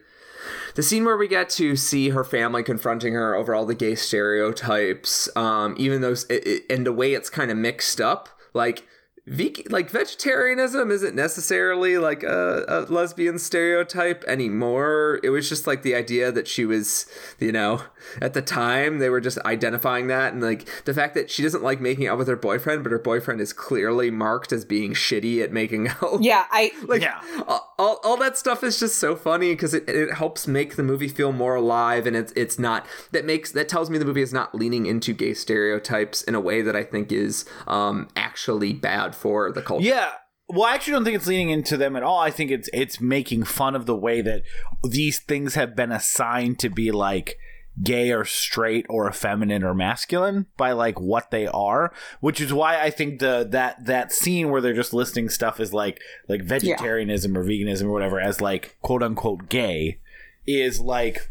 the 0.76 0.84
scene 0.84 1.04
where 1.04 1.18
we 1.18 1.28
get 1.28 1.50
to 1.50 1.76
see 1.76 2.10
her 2.10 2.24
family 2.24 2.64
confronting 2.64 3.14
her 3.14 3.36
over 3.36 3.56
all 3.56 3.66
the 3.66 3.76
gay 3.76 3.96
stereotypes 3.96 5.28
um 5.36 5.76
even 5.78 6.02
it, 6.30 6.64
and 6.70 6.86
the 6.86 6.94
way 6.94 7.14
it's 7.14 7.30
kind 7.30 7.50
of 7.50 7.58
mixed 7.58 8.00
up 8.00 8.30
like 8.54 8.86
Veg- 9.28 9.72
like 9.72 9.90
vegetarianism 9.90 10.92
isn't 10.92 11.16
necessarily 11.16 11.98
like 11.98 12.22
a, 12.22 12.64
a 12.68 12.80
lesbian 12.94 13.40
stereotype 13.40 14.24
anymore. 14.26 15.20
It 15.24 15.32
was 15.32 15.50
just 15.50 15.66
like 15.66 15.82
the 15.82 15.96
idea 15.96 16.32
that 16.32 16.48
she 16.48 16.64
was, 16.64 17.08
you 17.40 17.52
know, 17.52 17.82
at 18.22 18.36
the 18.36 18.44
time 18.44 19.00
they 19.00 19.10
were 19.10 19.20
just 19.20 19.40
identifying 19.40 20.06
that, 20.08 20.34
and 20.34 20.44
like 20.44 20.70
the 20.86 20.94
fact 20.94 21.16
that 21.16 21.32
she 21.32 21.42
doesn't 21.42 21.64
like 21.64 21.82
making 21.82 22.08
out 22.08 22.20
with 22.20 22.28
her 22.28 22.36
boyfriend, 22.36 22.84
but 22.84 22.92
her 22.92 23.00
boyfriend 23.00 23.42
is 23.42 23.52
clearly 23.52 24.12
marked 24.12 24.52
as 24.54 24.64
being 24.64 24.94
shitty 24.94 25.42
at 25.44 25.52
making 25.52 25.88
out. 25.88 26.22
Yeah, 26.22 26.46
I 26.52 26.72
Like 26.88 27.02
Yeah. 27.02 27.20
all, 27.48 27.74
all, 27.80 28.00
all 28.04 28.18
that 28.18 28.38
stuff 28.38 28.64
is 28.64 28.80
just 28.80 28.98
so 29.00 29.16
funny 29.16 29.54
because 29.54 29.74
it, 29.74 29.90
it 29.90 30.14
helps 30.14 30.46
make 30.48 30.76
the 30.76 30.84
movie 30.84 31.08
feel 31.08 31.32
more 31.32 31.56
alive 31.56 32.06
and 32.06 32.16
it's 32.16 32.32
it's 32.36 32.60
not 32.60 32.86
that 33.12 33.26
makes 33.26 33.52
that 33.54 33.68
tells 33.68 33.90
me 33.90 33.98
the 33.98 34.06
movie 34.06 34.22
is 34.22 34.32
not 34.34 34.54
leaning 34.54 34.86
into 34.86 35.14
gay 35.14 35.34
stereotypes 35.34 36.22
in 36.24 36.36
a 36.36 36.40
way 36.40 36.62
that 36.62 36.76
I 36.76 36.84
think 36.84 37.12
is 37.12 37.44
um 37.66 38.08
actually 38.16 38.72
bad 38.74 39.15
for 39.16 39.52
the 39.52 39.62
culture. 39.62 39.86
Yeah. 39.86 40.12
Well, 40.48 40.64
I 40.66 40.76
actually 40.76 40.94
don't 40.94 41.04
think 41.06 41.16
it's 41.16 41.26
leaning 41.28 41.50
into 41.50 41.76
them 41.76 41.96
at 41.96 42.04
all. 42.04 42.20
I 42.20 42.30
think 42.30 42.52
it's 42.52 42.70
it's 42.72 43.02
making 43.02 43.46
fun 43.46 43.76
of 43.76 43.88
the 43.88 43.96
way 43.96 44.22
that 44.22 44.44
these 44.84 45.18
things 45.20 45.56
have 45.56 45.76
been 45.76 45.92
assigned 45.92 46.60
to 46.60 46.70
be 46.70 46.92
like 46.92 47.38
gay 47.84 48.12
or 48.12 48.24
straight 48.24 48.86
or 48.88 49.10
effeminate 49.10 49.64
or 49.64 49.74
masculine 49.74 50.46
by 50.56 50.72
like 50.72 51.00
what 51.00 51.32
they 51.32 51.48
are, 51.48 51.92
which 52.22 52.40
is 52.40 52.54
why 52.54 52.80
I 52.80 52.92
think 52.92 53.20
the 53.20 53.46
that 53.52 53.86
that 53.86 54.12
scene 54.12 54.50
where 54.52 54.62
they're 54.62 54.74
just 54.76 54.94
listing 54.94 55.30
stuff 55.30 55.60
as 55.60 55.74
like 55.74 56.00
like 56.30 56.44
vegetarianism 56.44 57.36
or 57.36 57.44
veganism 57.44 57.86
or 57.86 57.92
whatever 57.92 58.20
as 58.20 58.40
like 58.40 58.78
quote 58.84 59.02
unquote 59.02 59.50
gay 59.50 60.00
is 60.46 60.80
like 60.80 61.28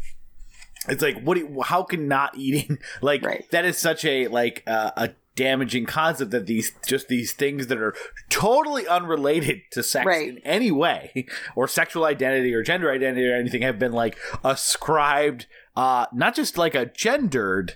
it's 0.89 1.01
like 1.01 1.21
what 1.23 1.35
do 1.35 1.39
you, 1.39 1.61
how 1.63 1.83
can 1.83 2.07
not 2.09 2.37
eating 2.37 2.77
like 3.01 3.23
Right. 3.25 3.49
that 3.51 3.63
is 3.65 3.77
such 3.77 4.03
a 4.05 4.27
like 4.27 4.61
uh, 4.67 4.91
a 4.97 5.09
damaging 5.35 5.85
concept 5.85 6.31
that 6.31 6.45
these 6.45 6.71
just 6.87 7.07
these 7.07 7.33
things 7.33 7.67
that 7.67 7.77
are 7.77 7.93
totally 8.29 8.87
unrelated 8.87 9.61
to 9.71 9.83
sex 9.83 10.05
Right. 10.05 10.29
in 10.29 10.37
any 10.39 10.71
way 10.71 11.25
or 11.55 11.67
sexual 11.67 12.05
identity 12.05 12.53
or 12.53 12.63
gender 12.63 12.89
identity 12.91 13.27
or 13.27 13.35
anything 13.35 13.61
have 13.61 13.77
been 13.77 13.91
like 13.91 14.17
ascribed 14.43 15.45
uh 15.75 16.05
not 16.13 16.35
just 16.35 16.57
like 16.57 16.73
a 16.73 16.85
gendered 16.85 17.75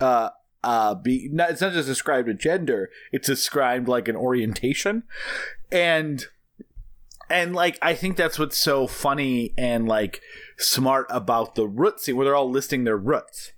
uh 0.00 0.30
uh 0.62 0.94
be 0.94 1.28
not, 1.32 1.50
it's 1.50 1.60
not 1.62 1.72
just 1.72 1.88
ascribed 1.88 2.28
a 2.28 2.34
gender 2.34 2.90
it's 3.12 3.28
ascribed 3.30 3.88
like 3.88 4.06
an 4.08 4.16
orientation 4.16 5.02
and 5.72 6.26
and 7.30 7.54
like 7.54 7.78
I 7.80 7.94
think 7.94 8.16
that's 8.16 8.38
what's 8.38 8.58
so 8.58 8.86
funny 8.86 9.54
and 9.56 9.86
like 9.88 10.20
smart 10.58 11.06
about 11.10 11.54
the 11.54 11.66
root 11.66 12.00
scene 12.00 12.16
where 12.16 12.24
they're 12.26 12.34
all 12.34 12.50
listing 12.50 12.84
their 12.84 12.96
roots 12.96 13.52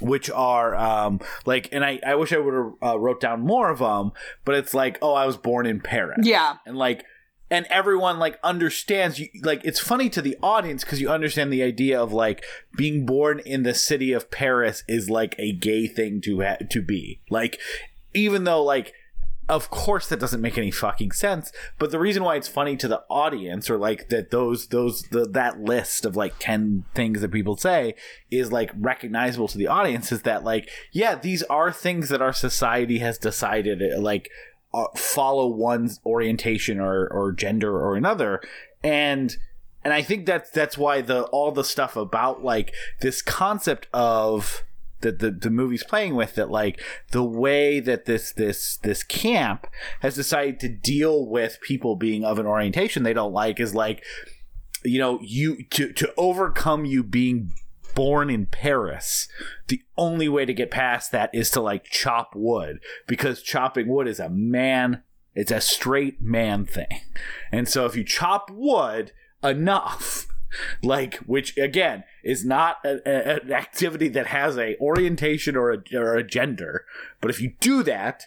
which 0.00 0.30
are 0.30 0.74
um 0.74 1.20
like 1.46 1.68
and 1.72 1.84
I 1.84 2.00
I 2.06 2.14
wish 2.14 2.32
I 2.32 2.38
would 2.38 2.54
have 2.54 2.72
uh, 2.82 2.98
wrote 2.98 3.20
down 3.20 3.40
more 3.42 3.70
of 3.70 3.78
them 3.80 4.12
but 4.44 4.54
it's 4.54 4.74
like 4.74 4.98
oh 5.02 5.14
I 5.14 5.26
was 5.26 5.36
born 5.36 5.66
in 5.66 5.80
Paris 5.80 6.18
Yeah. 6.22 6.56
and 6.66 6.76
like 6.76 7.04
and 7.50 7.66
everyone 7.68 8.18
like 8.18 8.38
understands 8.42 9.18
you 9.20 9.28
like 9.42 9.60
it's 9.64 9.78
funny 9.78 10.08
to 10.10 10.22
the 10.22 10.36
audience 10.42 10.82
because 10.84 11.00
you 11.02 11.10
understand 11.10 11.52
the 11.52 11.62
idea 11.62 12.00
of 12.02 12.10
like 12.12 12.42
being 12.76 13.04
born 13.04 13.40
in 13.40 13.62
the 13.62 13.74
city 13.74 14.12
of 14.14 14.30
paris 14.30 14.82
is 14.88 15.10
like 15.10 15.34
a 15.38 15.52
gay 15.52 15.86
thing 15.86 16.22
to 16.22 16.40
ha- 16.40 16.56
to 16.70 16.80
be 16.80 17.20
like 17.28 17.60
even 18.14 18.44
though 18.44 18.62
like 18.64 18.94
of 19.52 19.70
course 19.70 20.08
that 20.08 20.20
doesn't 20.20 20.40
make 20.40 20.58
any 20.58 20.70
fucking 20.70 21.12
sense 21.12 21.52
but 21.78 21.90
the 21.90 21.98
reason 21.98 22.24
why 22.24 22.36
it's 22.36 22.48
funny 22.48 22.76
to 22.76 22.88
the 22.88 23.02
audience 23.08 23.70
or 23.70 23.76
like 23.76 24.08
that 24.08 24.30
those 24.30 24.68
those 24.68 25.02
the, 25.04 25.24
that 25.26 25.60
list 25.60 26.04
of 26.04 26.16
like 26.16 26.34
10 26.38 26.84
things 26.94 27.20
that 27.20 27.30
people 27.30 27.56
say 27.56 27.94
is 28.30 28.50
like 28.50 28.70
recognizable 28.76 29.48
to 29.48 29.58
the 29.58 29.68
audience 29.68 30.10
is 30.10 30.22
that 30.22 30.42
like 30.42 30.68
yeah 30.92 31.14
these 31.14 31.42
are 31.44 31.70
things 31.72 32.08
that 32.08 32.22
our 32.22 32.32
society 32.32 32.98
has 32.98 33.18
decided 33.18 33.82
uh, 33.82 34.00
like 34.00 34.28
uh, 34.74 34.86
follow 34.96 35.46
one's 35.46 36.00
orientation 36.06 36.80
or 36.80 37.06
or 37.08 37.32
gender 37.32 37.76
or 37.76 37.96
another. 37.96 38.40
And 38.82 39.36
and 39.84 39.92
I 39.92 40.02
think 40.02 40.26
that's 40.26 40.50
that's 40.50 40.78
why 40.78 41.00
the 41.00 41.24
all 41.24 41.52
the 41.52 41.64
stuff 41.64 41.96
about 41.96 42.42
like 42.42 42.72
this 43.00 43.22
concept 43.22 43.88
of 43.92 44.62
that 45.02 45.18
the, 45.18 45.30
the 45.30 45.50
movie's 45.50 45.84
playing 45.84 46.14
with 46.14 46.34
that 46.34 46.50
like 46.50 46.80
the 47.10 47.24
way 47.24 47.80
that 47.80 48.04
this 48.06 48.32
this 48.32 48.78
this 48.78 49.02
camp 49.02 49.66
has 50.00 50.14
decided 50.14 50.58
to 50.60 50.68
deal 50.68 51.26
with 51.26 51.60
people 51.60 51.96
being 51.96 52.24
of 52.24 52.38
an 52.38 52.46
orientation 52.46 53.02
they 53.02 53.12
don't 53.12 53.32
like 53.32 53.60
is 53.60 53.74
like 53.74 54.02
you 54.84 54.98
know 54.98 55.18
you 55.22 55.64
to 55.70 55.92
to 55.92 56.12
overcome 56.16 56.84
you 56.84 57.02
being 57.02 57.52
born 57.94 58.30
in 58.30 58.46
Paris 58.46 59.28
the 59.68 59.82
only 59.98 60.28
way 60.28 60.46
to 60.46 60.54
get 60.54 60.70
past 60.70 61.12
that 61.12 61.30
is 61.34 61.50
to 61.50 61.60
like 61.60 61.84
chop 61.84 62.32
wood 62.34 62.78
because 63.06 63.42
chopping 63.42 63.86
wood 63.86 64.08
is 64.08 64.18
a 64.18 64.30
man 64.30 65.02
it's 65.34 65.52
a 65.52 65.60
straight 65.60 66.20
man 66.20 66.66
thing. 66.66 67.00
And 67.50 67.68
so 67.68 67.86
if 67.86 67.96
you 67.96 68.04
chop 68.04 68.50
wood 68.50 69.12
enough 69.42 70.26
like 70.82 71.16
which 71.18 71.56
again 71.56 72.04
is 72.24 72.44
not 72.44 72.76
a, 72.84 73.00
a- 73.06 73.40
an 73.42 73.52
activity 73.52 74.08
that 74.08 74.26
has 74.28 74.56
a 74.58 74.76
orientation 74.78 75.56
or 75.56 75.72
a, 75.72 75.78
or 75.94 76.14
a 76.16 76.26
gender. 76.26 76.84
But 77.20 77.30
if 77.30 77.40
you 77.40 77.54
do 77.60 77.82
that 77.84 78.24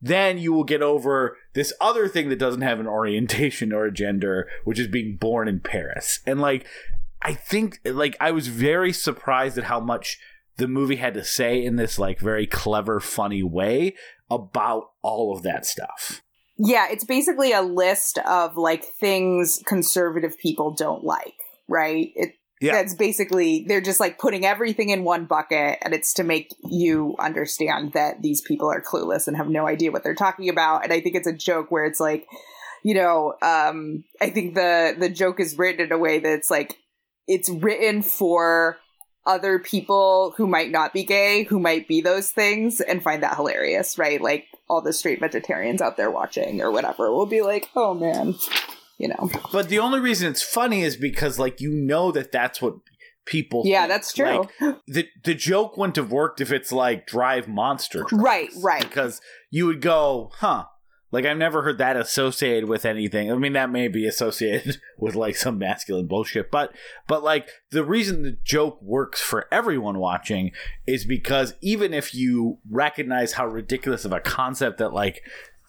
then 0.00 0.38
you 0.38 0.52
will 0.52 0.62
get 0.62 0.80
over 0.80 1.36
this 1.54 1.72
other 1.80 2.06
thing 2.06 2.28
that 2.28 2.38
doesn't 2.38 2.60
have 2.60 2.78
an 2.78 2.86
orientation 2.86 3.72
or 3.72 3.84
a 3.84 3.92
gender 3.92 4.48
which 4.64 4.78
is 4.78 4.86
being 4.86 5.16
born 5.16 5.48
in 5.48 5.60
paris. 5.60 6.20
And 6.26 6.40
like 6.40 6.66
i 7.22 7.34
think 7.34 7.80
like 7.84 8.16
i 8.20 8.30
was 8.30 8.46
very 8.46 8.92
surprised 8.92 9.58
at 9.58 9.64
how 9.64 9.80
much 9.80 10.18
the 10.58 10.68
movie 10.68 10.96
had 10.96 11.14
to 11.14 11.24
say 11.24 11.64
in 11.64 11.76
this 11.76 11.98
like 11.98 12.20
very 12.20 12.46
clever 12.46 13.00
funny 13.00 13.42
way 13.42 13.94
about 14.30 14.90
all 15.02 15.34
of 15.34 15.42
that 15.42 15.64
stuff. 15.64 16.22
Yeah, 16.58 16.88
it's 16.90 17.04
basically 17.04 17.52
a 17.52 17.62
list 17.62 18.18
of 18.26 18.56
like 18.56 18.84
things 18.84 19.62
conservative 19.64 20.36
people 20.38 20.74
don't 20.74 21.04
like, 21.04 21.37
right? 21.68 22.10
It 22.14 22.34
Yeah. 22.60 22.72
that's 22.72 22.94
basically 22.94 23.64
they're 23.68 23.80
just 23.80 24.00
like 24.00 24.18
putting 24.18 24.44
everything 24.44 24.88
in 24.88 25.04
one 25.04 25.26
bucket 25.26 25.78
and 25.82 25.94
it's 25.94 26.14
to 26.14 26.24
make 26.24 26.48
you 26.64 27.14
understand 27.20 27.92
that 27.92 28.20
these 28.20 28.40
people 28.40 28.68
are 28.70 28.82
clueless 28.82 29.28
and 29.28 29.36
have 29.36 29.48
no 29.48 29.68
idea 29.68 29.92
what 29.92 30.02
they're 30.02 30.14
talking 30.14 30.48
about. 30.48 30.82
And 30.84 30.92
I 30.92 31.00
think 31.00 31.14
it's 31.14 31.28
a 31.28 31.32
joke 31.32 31.70
where 31.70 31.84
it's 31.84 32.00
like, 32.00 32.26
you 32.82 32.94
know, 32.94 33.34
um 33.42 34.04
I 34.20 34.30
think 34.30 34.54
the 34.54 34.96
the 34.98 35.08
joke 35.08 35.38
is 35.40 35.56
written 35.58 35.86
in 35.86 35.92
a 35.92 35.98
way 35.98 36.18
that's 36.18 36.50
like 36.50 36.76
it's 37.28 37.48
written 37.48 38.02
for 38.02 38.78
other 39.26 39.58
people 39.58 40.32
who 40.38 40.46
might 40.46 40.70
not 40.70 40.94
be 40.94 41.04
gay, 41.04 41.42
who 41.42 41.60
might 41.60 41.86
be 41.86 42.00
those 42.00 42.30
things, 42.30 42.80
and 42.80 43.02
find 43.02 43.22
that 43.22 43.36
hilarious, 43.36 43.98
right? 43.98 44.22
Like 44.22 44.46
all 44.70 44.80
the 44.80 44.92
straight 44.92 45.20
vegetarians 45.20 45.82
out 45.82 45.98
there 45.98 46.10
watching 46.10 46.62
or 46.62 46.70
whatever 46.72 47.12
will 47.12 47.26
be 47.26 47.42
like, 47.42 47.68
oh 47.76 47.92
man, 47.92 48.34
you 48.98 49.08
know. 49.08 49.30
But 49.52 49.68
the 49.68 49.78
only 49.78 50.00
reason 50.00 50.28
it's 50.30 50.42
funny 50.42 50.82
is 50.82 50.96
because 50.96 51.38
like 51.38 51.60
you 51.60 51.70
know 51.70 52.12
that 52.12 52.32
that's 52.32 52.60
what 52.60 52.74
people 53.24 53.62
Yeah, 53.64 53.80
think. 53.82 53.90
that's 53.90 54.12
true. 54.12 54.48
Like, 54.60 54.76
the 54.86 55.06
the 55.24 55.34
joke 55.34 55.76
wouldn't 55.76 55.96
have 55.96 56.10
worked 56.12 56.40
if 56.40 56.50
it's 56.52 56.72
like 56.72 57.06
drive 57.06 57.48
monster 57.48 58.00
trucks. 58.00 58.12
Right, 58.12 58.50
right. 58.62 58.82
because 58.82 59.20
you 59.50 59.66
would 59.66 59.80
go, 59.80 60.30
huh? 60.36 60.64
Like 61.10 61.24
I've 61.24 61.38
never 61.38 61.62
heard 61.62 61.78
that 61.78 61.96
associated 61.96 62.68
with 62.68 62.84
anything. 62.84 63.32
I 63.32 63.36
mean, 63.36 63.54
that 63.54 63.70
may 63.70 63.88
be 63.88 64.06
associated 64.06 64.78
with 64.98 65.14
like 65.14 65.36
some 65.36 65.56
masculine 65.56 66.06
bullshit, 66.06 66.50
but 66.50 66.74
but 67.06 67.22
like 67.24 67.48
the 67.70 67.82
reason 67.82 68.22
the 68.24 68.36
joke 68.44 68.78
works 68.82 69.18
for 69.18 69.46
everyone 69.50 69.98
watching 69.98 70.50
is 70.86 71.06
because 71.06 71.54
even 71.62 71.94
if 71.94 72.14
you 72.14 72.58
recognize 72.70 73.32
how 73.32 73.46
ridiculous 73.46 74.04
of 74.04 74.12
a 74.12 74.20
concept 74.20 74.76
that 74.78 74.92
like 74.92 75.22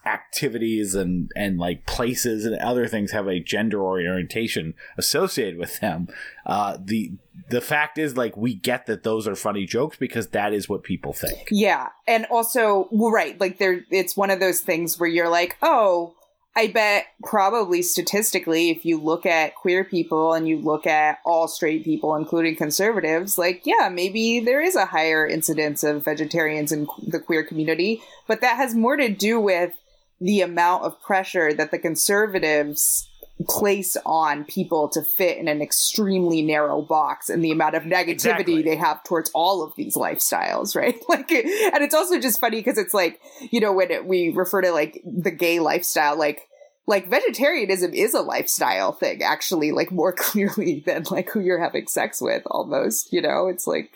activities 0.05 0.95
and 0.95 1.29
and 1.35 1.57
like 1.57 1.85
places 1.85 2.45
and 2.45 2.55
other 2.59 2.87
things 2.87 3.11
have 3.11 3.27
a 3.27 3.39
gender 3.39 3.81
orientation 3.81 4.73
associated 4.97 5.59
with 5.59 5.79
them 5.81 6.07
uh 6.45 6.77
the 6.81 7.11
the 7.49 7.61
fact 7.61 7.97
is 7.97 8.17
like 8.17 8.35
we 8.37 8.53
get 8.53 8.85
that 8.85 9.03
those 9.03 9.27
are 9.27 9.35
funny 9.35 9.65
jokes 9.65 9.97
because 9.97 10.29
that 10.29 10.53
is 10.53 10.67
what 10.67 10.83
people 10.83 11.13
think. 11.13 11.47
Yeah, 11.51 11.89
and 12.07 12.25
also 12.25 12.87
well, 12.91 13.11
right, 13.11 13.39
like 13.39 13.57
there, 13.57 13.81
it's 13.89 14.17
one 14.17 14.29
of 14.29 14.39
those 14.39 14.61
things 14.61 14.99
where 14.99 15.09
you're 15.09 15.29
like, 15.29 15.57
oh, 15.61 16.15
I 16.55 16.67
bet 16.67 17.05
probably 17.23 17.81
statistically, 17.81 18.69
if 18.69 18.85
you 18.85 18.99
look 18.99 19.25
at 19.25 19.55
queer 19.55 19.83
people 19.83 20.33
and 20.33 20.47
you 20.47 20.57
look 20.57 20.85
at 20.85 21.19
all 21.25 21.47
straight 21.47 21.83
people, 21.83 22.15
including 22.15 22.55
conservatives, 22.55 23.37
like 23.37 23.61
yeah, 23.65 23.89
maybe 23.89 24.39
there 24.39 24.61
is 24.61 24.75
a 24.75 24.85
higher 24.85 25.25
incidence 25.25 25.83
of 25.83 26.03
vegetarians 26.03 26.71
in 26.71 26.87
the 27.07 27.19
queer 27.19 27.43
community, 27.43 28.01
but 28.27 28.41
that 28.41 28.57
has 28.57 28.75
more 28.75 28.97
to 28.97 29.09
do 29.09 29.39
with 29.39 29.73
the 30.21 30.41
amount 30.41 30.83
of 30.83 31.01
pressure 31.01 31.53
that 31.53 31.71
the 31.71 31.79
conservatives 31.79 33.09
place 33.47 33.95
on 34.05 34.43
people 34.43 34.89
to 34.89 35.01
fit 35.01 35.37
in 35.37 35.47
an 35.47 35.61
extremely 35.61 36.41
narrow 36.41 36.81
box 36.81 37.29
and 37.29 37.43
the 37.43 37.51
amount 37.51 37.75
of 37.75 37.83
negativity 37.83 38.13
Exactly. 38.15 38.61
they 38.63 38.75
have 38.75 39.03
towards 39.03 39.31
all 39.33 39.63
of 39.63 39.73
these 39.77 39.95
lifestyles, 39.95 40.75
right? 40.75 40.99
Like, 41.07 41.31
and 41.31 41.83
it's 41.83 41.95
also 41.95 42.19
just 42.19 42.39
funny 42.39 42.57
because 42.57 42.77
it's 42.77 42.93
like, 42.93 43.19
you 43.49 43.61
know, 43.61 43.71
when 43.71 43.91
it, 43.91 44.05
we 44.05 44.29
refer 44.29 44.61
to 44.61 44.71
like 44.71 45.01
the 45.05 45.31
gay 45.31 45.59
lifestyle, 45.59 46.17
like, 46.17 46.41
like 46.85 47.07
vegetarianism 47.07 47.93
is 47.93 48.13
a 48.13 48.21
lifestyle 48.21 48.91
thing, 48.91 49.21
actually, 49.21 49.71
like 49.71 49.91
more 49.91 50.11
clearly 50.17 50.83
than 50.85 51.03
like 51.09 51.29
who 51.29 51.39
you're 51.39 51.63
having 51.63 51.87
sex 51.87 52.21
with, 52.21 52.43
almost. 52.47 53.13
You 53.13 53.21
know, 53.21 53.47
it's 53.47 53.67
like 53.67 53.95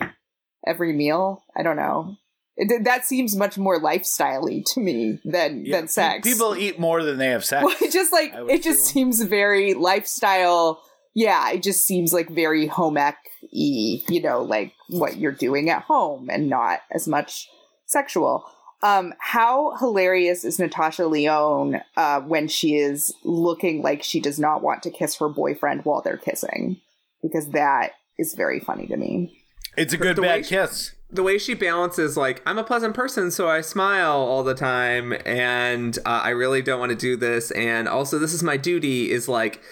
every 0.66 0.92
meal. 0.92 1.42
I 1.54 1.62
don't 1.62 1.76
know. 1.76 2.16
It, 2.56 2.84
that 2.84 3.04
seems 3.04 3.34
much 3.36 3.58
more 3.58 3.80
lifestyle-y 3.80 4.62
to 4.74 4.80
me 4.80 5.18
than 5.24 5.64
Yeah, 5.66 5.76
than 5.80 5.88
sex. 5.88 6.26
People 6.26 6.56
eat 6.56 6.78
more 6.78 7.02
than 7.02 7.18
they 7.18 7.28
have 7.28 7.44
sex. 7.44 7.64
Well, 7.66 7.76
it 7.80 7.92
just 7.92 8.12
like 8.12 8.32
it 8.34 8.62
just 8.62 8.90
assume. 8.90 9.12
seems 9.12 9.22
very 9.22 9.74
lifestyle. 9.74 10.80
Yeah, 11.14 11.50
it 11.50 11.62
just 11.62 11.84
seems 11.84 12.12
like 12.12 12.28
very 12.30 12.66
home 12.66 12.96
ec 12.96 13.16
y, 13.42 14.02
you 14.08 14.20
know, 14.22 14.42
like 14.42 14.72
what 14.88 15.16
you're 15.16 15.32
doing 15.32 15.70
at 15.70 15.82
home 15.82 16.28
and 16.30 16.48
not 16.48 16.80
as 16.92 17.06
much 17.08 17.48
sexual. 17.86 18.44
Um, 18.82 19.14
how 19.18 19.76
hilarious 19.78 20.44
is 20.44 20.58
Natasha 20.58 21.06
Lyonne 21.06 21.80
uh, 21.96 22.20
when 22.20 22.48
she 22.48 22.76
is 22.76 23.14
looking 23.24 23.80
like 23.82 24.02
she 24.02 24.20
does 24.20 24.38
not 24.38 24.62
want 24.62 24.82
to 24.82 24.90
kiss 24.90 25.16
her 25.18 25.28
boyfriend 25.28 25.84
while 25.84 26.02
they're 26.02 26.16
kissing? 26.18 26.80
Because 27.22 27.48
that 27.50 27.92
is 28.18 28.34
very 28.34 28.60
funny 28.60 28.86
to 28.88 28.96
me. 28.96 29.38
It's 29.76 29.92
a 29.94 29.96
good 29.96 30.16
bad 30.20 30.44
she- 30.44 30.50
kiss. 30.56 30.92
The 31.14 31.22
way 31.22 31.38
she 31.38 31.54
balances 31.54 32.16
like 32.16 32.42
i'm 32.44 32.58
a 32.58 32.64
pleasant 32.64 32.92
person 32.92 33.30
so 33.30 33.48
i 33.48 33.60
smile 33.60 34.16
all 34.16 34.42
the 34.42 34.54
time 34.54 35.14
and 35.24 35.98
uh, 36.04 36.20
i 36.24 36.30
really 36.30 36.60
don't 36.60 36.80
want 36.80 36.90
to 36.90 36.96
do 36.96 37.16
this 37.16 37.52
and 37.52 37.88
also 37.88 38.18
this 38.18 38.34
is 38.34 38.42
my 38.42 38.56
duty 38.56 39.12
is 39.12 39.28
like 39.28 39.62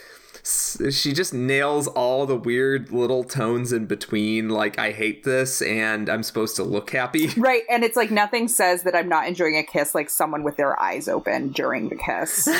she 0.44 1.12
just 1.12 1.32
nails 1.32 1.86
all 1.86 2.26
the 2.26 2.36
weird 2.36 2.90
little 2.90 3.22
tones 3.22 3.72
in 3.72 3.86
between. 3.86 4.48
Like 4.48 4.78
I 4.78 4.90
hate 4.92 5.22
this, 5.24 5.62
and 5.62 6.08
I'm 6.08 6.22
supposed 6.22 6.56
to 6.56 6.64
look 6.64 6.90
happy. 6.90 7.28
Right, 7.36 7.62
and 7.70 7.82
it's 7.84 7.96
like 7.96 8.10
nothing 8.10 8.48
says 8.48 8.82
that 8.82 8.94
I'm 8.94 9.08
not 9.08 9.26
enjoying 9.26 9.56
a 9.56 9.62
kiss 9.62 9.94
like 9.94 10.10
someone 10.10 10.42
with 10.44 10.56
their 10.56 10.80
eyes 10.80 11.08
open 11.08 11.50
during 11.50 11.88
the 11.88 11.96
kiss. 11.96 12.48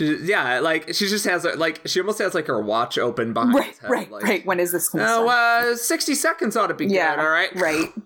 Yeah, 0.00 0.60
like 0.60 0.94
she 0.94 1.08
just 1.08 1.24
has 1.24 1.44
like 1.56 1.80
she 1.86 1.98
almost 1.98 2.20
has 2.20 2.32
like 2.32 2.46
her 2.46 2.62
watch 2.62 2.98
open 2.98 3.32
behind 3.32 3.54
right, 3.54 3.76
head. 3.78 3.90
right, 3.90 4.10
like, 4.10 4.22
right. 4.22 4.46
When 4.46 4.60
is 4.60 4.70
this 4.70 4.90
going 4.90 5.04
to 5.04 5.10
Oh, 5.10 5.28
uh, 5.28 5.74
60 5.76 6.14
seconds 6.14 6.56
ought 6.56 6.68
to 6.68 6.74
be 6.74 6.86
yeah, 6.86 7.16
good, 7.16 7.22
all 7.24 7.30
right? 7.30 7.54
right. 7.56 7.88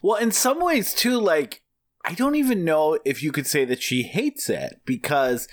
Well, 0.00 0.16
in 0.16 0.32
some 0.32 0.58
ways 0.60 0.94
too, 0.94 1.20
like 1.20 1.62
I 2.04 2.14
don't 2.14 2.34
even 2.34 2.64
know 2.64 2.98
if 3.04 3.22
you 3.22 3.30
could 3.30 3.46
say 3.46 3.64
that 3.66 3.82
she 3.82 4.02
hates 4.04 4.48
it 4.48 4.80
because 4.86 5.48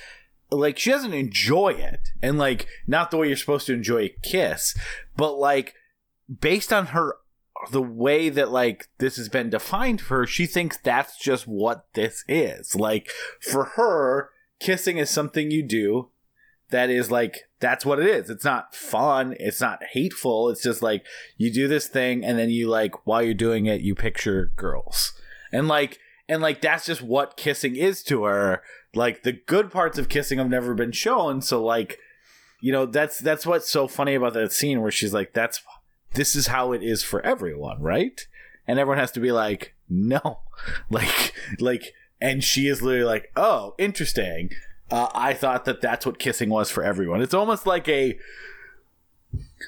like 0.51 0.77
she 0.77 0.91
doesn't 0.91 1.13
enjoy 1.13 1.69
it. 1.69 2.09
And 2.21 2.38
like 2.38 2.67
not 2.88 3.11
the 3.11 3.17
way 3.17 3.27
you're 3.27 3.38
supposed 3.38 3.67
to 3.67 3.73
enjoy 3.73 4.03
a 4.03 4.15
kiss, 4.23 4.77
but 5.15 5.34
like 5.34 5.76
based 6.39 6.73
on 6.73 6.88
her 6.88 7.17
the 7.71 7.81
way 7.81 8.30
that 8.30 8.51
like 8.51 8.88
this 8.99 9.17
has 9.17 9.30
been 9.30 9.49
defined 9.49 10.01
for 10.01 10.19
her, 10.19 10.27
she 10.27 10.45
thinks 10.45 10.77
that's 10.77 11.17
just 11.17 11.47
what 11.47 11.88
this 11.93 12.23
is. 12.27 12.76
Like 12.76 13.09
for 13.41 13.65
her, 13.76 14.30
kissing 14.59 14.97
is 14.97 15.09
something 15.09 15.51
you 15.51 15.63
do 15.63 16.09
that 16.69 16.89
is 16.89 17.11
like 17.11 17.49
that's 17.59 17.85
what 17.85 17.99
it 17.99 18.05
is. 18.05 18.30
It's 18.30 18.45
not 18.45 18.76
fun, 18.76 19.35
it's 19.39 19.61
not 19.61 19.84
hateful. 19.91 20.49
It's 20.49 20.63
just 20.63 20.81
like 20.81 21.05
you 21.38 21.51
do 21.51 21.67
this 21.67 21.88
thing 21.88 22.23
and 22.23 22.39
then 22.39 22.49
you 22.49 22.69
like 22.69 23.05
while 23.05 23.21
you're 23.21 23.34
doing 23.34 23.65
it 23.65 23.81
you 23.81 23.95
picture 23.95 24.51
girls. 24.55 25.13
And 25.51 25.67
like 25.67 25.99
and 26.27 26.41
like 26.41 26.61
that's 26.61 26.85
just 26.85 27.01
what 27.01 27.38
kissing 27.38 27.76
is 27.76 28.03
to 28.03 28.23
her. 28.23 28.61
Like 28.95 29.24
the 29.24 29.34
good 29.34 29.72
parts 29.72 29.98
of 29.98 30.10
kissing 30.10 30.40
have 30.40 30.49
never 30.49 30.74
been 30.74 30.91
shown, 30.91 31.41
so 31.41 31.64
like 31.64 31.99
you 32.61 32.72
know, 32.72 32.86
that's 32.86 33.20
that's 33.20 33.45
what's 33.45 33.70
so 33.70 33.88
funny 33.88 34.16
about 34.16 34.34
that 34.34 34.52
scene 34.52 34.82
where 34.82 34.91
she's 34.91 35.14
like 35.14 35.34
that's 35.34 35.61
this 36.14 36.36
is 36.36 36.48
how 36.48 36.72
it 36.72 36.84
is 36.84 37.03
for 37.03 37.22
everyone, 37.22 37.82
right? 37.82 38.28
And 38.68 38.80
everyone 38.80 38.99
has 38.99 39.11
to 39.11 39.20
be 39.20 39.32
like, 39.32 39.76
no, 39.90 40.41
like, 40.90 41.34
like, 41.60 41.94
and 42.22 42.44
she 42.44 42.68
is 42.68 42.82
literally 42.82 43.06
like, 43.06 43.32
oh, 43.36 43.76
interesting. 43.78 44.52
Uh, 44.91 45.07
I 45.14 45.34
thought 45.34 45.66
that 45.66 45.82
that's 45.82 46.06
what 46.06 46.20
kissing 46.20 46.49
was 46.49 46.72
for 46.72 46.84
everyone. 46.84 47.22
It's 47.22 47.34
almost 47.34 47.68
like 47.68 47.88
a, 47.88 48.18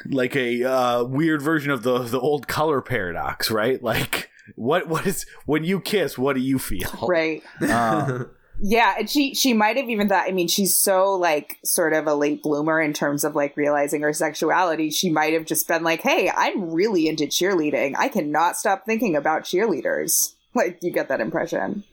like 0.05 0.35
a 0.35 0.63
uh, 0.63 1.03
weird 1.03 1.41
version 1.41 1.71
of 1.71 1.83
the 1.83 1.99
the 1.99 2.19
old 2.19 2.47
color 2.47 2.81
paradox, 2.81 3.51
right? 3.51 3.81
Like, 3.81 4.29
what 4.55 4.87
what 4.87 5.05
is 5.05 5.27
when 5.45 5.63
you 5.63 5.79
kiss? 5.79 6.17
What 6.17 6.35
do 6.35 6.41
you 6.41 6.57
feel? 6.57 7.05
Right. 7.07 7.43
Uh, 7.61 8.25
Yeah, 8.63 8.93
and 8.99 9.09
she 9.09 9.33
she 9.33 9.53
might 9.53 9.75
have 9.77 9.89
even 9.89 10.07
thought. 10.07 10.27
I 10.27 10.31
mean, 10.31 10.47
she's 10.47 10.77
so 10.77 11.15
like 11.15 11.57
sort 11.65 11.93
of 11.93 12.05
a 12.05 12.13
late 12.13 12.43
bloomer 12.43 12.79
in 12.79 12.93
terms 12.93 13.23
of 13.23 13.35
like 13.35 13.57
realizing 13.57 14.01
her 14.03 14.13
sexuality. 14.13 14.91
She 14.91 15.09
might 15.09 15.33
have 15.33 15.45
just 15.45 15.67
been 15.67 15.83
like, 15.83 16.01
"Hey, 16.01 16.29
I'm 16.29 16.71
really 16.71 17.07
into 17.07 17.23
cheerleading. 17.23 17.95
I 17.97 18.07
cannot 18.07 18.57
stop 18.57 18.85
thinking 18.85 19.15
about 19.15 19.43
cheerleaders." 19.43 20.33
Like 20.53 20.79
you 20.81 20.91
get 20.91 21.07
that 21.07 21.21
impression. 21.21 21.85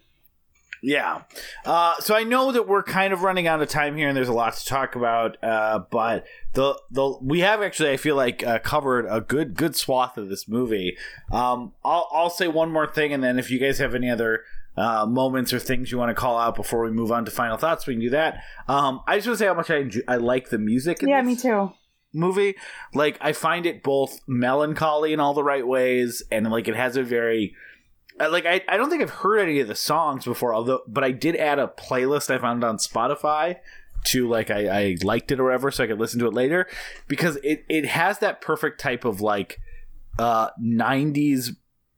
Yeah. 0.82 1.22
Uh, 1.64 1.94
so 2.00 2.16
I 2.16 2.24
know 2.24 2.50
that 2.50 2.66
we're 2.66 2.82
kind 2.82 3.12
of 3.12 3.22
running 3.22 3.46
out 3.46 3.62
of 3.62 3.68
time 3.68 3.96
here, 3.96 4.08
and 4.08 4.16
there's 4.16 4.28
a 4.28 4.32
lot 4.32 4.54
to 4.54 4.64
talk 4.64 4.96
about. 4.96 5.36
Uh, 5.42 5.80
but 5.90 6.24
the 6.54 6.76
the 6.90 7.18
we 7.20 7.38
have 7.40 7.62
actually, 7.62 7.90
I 7.90 7.96
feel 7.96 8.16
like, 8.16 8.44
uh, 8.44 8.58
covered 8.58 9.06
a 9.08 9.20
good 9.20 9.54
good 9.54 9.76
swath 9.76 10.18
of 10.18 10.28
this 10.28 10.48
movie. 10.48 10.96
Um, 11.30 11.72
I'll 11.84 12.08
I'll 12.12 12.30
say 12.30 12.48
one 12.48 12.72
more 12.72 12.88
thing, 12.88 13.12
and 13.12 13.22
then 13.22 13.38
if 13.38 13.48
you 13.48 13.60
guys 13.60 13.78
have 13.78 13.94
any 13.94 14.10
other 14.10 14.42
uh, 14.78 15.06
moments 15.06 15.52
or 15.52 15.58
things 15.58 15.90
you 15.90 15.98
want 15.98 16.10
to 16.10 16.14
call 16.14 16.38
out 16.38 16.54
before 16.54 16.84
we 16.84 16.90
move 16.90 17.10
on 17.10 17.24
to 17.24 17.30
final 17.30 17.56
thoughts, 17.56 17.86
we 17.86 17.94
can 17.94 18.00
do 18.00 18.10
that. 18.10 18.42
Um, 18.68 19.00
I 19.06 19.16
just 19.16 19.26
want 19.26 19.38
to 19.38 19.42
say 19.44 19.46
how 19.48 19.54
much 19.54 19.70
I 19.70 19.76
enjoy, 19.78 20.00
I 20.06 20.16
like 20.16 20.50
the 20.50 20.58
music. 20.58 21.02
In 21.02 21.08
Yeah, 21.08 21.22
this 21.22 21.26
me 21.26 21.50
too. 21.50 21.72
movie. 22.12 22.54
Like 22.94 23.18
I 23.20 23.32
find 23.32 23.66
it 23.66 23.82
both 23.82 24.20
melancholy 24.26 25.12
in 25.12 25.20
all 25.20 25.34
the 25.34 25.42
right 25.44 25.66
ways, 25.66 26.22
and 26.30 26.50
like 26.50 26.68
it 26.68 26.76
has 26.76 26.96
a 26.96 27.02
very 27.02 27.54
like 28.18 28.46
I, 28.46 28.62
I 28.68 28.76
don't 28.76 28.90
think 28.90 29.02
I've 29.02 29.10
heard 29.10 29.38
any 29.40 29.60
of 29.60 29.68
the 29.68 29.74
songs 29.74 30.24
before, 30.24 30.54
although 30.54 30.80
but 30.88 31.04
I 31.04 31.10
did 31.12 31.36
add 31.36 31.58
a 31.58 31.68
playlist 31.68 32.34
I 32.34 32.38
found 32.38 32.64
on 32.64 32.76
Spotify 32.78 33.56
to 34.04 34.28
like 34.28 34.50
I, 34.50 34.68
I 34.68 34.96
liked 35.02 35.30
it 35.32 35.38
or 35.40 35.44
whatever, 35.44 35.70
so 35.70 35.84
I 35.84 35.86
could 35.86 35.98
listen 36.00 36.18
to 36.20 36.26
it 36.26 36.34
later 36.34 36.66
because 37.06 37.36
it 37.42 37.64
it 37.68 37.84
has 37.86 38.18
that 38.20 38.40
perfect 38.40 38.80
type 38.80 39.04
of 39.04 39.20
like 39.20 39.60
uh 40.18 40.50
90s 40.60 41.50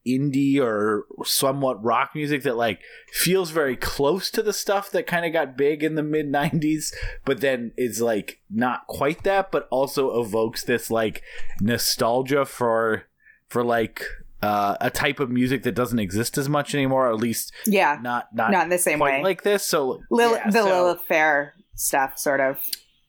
indie 0.06 0.58
or 0.58 1.04
somewhat 1.24 1.82
rock 1.84 2.10
music 2.14 2.42
that 2.42 2.56
like 2.56 2.80
feels 3.12 3.50
very 3.50 3.76
close 3.76 4.30
to 4.30 4.42
the 4.42 4.52
stuff 4.52 4.90
that 4.90 5.06
kind 5.06 5.26
of 5.26 5.32
got 5.32 5.56
big 5.58 5.84
in 5.84 5.94
the 5.94 6.02
mid 6.02 6.26
90s 6.32 6.92
but 7.26 7.40
then 7.42 7.70
is 7.76 8.00
like 8.00 8.40
not 8.48 8.86
quite 8.86 9.22
that 9.24 9.52
but 9.52 9.68
also 9.70 10.18
evokes 10.18 10.64
this 10.64 10.90
like 10.90 11.22
nostalgia 11.60 12.44
for 12.46 13.04
for 13.48 13.62
like 13.62 14.04
uh, 14.42 14.74
a 14.80 14.88
type 14.88 15.20
of 15.20 15.28
music 15.28 15.64
that 15.64 15.74
doesn't 15.74 15.98
exist 15.98 16.38
as 16.38 16.48
much 16.48 16.74
anymore 16.74 17.06
or 17.08 17.12
at 17.12 17.18
least 17.18 17.52
Yeah, 17.66 17.98
not 18.00 18.34
not, 18.34 18.50
not 18.52 18.64
in 18.64 18.70
the 18.70 18.78
same 18.78 18.98
way. 18.98 19.22
like 19.22 19.42
this. 19.42 19.66
So 19.66 20.00
Lil- 20.10 20.32
yeah, 20.32 20.46
the 20.48 20.62
so- 20.62 20.64
Lilith 20.64 21.02
Fair 21.02 21.54
stuff, 21.74 22.18
sort 22.18 22.40
of, 22.40 22.58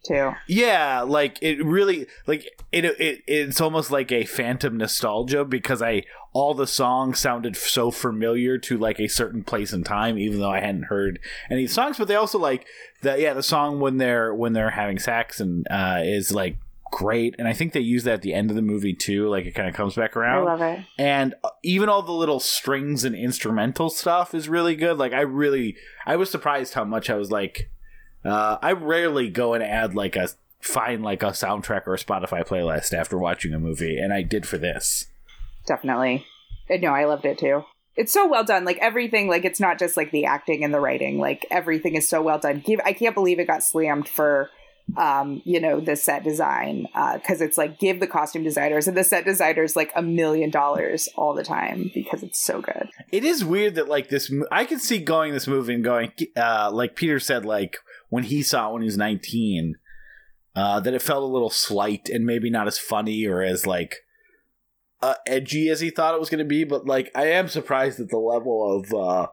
too. 0.04 0.32
yeah, 0.48 1.02
like 1.02 1.38
it 1.42 1.64
really 1.64 2.08
like 2.28 2.46
it, 2.72 2.86
it 2.86 3.24
it's 3.28 3.62
almost 3.62 3.92
like 3.92 4.12
a 4.12 4.26
phantom 4.26 4.78
nostalgia 4.78 5.46
because 5.46 5.82
I 5.82 6.04
all 6.34 6.54
the 6.54 6.68
songs 6.68 7.20
sounded 7.20 7.58
so 7.58 7.92
familiar 7.92 8.58
to 8.58 8.78
like 8.78 9.00
a 9.00 9.08
certain 9.08 9.44
place 9.44 9.74
and 9.74 9.86
time 9.86 10.18
even 10.18 10.40
though 10.40 10.52
I 10.52 10.62
hadn't 10.62 10.84
heard 10.84 11.20
any 11.50 11.68
songs 11.68 11.98
but 11.98 12.08
they 12.08 12.16
also 12.16 12.40
like 12.40 12.66
the 13.02 13.20
yeah 13.20 13.34
the 13.34 13.44
song 13.44 13.80
when 13.82 13.98
they're 13.98 14.34
when 14.34 14.54
they're 14.54 14.70
having 14.72 14.98
sex 14.98 15.40
and 15.42 15.68
uh 15.70 16.00
is 16.04 16.32
like 16.32 16.56
great 16.90 17.36
and 17.38 17.48
I 17.48 17.54
think 17.54 17.74
they 17.74 17.80
use 17.82 18.04
that 18.04 18.16
at 18.16 18.22
the 18.22 18.34
end 18.34 18.50
of 18.50 18.56
the 18.56 18.62
movie 18.62 18.94
too 18.94 19.30
like 19.30 19.46
it 19.46 19.52
kind 19.52 19.68
of 19.70 19.76
comes 19.76 19.96
back 19.96 20.16
around 20.16 20.48
I 20.48 20.52
love 20.52 20.62
it. 20.62 20.86
and 20.98 21.36
uh, 21.44 21.50
even 21.64 21.90
all 21.90 22.02
the 22.02 22.12
little 22.12 22.40
strings 22.40 23.04
and 23.04 23.16
instrumental 23.16 23.90
stuff 23.90 24.34
is 24.34 24.50
really 24.50 24.76
good 24.76 24.98
like 24.98 25.14
i 25.14 25.22
really 25.22 25.76
i 26.06 26.16
was 26.18 26.30
surprised 26.30 26.74
how 26.74 26.84
much 26.84 27.10
i 27.10 27.16
was 27.16 27.32
like 27.32 27.70
uh, 28.26 28.58
i 28.62 28.72
rarely 28.72 29.30
go 29.30 29.54
and 29.54 29.64
add 29.64 29.96
like 29.96 30.16
a 30.16 30.30
find 30.60 31.02
like 31.04 31.24
a 31.24 31.28
soundtrack 31.28 31.88
or 31.88 31.96
a 31.96 31.98
spotify 31.98 32.46
playlist 32.46 32.94
after 32.94 33.18
watching 33.18 33.54
a 33.54 33.60
movie 33.60 33.98
and 33.98 34.14
i 34.14 34.22
did 34.22 34.46
for 34.48 34.58
this 34.58 35.08
Definitely. 35.66 36.26
Uh, 36.70 36.78
No, 36.78 36.90
I 36.94 37.06
loved 37.06 37.26
it 37.26 37.38
too. 37.38 37.64
It's 37.96 38.12
so 38.12 38.28
well 38.28 38.44
done. 38.44 38.66
Like 38.66 38.80
everything, 38.82 39.28
like 39.28 39.46
it's 39.46 39.60
not 39.60 39.78
just 39.78 39.98
like 39.98 40.12
the 40.12 40.26
acting 40.26 40.64
and 40.64 40.74
the 40.74 40.80
writing. 40.80 41.20
Like 41.20 41.46
everything 41.52 41.96
is 41.96 42.08
so 42.08 42.22
well 42.22 42.40
done. 42.40 42.64
Give 42.66 42.80
I 42.86 42.94
can't 42.94 43.14
believe 43.16 43.40
it 43.40 43.48
got 43.48 43.64
slammed 43.64 44.08
for 44.08 44.50
um, 44.98 45.42
you 45.46 45.60
know, 45.60 45.80
the 45.80 45.96
set 45.96 46.24
design. 46.24 46.88
Uh, 46.96 47.20
cause 47.26 47.40
it's 47.42 47.58
like 47.58 47.80
give 47.80 48.00
the 48.00 48.08
costume 48.08 48.44
designers 48.44 48.88
and 48.88 48.98
the 48.98 49.04
set 49.04 49.24
designers 49.24 49.76
like 49.76 49.92
a 49.96 50.02
million 50.02 50.50
dollars 50.50 51.08
all 51.16 51.34
the 51.34 51.44
time 51.44 51.92
because 51.94 52.24
it's 52.24 52.42
so 52.42 52.62
good. 52.62 52.90
it 53.12 53.24
is 53.24 53.46
weird 53.46 53.76
that 53.76 53.88
like 53.88 54.10
this 54.10 54.34
i 54.52 54.66
could 54.66 54.82
see 54.82 54.98
going 54.98 55.32
this 55.32 55.48
movie 55.48 55.74
and 55.76 55.84
going 55.84 56.12
uh 56.36 56.70
like 56.74 56.96
peter 56.96 57.20
said 57.20 57.46
like 57.46 57.78
when 58.12 58.26
he 58.26 58.44
saw 58.44 58.70
it 58.70 58.74
when 58.74 58.82
he 58.84 58.86
was 58.86 58.98
19 58.98 59.76
uh 60.56 60.80
that 60.80 60.94
it 60.94 61.02
felt 61.02 61.24
a 61.24 61.34
little 61.34 61.50
slight 61.50 62.08
and 62.10 62.26
maybe 62.26 62.50
not 62.52 62.68
as 62.68 62.78
funny 62.78 63.26
or 63.26 63.42
as 63.42 63.66
like 63.66 63.96
uh, 65.02 65.16
edgy 65.26 65.68
as 65.70 65.80
he 65.80 65.90
thought 65.90 66.14
it 66.14 66.20
was 66.20 66.30
going 66.30 66.38
to 66.38 66.46
be 66.46 66.64
but 66.64 66.86
like 66.86 67.10
i 67.16 67.26
am 67.26 67.48
surprised 67.48 68.00
at 68.00 68.10
the 68.10 68.18
level 68.20 68.80
of 68.80 68.94
uh 68.94 69.28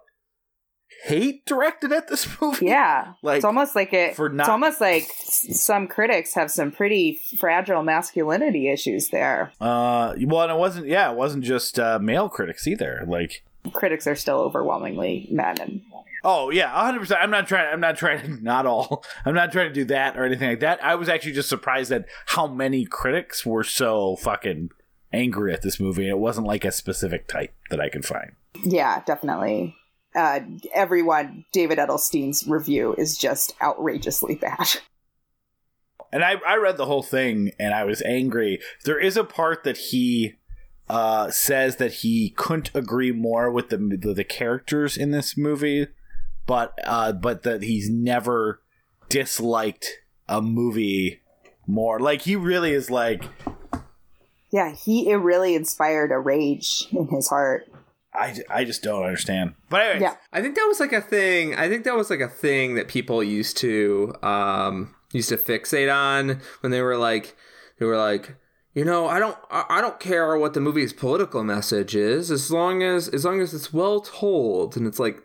hate 1.04 1.44
directed 1.44 1.92
at 1.92 2.08
this 2.08 2.26
movie 2.40 2.66
Yeah. 2.66 3.12
Like, 3.22 3.36
it's 3.36 3.44
almost 3.44 3.76
like 3.76 3.92
it 3.92 4.16
for 4.16 4.28
not- 4.30 4.44
it's 4.44 4.48
almost 4.48 4.80
like 4.80 5.04
some 5.20 5.86
critics 5.86 6.34
have 6.34 6.50
some 6.50 6.70
pretty 6.72 7.20
fragile 7.38 7.82
masculinity 7.82 8.70
issues 8.72 9.10
there. 9.10 9.52
uh 9.60 10.14
well 10.20 10.42
and 10.42 10.52
it 10.52 10.58
wasn't 10.58 10.86
yeah 10.86 11.10
it 11.10 11.16
wasn't 11.16 11.44
just 11.44 11.78
uh 11.78 11.98
male 12.00 12.28
critics 12.28 12.66
either 12.66 13.04
like 13.06 13.44
Critics 13.72 14.06
are 14.06 14.14
still 14.16 14.38
overwhelmingly 14.38 15.28
men 15.30 15.60
and 15.60 15.82
Oh 16.24 16.50
yeah, 16.50 16.68
hundred 16.68 17.00
percent. 17.00 17.20
I'm 17.22 17.30
not 17.30 17.46
trying. 17.46 17.72
I'm 17.72 17.80
not 17.80 17.96
trying. 17.96 18.20
to 18.22 18.28
Not 18.42 18.66
all. 18.66 19.04
I'm 19.24 19.34
not 19.34 19.52
trying 19.52 19.68
to 19.68 19.74
do 19.74 19.84
that 19.86 20.16
or 20.16 20.24
anything 20.24 20.48
like 20.48 20.60
that. 20.60 20.82
I 20.82 20.94
was 20.94 21.08
actually 21.08 21.32
just 21.32 21.48
surprised 21.48 21.92
at 21.92 22.06
how 22.26 22.46
many 22.46 22.84
critics 22.84 23.44
were 23.46 23.64
so 23.64 24.16
fucking 24.16 24.70
angry 25.12 25.52
at 25.52 25.62
this 25.62 25.80
movie. 25.80 26.02
And 26.02 26.10
it 26.10 26.18
wasn't 26.18 26.46
like 26.46 26.64
a 26.64 26.72
specific 26.72 27.28
type 27.28 27.54
that 27.70 27.80
I 27.80 27.88
could 27.88 28.04
find. 28.04 28.32
Yeah, 28.64 29.02
definitely. 29.06 29.76
Uh, 30.14 30.40
everyone, 30.74 31.44
David 31.52 31.78
Edelstein's 31.78 32.46
review 32.46 32.94
is 32.96 33.16
just 33.16 33.54
outrageously 33.62 34.36
bad. 34.36 34.66
And 36.10 36.24
I, 36.24 36.36
I 36.46 36.56
read 36.56 36.78
the 36.78 36.86
whole 36.86 37.02
thing 37.02 37.52
and 37.58 37.74
I 37.74 37.84
was 37.84 38.00
angry. 38.00 38.60
There 38.84 38.98
is 38.98 39.18
a 39.18 39.24
part 39.24 39.62
that 39.64 39.76
he 39.76 40.36
uh, 40.88 41.30
says 41.30 41.76
that 41.76 41.92
he 41.92 42.30
couldn't 42.30 42.70
agree 42.74 43.12
more 43.12 43.50
with 43.50 43.68
the 43.68 43.76
the, 43.76 44.14
the 44.14 44.24
characters 44.24 44.96
in 44.96 45.10
this 45.10 45.36
movie, 45.36 45.88
but 46.48 46.76
uh, 46.84 47.12
but 47.12 47.44
that 47.44 47.62
he's 47.62 47.88
never 47.88 48.60
disliked 49.08 49.98
a 50.28 50.42
movie 50.42 51.20
more. 51.68 52.00
Like 52.00 52.22
he 52.22 52.34
really 52.34 52.72
is 52.72 52.90
like 52.90 53.22
Yeah, 54.50 54.72
he 54.72 55.10
it 55.10 55.16
really 55.16 55.54
inspired 55.54 56.10
a 56.10 56.18
rage 56.18 56.88
in 56.90 57.06
his 57.08 57.28
heart. 57.28 57.70
I, 58.14 58.36
I 58.50 58.64
just 58.64 58.82
don't 58.82 59.04
understand. 59.04 59.54
But 59.68 59.82
anyways, 59.82 60.02
Yeah. 60.02 60.14
I 60.32 60.40
think 60.40 60.56
that 60.56 60.64
was 60.66 60.80
like 60.80 60.92
a 60.92 61.02
thing. 61.02 61.54
I 61.54 61.68
think 61.68 61.84
that 61.84 61.94
was 61.94 62.10
like 62.10 62.20
a 62.20 62.28
thing 62.28 62.74
that 62.74 62.88
people 62.88 63.22
used 63.22 63.58
to 63.58 64.14
um 64.22 64.94
used 65.12 65.28
to 65.28 65.36
fixate 65.36 65.94
on 65.94 66.40
when 66.60 66.72
they 66.72 66.82
were 66.82 66.96
like 66.96 67.36
they 67.78 67.86
were 67.86 67.96
like 67.96 68.36
you 68.74 68.84
know 68.84 69.06
i 69.06 69.18
don't 69.18 69.36
i 69.50 69.64
I 69.70 69.80
don't 69.80 69.98
care 69.98 70.36
what 70.36 70.52
the 70.52 70.60
movie's 70.60 70.92
political 70.92 71.42
message 71.42 71.94
is 71.96 72.30
as 72.30 72.50
long 72.50 72.82
as 72.82 73.08
as 73.08 73.24
long 73.24 73.40
as 73.40 73.54
it's 73.54 73.72
well 73.72 74.00
told 74.00 74.76
and 74.76 74.86
it's 74.86 74.98
like 74.98 75.22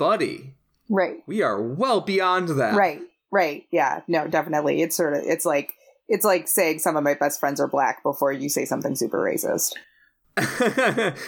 buddy 0.00 0.54
Right. 0.88 1.22
we 1.26 1.40
are 1.42 1.62
well 1.62 2.00
beyond 2.00 2.48
that 2.48 2.74
Right. 2.74 3.00
Right. 3.30 3.66
Yeah. 3.70 4.00
No, 4.08 4.26
definitely. 4.26 4.82
It's 4.82 4.96
sort 4.96 5.14
of 5.14 5.22
it's 5.24 5.44
like 5.44 5.74
it's 6.08 6.24
like 6.24 6.48
saying 6.48 6.80
some 6.80 6.96
of 6.96 7.04
my 7.04 7.14
best 7.14 7.38
friends 7.38 7.60
are 7.60 7.68
black 7.68 8.02
before 8.02 8.32
you 8.32 8.48
say 8.48 8.64
something 8.64 8.96
super 8.96 9.18
racist. 9.18 9.74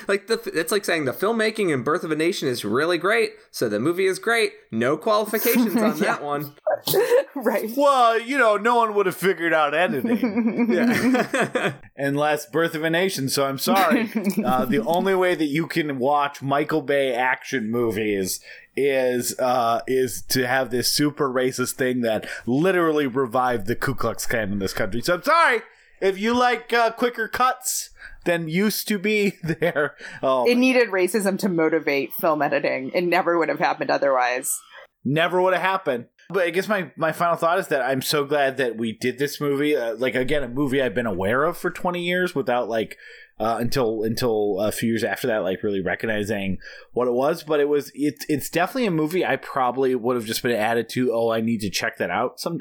like 0.09 0.27
the 0.29 0.41
it's 0.55 0.71
like 0.73 0.85
saying 0.85 1.05
the 1.05 1.13
filmmaking 1.13 1.73
in 1.73 1.83
birth 1.83 2.05
of 2.05 2.11
a 2.11 2.17
nation 2.17 2.49
is 2.49 2.65
really 2.65 2.97
great 2.99 3.33
so 3.51 3.69
the 3.69 3.81
movie 3.81 4.07
is 4.07 4.19
great 4.19 4.53
no 4.71 4.97
qualifications 4.97 5.75
on 5.83 5.97
Yeah. 5.99 6.05
that 6.17 6.23
one 6.23 6.55
right. 7.37 7.71
Well, 7.77 8.19
you 8.19 8.37
know, 8.39 8.57
no 8.57 8.75
one 8.75 8.95
would 8.95 9.07
have 9.07 9.15
figured 9.17 9.53
out 9.53 9.73
editing 9.73 10.67
yeah 10.69 11.75
unless 11.97 12.47
Birth 12.47 12.75
of 12.75 12.83
a 12.83 12.91
Nation. 12.91 13.29
So 13.29 13.45
I'm 13.47 13.59
sorry. 13.59 14.11
uh, 14.45 14.65
the 14.65 14.83
only 14.85 15.15
way 15.15 15.37
that 15.37 15.45
you 15.47 15.69
can 15.69 15.99
watch 16.01 16.43
Michael 16.43 16.83
Bay 16.83 17.15
action 17.15 17.71
movies 17.71 18.41
is 18.77 19.39
uh, 19.39 19.83
is 19.87 20.23
to 20.31 20.47
have 20.47 20.71
this 20.71 20.93
super 20.93 21.29
racist 21.29 21.75
thing 21.75 22.01
that 22.01 22.27
literally 22.47 23.07
revived 23.07 23.67
the 23.67 23.77
Ku 23.77 23.95
Klux 23.95 24.27
Klan 24.27 24.51
in 24.51 24.59
this 24.59 24.73
country. 24.73 25.03
So 25.03 25.15
I'm 25.15 25.23
sorry 25.23 25.61
if 26.01 26.19
you 26.19 26.35
like 26.37 26.73
uh, 26.73 26.91
quicker 26.91 27.29
cuts 27.29 27.91
than 28.25 28.49
used 28.49 28.89
to 28.89 28.99
be 28.99 29.35
there. 29.43 29.97
Oh, 30.23 30.47
It 30.49 30.57
needed 30.57 30.89
racism 30.89 31.39
to 31.41 31.49
motivate 31.49 32.13
film 32.15 32.43
editing. 32.43 32.91
It 32.95 33.05
never 33.05 33.39
would 33.39 33.49
have 33.49 33.59
happened 33.59 33.91
otherwise. 33.91 34.59
never 35.05 35.41
would 35.43 35.53
have 35.55 35.63
happened. 35.63 36.07
But 36.31 36.45
I 36.45 36.51
guess 36.51 36.69
my, 36.69 36.91
my 36.97 37.13
final 37.13 37.37
thought 37.37 37.59
is 37.59 37.69
that 37.69 37.83
I'm 37.83 38.01
so 38.01 38.25
glad 38.25 38.57
that 38.57 38.77
we 38.77 38.93
did 38.93 39.19
this 39.19 39.41
movie. 39.41 39.77
Uh, 39.77 39.97
like 39.97 40.15
again, 40.15 40.43
a 40.43 40.49
movie 40.49 40.81
I've 40.81 40.95
been 40.95 41.07
aware 41.07 41.45
of 41.45 41.59
for 41.59 41.71
20 41.71 42.01
years 42.03 42.35
without 42.35 42.69
like 42.69 42.97
uh, 43.41 43.57
until 43.61 44.05
until 44.05 44.61
a 44.61 44.71
few 44.73 44.91
years 44.91 45.03
after 45.05 45.27
that, 45.27 45.39
like 45.43 45.63
really 45.63 45.81
recognizing 45.83 46.59
what 46.93 47.09
it 47.09 47.13
was. 47.13 47.43
But 47.43 47.61
it 47.61 47.69
was 47.69 47.91
it's 47.95 48.25
it's 48.29 48.49
definitely 48.49 48.87
a 48.87 48.93
movie 48.93 49.27
I 49.27 49.37
probably 49.37 49.95
would 49.95 50.17
have 50.17 50.25
just 50.25 50.43
been 50.43 50.53
added 50.53 50.89
to. 50.91 51.13
Oh, 51.13 51.31
I 51.31 51.41
need 51.41 51.61
to 51.63 51.71
check 51.71 51.99
that 51.99 52.11
out 52.11 52.39
some 52.41 52.59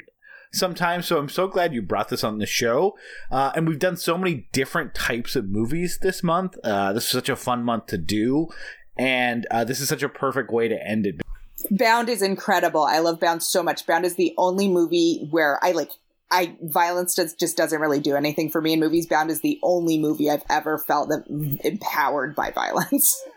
sometime. 0.52 1.02
So 1.02 1.18
I'm 1.18 1.28
so 1.28 1.48
glad 1.48 1.74
you 1.74 1.82
brought 1.82 2.08
this 2.08 2.24
on 2.24 2.38
the 2.38 2.46
show. 2.46 2.96
Uh, 3.30 3.52
and 3.54 3.66
we've 3.66 3.78
done 3.78 3.96
so 3.96 4.16
many 4.18 4.48
different 4.52 4.94
types 4.94 5.36
of 5.36 5.48
movies 5.48 5.98
this 6.02 6.22
month. 6.22 6.56
Uh, 6.62 6.92
this 6.92 7.04
is 7.04 7.10
such 7.10 7.28
a 7.28 7.36
fun 7.36 7.64
month 7.64 7.86
to 7.86 7.98
do. 7.98 8.48
And 8.96 9.46
uh, 9.50 9.64
this 9.64 9.80
is 9.80 9.88
such 9.88 10.02
a 10.02 10.08
perfect 10.08 10.52
way 10.52 10.68
to 10.68 10.86
end 10.86 11.06
it 11.06 11.22
Bound 11.70 12.08
is 12.08 12.22
incredible. 12.22 12.82
I 12.82 12.98
love 12.98 13.20
Bound 13.20 13.42
so 13.42 13.62
much. 13.62 13.86
Bound 13.86 14.04
is 14.04 14.16
the 14.16 14.34
only 14.36 14.68
movie 14.68 15.28
where 15.30 15.58
I 15.62 15.72
like 15.72 15.90
I 16.30 16.56
violence 16.62 17.14
does, 17.14 17.34
just 17.34 17.56
doesn't 17.56 17.78
really 17.78 18.00
do 18.00 18.16
anything 18.16 18.48
for 18.48 18.60
me 18.60 18.72
in 18.72 18.80
movies. 18.80 19.06
Bound 19.06 19.30
is 19.30 19.42
the 19.42 19.60
only 19.62 19.98
movie 19.98 20.30
I've 20.30 20.44
ever 20.48 20.78
felt 20.78 21.10
that 21.10 21.24
empowered 21.62 22.34
by 22.34 22.50
violence. 22.50 23.22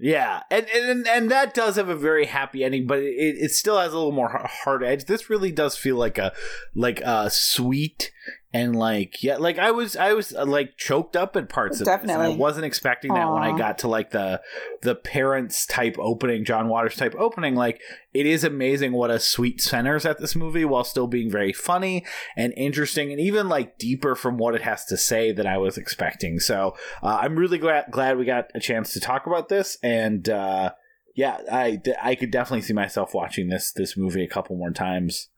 Yeah, 0.00 0.42
and 0.48 0.68
and 0.68 1.08
and 1.08 1.30
that 1.30 1.54
does 1.54 1.74
have 1.74 1.88
a 1.88 1.96
very 1.96 2.26
happy 2.26 2.62
ending, 2.62 2.86
but 2.86 3.00
it, 3.00 3.36
it 3.40 3.50
still 3.50 3.78
has 3.78 3.92
a 3.92 3.96
little 3.96 4.12
more 4.12 4.28
hard 4.28 4.84
edge. 4.84 5.06
This 5.06 5.28
really 5.28 5.50
does 5.50 5.76
feel 5.76 5.96
like 5.96 6.18
a 6.18 6.32
like 6.74 7.00
a 7.00 7.28
sweet 7.30 8.12
and 8.52 8.74
like 8.74 9.22
yeah, 9.22 9.36
like 9.36 9.58
I 9.58 9.70
was 9.72 9.94
I 9.94 10.14
was 10.14 10.34
uh, 10.34 10.46
like 10.46 10.78
choked 10.78 11.16
up 11.16 11.36
at 11.36 11.50
parts 11.50 11.80
of 11.80 11.86
this. 11.86 12.10
and 12.14 12.22
I 12.22 12.28
wasn't 12.38 12.64
expecting 12.64 13.12
that 13.12 13.30
when 13.30 13.42
I 13.42 13.56
got 13.58 13.78
to 13.80 13.88
like 13.88 14.10
the 14.10 14.40
the 14.80 14.94
parents 14.94 15.66
type 15.66 15.96
opening, 15.98 16.46
John 16.46 16.68
Waters 16.68 16.96
type 16.96 17.14
opening. 17.18 17.54
Like 17.54 17.80
it 18.14 18.24
is 18.24 18.44
amazing 18.44 18.92
what 18.92 19.10
a 19.10 19.20
sweet 19.20 19.60
centers 19.60 20.06
at 20.06 20.18
this 20.18 20.34
movie 20.34 20.64
while 20.64 20.84
still 20.84 21.06
being 21.06 21.30
very 21.30 21.52
funny 21.52 22.06
and 22.36 22.54
interesting 22.56 23.12
and 23.12 23.20
even 23.20 23.50
like 23.50 23.76
deeper 23.76 24.14
from 24.14 24.38
what 24.38 24.54
it 24.54 24.62
has 24.62 24.86
to 24.86 24.96
say 24.96 25.30
than 25.30 25.46
I 25.46 25.58
was 25.58 25.76
expecting. 25.76 26.40
So 26.40 26.74
uh, 27.02 27.18
I'm 27.20 27.36
really 27.36 27.58
glad 27.58 27.86
glad 27.90 28.16
we 28.16 28.24
got 28.24 28.46
a 28.54 28.60
chance 28.60 28.94
to 28.94 29.00
talk 29.00 29.26
about 29.26 29.50
this 29.50 29.76
and 29.82 30.26
uh, 30.26 30.72
yeah, 31.14 31.38
I 31.52 31.82
I 32.00 32.14
could 32.14 32.30
definitely 32.30 32.62
see 32.62 32.72
myself 32.72 33.12
watching 33.12 33.48
this 33.48 33.72
this 33.72 33.96
movie 33.96 34.24
a 34.24 34.28
couple 34.28 34.56
more 34.56 34.70
times. 34.70 35.28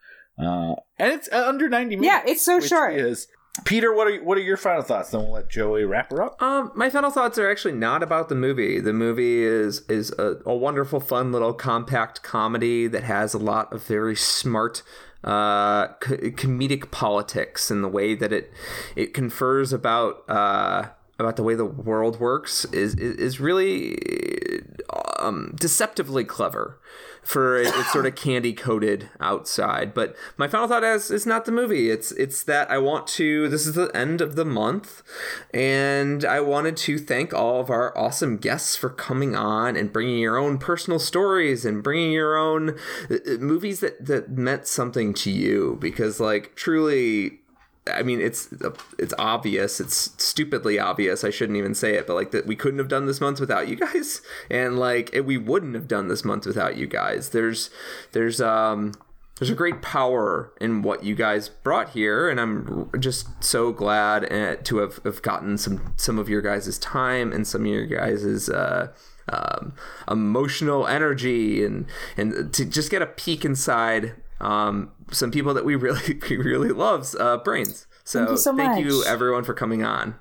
Uh, 0.41 0.75
and 0.99 1.12
it's 1.12 1.29
uh, 1.33 1.45
under 1.47 1.69
90 1.69 1.97
minutes. 1.97 2.07
Yeah, 2.07 2.31
it's 2.31 2.43
so 2.43 2.57
which 2.57 2.69
short. 2.69 2.95
Is 2.95 3.29
Peter, 3.65 3.93
what 3.93 4.07
are 4.07 4.17
what 4.25 4.39
are 4.39 4.43
your 4.43 4.57
final 4.57 4.83
thoughts? 4.83 5.11
Then 5.11 5.23
we'll 5.23 5.33
let 5.33 5.51
Joey 5.51 5.85
wrap 5.85 6.11
her 6.11 6.23
up. 6.23 6.41
Um, 6.41 6.73
my 6.75 6.89
final 6.89 7.11
thoughts 7.11 7.39
are 7.39 7.51
actually 7.51 7.75
not 7.75 8.03
about 8.03 8.29
the 8.29 8.35
movie. 8.35 8.81
The 8.81 8.93
movie 8.93 9.43
is 9.43 9.81
is 9.89 10.12
a, 10.19 10.37
a 10.47 10.55
wonderful, 10.55 11.01
fun 11.01 11.33
little 11.33 11.53
compact 11.53 12.23
comedy 12.23 12.87
that 12.87 13.03
has 13.05 13.35
a 13.35 13.39
lot 13.39 13.73
of 13.73 13.85
very 13.85 14.17
smart 14.17 14.83
uh, 15.25 15.89
co- 15.95 16.17
comedic 16.17 16.91
politics 16.91 17.71
in 17.71 17.83
the 17.83 17.89
way 17.89 18.15
that 18.15 18.33
it 18.33 18.53
it 18.97 19.12
confers 19.12 19.73
about 19.73 20.29
uh, 20.29 20.89
about 21.19 21.37
the 21.37 21.43
way 21.43 21.55
the 21.55 21.67
world 21.67 22.21
works 22.21 22.65
is 22.67 22.95
is, 22.95 23.17
is 23.17 23.41
really 23.41 23.99
um, 25.19 25.55
deceptively 25.57 26.25
clever 26.25 26.81
for 27.22 27.59
it, 27.59 27.68
it's 27.68 27.92
sort 27.92 28.06
of 28.06 28.14
candy 28.14 28.52
coated 28.52 29.09
outside. 29.20 29.94
But 29.94 30.16
my 30.36 30.48
final 30.48 30.68
thought 30.68 30.84
is 30.84 31.10
is 31.10 31.26
not 31.26 31.44
the 31.44 31.52
movie. 31.52 31.90
It's 31.90 32.12
it's 32.12 32.42
that 32.44 32.70
I 32.70 32.78
want 32.78 33.06
to. 33.09 33.48
This 33.48 33.66
is 33.66 33.74
the 33.74 33.90
end 33.94 34.20
of 34.20 34.36
the 34.36 34.44
month, 34.44 35.02
and 35.52 36.24
I 36.24 36.40
wanted 36.40 36.76
to 36.78 36.98
thank 36.98 37.34
all 37.34 37.60
of 37.60 37.70
our 37.70 37.97
awesome 37.97 38.36
guests 38.36 38.76
for 38.76 38.90
coming 38.90 39.36
on 39.36 39.76
and 39.76 39.92
bringing 39.92 40.18
your 40.18 40.38
own 40.38 40.59
personal 40.59 40.98
stories 40.98 41.64
and 41.64 41.82
bringing 41.82 42.12
your 42.12 42.36
own 42.36 42.70
uh, 43.10 43.14
uh, 43.26 43.36
movies 43.38 43.80
that 43.80 44.05
that 44.06 44.30
meant 44.30 44.66
something 44.66 45.14
to 45.14 45.30
you 45.30 45.76
because 45.80 46.20
like 46.20 46.55
truly 46.55 47.40
I 47.95 48.03
mean, 48.03 48.21
it's 48.21 48.49
it's 48.99 49.15
obvious. 49.19 49.81
It's 49.81 50.12
stupidly 50.23 50.79
obvious. 50.79 51.25
I 51.25 51.31
shouldn't 51.31 51.59
even 51.59 51.75
say 51.75 51.95
it, 51.95 52.07
but 52.07 52.15
like 52.15 52.31
that 52.33 52.47
we 52.47 52.57
couldn't 52.57 52.79
have 52.79 52.89
done 52.89 53.07
this 53.07 53.21
month 53.21 53.41
without 53.41 53.69
you 53.69 53.77
guys, 53.77 54.23
and 54.51 54.79
like 54.79 55.11
it, 55.12 55.25
we 55.25 55.37
wouldn't 55.37 55.75
have 55.75 55.89
done 55.89 56.09
this 56.09 56.25
month 56.25 56.47
without 56.47 56.77
you 56.77 56.87
guys. 56.87 57.31
There's 57.31 57.71
there's 58.12 58.41
um 58.41 58.93
there's 59.41 59.51
a 59.51 59.55
great 59.55 59.81
power 59.81 60.53
in 60.61 60.83
what 60.83 61.03
you 61.03 61.15
guys 61.15 61.49
brought 61.49 61.91
here, 61.91 62.29
and 62.29 62.39
I'm 62.39 62.91
just 63.01 63.43
so 63.43 63.73
glad 63.73 64.31
uh, 64.31 64.57
to 64.65 64.79
have, 64.79 65.01
have 65.03 65.23
gotten 65.23 65.57
some 65.57 65.95
some 65.97 66.19
of 66.19 66.29
your 66.29 66.43
guys' 66.43 66.79
time 66.79 67.33
and 67.33 67.47
some 67.47 67.62
of 67.62 67.67
your 67.67 67.87
guys' 67.87 68.51
uh, 68.51 68.89
um, 69.31 69.73
emotional 70.11 70.87
energy 70.87 71.65
and 71.65 71.87
and 72.19 72.53
to 72.53 72.67
just 72.67 72.91
get 72.91 73.01
a 73.01 73.07
peek 73.07 73.45
inside 73.45 74.15
um, 74.41 74.91
some 75.11 75.31
people 75.31 75.55
that 75.55 75.65
we 75.65 75.75
really 75.77 76.21
we 76.31 76.37
really 76.37 76.71
loves 76.71 77.15
uh, 77.15 77.39
brains. 77.39 77.87
So 78.05 78.21
Thank 78.21 78.31
you 78.31 78.37
so 78.39 78.57
thank 78.57 78.85
you 78.85 79.05
everyone 79.05 79.45
for 79.45 79.55
coming 79.55 79.85
on. 79.85 80.17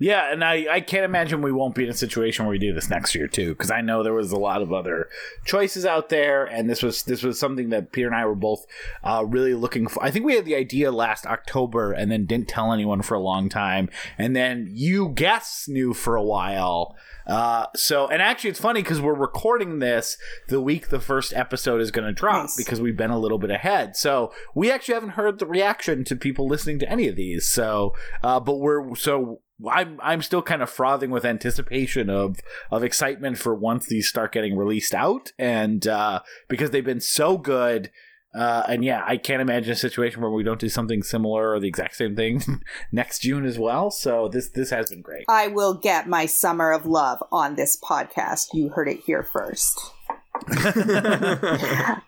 Yeah, 0.00 0.32
and 0.32 0.44
I, 0.44 0.66
I 0.70 0.80
can't 0.80 1.04
imagine 1.04 1.42
we 1.42 1.50
won't 1.50 1.74
be 1.74 1.82
in 1.84 1.90
a 1.90 1.94
situation 1.94 2.44
where 2.44 2.52
we 2.52 2.58
do 2.58 2.72
this 2.72 2.88
next 2.88 3.14
year 3.14 3.26
too, 3.26 3.50
because 3.50 3.70
I 3.70 3.80
know 3.80 4.02
there 4.02 4.14
was 4.14 4.30
a 4.30 4.38
lot 4.38 4.62
of 4.62 4.72
other 4.72 5.08
choices 5.44 5.84
out 5.84 6.08
there, 6.08 6.44
and 6.44 6.70
this 6.70 6.82
was 6.82 7.02
this 7.02 7.22
was 7.22 7.38
something 7.38 7.70
that 7.70 7.90
Peter 7.90 8.06
and 8.06 8.16
I 8.16 8.24
were 8.24 8.36
both 8.36 8.64
uh, 9.02 9.24
really 9.26 9.54
looking 9.54 9.88
for. 9.88 10.02
I 10.02 10.10
think 10.10 10.24
we 10.24 10.36
had 10.36 10.44
the 10.44 10.54
idea 10.54 10.92
last 10.92 11.26
October, 11.26 11.92
and 11.92 12.12
then 12.12 12.26
didn't 12.26 12.48
tell 12.48 12.72
anyone 12.72 13.02
for 13.02 13.14
a 13.14 13.20
long 13.20 13.48
time, 13.48 13.90
and 14.16 14.36
then 14.36 14.68
you 14.70 15.08
guests 15.08 15.68
knew 15.68 15.92
for 15.92 16.14
a 16.14 16.22
while. 16.22 16.96
Uh, 17.26 17.66
so, 17.76 18.06
and 18.08 18.22
actually, 18.22 18.50
it's 18.50 18.60
funny 18.60 18.82
because 18.82 19.00
we're 19.00 19.14
recording 19.14 19.80
this 19.80 20.16
the 20.48 20.60
week 20.60 20.88
the 20.88 21.00
first 21.00 21.34
episode 21.34 21.80
is 21.80 21.90
going 21.90 22.06
to 22.06 22.12
drop 22.12 22.44
Nice. 22.44 22.56
because 22.56 22.80
we've 22.80 22.96
been 22.96 23.10
a 23.10 23.18
little 23.18 23.38
bit 23.38 23.50
ahead. 23.50 23.96
So 23.96 24.32
we 24.54 24.70
actually 24.70 24.94
haven't 24.94 25.10
heard 25.10 25.38
the 25.38 25.46
reaction 25.46 26.04
to 26.04 26.16
people 26.16 26.46
listening 26.46 26.78
to 26.78 26.88
any 26.90 27.06
of 27.08 27.16
these. 27.16 27.46
So, 27.48 27.94
uh, 28.22 28.40
but 28.40 28.58
we're 28.58 28.94
so 28.94 29.40
I'm 29.66 29.98
I'm 30.02 30.22
still 30.22 30.42
kind 30.42 30.62
of 30.62 30.70
frothing 30.70 31.10
with 31.10 31.24
anticipation 31.24 32.10
of 32.10 32.38
of 32.70 32.84
excitement 32.84 33.38
for 33.38 33.54
once 33.54 33.86
these 33.86 34.08
start 34.08 34.32
getting 34.32 34.56
released 34.56 34.94
out, 34.94 35.32
and 35.38 35.86
uh, 35.86 36.20
because 36.48 36.70
they've 36.70 36.84
been 36.84 37.00
so 37.00 37.38
good. 37.38 37.90
Uh, 38.34 38.62
and 38.68 38.84
yeah, 38.84 39.02
I 39.06 39.16
can't 39.16 39.40
imagine 39.40 39.72
a 39.72 39.76
situation 39.76 40.20
where 40.20 40.30
we 40.30 40.42
don't 40.42 40.60
do 40.60 40.68
something 40.68 41.02
similar 41.02 41.50
or 41.50 41.58
the 41.58 41.66
exact 41.66 41.96
same 41.96 42.14
thing 42.14 42.42
next 42.92 43.20
June 43.20 43.46
as 43.46 43.58
well. 43.58 43.90
So 43.90 44.28
this 44.28 44.50
this 44.50 44.70
has 44.70 44.90
been 44.90 45.00
great. 45.00 45.24
I 45.28 45.48
will 45.48 45.74
get 45.74 46.06
my 46.06 46.26
summer 46.26 46.70
of 46.70 46.84
love 46.84 47.22
on 47.32 47.56
this 47.56 47.76
podcast. 47.76 48.48
You 48.52 48.68
heard 48.68 48.88
it 48.88 49.00
here 49.06 49.22
first. 49.22 49.80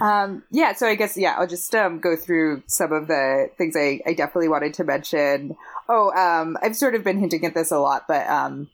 Um, 0.00 0.44
yeah, 0.50 0.72
so 0.72 0.86
I 0.86 0.94
guess 0.94 1.16
yeah, 1.16 1.34
I'll 1.36 1.46
just 1.46 1.74
um, 1.74 1.98
go 2.00 2.16
through 2.16 2.62
some 2.66 2.92
of 2.92 3.06
the 3.06 3.50
things 3.58 3.76
I, 3.76 4.00
I 4.06 4.14
definitely 4.14 4.48
wanted 4.48 4.74
to 4.74 4.84
mention. 4.84 5.56
Oh, 5.92 6.12
um, 6.12 6.56
I've 6.62 6.76
sort 6.76 6.94
of 6.94 7.02
been 7.02 7.18
hinting 7.18 7.44
at 7.44 7.54
this 7.54 7.72
a 7.72 7.80
lot, 7.80 8.04
but 8.06 8.24
um, 8.28 8.70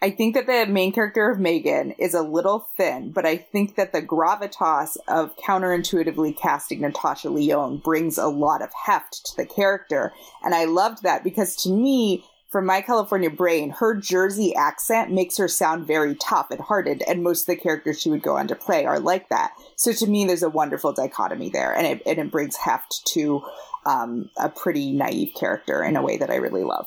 I 0.00 0.10
think 0.10 0.36
that 0.36 0.46
the 0.46 0.72
main 0.72 0.92
character 0.92 1.28
of 1.28 1.40
Megan 1.40 1.90
is 1.98 2.14
a 2.14 2.22
little 2.22 2.68
thin, 2.76 3.10
but 3.10 3.26
I 3.26 3.36
think 3.38 3.74
that 3.74 3.92
the 3.92 4.02
gravitas 4.02 4.96
of 5.08 5.36
counterintuitively 5.36 6.38
casting 6.38 6.80
Natasha 6.82 7.28
Lyonne 7.28 7.78
brings 7.78 8.18
a 8.18 8.28
lot 8.28 8.62
of 8.62 8.70
heft 8.86 9.26
to 9.26 9.36
the 9.36 9.46
character, 9.46 10.12
and 10.44 10.54
I 10.54 10.66
loved 10.66 11.02
that 11.02 11.24
because 11.24 11.56
to 11.64 11.70
me. 11.70 12.24
from 12.50 12.64
My 12.64 12.80
California 12.80 13.28
Brain, 13.28 13.70
her 13.70 13.94
Jersey 13.94 14.54
accent 14.54 15.12
makes 15.12 15.36
her 15.36 15.48
sound 15.48 15.86
very 15.86 16.14
tough 16.14 16.50
and 16.50 16.60
hearted, 16.60 17.02
and 17.06 17.22
most 17.22 17.42
of 17.42 17.46
the 17.46 17.60
characters 17.60 18.00
she 18.00 18.08
would 18.08 18.22
go 18.22 18.38
on 18.38 18.48
to 18.48 18.54
play 18.54 18.86
are 18.86 18.98
like 18.98 19.28
that. 19.28 19.52
So 19.76 19.92
to 19.92 20.06
me, 20.06 20.24
there's 20.24 20.42
a 20.42 20.48
wonderful 20.48 20.94
dichotomy 20.94 21.50
there, 21.50 21.76
and 21.76 21.86
it, 21.86 22.02
and 22.06 22.18
it 22.18 22.30
brings 22.30 22.56
heft 22.56 23.06
to 23.08 23.42
um, 23.88 24.30
a 24.36 24.48
pretty 24.48 24.92
naive 24.92 25.32
character 25.34 25.82
in 25.82 25.96
a 25.96 26.02
way 26.02 26.18
that 26.18 26.30
I 26.30 26.36
really 26.36 26.64
love. 26.64 26.86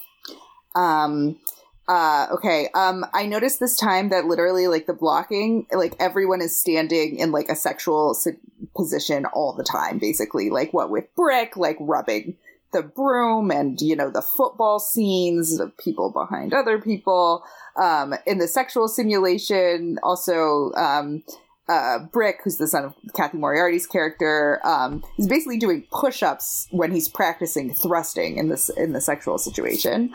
Um, 0.76 1.40
uh, 1.88 2.28
okay. 2.32 2.70
Um, 2.74 3.06
I 3.14 3.26
noticed 3.26 3.60
this 3.60 3.76
time 3.76 4.10
that 4.10 4.26
literally, 4.26 4.68
like 4.68 4.86
the 4.86 4.94
blocking, 4.94 5.66
like 5.74 5.96
everyone 6.00 6.42
is 6.42 6.58
standing 6.58 7.18
in 7.18 7.32
like 7.32 7.50
a 7.50 7.56
sexual 7.56 8.14
si- 8.14 8.38
position 8.76 9.26
all 9.26 9.54
the 9.54 9.64
time, 9.64 9.98
basically. 9.98 10.50
Like 10.50 10.74
what 10.74 10.90
with 10.92 11.14
Brick, 11.16 11.58
like 11.58 11.78
rubbing 11.80 12.38
the 12.72 12.84
broom, 12.84 13.52
and 13.52 13.82
you 13.82 13.96
know 13.96 14.12
the 14.12 14.22
football 14.22 14.80
scenes, 14.80 15.58
the 15.58 15.72
people 15.84 16.12
behind 16.12 16.54
other 16.54 16.80
people. 16.80 17.44
Um, 17.82 18.14
in 18.28 18.38
the 18.38 18.48
sexual 18.48 18.88
simulation, 18.88 19.98
also. 20.04 20.72
Um, 20.74 21.24
uh, 21.68 22.00
Brick, 22.12 22.40
who's 22.44 22.58
the 22.58 22.68
son 22.68 22.86
of 22.86 22.96
Cathy 23.16 23.38
Moriarty's 23.38 23.88
character, 23.88 24.60
um, 24.66 25.04
is 25.18 25.28
basically 25.28 25.58
doing 25.58 25.86
push-ups 25.92 26.68
when 26.72 26.92
he's 26.92 27.08
practicing 27.08 27.74
thrusting 27.74 28.38
in 28.38 28.50
this 28.50 28.70
in 28.70 28.94
the 28.94 29.02
sexual 29.02 29.38
situation. 29.38 30.14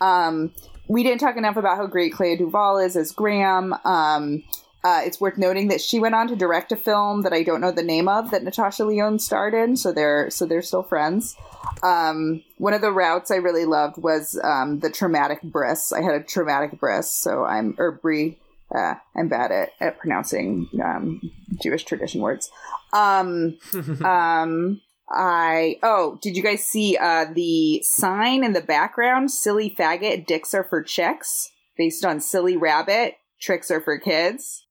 Um, 0.00 0.52
we 0.88 1.02
didn't 1.02 1.20
talk 1.20 1.36
enough 1.36 1.56
about 1.56 1.76
how 1.76 1.86
great 1.86 2.14
Clea 2.14 2.36
DuVall 2.36 2.84
is 2.84 2.96
as 2.96 3.12
Graham. 3.12 3.74
Um, 3.84 4.42
uh, 4.84 5.02
it's 5.04 5.20
worth 5.20 5.36
noting 5.36 5.68
that 5.68 5.80
she 5.80 5.98
went 5.98 6.14
on 6.14 6.28
to 6.28 6.36
direct 6.36 6.72
a 6.72 6.76
film 6.76 7.22
that 7.22 7.32
I 7.32 7.42
don't 7.42 7.60
know 7.60 7.72
the 7.72 7.82
name 7.82 8.08
of 8.08 8.30
that 8.30 8.44
Natasha 8.44 8.84
Lyonne 8.84 9.18
starred 9.18 9.52
in, 9.52 9.76
so 9.76 9.92
they're 9.92 10.30
so 10.30 10.46
they're 10.46 10.62
still 10.62 10.82
friends. 10.82 11.36
Um, 11.82 12.42
one 12.56 12.72
of 12.72 12.80
the 12.80 12.92
roots 12.92 13.30
I 13.30 13.36
really 13.36 13.64
loved 13.64 13.98
was 13.98 14.40
um, 14.42 14.78
the 14.78 14.90
traumatic 14.90 15.42
bris. 15.42 15.92
I 15.92 16.02
had 16.02 16.14
a 16.14 16.22
traumatic 16.22 16.78
bris, 16.78 17.10
so 17.10 17.44
I'm 17.44 17.74
or 17.78 17.92
brie. 17.92 18.38
Uh, 18.74 18.94
I'm 19.16 19.28
bad 19.28 19.50
at, 19.50 19.70
at 19.80 19.98
pronouncing 19.98 20.68
um, 20.84 21.20
Jewish 21.62 21.84
tradition 21.84 22.20
words. 22.20 22.50
Um, 22.92 23.58
um, 24.04 24.80
I 25.10 25.78
oh, 25.82 26.18
did 26.20 26.36
you 26.36 26.42
guys 26.42 26.64
see 26.64 26.96
uh 26.96 27.26
the 27.32 27.82
sign 27.82 28.44
in 28.44 28.52
the 28.52 28.60
background? 28.60 29.30
Silly 29.30 29.74
faggot, 29.78 30.26
dicks 30.26 30.52
are 30.52 30.64
for 30.64 30.82
chicks, 30.82 31.50
based 31.76 32.04
on 32.04 32.20
silly 32.20 32.56
rabbit, 32.56 33.16
tricks 33.40 33.70
are 33.70 33.80
for 33.80 33.98
kids. 33.98 34.66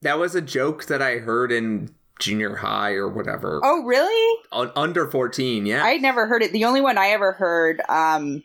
That 0.00 0.18
was 0.18 0.34
a 0.34 0.40
joke 0.40 0.86
that 0.86 1.02
I 1.02 1.18
heard 1.18 1.52
in 1.52 1.94
junior 2.18 2.56
high 2.56 2.92
or 2.92 3.08
whatever. 3.08 3.60
Oh, 3.62 3.82
really? 3.84 4.38
Un- 4.52 4.72
under 4.76 5.10
14, 5.10 5.66
yeah. 5.66 5.84
I 5.84 5.96
never 5.98 6.26
heard 6.26 6.42
it. 6.42 6.52
The 6.52 6.64
only 6.64 6.80
one 6.80 6.96
I 6.96 7.08
ever 7.08 7.32
heard 7.32 7.82
um 7.88 8.42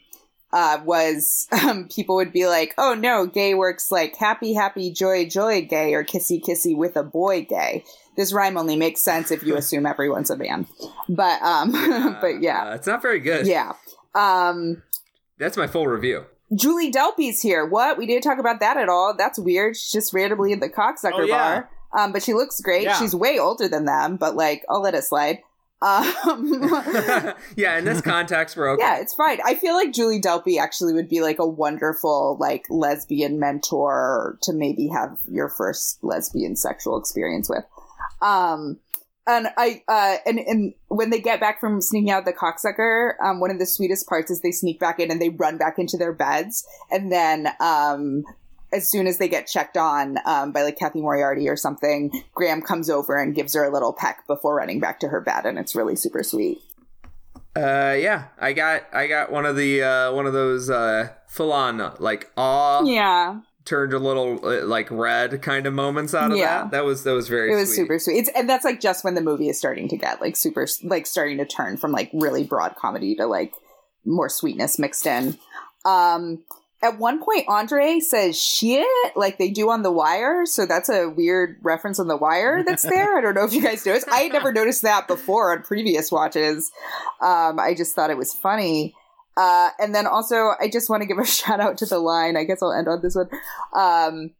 uh 0.54 0.80
was 0.86 1.48
um 1.64 1.88
people 1.88 2.16
would 2.16 2.32
be 2.32 2.48
like, 2.48 2.74
"Oh 2.78 2.94
no, 2.94 3.26
gay 3.26 3.54
works 3.54 3.92
like 3.92 4.16
happy 4.16 4.54
happy 4.54 4.92
joy 4.92 5.28
joy 5.28 5.66
gay 5.66 5.94
or 5.94 6.04
kissy 6.04 6.42
kissy 6.42 6.76
with 6.76 6.96
a 6.96 7.04
boy 7.04 7.46
gay." 7.50 7.84
This 8.16 8.34
rhyme 8.34 8.58
only 8.58 8.76
makes 8.76 9.02
sense 9.02 9.30
if 9.32 9.44
you 9.44 9.56
assume 9.62 9.86
everyone's 9.86 10.30
a 10.30 10.38
man. 10.38 10.68
But 11.10 11.42
um 11.42 11.72
but 12.22 12.42
yeah. 12.42 12.70
Uh, 12.70 12.76
it's 12.76 12.88
not 12.88 13.02
very 13.02 13.20
good. 13.20 13.46
Yeah. 13.48 13.74
Um 14.16 14.84
That's 15.38 15.58
my 15.58 15.68
full 15.68 15.88
review. 15.88 16.26
Julie 16.56 16.92
Delpy's 16.92 17.42
here. 17.42 17.66
What? 17.66 17.98
We 17.98 18.06
didn't 18.06 18.24
talk 18.24 18.40
about 18.40 18.62
that 18.62 18.78
at 18.78 18.88
all. 18.88 19.14
That's 19.18 19.38
weird. 19.38 19.76
She's 19.76 19.92
just 19.92 20.14
randomly 20.14 20.54
in 20.54 20.62
the 20.62 20.70
cocksucker 20.70 21.12
Oh, 21.14 21.24
yeah. 21.24 21.38
bar. 21.38 21.70
Um, 21.98 22.14
but 22.14 22.24
she 22.24 22.34
looks 22.34 22.62
great. 22.62 22.84
Yeah. 22.84 22.98
She's 22.98 23.14
way 23.14 23.38
older 23.38 23.68
than 23.68 23.84
them, 23.86 24.16
but 24.16 24.36
like, 24.36 24.64
I'll 24.70 24.82
let 24.82 24.96
it 24.96 25.04
slide. 25.04 25.40
Um, 25.82 26.64
yeah, 27.56 27.78
in 27.78 27.86
this 27.86 28.02
context, 28.02 28.58
we're 28.58 28.72
okay. 28.72 28.84
yeah, 28.84 29.00
it's 29.00 29.14
fine. 29.14 29.40
I 29.46 29.56
feel 29.56 29.76
like 29.76 29.94
Julie 29.94 30.20
Delpy 30.20 30.60
actually 30.60 30.94
would 30.94 31.08
be 31.08 31.22
like 31.22 31.40
a 31.40 31.48
wonderful 31.48 32.38
like 32.40 32.66
lesbian 32.70 33.40
mentor 33.40 34.40
to 34.44 34.54
maybe 34.54 34.88
have 34.88 35.18
your 35.30 35.50
first 35.50 36.04
lesbian 36.04 36.56
sexual 36.56 36.98
experience 36.98 37.50
with. 37.50 37.64
Um, 38.22 38.80
and 39.28 39.50
I 39.58 39.84
uh, 39.88 40.16
and 40.26 40.40
and 40.40 40.74
when 40.88 41.10
they 41.12 41.20
get 41.20 41.40
back 41.40 41.60
from 41.60 41.82
sneaking 41.82 42.10
out 42.10 42.26
the 42.26 42.34
cocksucker, 42.34 43.14
um, 43.22 43.40
one 43.40 43.52
of 43.52 43.60
the 43.60 43.66
sweetest 43.66 44.08
parts 44.08 44.32
is 44.32 44.42
they 44.42 44.52
sneak 44.52 44.80
back 44.80 45.00
in 45.00 45.12
and 45.12 45.22
they 45.22 45.30
run 45.30 45.58
back 45.58 45.78
into 45.78 45.98
their 45.98 46.14
beds, 46.14 46.66
and 46.90 47.12
then 47.12 47.50
um. 47.60 48.24
As 48.74 48.90
soon 48.92 49.08
as 49.08 49.18
they 49.18 49.30
get 49.30 49.48
checked 49.48 49.78
on 49.78 50.18
um, 50.26 50.52
by 50.52 50.64
like 50.64 50.78
Cathy 50.78 51.00
Moriarty 51.02 51.48
or 51.48 51.56
something, 51.56 52.12
Graham 52.36 52.62
comes 52.62 52.90
over 52.90 53.18
and 53.18 53.34
gives 53.34 53.54
her 53.56 53.64
a 53.64 53.72
little 53.72 53.94
peck 53.94 54.28
before 54.28 54.56
running 54.56 54.80
back 54.80 55.00
to 55.02 55.08
her 55.08 55.22
bed, 55.22 55.46
and 55.46 55.58
it's 55.58 55.74
really 55.76 55.96
super 55.96 56.22
sweet. 56.24 56.60
Uh, 57.56 57.96
yeah, 57.98 58.26
I 58.40 58.54
got 58.54 58.84
I 58.94 59.08
got 59.08 59.32
one 59.32 59.46
of 59.46 59.56
the 59.56 59.82
uh 59.82 60.14
one 60.14 60.28
of 60.28 60.34
those 60.34 60.70
uh 60.70 61.10
full 61.28 61.52
on 61.52 61.94
like 62.00 62.30
awe 62.38 62.84
Yeah, 62.84 63.40
turned 63.66 63.94
a 63.94 64.00
little 64.00 64.40
uh, 64.46 64.64
like 64.66 64.92
red 64.92 65.42
kind 65.42 65.66
of 65.66 65.74
moments 65.74 66.14
out 66.14 66.32
of 66.32 66.38
Yeah. 66.38 66.64
that. 66.64 66.72
That 66.72 66.86
was 66.86 67.04
that 67.06 67.14
was 67.14 67.28
very 67.30 67.52
it 67.52 67.56
was 67.56 67.70
sweet. 67.70 67.76
super 67.78 68.00
sweet. 68.00 68.18
It's 68.18 68.30
and 68.36 68.48
that's 68.48 68.64
like 68.66 68.80
just 68.80 69.04
when 69.04 69.16
the 69.16 69.22
movie 69.22 69.50
is 69.50 69.58
starting 69.58 69.88
to 69.88 69.98
get 69.98 70.22
like 70.22 70.36
super 70.36 70.68
like 70.84 71.08
starting 71.08 71.38
to 71.40 71.46
turn 71.46 71.78
from 71.78 71.92
like 71.94 72.12
really 72.14 72.44
broad 72.44 72.76
comedy 72.76 73.16
to 73.16 73.26
like 73.26 73.54
more 74.06 74.30
sweetness 74.30 74.78
mixed 74.78 75.08
in. 75.08 75.38
Um 75.84 76.44
at 76.82 77.00
one 77.00 77.24
point 77.24 77.46
Andre 77.48 78.00
says 78.00 78.40
shit 78.42 78.86
like 79.16 79.38
they 79.38 79.50
do 79.50 79.70
on 79.70 79.82
the 79.82 79.92
wire, 79.92 80.46
so 80.46 80.66
that's 80.66 80.90
a 80.90 81.08
weird 81.08 81.58
reference 81.62 82.00
on 82.00 82.08
the 82.08 82.18
wire 82.18 82.64
that's 82.64 82.84
there. 82.90 83.18
I 83.18 83.22
don't 83.22 83.34
know 83.34 83.46
if 83.46 83.54
you 83.54 83.62
guys 83.62 83.86
noticed. 83.86 84.08
I 84.10 84.22
had 84.22 84.34
never 84.34 84.52
noticed 84.52 84.84
that 84.84 85.08
before 85.08 85.52
on 85.56 85.64
previous 85.64 86.12
watches. 86.12 86.72
Um 87.22 87.60
I 87.60 87.74
just 87.76 87.96
thought 87.96 88.10
it 88.10 88.18
was 88.18 88.34
funny. 88.34 88.96
Uh, 89.38 89.70
and 89.78 89.94
then 89.94 90.08
also, 90.08 90.54
I 90.60 90.68
just 90.68 90.90
want 90.90 91.04
to 91.04 91.08
give 91.08 91.20
a 91.20 91.26
shout 91.28 91.60
out 91.60 91.78
to 91.78 91.86
the 91.86 92.00
line. 92.00 92.36
I 92.36 92.44
guess 92.44 92.64
I'll 92.64 92.74
end 92.74 92.88
on 92.88 93.04
this 93.04 93.16
one. 93.16 93.30
Um, 93.76 94.32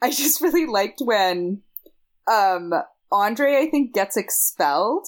I 0.00 0.10
just 0.10 0.40
really 0.40 0.66
liked 0.66 1.00
when 1.00 1.62
um 2.30 2.72
Andre 3.10 3.56
I 3.56 3.70
think 3.70 3.94
gets 3.94 4.16
expelled 4.16 5.06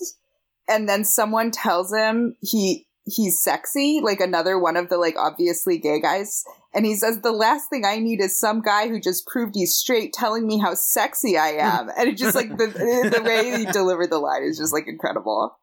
and 0.69 0.89
then 0.89 1.05
someone 1.05 1.51
tells 1.51 1.93
him 1.93 2.37
he 2.41 2.87
he's 3.05 3.43
sexy 3.43 4.01
like 4.03 4.21
another 4.21 4.59
one 4.59 4.77
of 4.77 4.89
the 4.89 4.97
like 4.97 5.17
obviously 5.19 5.77
gay 5.79 6.01
guys 6.01 6.45
and 6.73 6.87
he 6.87 6.95
says 6.95 7.21
the 7.21 7.33
last 7.33 7.69
thing 7.71 7.85
I 7.85 7.99
need 7.99 8.21
is 8.21 8.39
some 8.39 8.63
guy 8.63 8.89
who 8.89 9.01
just 9.01 9.27
proved 9.27 9.55
he's 9.55 9.75
straight 9.75 10.13
telling 10.13 10.47
me 10.47 10.59
how 10.59 10.75
sexy 10.75 11.37
I 11.39 11.49
am 11.59 11.91
and 11.97 12.09
it 12.09 12.17
just 12.17 12.35
like 12.35 12.49
the 12.57 12.67
the 13.17 13.23
way 13.23 13.57
he 13.59 13.67
delivered 13.67 14.11
the 14.11 14.19
line 14.19 14.43
is 14.45 14.59
just 14.59 14.73
like 14.73 14.85
incredible 14.87 15.57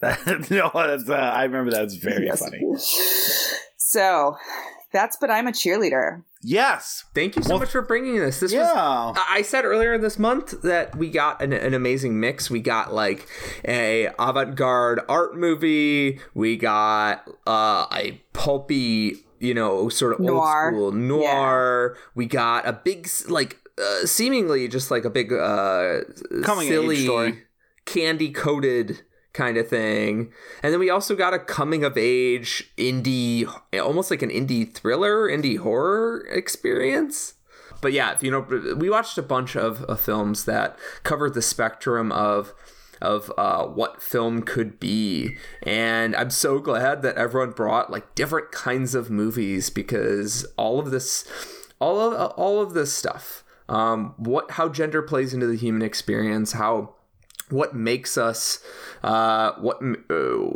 no, 0.02 0.70
that's 0.74 1.08
uh, 1.08 1.14
I 1.14 1.42
remember 1.44 1.72
that 1.72 1.82
was 1.82 1.96
very 1.96 2.26
Yes. 2.26 2.38
funny. 2.38 2.60
so 3.76 4.36
that's 4.92 5.16
but 5.20 5.30
I'm 5.30 5.46
a 5.48 5.52
cheerleader 5.52 6.22
Yes. 6.40 7.04
Thank 7.16 7.34
you 7.34 7.42
so 7.42 7.50
Well, 7.54 7.58
much 7.58 7.70
for 7.70 7.82
bringing 7.82 8.14
this. 8.16 8.38
This 8.38 8.52
was 8.52 8.60
Yeah. 8.60 8.72
I 8.76 9.26
I 9.28 9.42
said 9.42 9.64
earlier 9.64 9.98
this 9.98 10.20
month 10.20 10.62
that 10.62 10.94
we 10.94 11.10
got 11.10 11.42
an, 11.42 11.52
an 11.52 11.74
amazing 11.74 12.20
mix. 12.20 12.48
We 12.48 12.60
got 12.60 12.94
like 12.94 13.26
a 13.66 14.06
avant-garde 14.20 15.00
art 15.08 15.36
movie. 15.36 16.20
We 16.34 16.56
got 16.56 17.28
uh, 17.44 17.86
a 17.92 18.22
pulpy, 18.34 19.16
you 19.40 19.54
know, 19.54 19.88
sort 19.88 20.12
of 20.14 20.20
Noir. 20.20 20.66
old 20.66 20.74
school 20.74 20.92
noir. 20.92 21.96
We 22.14 22.26
got 22.26 22.66
a 22.66 22.72
big, 22.72 23.08
like, 23.28 23.58
uh, 23.80 24.06
seemingly 24.06 24.68
just 24.68 24.90
like 24.90 25.04
a 25.04 25.10
big, 25.10 25.32
uh, 25.32 26.00
Coming 26.42 26.68
of 26.68 26.72
age 26.74 26.80
silly, 26.80 27.04
story. 27.04 27.44
candy-coated 27.84 29.02
kind 29.32 29.56
of 29.56 29.68
thing. 29.68 30.32
And 30.62 30.72
then 30.72 30.80
we 30.80 30.90
also 30.90 31.14
got 31.14 31.34
a 31.34 31.38
coming 31.38 31.84
of 31.84 31.96
age 31.96 32.72
indie, 32.76 33.48
almost 33.74 34.10
like 34.10 34.22
an 34.22 34.30
indie 34.30 34.72
thriller, 34.72 35.28
indie 35.28 35.58
horror 35.58 36.26
experience. 36.30 37.34
But 37.80 37.92
yeah, 37.92 38.12
if 38.12 38.22
you 38.22 38.30
know, 38.32 38.74
we 38.76 38.90
watched 38.90 39.18
a 39.18 39.22
bunch 39.22 39.54
of, 39.54 39.84
of 39.84 40.00
films 40.00 40.46
that 40.46 40.76
covered 41.04 41.34
the 41.34 41.42
spectrum 41.42 42.10
of 42.10 42.52
of 43.00 43.32
uh, 43.36 43.64
what 43.66 44.02
film 44.02 44.42
could 44.42 44.78
be, 44.80 45.36
and 45.62 46.14
I'm 46.16 46.30
so 46.30 46.58
glad 46.58 47.02
that 47.02 47.16
everyone 47.16 47.52
brought 47.52 47.90
like 47.90 48.14
different 48.14 48.52
kinds 48.52 48.94
of 48.94 49.10
movies 49.10 49.70
because 49.70 50.46
all 50.56 50.78
of 50.78 50.90
this, 50.90 51.26
all 51.80 52.00
of 52.00 52.32
all 52.32 52.60
of 52.60 52.74
this 52.74 52.92
stuff, 52.92 53.44
um, 53.68 54.14
what 54.16 54.52
how 54.52 54.68
gender 54.68 55.02
plays 55.02 55.34
into 55.34 55.46
the 55.46 55.56
human 55.56 55.82
experience, 55.82 56.52
how 56.52 56.94
what 57.50 57.74
makes 57.74 58.18
us 58.18 58.62
uh 59.02 59.52
what 59.52 59.80
uh, 60.10 60.50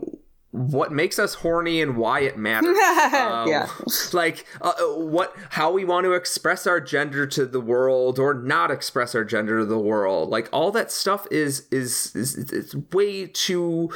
what 0.53 0.93
makes 0.93 1.19
us 1.19 1.35
horny 1.35 1.81
and 1.83 1.97
why 1.97 2.21
it 2.21 2.37
matters. 2.37 2.77
Um, 3.13 3.49
Yeah. 3.49 3.69
like 4.13 4.45
uh, 4.61 4.73
what 4.95 5.35
how 5.51 5.73
we 5.73 5.85
want 5.85 6.05
to 6.05 6.13
express 6.13 6.67
our 6.67 6.81
gender 6.81 7.27
to 7.27 7.45
the 7.47 7.61
world 7.61 8.19
or 8.19 8.33
not 8.35 8.71
express 8.71 9.15
our 9.15 9.25
gender 9.25 9.59
to 9.61 9.65
the 9.67 9.79
world. 9.79 10.29
Like 10.31 10.49
all 10.53 10.71
that 10.73 10.93
stuff 10.93 11.27
is 11.31 11.67
is 11.71 12.15
is 12.15 12.37
it's 12.53 12.75
way 12.93 13.27
too 13.27 13.91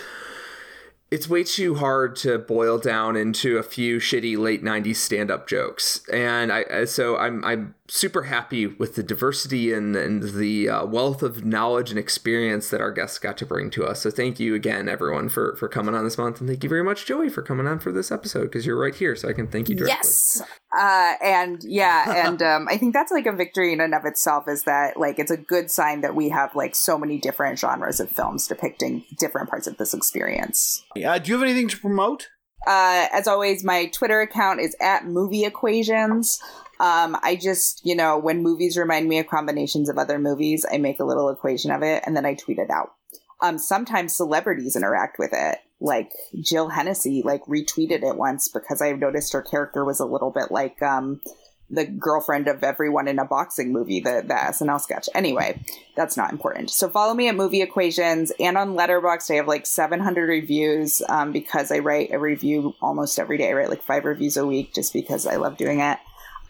it's 1.08 1.28
way 1.28 1.44
too 1.44 1.76
hard 1.76 2.16
to 2.16 2.36
boil 2.36 2.78
down 2.78 3.14
into 3.16 3.58
a 3.58 3.62
few 3.62 3.98
shitty 3.98 4.36
late 4.36 4.64
90s 4.64 4.96
stand-up 4.96 5.46
jokes. 5.46 6.00
And 6.12 6.50
i 6.52 6.64
I- 6.70 6.84
so 6.86 7.16
i'm 7.16 7.44
i'm 7.44 7.74
super 7.88 8.24
happy 8.24 8.66
with 8.66 8.94
the 8.94 9.02
diversity 9.02 9.72
and, 9.72 9.94
and 9.96 10.34
the 10.34 10.68
uh, 10.68 10.84
wealth 10.86 11.22
of 11.22 11.44
knowledge 11.44 11.90
and 11.90 11.98
experience 11.98 12.70
that 12.70 12.80
our 12.80 12.92
guests 12.92 13.18
got 13.18 13.36
to 13.38 13.46
bring 13.46 13.70
to 13.70 13.84
us. 13.84 14.02
So 14.02 14.10
thank 14.10 14.40
you 14.40 14.54
again, 14.54 14.88
everyone, 14.88 15.28
for 15.28 15.56
for 15.56 15.68
coming 15.68 15.94
on 15.94 16.04
this 16.04 16.18
month, 16.18 16.40
and 16.40 16.48
thank 16.48 16.62
you 16.62 16.68
very 16.68 16.84
much, 16.84 17.06
Joey, 17.06 17.28
for 17.28 17.42
coming 17.42 17.66
on 17.66 17.78
for 17.78 17.92
this 17.92 18.10
episode 18.10 18.44
because 18.44 18.66
you're 18.66 18.78
right 18.78 18.94
here, 18.94 19.14
so 19.16 19.28
I 19.28 19.32
can 19.32 19.46
thank 19.46 19.68
you 19.68 19.74
directly. 19.74 19.96
Yes. 19.96 20.42
Uh, 20.76 21.14
and 21.22 21.62
yeah, 21.64 22.26
and 22.26 22.42
um, 22.42 22.66
I 22.68 22.76
think 22.76 22.92
that's 22.92 23.12
like 23.12 23.26
a 23.26 23.32
victory 23.32 23.72
in 23.72 23.80
and 23.80 23.94
of 23.94 24.04
itself 24.04 24.44
is 24.48 24.64
that 24.64 24.98
like 24.98 25.18
it's 25.18 25.30
a 25.30 25.36
good 25.36 25.70
sign 25.70 26.00
that 26.00 26.14
we 26.14 26.28
have 26.30 26.54
like 26.54 26.74
so 26.74 26.98
many 26.98 27.18
different 27.18 27.58
genres 27.58 28.00
of 28.00 28.10
films 28.10 28.46
depicting 28.46 29.04
different 29.18 29.48
parts 29.48 29.66
of 29.66 29.76
this 29.76 29.94
experience. 29.94 30.84
Uh, 30.96 31.18
do 31.18 31.30
you 31.30 31.38
have 31.38 31.42
anything 31.42 31.68
to 31.68 31.78
promote? 31.78 32.28
Uh, 32.66 33.06
as 33.12 33.28
always, 33.28 33.62
my 33.62 33.86
Twitter 33.86 34.20
account 34.20 34.60
is 34.60 34.74
at 34.80 35.06
movie 35.06 35.44
equations. 35.44 36.40
Um, 36.78 37.16
I 37.22 37.36
just, 37.36 37.84
you 37.84 37.96
know, 37.96 38.18
when 38.18 38.42
movies 38.42 38.76
remind 38.76 39.08
me 39.08 39.18
of 39.18 39.26
combinations 39.26 39.88
of 39.88 39.98
other 39.98 40.18
movies, 40.18 40.66
I 40.70 40.78
make 40.78 41.00
a 41.00 41.04
little 41.04 41.30
equation 41.30 41.70
of 41.70 41.82
it 41.82 42.02
and 42.06 42.16
then 42.16 42.26
I 42.26 42.34
tweet 42.34 42.58
it 42.58 42.70
out. 42.70 42.92
Um, 43.40 43.58
sometimes 43.58 44.16
celebrities 44.16 44.76
interact 44.76 45.18
with 45.18 45.30
it. 45.32 45.58
Like 45.78 46.12
Jill 46.40 46.68
Hennessy, 46.68 47.22
like 47.22 47.44
retweeted 47.44 48.02
it 48.02 48.16
once 48.16 48.48
because 48.48 48.80
I 48.80 48.92
noticed 48.92 49.32
her 49.32 49.42
character 49.42 49.84
was 49.84 50.00
a 50.00 50.06
little 50.06 50.30
bit 50.30 50.50
like, 50.50 50.82
um, 50.82 51.20
the 51.68 51.84
girlfriend 51.84 52.48
of 52.48 52.62
everyone 52.62 53.08
in 53.08 53.18
a 53.18 53.24
boxing 53.24 53.72
movie, 53.72 54.00
the, 54.00 54.22
the 54.26 54.34
SNL 54.34 54.80
sketch. 54.80 55.08
Anyway, 55.14 55.60
that's 55.96 56.16
not 56.16 56.30
important. 56.30 56.70
So 56.70 56.88
follow 56.88 57.12
me 57.12 57.28
at 57.28 57.34
Movie 57.34 57.62
Equations 57.62 58.32
and 58.38 58.56
on 58.56 58.76
Letterboxd. 58.76 59.32
I 59.32 59.34
have 59.34 59.48
like 59.48 59.66
700 59.66 60.28
reviews 60.28 61.02
um, 61.08 61.32
because 61.32 61.72
I 61.72 61.80
write 61.80 62.12
a 62.12 62.18
review 62.18 62.74
almost 62.80 63.18
every 63.18 63.38
day. 63.38 63.48
I 63.48 63.52
write 63.52 63.70
like 63.70 63.82
five 63.82 64.04
reviews 64.04 64.36
a 64.36 64.46
week 64.46 64.74
just 64.74 64.92
because 64.92 65.26
I 65.26 65.36
love 65.36 65.56
doing 65.56 65.80
it. 65.80 65.98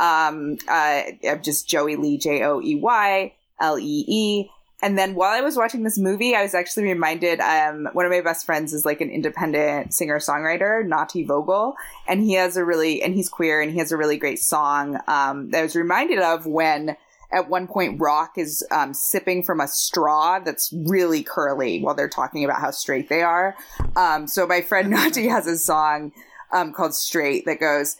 Um, 0.00 0.58
uh, 0.68 1.02
I'm 1.28 1.42
just 1.42 1.68
Joey 1.68 1.96
Lee, 1.96 2.18
J 2.18 2.42
O 2.42 2.60
E 2.60 2.74
Y 2.74 3.34
L 3.60 3.78
E 3.78 4.04
E. 4.06 4.50
And 4.82 4.98
then 4.98 5.14
while 5.14 5.32
I 5.32 5.40
was 5.40 5.56
watching 5.56 5.84
this 5.84 5.98
movie, 5.98 6.34
I 6.34 6.42
was 6.42 6.54
actually 6.54 6.84
reminded 6.84 7.40
um, 7.40 7.88
one 7.92 8.04
of 8.04 8.12
my 8.12 8.20
best 8.20 8.44
friends 8.44 8.74
is 8.74 8.84
like 8.84 9.00
an 9.00 9.08
independent 9.08 9.94
singer 9.94 10.18
songwriter, 10.18 10.86
Nati 10.86 11.24
Vogel, 11.24 11.76
and 12.06 12.20
he 12.20 12.34
has 12.34 12.58
a 12.58 12.64
really 12.64 13.02
and 13.02 13.14
he's 13.14 13.30
queer 13.30 13.62
and 13.62 13.72
he 13.72 13.78
has 13.78 13.90
a 13.90 13.96
really 13.96 14.18
great 14.18 14.38
song 14.38 14.98
um, 15.08 15.50
that 15.50 15.60
I 15.60 15.62
was 15.62 15.76
reminded 15.76 16.18
of 16.18 16.44
when 16.44 16.96
at 17.32 17.48
one 17.48 17.66
point 17.66 18.00
Rock 18.00 18.32
is 18.36 18.64
um, 18.70 18.92
sipping 18.92 19.42
from 19.42 19.60
a 19.60 19.66
straw 19.66 20.38
that's 20.40 20.72
really 20.72 21.22
curly 21.22 21.80
while 21.80 21.94
they're 21.94 22.08
talking 22.08 22.44
about 22.44 22.60
how 22.60 22.70
straight 22.70 23.08
they 23.08 23.22
are. 23.22 23.56
Um, 23.96 24.26
so 24.26 24.46
my 24.46 24.60
friend 24.60 24.90
Nati 24.90 25.26
has 25.28 25.46
a 25.46 25.56
song 25.56 26.12
um, 26.52 26.72
called 26.72 26.94
Straight 26.94 27.46
that 27.46 27.60
goes. 27.60 27.96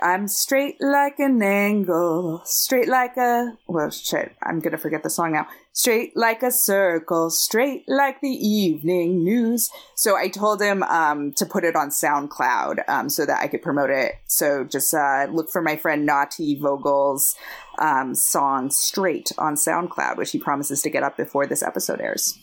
I'm 0.00 0.28
straight 0.28 0.76
like 0.80 1.18
an 1.18 1.42
angle, 1.42 2.40
straight 2.44 2.86
like 2.86 3.16
a, 3.16 3.58
well, 3.66 3.90
shit, 3.90 4.36
I'm 4.40 4.60
gonna 4.60 4.78
forget 4.78 5.02
the 5.02 5.10
song 5.10 5.32
now. 5.32 5.48
Straight 5.72 6.16
like 6.16 6.44
a 6.44 6.52
circle, 6.52 7.30
straight 7.30 7.82
like 7.88 8.20
the 8.20 8.28
evening 8.28 9.24
news. 9.24 9.68
So 9.96 10.16
I 10.16 10.28
told 10.28 10.62
him, 10.62 10.84
um, 10.84 11.32
to 11.32 11.44
put 11.44 11.64
it 11.64 11.74
on 11.74 11.90
SoundCloud, 11.90 12.88
um, 12.88 13.08
so 13.08 13.26
that 13.26 13.40
I 13.40 13.48
could 13.48 13.62
promote 13.62 13.90
it. 13.90 14.14
So 14.26 14.62
just, 14.62 14.94
uh, 14.94 15.26
look 15.32 15.50
for 15.50 15.62
my 15.62 15.76
friend 15.76 16.06
Nati 16.06 16.54
Vogel's, 16.54 17.34
um, 17.78 18.14
song 18.14 18.70
Straight 18.70 19.32
on 19.36 19.56
SoundCloud, 19.56 20.16
which 20.16 20.30
he 20.30 20.38
promises 20.38 20.80
to 20.82 20.90
get 20.90 21.02
up 21.02 21.16
before 21.16 21.46
this 21.46 21.64
episode 21.64 22.00
airs. 22.00 22.38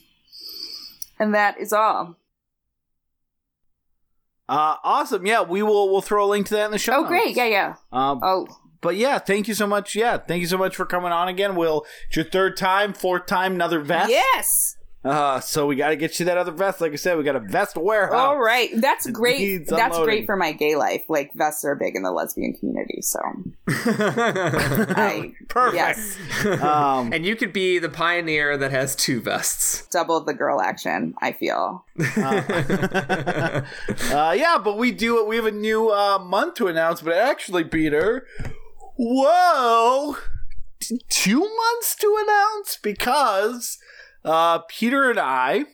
And 1.17 1.33
that 1.33 1.57
is 1.57 1.71
all. 1.71 2.17
Uh, 4.49 4.75
awesome. 4.83 5.25
Yeah, 5.25 5.41
we 5.43 5.63
will. 5.63 5.89
We'll 5.91 6.01
throw 6.01 6.25
a 6.25 6.29
link 6.29 6.47
to 6.47 6.55
that 6.55 6.65
in 6.65 6.71
the 6.71 6.77
show. 6.77 6.93
Oh, 6.95 7.07
great. 7.07 7.35
Yeah, 7.35 7.45
yeah. 7.45 7.75
Um, 7.91 8.19
Oh, 8.21 8.47
But 8.81 8.95
yeah, 8.97 9.17
thank 9.19 9.47
you 9.47 9.53
so 9.53 9.65
much. 9.65 9.95
Yeah, 9.95 10.17
thank 10.17 10.41
you 10.41 10.47
so 10.47 10.57
much 10.57 10.75
for 10.75 10.85
coming 10.85 11.11
on 11.13 11.27
again. 11.29 11.55
Will 11.55 11.85
it's 12.07 12.17
your 12.17 12.25
third 12.25 12.57
time, 12.57 12.93
fourth 12.93 13.25
time, 13.25 13.53
another 13.53 13.79
vest. 13.79 14.09
yes. 14.09 14.75
Uh, 15.03 15.39
so 15.41 15.67
we 15.67 15.75
got 15.75 15.89
to 15.89 15.97
get 15.97 16.17
you 16.17 16.25
that 16.25 16.37
other 16.37 16.51
vest. 16.51 16.79
Like 16.79 16.93
I 16.93 16.95
said, 16.95 17.17
we 17.17 17.23
got 17.25 17.35
a 17.35 17.41
vest 17.41 17.75
warehouse. 17.75 18.15
All 18.15 18.39
right. 18.39 18.69
That's 18.75 19.05
great. 19.09 19.67
That's 19.67 19.97
great 19.99 20.25
for 20.25 20.37
my 20.37 20.53
gay 20.53 20.75
life. 20.77 21.03
Like 21.09 21.33
vests 21.33 21.65
are 21.65 21.75
big 21.75 21.95
in 21.95 22.03
the 22.03 22.11
lesbian 22.11 22.53
community, 22.53 23.01
so 23.01 23.19
I 23.67 25.33
Perfect. 25.49 25.75
yes, 25.75 26.17
Um, 26.61 27.11
and 27.11 27.25
you 27.25 27.35
could 27.35 27.51
be 27.51 27.79
the 27.79 27.89
pioneer 27.89 28.57
that 28.57 28.71
has 28.71 28.95
two 28.95 29.19
vests. 29.19 29.87
double 29.87 30.21
the 30.21 30.33
girl 30.33 30.61
action. 30.61 31.13
I 31.21 31.33
feel. 31.33 31.83
uh, 32.17 33.61
yeah, 34.37 34.57
but 34.63 34.77
we 34.77 34.91
do. 34.91 35.25
We 35.25 35.35
have 35.35 35.45
a 35.45 35.51
new 35.51 35.89
uh, 35.89 36.19
month 36.19 36.55
to 36.55 36.67
announce. 36.67 37.01
But 37.01 37.13
actually, 37.13 37.65
Peter, 37.65 38.25
whoa, 38.95 40.15
t- 40.79 41.01
two 41.09 41.39
months 41.39 41.95
to 41.95 42.17
announce 42.25 42.77
because 42.81 43.77
uh, 44.25 44.59
Peter 44.69 45.09
and 45.09 45.19
I 45.19 45.65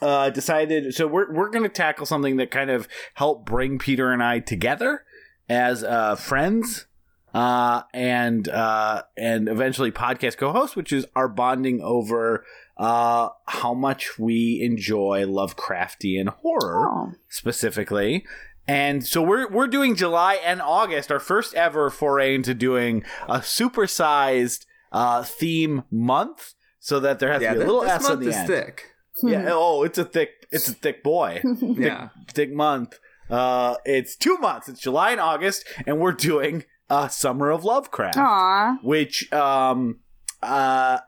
uh, 0.00 0.30
decided. 0.30 0.94
So 0.94 1.06
we're 1.06 1.32
we're 1.32 1.50
going 1.50 1.64
to 1.64 1.68
tackle 1.68 2.06
something 2.06 2.36
that 2.36 2.50
kind 2.50 2.70
of 2.70 2.88
helped 3.14 3.46
bring 3.46 3.78
Peter 3.78 4.12
and 4.12 4.22
I 4.22 4.40
together 4.40 5.04
as 5.48 5.84
uh, 5.84 6.16
friends. 6.16 6.86
Uh, 7.34 7.82
and 7.92 8.48
uh, 8.48 9.02
and 9.16 9.50
eventually 9.50 9.92
podcast 9.92 10.38
co-host, 10.38 10.76
which 10.76 10.92
is 10.94 11.06
our 11.14 11.28
bonding 11.28 11.78
over 11.82 12.42
uh, 12.78 13.28
how 13.46 13.74
much 13.74 14.18
we 14.18 14.60
enjoy 14.62 15.24
Lovecraftian 15.26 16.28
horror 16.28 16.88
Oh, 16.88 17.12
specifically. 17.28 18.24
And 18.66 19.06
so 19.06 19.20
we're 19.22 19.46
we're 19.48 19.66
doing 19.66 19.94
July 19.94 20.34
and 20.36 20.62
August, 20.62 21.12
our 21.12 21.20
first 21.20 21.54
ever 21.54 21.90
foray 21.90 22.34
into 22.34 22.54
doing 22.54 23.04
a 23.28 23.38
supersized 23.40 24.64
uh, 24.90 25.22
theme 25.22 25.84
month, 25.90 26.54
so 26.80 27.00
that 27.00 27.18
there 27.18 27.32
has 27.32 27.42
Yeah, 27.42 27.54
to 27.54 27.58
be 27.58 27.64
a 27.64 27.66
little 27.66 27.82
this 27.82 27.90
S 27.92 28.10
on 28.10 28.20
the 28.20 28.28
is 28.28 28.36
end. 28.36 28.46
thick. 28.48 28.84
Yeah. 29.22 29.48
Oh, 29.50 29.82
it's 29.82 29.98
a 29.98 30.04
thick. 30.04 30.30
It's 30.50 30.68
a 30.68 30.72
thick 30.74 31.02
boy. 31.02 31.42
Yeah. 31.60 32.08
thick 32.28 32.52
month. 32.52 32.98
Uh, 33.28 33.76
it's 33.84 34.16
two 34.16 34.38
months. 34.38 34.68
It's 34.68 34.80
July 34.80 35.10
and 35.10 35.20
August, 35.20 35.64
and 35.86 35.98
we're 36.00 36.12
doing 36.12 36.64
uh, 36.88 37.08
Summer 37.08 37.50
of 37.50 37.64
Lovecraft 37.64 38.16
Aw. 38.16 38.78
which 38.82 39.30
um 39.32 40.00
uh 40.42 41.00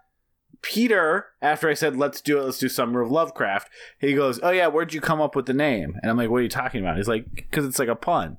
Peter, 0.63 1.27
after 1.41 1.71
I 1.71 1.75
said 1.75 1.97
let's 1.97 2.21
do 2.21 2.39
it, 2.39 2.45
let's 2.45 2.59
do 2.59 2.69
Summer 2.69 3.01
of 3.01 3.11
Lovecraft, 3.11 3.71
he 3.99 4.13
goes, 4.13 4.39
"Oh 4.43 4.51
yeah, 4.51 4.67
where'd 4.67 4.93
you 4.93 5.01
come 5.01 5.21
up 5.23 5.35
with 5.35 5.47
the 5.47 5.55
name?" 5.55 5.97
And 6.03 6.11
I'm 6.11 6.19
like, 6.19 6.29
"What 6.29 6.39
are 6.39 6.43
you 6.43 6.49
talking 6.51 6.81
about?" 6.83 6.99
He's 6.99 7.09
like, 7.09 7.25
"Because 7.35 7.65
it's 7.65 7.79
like 7.79 7.89
a 7.89 7.95
pun," 7.95 8.37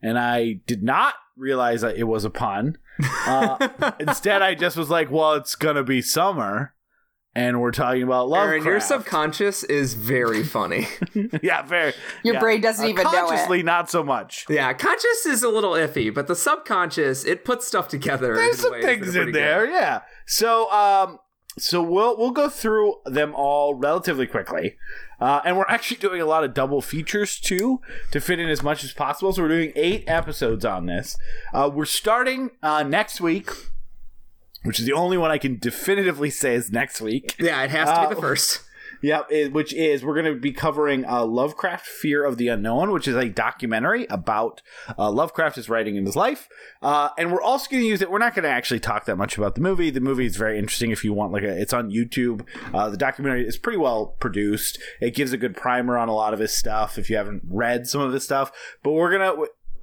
and 0.00 0.16
I 0.18 0.60
did 0.66 0.84
not 0.84 1.14
realize 1.36 1.80
that 1.80 1.96
it 1.96 2.04
was 2.04 2.24
a 2.24 2.30
pun. 2.30 2.78
Uh, 3.26 3.92
instead, 4.00 4.42
I 4.42 4.54
just 4.54 4.76
was 4.76 4.90
like, 4.90 5.10
"Well, 5.10 5.34
it's 5.34 5.54
gonna 5.54 5.82
be 5.84 6.02
summer." 6.02 6.74
And 7.36 7.60
we're 7.60 7.72
talking 7.72 8.04
about 8.04 8.28
love. 8.28 8.46
Aaron, 8.46 8.62
your 8.64 8.78
subconscious 8.78 9.64
is 9.64 9.94
very 9.94 10.44
funny. 10.44 10.86
yeah, 11.42 11.62
very. 11.62 11.92
Your 12.22 12.34
yeah. 12.34 12.40
brain 12.40 12.60
doesn't 12.60 12.84
Uh, 12.84 12.88
even 12.90 13.02
know 13.04 13.10
it. 13.10 13.28
Consciously, 13.30 13.62
not 13.64 13.90
so 13.90 14.04
much. 14.04 14.46
yeah, 14.48 14.72
conscious 14.72 15.26
is 15.26 15.42
a 15.42 15.48
little 15.48 15.72
iffy, 15.72 16.14
but 16.14 16.28
the 16.28 16.36
subconscious 16.36 17.24
it 17.24 17.44
puts 17.44 17.66
stuff 17.66 17.88
together. 17.88 18.36
There's 18.36 18.60
some 18.60 18.80
things 18.80 19.16
in 19.16 19.32
there, 19.32 19.66
good. 19.66 19.72
yeah. 19.72 20.02
So, 20.26 20.70
um, 20.70 21.18
so 21.58 21.82
we'll 21.82 22.16
we'll 22.16 22.30
go 22.30 22.48
through 22.48 22.96
them 23.06 23.34
all 23.34 23.74
relatively 23.74 24.28
quickly, 24.28 24.76
uh, 25.24 25.40
and 25.46 25.56
we're 25.56 25.64
actually 25.76 25.96
doing 25.96 26.20
a 26.20 26.26
lot 26.26 26.44
of 26.44 26.52
double 26.54 26.80
features 26.82 27.40
too 27.40 27.80
to 28.10 28.20
fit 28.20 28.38
in 28.38 28.48
as 28.48 28.62
much 28.62 28.84
as 28.84 28.92
possible. 28.92 29.32
So 29.32 29.42
we're 29.42 29.48
doing 29.48 29.72
eight 29.74 30.04
episodes 30.06 30.64
on 30.64 30.86
this. 30.86 31.16
Uh, 31.52 31.70
we're 31.72 31.84
starting 32.02 32.50
uh, 32.62 32.82
next 32.82 33.20
week, 33.20 33.48
which 34.64 34.78
is 34.80 34.86
the 34.86 34.92
only 34.92 35.16
one 35.16 35.30
I 35.30 35.38
can 35.38 35.58
definitively 35.58 36.30
say 36.30 36.54
is 36.54 36.70
next 36.70 37.00
week. 37.00 37.34
Yeah, 37.38 37.62
it 37.64 37.70
has 37.70 37.88
to 37.88 37.94
be 38.00 38.06
Uh, 38.06 38.14
the 38.14 38.20
first. 38.20 38.60
Yep, 39.04 39.26
it, 39.30 39.52
which 39.52 39.74
is 39.74 40.02
we're 40.02 40.14
going 40.14 40.34
to 40.34 40.40
be 40.40 40.50
covering 40.50 41.04
uh, 41.04 41.26
Lovecraft: 41.26 41.84
Fear 41.84 42.24
of 42.24 42.38
the 42.38 42.48
Unknown, 42.48 42.90
which 42.90 43.06
is 43.06 43.14
a 43.14 43.28
documentary 43.28 44.06
about 44.08 44.62
uh, 44.98 45.10
Lovecraft, 45.10 45.56
his 45.56 45.68
writing 45.68 45.98
and 45.98 46.06
his 46.06 46.16
life. 46.16 46.48
Uh, 46.80 47.10
and 47.18 47.30
we're 47.30 47.42
also 47.42 47.68
going 47.70 47.82
to 47.82 47.86
use 47.86 48.00
it. 48.00 48.10
We're 48.10 48.16
not 48.16 48.34
going 48.34 48.44
to 48.44 48.48
actually 48.48 48.80
talk 48.80 49.04
that 49.04 49.16
much 49.16 49.36
about 49.36 49.56
the 49.56 49.60
movie. 49.60 49.90
The 49.90 50.00
movie 50.00 50.24
is 50.24 50.38
very 50.38 50.58
interesting. 50.58 50.90
If 50.90 51.04
you 51.04 51.12
want, 51.12 51.34
like, 51.34 51.42
a, 51.42 51.60
it's 51.60 51.74
on 51.74 51.90
YouTube. 51.90 52.46
Uh, 52.72 52.88
the 52.88 52.96
documentary 52.96 53.46
is 53.46 53.58
pretty 53.58 53.76
well 53.76 54.16
produced. 54.20 54.78
It 55.02 55.14
gives 55.14 55.34
a 55.34 55.36
good 55.36 55.54
primer 55.54 55.98
on 55.98 56.08
a 56.08 56.14
lot 56.14 56.32
of 56.32 56.40
his 56.40 56.56
stuff. 56.56 56.96
If 56.96 57.10
you 57.10 57.18
haven't 57.18 57.42
read 57.46 57.86
some 57.86 58.00
of 58.00 58.10
his 58.10 58.24
stuff, 58.24 58.52
but 58.82 58.92
we're 58.92 59.12
gonna 59.12 59.34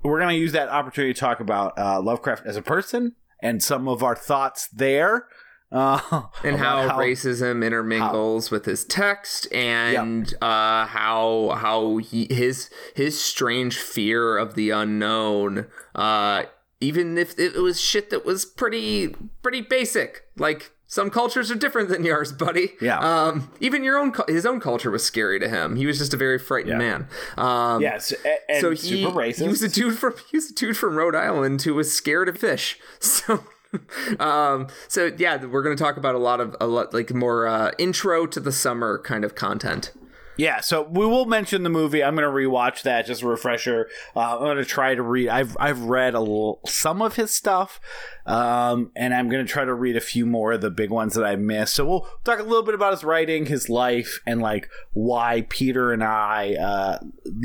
we're 0.01 0.19
gonna 0.19 0.33
use 0.33 0.53
that 0.53 0.69
opportunity 0.69 1.13
to 1.13 1.19
talk 1.19 1.39
about 1.39 1.77
uh, 1.77 2.01
Lovecraft 2.01 2.47
as 2.47 2.55
a 2.55 2.63
person 2.63 3.13
and 3.39 3.61
some 3.61 3.87
of 3.87 4.01
our 4.01 4.15
thoughts 4.15 4.67
there. 4.69 5.27
Uh, 5.71 6.23
and 6.43 6.55
about 6.55 6.89
how, 6.91 6.97
racism 6.99 7.63
intermingles 7.63 8.51
with 8.51 8.65
his 8.65 8.83
text 8.85 9.51
and 9.53 10.33
uh, 10.41 10.85
how 10.85 11.53
how 11.57 11.97
he, 11.97 12.27
his 12.29 12.69
his 12.95 13.19
strange 13.19 13.77
fear 13.77 14.37
of 14.37 14.55
the 14.55 14.69
unknown 14.69 15.67
uh, 15.95 16.43
even 16.81 17.17
if 17.17 17.37
it 17.39 17.55
was 17.55 17.79
shit 17.79 18.09
that 18.09 18.25
was 18.25 18.43
pretty 18.43 19.15
pretty 19.41 19.61
basic 19.61 20.23
like 20.37 20.71
some 20.87 21.09
cultures 21.09 21.49
are 21.49 21.55
different 21.55 21.87
than 21.87 22.03
yours 22.03 22.33
buddy 22.33 22.73
Yeah. 22.81 22.99
um, 22.99 23.49
even 23.61 23.83
your 23.85 23.97
own 23.97 24.13
his 24.27 24.45
own 24.45 24.59
culture 24.59 24.91
was 24.91 25.05
scary 25.05 25.39
to 25.39 25.47
him 25.47 25.77
he 25.77 25.85
was 25.85 25.97
just 25.99 26.13
a 26.13 26.17
very 26.17 26.37
frightened 26.37 26.81
Yeah. 26.81 26.97
man 26.99 27.07
um, 27.37 27.81
Yes, 27.81 28.13
so 28.59 28.71
he, 28.71 29.05
racist. 29.05 29.41
he 29.41 29.47
was 29.47 29.61
a 29.63 29.69
dude 29.69 29.97
from 29.97 30.15
he 30.29 30.35
was 30.35 30.51
a 30.51 30.53
dude 30.53 30.75
from 30.75 30.95
Rhode 30.97 31.15
Island 31.15 31.61
who 31.61 31.75
was 31.75 31.93
scared 31.93 32.27
of 32.27 32.37
fish 32.37 32.77
so 32.99 33.45
um, 34.19 34.67
so 34.87 35.11
yeah, 35.17 35.43
we're 35.45 35.63
going 35.63 35.75
to 35.75 35.83
talk 35.83 35.97
about 35.97 36.15
a 36.15 36.19
lot 36.19 36.39
of 36.39 36.55
a 36.59 36.67
lot 36.67 36.93
like 36.93 37.13
more 37.13 37.47
uh, 37.47 37.71
intro 37.77 38.25
to 38.27 38.39
the 38.39 38.51
summer 38.51 38.99
kind 38.99 39.23
of 39.23 39.35
content. 39.35 39.93
Yeah, 40.37 40.61
so 40.61 40.83
we 40.83 41.05
will 41.05 41.25
mention 41.25 41.63
the 41.63 41.69
movie. 41.69 42.03
I'm 42.03 42.15
going 42.15 42.27
to 42.27 42.33
rewatch 42.33 42.83
that 42.83 43.05
just 43.05 43.21
a 43.21 43.27
refresher. 43.27 43.89
Uh, 44.15 44.37
I'm 44.37 44.39
going 44.39 44.57
to 44.57 44.65
try 44.65 44.95
to 44.95 45.01
read. 45.03 45.29
I've 45.29 45.57
I've 45.59 45.81
read 45.81 46.15
a 46.15 46.19
little, 46.19 46.61
some 46.65 47.01
of 47.01 47.15
his 47.15 47.31
stuff, 47.31 47.79
um, 48.25 48.91
and 48.95 49.13
I'm 49.13 49.29
going 49.29 49.45
to 49.45 49.51
try 49.51 49.65
to 49.65 49.73
read 49.73 49.97
a 49.97 50.01
few 50.01 50.25
more 50.25 50.53
of 50.53 50.61
the 50.61 50.71
big 50.71 50.89
ones 50.89 51.13
that 51.15 51.25
I 51.25 51.35
missed. 51.35 51.75
So 51.75 51.85
we'll 51.85 52.07
talk 52.23 52.39
a 52.39 52.43
little 52.43 52.63
bit 52.63 52.73
about 52.73 52.93
his 52.93 53.03
writing, 53.03 53.45
his 53.45 53.69
life, 53.69 54.19
and 54.25 54.41
like 54.41 54.69
why 54.93 55.45
Peter 55.49 55.91
and 55.91 56.03
I 56.03 56.55
uh, 56.55 56.99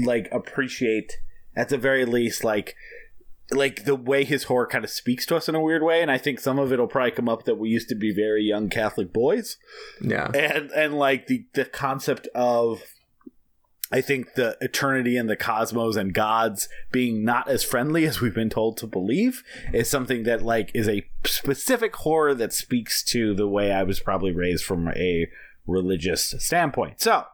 like 0.04 0.28
appreciate 0.32 1.18
at 1.56 1.68
the 1.68 1.78
very 1.78 2.04
least 2.04 2.44
like 2.44 2.76
like 3.52 3.84
the 3.84 3.94
way 3.94 4.24
his 4.24 4.44
horror 4.44 4.66
kind 4.66 4.84
of 4.84 4.90
speaks 4.90 5.24
to 5.26 5.36
us 5.36 5.48
in 5.48 5.54
a 5.54 5.60
weird 5.60 5.82
way 5.82 6.02
and 6.02 6.10
i 6.10 6.18
think 6.18 6.40
some 6.40 6.58
of 6.58 6.72
it'll 6.72 6.86
probably 6.88 7.12
come 7.12 7.28
up 7.28 7.44
that 7.44 7.54
we 7.56 7.68
used 7.68 7.88
to 7.88 7.94
be 7.94 8.12
very 8.12 8.42
young 8.42 8.68
catholic 8.68 9.12
boys 9.12 9.56
Yeah. 10.00 10.30
and 10.34 10.70
and 10.72 10.94
like 10.98 11.26
the 11.28 11.46
the 11.54 11.64
concept 11.64 12.26
of 12.34 12.82
I 13.92 14.00
think 14.00 14.34
the 14.34 14.56
eternity 14.60 15.16
and 15.16 15.30
the 15.30 15.36
cosmos 15.36 15.94
and 15.94 16.12
gods 16.12 16.68
being 16.90 17.24
not 17.24 17.46
as 17.48 17.62
friendly 17.62 18.04
as 18.04 18.20
we've 18.20 18.34
been 18.34 18.50
told 18.50 18.76
to 18.78 18.86
believe 18.88 19.44
is 19.72 19.88
something 19.88 20.24
that 20.24 20.42
like 20.42 20.72
is 20.74 20.88
a 20.88 21.06
specific 21.24 21.94
horror 21.94 22.34
that 22.34 22.52
speaks 22.52 23.04
to 23.04 23.32
the 23.32 23.46
way 23.46 23.70
I 23.70 23.84
was 23.84 24.00
probably 24.00 24.32
raised 24.32 24.64
from 24.64 24.88
a 24.88 25.28
religious 25.68 26.34
standpoint. 26.40 27.00
So 27.00 27.26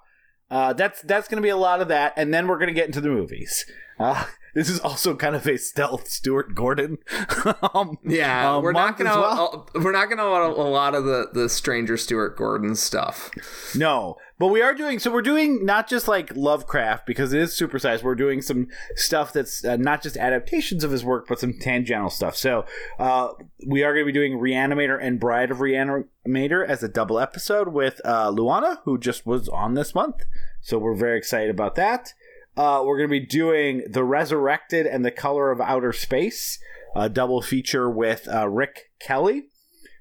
uh, 0.51 0.75
that's 0.75 1.01
that's 1.01 1.27
going 1.27 1.37
to 1.41 1.43
be 1.43 1.49
a 1.49 1.57
lot 1.57 1.81
of 1.81 1.89
that, 1.89 2.13
and 2.19 2.35
then 2.35 2.47
we're 2.47 2.59
going 2.59 2.69
to 2.69 2.75
get 2.75 2.85
into 2.87 3.01
the 3.01 3.09
movies. 3.09 3.65
Uh, 3.99 4.27
this 4.55 4.69
is 4.69 4.81
also 4.81 5.15
kind 5.15 5.35
of 5.35 5.47
a 5.47 5.57
stealth 5.59 6.09
Stuart 6.09 6.55
Gordon. 6.55 6.99
um, 7.75 7.99
Yeah, 8.05 8.55
uh, 8.57 8.61
we're 8.61 8.73
not 8.73 8.99
gonna 8.99 9.11
well. 9.11 9.67
uh, 9.75 9.81
we're 9.81 9.93
not 9.93 10.09
gonna 10.09 10.29
want 10.29 10.57
a, 10.57 10.61
a 10.61 10.63
lot 10.63 10.95
of 10.95 11.05
the 11.05 11.29
the 11.33 11.49
Stranger 11.49 11.97
Stuart 11.97 12.37
Gordon 12.37 12.75
stuff. 12.75 13.31
No, 13.75 14.17
but 14.43 14.49
we 14.49 14.61
are 14.61 14.75
doing 14.75 14.99
so. 14.99 15.11
We're 15.13 15.23
doing 15.23 15.65
not 15.65 15.89
just 15.89 16.09
like 16.09 16.35
Lovecraft 16.35 17.07
because 17.07 17.33
it 17.33 17.41
is 17.41 17.53
supersized. 17.57 18.03
We're 18.03 18.17
doing 18.17 18.43
some 18.43 18.67
stuff 18.97 19.33
that's 19.33 19.65
uh, 19.65 19.77
not 19.77 20.03
just 20.03 20.17
adaptations 20.17 20.83
of 20.83 20.91
his 20.91 21.05
work, 21.05 21.27
but 21.29 21.39
some 21.39 21.57
tangential 21.59 22.11
stuff. 22.11 22.37
So 22.37 22.65
uh, 22.99 23.29
we 23.67 23.85
are 23.85 23.93
going 23.95 24.05
to 24.05 24.13
be 24.13 24.19
doing 24.19 24.39
Reanimator 24.39 24.99
and 25.01 25.21
Bride 25.21 25.53
of 25.53 25.59
Reanimator 25.59 26.67
as 26.67 26.83
a 26.83 26.89
double 26.89 27.21
episode 27.21 27.69
with 27.69 28.01
uh, 28.05 28.33
Luana, 28.33 28.79
who 28.85 28.99
just 28.99 29.25
was 29.27 29.49
on 29.49 29.75
this 29.75 29.95
month. 29.95 30.25
So 30.61 30.77
we're 30.77 30.97
very 30.97 31.19
excited 31.19 31.51
about 31.51 31.77
that. 31.77 32.13
Uh, 32.57 32.83
we're 32.85 32.99
going 32.99 33.09
to 33.09 33.21
be 33.21 33.27
doing 33.27 33.83
The 33.89 34.05
Resurrected 34.05 34.87
and 34.87 35.05
The 35.05 35.11
Color 35.11 35.51
of 35.51 35.61
Outer 35.61 35.93
Space, 35.93 36.59
a 36.95 37.09
double 37.09 37.41
feature 37.41 37.89
with 37.89 38.29
uh, 38.29 38.49
Rick 38.49 38.91
Kelly. 38.99 39.45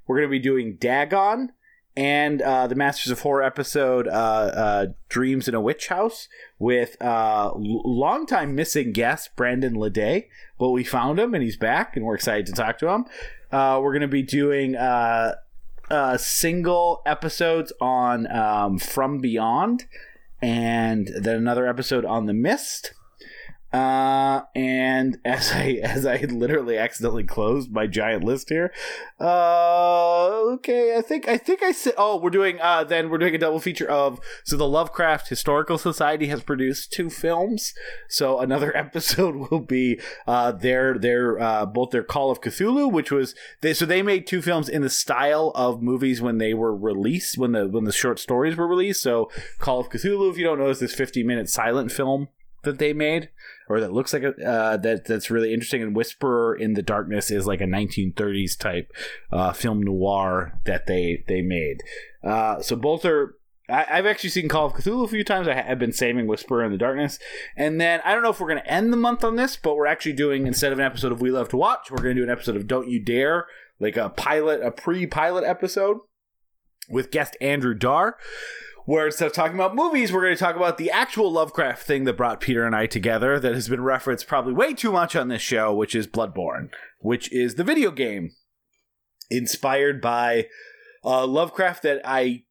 We're 0.05 0.17
going 0.17 0.27
to 0.27 0.31
be 0.31 0.39
doing 0.39 0.75
Dagon 0.75 1.53
and 1.95 2.41
uh, 2.41 2.67
the 2.67 2.75
Masters 2.75 3.11
of 3.11 3.21
Horror 3.21 3.43
episode, 3.43 4.07
uh, 4.07 4.11
uh, 4.11 4.85
Dreams 5.07 5.47
in 5.47 5.55
a 5.55 5.61
Witch 5.61 5.87
House, 5.87 6.27
with 6.59 7.01
uh, 7.01 7.51
longtime 7.55 8.53
missing 8.53 8.91
guest 8.91 9.29
Brandon 9.37 9.75
Leday. 9.75 10.27
But 10.59 10.71
we 10.71 10.83
found 10.83 11.19
him 11.19 11.33
and 11.33 11.43
he's 11.43 11.57
back, 11.57 11.95
and 11.95 12.05
we're 12.05 12.15
excited 12.15 12.45
to 12.47 12.53
talk 12.53 12.79
to 12.79 12.89
him. 12.89 13.05
Uh, 13.49 13.79
we're 13.81 13.93
going 13.93 14.01
to 14.01 14.07
be 14.07 14.23
doing 14.23 14.75
single 16.17 17.01
episodes 17.05 17.71
on 17.79 18.29
um, 18.29 18.77
From 18.77 19.19
Beyond, 19.19 19.85
and 20.41 21.09
then 21.19 21.35
another 21.35 21.67
episode 21.67 22.05
on 22.05 22.25
The 22.25 22.33
Mist. 22.33 22.93
Uh, 23.73 24.41
and 24.53 25.17
as 25.25 25.51
I 25.51 25.79
as 25.83 26.05
I 26.05 26.17
literally 26.17 26.77
accidentally 26.77 27.23
closed 27.23 27.71
my 27.71 27.87
giant 27.87 28.23
list 28.23 28.49
here, 28.49 28.73
uh, 29.19 30.27
okay, 30.53 30.97
I 30.97 31.01
think 31.01 31.27
I 31.27 31.37
think 31.37 31.63
I 31.63 31.71
said. 31.71 31.93
Oh, 31.97 32.17
we're 32.17 32.29
doing 32.29 32.59
uh, 32.61 32.83
then 32.83 33.09
we're 33.09 33.17
doing 33.17 33.35
a 33.35 33.37
double 33.37 33.59
feature 33.59 33.89
of 33.89 34.19
so 34.43 34.57
the 34.57 34.67
Lovecraft 34.67 35.29
Historical 35.29 35.77
Society 35.77 36.27
has 36.27 36.43
produced 36.43 36.91
two 36.91 37.09
films. 37.09 37.73
So 38.09 38.39
another 38.39 38.75
episode 38.81 39.35
will 39.35 39.61
be 39.61 39.99
uh 40.27 40.51
their 40.51 40.97
their 40.97 41.39
uh 41.39 41.65
both 41.65 41.91
their 41.91 42.03
Call 42.03 42.31
of 42.31 42.41
Cthulhu, 42.41 42.91
which 42.91 43.11
was 43.11 43.35
they 43.61 43.73
so 43.73 43.85
they 43.85 44.01
made 44.01 44.27
two 44.27 44.41
films 44.41 44.67
in 44.67 44.81
the 44.81 44.89
style 44.89 45.51
of 45.55 45.81
movies 45.81 46.21
when 46.21 46.39
they 46.39 46.53
were 46.53 46.75
released 46.75 47.37
when 47.37 47.53
the 47.53 47.67
when 47.67 47.85
the 47.85 47.91
short 47.91 48.19
stories 48.19 48.57
were 48.57 48.67
released. 48.67 49.01
So 49.01 49.31
Call 49.59 49.79
of 49.79 49.89
Cthulhu, 49.89 50.29
if 50.29 50.37
you 50.37 50.43
don't 50.43 50.59
know, 50.59 50.69
is 50.69 50.79
this 50.79 50.93
fifty 50.93 51.23
minute 51.23 51.49
silent 51.49 51.91
film 51.91 52.27
that 52.63 52.77
they 52.77 52.93
made 52.93 53.29
or 53.71 53.79
that 53.79 53.93
looks 53.93 54.11
like 54.13 54.23
a 54.23 54.33
uh, 54.45 54.77
that 54.77 55.05
that's 55.05 55.31
really 55.31 55.53
interesting. 55.53 55.81
And 55.81 55.95
Whisperer 55.95 56.55
in 56.55 56.73
the 56.73 56.81
Darkness 56.81 57.31
is 57.31 57.47
like 57.47 57.61
a 57.61 57.65
1930s 57.65 58.57
type 58.57 58.91
uh, 59.31 59.53
film 59.53 59.81
noir 59.81 60.59
that 60.65 60.87
they 60.87 61.23
they 61.27 61.41
made. 61.41 61.77
Uh, 62.23 62.61
so 62.61 62.75
both 62.75 63.05
are. 63.05 63.37
I, 63.69 63.85
I've 63.89 64.05
actually 64.05 64.31
seen 64.31 64.49
Call 64.49 64.65
of 64.65 64.73
Cthulhu 64.73 65.05
a 65.05 65.07
few 65.07 65.23
times. 65.23 65.47
I 65.47 65.53
have 65.53 65.79
been 65.79 65.93
saving 65.93 66.27
Whisperer 66.27 66.65
in 66.65 66.71
the 66.71 66.77
Darkness, 66.77 67.17
and 67.55 67.79
then 67.79 68.01
I 68.03 68.13
don't 68.13 68.23
know 68.23 68.29
if 68.29 68.39
we're 68.39 68.49
going 68.49 68.61
to 68.61 68.71
end 68.71 68.91
the 68.91 68.97
month 68.97 69.23
on 69.23 69.37
this, 69.37 69.55
but 69.55 69.75
we're 69.75 69.87
actually 69.87 70.13
doing 70.13 70.45
instead 70.45 70.73
of 70.73 70.79
an 70.79 70.85
episode 70.85 71.13
of 71.13 71.21
We 71.21 71.31
Love 71.31 71.47
to 71.49 71.57
Watch, 71.57 71.89
we're 71.89 72.03
going 72.03 72.15
to 72.15 72.21
do 72.21 72.25
an 72.25 72.31
episode 72.31 72.57
of 72.57 72.67
Don't 72.67 72.89
You 72.89 72.99
Dare, 72.99 73.45
like 73.79 73.95
a 73.95 74.09
pilot, 74.09 74.61
a 74.61 74.71
pre-pilot 74.71 75.45
episode 75.45 75.99
with 76.89 77.11
guest 77.11 77.37
Andrew 77.39 77.73
Dar 77.73 78.17
where 78.85 79.05
instead 79.05 79.27
of 79.27 79.33
talking 79.33 79.55
about 79.55 79.75
movies, 79.75 80.11
we're 80.11 80.21
going 80.21 80.35
to 80.35 80.39
talk 80.39 80.55
about 80.55 80.77
the 80.77 80.91
actual 80.91 81.31
Lovecraft 81.31 81.83
thing 81.83 82.03
that 82.05 82.17
brought 82.17 82.41
Peter 82.41 82.65
and 82.65 82.75
I 82.75 82.85
together 82.85 83.39
that 83.39 83.53
has 83.53 83.69
been 83.69 83.81
referenced 83.81 84.27
probably 84.27 84.53
way 84.53 84.73
too 84.73 84.91
much 84.91 85.15
on 85.15 85.27
this 85.27 85.41
show, 85.41 85.73
which 85.73 85.95
is 85.95 86.07
Bloodborne, 86.07 86.69
which 86.99 87.31
is 87.31 87.55
the 87.55 87.63
video 87.63 87.91
game 87.91 88.31
inspired 89.29 90.01
by 90.01 90.47
uh, 91.03 91.25
Lovecraft 91.25 91.83
that 91.83 92.01
I 92.03 92.43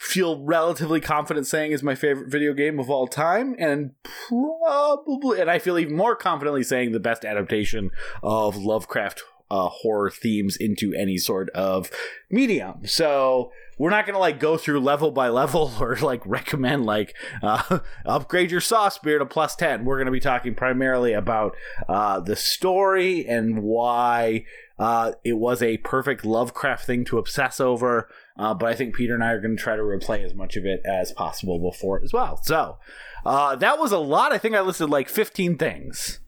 feel 0.00 0.44
relatively 0.44 1.00
confident 1.00 1.46
saying 1.46 1.72
is 1.72 1.82
my 1.82 1.94
favorite 1.94 2.30
video 2.30 2.52
game 2.52 2.78
of 2.78 2.90
all 2.90 3.06
time, 3.06 3.54
and 3.58 3.92
probably, 4.02 5.40
and 5.40 5.50
I 5.50 5.58
feel 5.58 5.78
even 5.78 5.96
more 5.96 6.16
confidently 6.16 6.62
saying 6.62 6.92
the 6.92 7.00
best 7.00 7.24
adaptation 7.24 7.90
of 8.22 8.56
Lovecraft 8.56 9.22
uh, 9.50 9.68
horror 9.68 10.10
themes 10.10 10.56
into 10.56 10.92
any 10.94 11.16
sort 11.16 11.48
of 11.50 11.90
medium. 12.30 12.86
So 12.86 13.52
we're 13.78 13.90
not 13.90 14.06
gonna 14.06 14.18
like 14.18 14.38
go 14.40 14.56
through 14.56 14.80
level 14.80 15.10
by 15.10 15.28
level 15.28 15.72
or 15.80 15.96
like 15.96 16.24
recommend 16.24 16.84
like 16.86 17.14
uh, 17.42 17.80
upgrade 18.06 18.50
your 18.50 18.60
Saw 18.60 18.88
Spear 18.88 19.18
to 19.18 19.26
plus 19.26 19.56
10 19.56 19.84
we're 19.84 19.98
gonna 19.98 20.10
be 20.10 20.20
talking 20.20 20.54
primarily 20.54 21.12
about 21.12 21.56
uh, 21.88 22.20
the 22.20 22.36
story 22.36 23.26
and 23.26 23.62
why 23.62 24.44
uh, 24.78 25.12
it 25.22 25.34
was 25.34 25.62
a 25.62 25.76
perfect 25.78 26.24
lovecraft 26.24 26.84
thing 26.84 27.04
to 27.04 27.18
obsess 27.18 27.60
over 27.60 28.08
uh, 28.36 28.52
but 28.54 28.66
i 28.68 28.74
think 28.74 28.94
peter 28.94 29.14
and 29.14 29.22
i 29.22 29.30
are 29.30 29.40
gonna 29.40 29.56
try 29.56 29.76
to 29.76 29.82
replay 29.82 30.24
as 30.24 30.34
much 30.34 30.56
of 30.56 30.64
it 30.64 30.80
as 30.84 31.12
possible 31.12 31.58
before 31.58 32.00
as 32.02 32.12
well. 32.12 32.40
So 32.42 32.78
uh, 33.24 33.56
that 33.56 33.78
was 33.78 33.92
a 33.92 33.98
lot. 33.98 34.32
I 34.32 34.38
think 34.38 34.54
i 34.54 34.60
listed 34.60 34.90
like 34.90 35.08
15 35.08 35.56
things. 35.56 36.20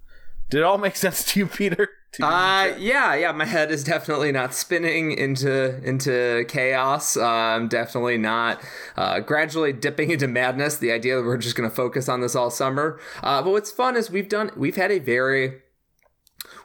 Did 0.49 0.59
it 0.59 0.65
all 0.65 0.79
make 0.79 0.97
sense 1.05 1.25
to 1.33 1.41
you 1.41 1.47
peter? 1.47 1.87
To- 1.87 1.93
Uh, 2.23 2.73
yeah, 2.79 3.15
yeah. 3.15 3.33
My 3.33 3.45
head 3.45 3.71
is 3.71 3.85
definitely 3.85 4.33
not 4.33 4.55
spinning 4.55 5.13
into 5.13 5.83
into 5.87 6.45
chaos. 6.49 7.17
Uh, 7.17 7.27
I'm 7.27 7.69
definitely 7.69 8.17
not 8.17 8.63
uh, 8.97 9.21
gradually 9.21 9.73
dipping 9.73 10.11
into 10.11 10.27
madness. 10.27 10.79
The 10.79 10.93
idea 10.93 11.17
that 11.17 11.25
we're 11.25 11.37
just 11.37 11.57
going 11.57 11.69
to 11.69 11.75
focus 11.75 12.09
on 12.09 12.23
this 12.23 12.35
all 12.35 12.51
summer. 12.51 12.99
Uh, 13.23 13.43
but 13.43 13.51
what's 13.51 13.71
fun 13.71 13.97
is 13.97 14.11
we've 14.11 14.29
done 14.29 14.51
we've 14.57 14.77
had 14.77 14.91
a 14.91 14.99
very 14.99 15.61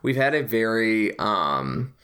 we've 0.01 0.15
had 0.15 0.33
a 0.33 0.43
very 0.43 1.17
um 1.19 1.95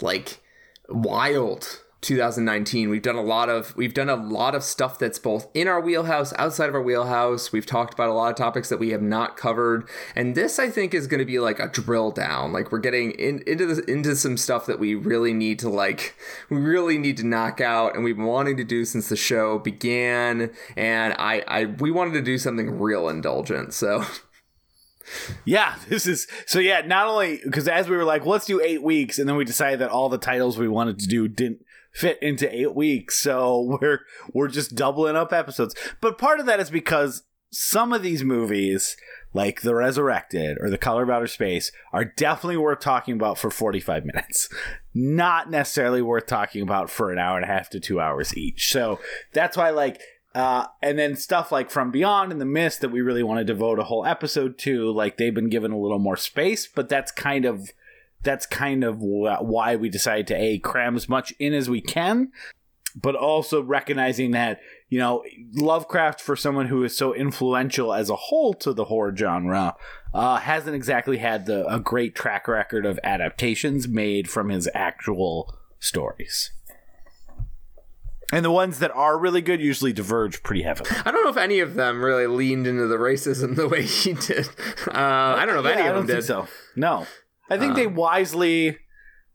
like 0.00 0.40
wild 0.88 1.82
2019 2.02 2.88
we've 2.88 3.02
done 3.02 3.16
a 3.16 3.22
lot 3.22 3.50
of 3.50 3.76
we've 3.76 3.92
done 3.92 4.08
a 4.08 4.16
lot 4.16 4.54
of 4.54 4.62
stuff 4.62 4.98
that's 4.98 5.18
both 5.18 5.48
in 5.52 5.68
our 5.68 5.80
wheelhouse 5.80 6.32
outside 6.38 6.68
of 6.68 6.74
our 6.74 6.82
wheelhouse. 6.82 7.52
We've 7.52 7.66
talked 7.66 7.92
about 7.92 8.08
a 8.08 8.14
lot 8.14 8.30
of 8.30 8.36
topics 8.36 8.70
that 8.70 8.78
we 8.78 8.90
have 8.90 9.02
not 9.02 9.36
covered. 9.36 9.88
And 10.16 10.34
this 10.34 10.58
i 10.58 10.70
think 10.70 10.94
is 10.94 11.06
going 11.06 11.18
to 11.18 11.26
be 11.26 11.38
like 11.38 11.58
a 11.58 11.68
drill 11.68 12.10
down. 12.10 12.52
Like 12.52 12.72
we're 12.72 12.78
getting 12.78 13.12
in, 13.12 13.42
into 13.46 13.66
this 13.66 13.78
into 13.80 14.16
some 14.16 14.36
stuff 14.36 14.66
that 14.66 14.78
we 14.78 14.94
really 14.94 15.34
need 15.34 15.58
to 15.60 15.68
like 15.68 16.16
we 16.48 16.56
really 16.56 16.96
need 16.96 17.18
to 17.18 17.26
knock 17.26 17.60
out 17.60 17.94
and 17.94 18.04
we've 18.04 18.16
been 18.16 18.24
wanting 18.24 18.56
to 18.56 18.64
do 18.64 18.84
since 18.84 19.08
the 19.08 19.16
show 19.16 19.58
began. 19.58 20.50
And 20.76 21.14
i 21.18 21.44
i 21.46 21.64
we 21.66 21.90
wanted 21.90 22.12
to 22.14 22.22
do 22.22 22.38
something 22.38 22.78
real 22.78 23.08
indulgent 23.08 23.74
so. 23.74 24.04
Yeah, 25.44 25.74
this 25.88 26.06
is 26.06 26.28
so. 26.46 26.60
Yeah, 26.60 26.82
not 26.82 27.08
only 27.08 27.40
because 27.42 27.66
as 27.66 27.88
we 27.88 27.96
were 27.96 28.04
like, 28.04 28.26
let's 28.26 28.44
do 28.44 28.60
eight 28.60 28.82
weeks, 28.82 29.18
and 29.18 29.28
then 29.28 29.34
we 29.34 29.44
decided 29.44 29.80
that 29.80 29.90
all 29.90 30.08
the 30.08 30.18
titles 30.18 30.56
we 30.56 30.68
wanted 30.68 31.00
to 31.00 31.08
do 31.08 31.26
didn't 31.26 31.62
fit 31.92 32.18
into 32.22 32.52
eight 32.54 32.74
weeks, 32.74 33.18
so 33.18 33.60
we're 33.80 34.00
we're 34.32 34.48
just 34.48 34.74
doubling 34.74 35.16
up 35.16 35.32
episodes. 35.32 35.74
But 36.00 36.18
part 36.18 36.40
of 36.40 36.46
that 36.46 36.60
is 36.60 36.70
because 36.70 37.22
some 37.52 37.92
of 37.92 38.02
these 38.02 38.22
movies, 38.22 38.96
like 39.34 39.62
The 39.62 39.74
Resurrected 39.74 40.58
or 40.60 40.70
The 40.70 40.78
Color 40.78 41.02
of 41.02 41.10
Outer 41.10 41.26
Space, 41.26 41.72
are 41.92 42.04
definitely 42.04 42.56
worth 42.56 42.80
talking 42.80 43.14
about 43.14 43.38
for 43.38 43.50
forty 43.50 43.80
five 43.80 44.04
minutes. 44.04 44.48
Not 44.94 45.50
necessarily 45.50 46.02
worth 46.02 46.26
talking 46.26 46.62
about 46.62 46.90
for 46.90 47.12
an 47.12 47.18
hour 47.18 47.36
and 47.36 47.44
a 47.44 47.52
half 47.52 47.70
to 47.70 47.80
two 47.80 48.00
hours 48.00 48.36
each. 48.36 48.72
So 48.72 48.98
that's 49.32 49.56
why, 49.56 49.70
like, 49.70 50.00
uh, 50.34 50.66
and 50.82 50.98
then 50.98 51.16
stuff 51.16 51.50
like 51.50 51.70
From 51.70 51.90
Beyond 51.90 52.32
and 52.32 52.40
The 52.40 52.46
Mist 52.46 52.80
that 52.80 52.90
we 52.90 53.00
really 53.00 53.22
want 53.22 53.38
to 53.38 53.44
devote 53.44 53.78
a 53.78 53.84
whole 53.84 54.04
episode 54.04 54.58
to, 54.58 54.90
like 54.90 55.16
they've 55.16 55.34
been 55.34 55.48
given 55.48 55.72
a 55.72 55.78
little 55.78 55.98
more 55.98 56.16
space, 56.16 56.68
but 56.68 56.88
that's 56.88 57.10
kind 57.12 57.44
of 57.44 57.70
that's 58.22 58.46
kind 58.46 58.84
of 58.84 58.98
why 59.00 59.76
we 59.76 59.88
decided 59.88 60.26
to 60.28 60.34
a 60.36 60.58
cram 60.58 60.96
as 60.96 61.08
much 61.08 61.32
in 61.38 61.54
as 61.54 61.70
we 61.70 61.80
can, 61.80 62.32
but 62.94 63.14
also 63.14 63.62
recognizing 63.62 64.32
that 64.32 64.60
you 64.88 64.98
know 64.98 65.22
Lovecraft 65.54 66.20
for 66.20 66.36
someone 66.36 66.66
who 66.66 66.82
is 66.84 66.96
so 66.96 67.14
influential 67.14 67.94
as 67.94 68.10
a 68.10 68.16
whole 68.16 68.52
to 68.54 68.72
the 68.72 68.84
horror 68.86 69.14
genre 69.16 69.74
uh, 70.12 70.36
hasn't 70.38 70.74
exactly 70.76 71.18
had 71.18 71.46
the 71.46 71.66
a 71.72 71.78
great 71.80 72.14
track 72.14 72.46
record 72.48 72.84
of 72.84 72.98
adaptations 73.04 73.86
made 73.88 74.28
from 74.28 74.48
his 74.48 74.68
actual 74.74 75.56
stories. 75.78 76.50
And 78.32 78.44
the 78.44 78.50
ones 78.52 78.78
that 78.78 78.92
are 78.92 79.18
really 79.18 79.40
good 79.40 79.60
usually 79.60 79.92
diverge 79.92 80.44
pretty 80.44 80.62
heavily. 80.62 80.88
I 81.04 81.10
don't 81.10 81.24
know 81.24 81.30
if 81.30 81.36
any 81.36 81.58
of 81.58 81.74
them 81.74 82.00
really 82.04 82.28
leaned 82.28 82.64
into 82.64 82.86
the 82.86 82.96
racism 82.96 83.56
the 83.56 83.66
way 83.66 83.82
he 83.82 84.12
did. 84.12 84.48
Uh, 84.86 85.34
I 85.36 85.44
don't 85.44 85.54
know 85.56 85.68
if 85.68 85.76
any 85.76 85.80
Yeah, 85.82 85.86
I 85.86 85.90
of 85.90 86.06
them 86.06 86.16
did. 86.16 86.24
so. 86.24 86.46
No, 86.76 87.06
I 87.50 87.58
think 87.58 87.74
they 87.74 87.86
wisely 87.86 88.78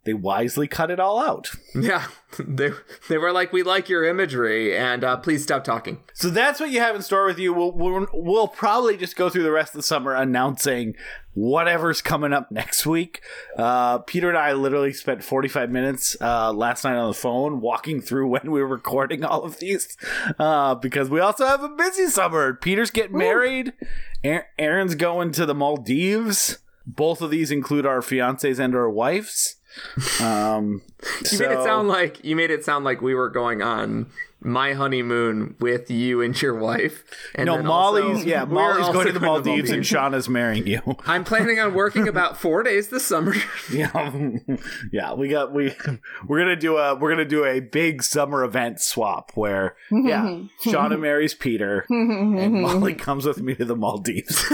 they 0.06 0.14
wisely 0.14 0.68
cut 0.68 0.92
it 0.92 1.00
all 1.00 1.20
out. 1.20 1.50
Yeah, 1.74 2.06
they 2.40 2.70
they 3.10 3.18
were 3.18 3.32
like, 3.32 3.52
"We 3.52 3.64
like 3.64 3.90
your 3.90 4.06
imagery, 4.06 4.78
and 4.78 5.04
uh, 5.04 5.18
please 5.18 5.42
stop 5.42 5.64
talking." 5.64 6.04
So 6.14 6.30
that's 6.30 6.60
what 6.60 6.70
you 6.70 6.80
have 6.80 6.96
in 6.96 7.02
store 7.02 7.26
with 7.26 7.40
you. 7.40 7.54
We'll, 7.54 7.72
we'll 7.72 8.08
we'll 8.14 8.48
probably 8.48 8.98
just 8.98 9.16
go 9.16 9.30
through 9.30 9.44
the 9.44 9.52
rest 9.52 9.74
of 9.74 9.80
the 9.80 9.84
summer 9.84 10.14
announcing 10.14 10.94
whatever's 11.34 12.04
coming 12.04 12.34
up 12.34 12.52
next 12.52 12.86
week. 12.86 13.22
Uh, 13.58 13.98
Peter 13.98 14.30
and 14.30 14.38
I 14.38 14.54
literally 14.54 14.94
spent 14.94 15.24
45 15.24 15.70
minutes 15.70 16.16
uh, 16.22 16.54
last 16.54 16.84
night 16.86 16.96
on 16.96 17.10
the 17.10 17.14
phone 17.14 17.60
walking 17.60 18.00
through 18.00 18.28
when 18.30 18.52
we 18.52 18.62
were 18.62 18.68
recording 18.68 19.26
all 19.26 19.44
of 19.44 19.60
these 19.60 19.98
uh, 20.40 20.76
because 20.76 21.10
we 21.10 21.20
also 21.20 21.48
have 21.48 21.64
a 21.64 21.70
busy 21.70 22.08
summer. 22.08 22.54
Peter's 22.54 22.92
getting 22.92 23.18
married. 23.18 23.74
Aaron's 24.24 24.96
going 24.96 25.32
to 25.32 25.46
the 25.46 25.56
Maldives. 25.56 26.60
Both 26.88 27.22
of 27.22 27.32
these 27.32 27.52
include 27.52 27.86
our 27.86 28.02
fiancés 28.02 28.60
and 28.60 28.76
our 28.76 28.90
wives. 28.90 29.56
Um, 30.22 30.82
You 31.32 31.40
made 31.40 31.52
it 31.52 31.64
sound 31.64 31.88
like 31.88 32.24
you 32.24 32.36
made 32.36 32.50
it 32.50 32.64
sound 32.64 32.84
like 32.86 33.02
we 33.02 33.14
were 33.14 33.30
going 33.30 33.62
on 33.62 34.08
my 34.46 34.74
honeymoon 34.74 35.56
with 35.60 35.90
you 35.90 36.22
and 36.22 36.40
your 36.40 36.54
wife. 36.54 37.04
And 37.34 37.48
no, 37.48 37.56
then 37.56 37.66
Molly's 37.66 38.04
also- 38.06 38.26
yeah, 38.26 38.46
Molly's 38.46 38.86
also 38.86 38.94
going 38.94 39.08
to 39.08 39.14
the 39.14 39.20
Maldives, 39.20 39.72
and 39.72 39.84
Shauna's 39.84 40.30
marrying 40.30 40.68
you. 40.68 40.82
I'm 41.06 41.24
planning 41.24 41.60
on 41.60 41.74
working 41.74 42.08
about 42.08 42.38
four 42.42 42.62
days 42.64 42.90
this 42.90 43.06
summer. 43.06 43.34
Yeah, 43.72 44.12
yeah, 44.92 45.14
we 45.14 45.28
got 45.30 45.52
we 45.52 45.76
we're 46.28 46.40
gonna 46.40 46.56
do 46.56 46.78
a 46.78 46.96
we're 46.96 47.10
gonna 47.10 47.26
do 47.26 47.44
a 47.44 47.60
big 47.60 48.04
summer 48.04 48.44
event 48.44 48.80
swap 48.80 49.32
where 49.34 49.76
mm-hmm. 49.92 50.08
yeah, 50.08 50.42
Shauna 50.64 51.00
marries 51.00 51.34
Peter 51.34 51.86
mm-hmm. 51.90 52.38
and 52.38 52.54
mm-hmm. 52.54 52.62
Molly 52.62 52.94
comes 52.94 53.26
with 53.26 53.42
me 53.42 53.56
to 53.56 53.66
the 53.66 53.76
Maldives. 53.76 54.46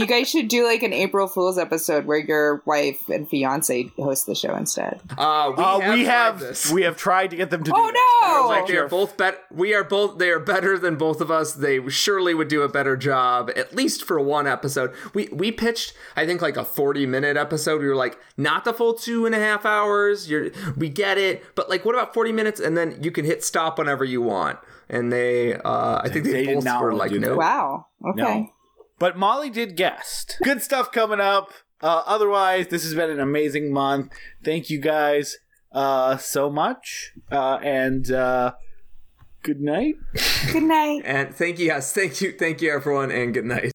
You 0.00 0.06
guys 0.06 0.30
should 0.30 0.48
do 0.48 0.64
like 0.64 0.82
an 0.82 0.92
April 0.92 1.26
Fool's 1.26 1.58
episode 1.58 2.06
where 2.06 2.18
your 2.18 2.62
wife 2.64 3.08
and 3.08 3.28
fiance 3.28 3.90
host 3.98 4.26
the 4.26 4.34
show 4.34 4.54
instead. 4.56 5.00
Uh, 5.18 5.52
we 5.56 5.62
Uh, 5.62 5.78
have, 5.80 5.94
we 5.94 6.04
tried 6.04 6.10
have 6.12 6.40
this. 6.40 6.72
we 6.72 6.82
have 6.82 6.96
tried 6.96 7.30
to 7.30 7.36
get 7.36 7.50
them 7.50 7.62
to. 7.64 7.72
Oh 7.74 7.86
do 7.86 7.92
that. 7.92 8.28
no! 8.42 8.48
Like 8.48 8.66
they 8.66 8.76
are 8.78 8.88
both 8.88 9.16
bet. 9.16 9.38
We 9.50 9.74
are 9.74 9.84
both. 9.84 10.18
They 10.18 10.30
are 10.30 10.40
better 10.40 10.78
than 10.78 10.96
both 10.96 11.20
of 11.20 11.30
us. 11.30 11.52
They 11.52 11.86
surely 11.88 12.34
would 12.34 12.48
do 12.48 12.62
a 12.62 12.68
better 12.68 12.96
job, 12.96 13.50
at 13.56 13.74
least 13.74 14.04
for 14.04 14.18
one 14.20 14.46
episode. 14.46 14.92
We 15.14 15.28
we 15.32 15.52
pitched, 15.52 15.92
I 16.16 16.24
think, 16.26 16.40
like 16.42 16.56
a 16.56 16.64
forty 16.64 17.06
minute 17.06 17.36
episode. 17.36 17.80
We 17.82 17.88
were 17.88 17.94
like, 17.96 18.18
not 18.36 18.64
the 18.64 18.72
full 18.72 18.94
two 18.94 19.26
and 19.26 19.34
a 19.34 19.38
half 19.38 19.66
hours. 19.66 20.30
You're, 20.30 20.50
we 20.76 20.88
get 20.88 21.18
it, 21.18 21.44
but 21.54 21.68
like, 21.68 21.84
what 21.84 21.94
about 21.94 22.14
forty 22.14 22.32
minutes? 22.32 22.58
And 22.60 22.76
then 22.76 22.98
you 23.02 23.10
can 23.10 23.24
hit 23.24 23.44
stop 23.44 23.78
whenever 23.78 24.04
you 24.04 24.22
want. 24.22 24.58
And 24.88 25.12
they, 25.12 25.54
uh, 25.54 26.00
I 26.02 26.08
think 26.08 26.24
they, 26.24 26.32
They 26.32 26.46
did 26.46 26.54
both 26.56 26.64
not 26.64 26.82
were 26.82 26.92
like, 26.94 27.12
no. 27.12 27.36
wow. 27.36 27.86
Okay. 28.04 28.20
No. 28.40 28.48
But 29.00 29.16
Molly 29.16 29.48
did 29.48 29.76
guest. 29.76 30.36
Good 30.44 30.62
stuff 30.62 30.92
coming 30.92 31.20
up. 31.20 31.52
Uh, 31.80 32.02
otherwise, 32.04 32.68
this 32.68 32.84
has 32.84 32.94
been 32.94 33.08
an 33.08 33.18
amazing 33.18 33.72
month. 33.72 34.12
Thank 34.44 34.68
you 34.68 34.78
guys 34.78 35.38
uh, 35.72 36.18
so 36.18 36.50
much, 36.50 37.12
uh, 37.32 37.58
and 37.62 38.10
uh, 38.10 38.52
good 39.42 39.62
night. 39.62 39.94
Good 40.52 40.64
night. 40.64 41.00
And 41.06 41.34
thank 41.34 41.58
you, 41.58 41.66
yes, 41.66 41.94
thank 41.94 42.20
you, 42.20 42.32
thank 42.32 42.60
you, 42.60 42.70
everyone, 42.70 43.10
and 43.10 43.32
good 43.32 43.46
night. 43.46 43.72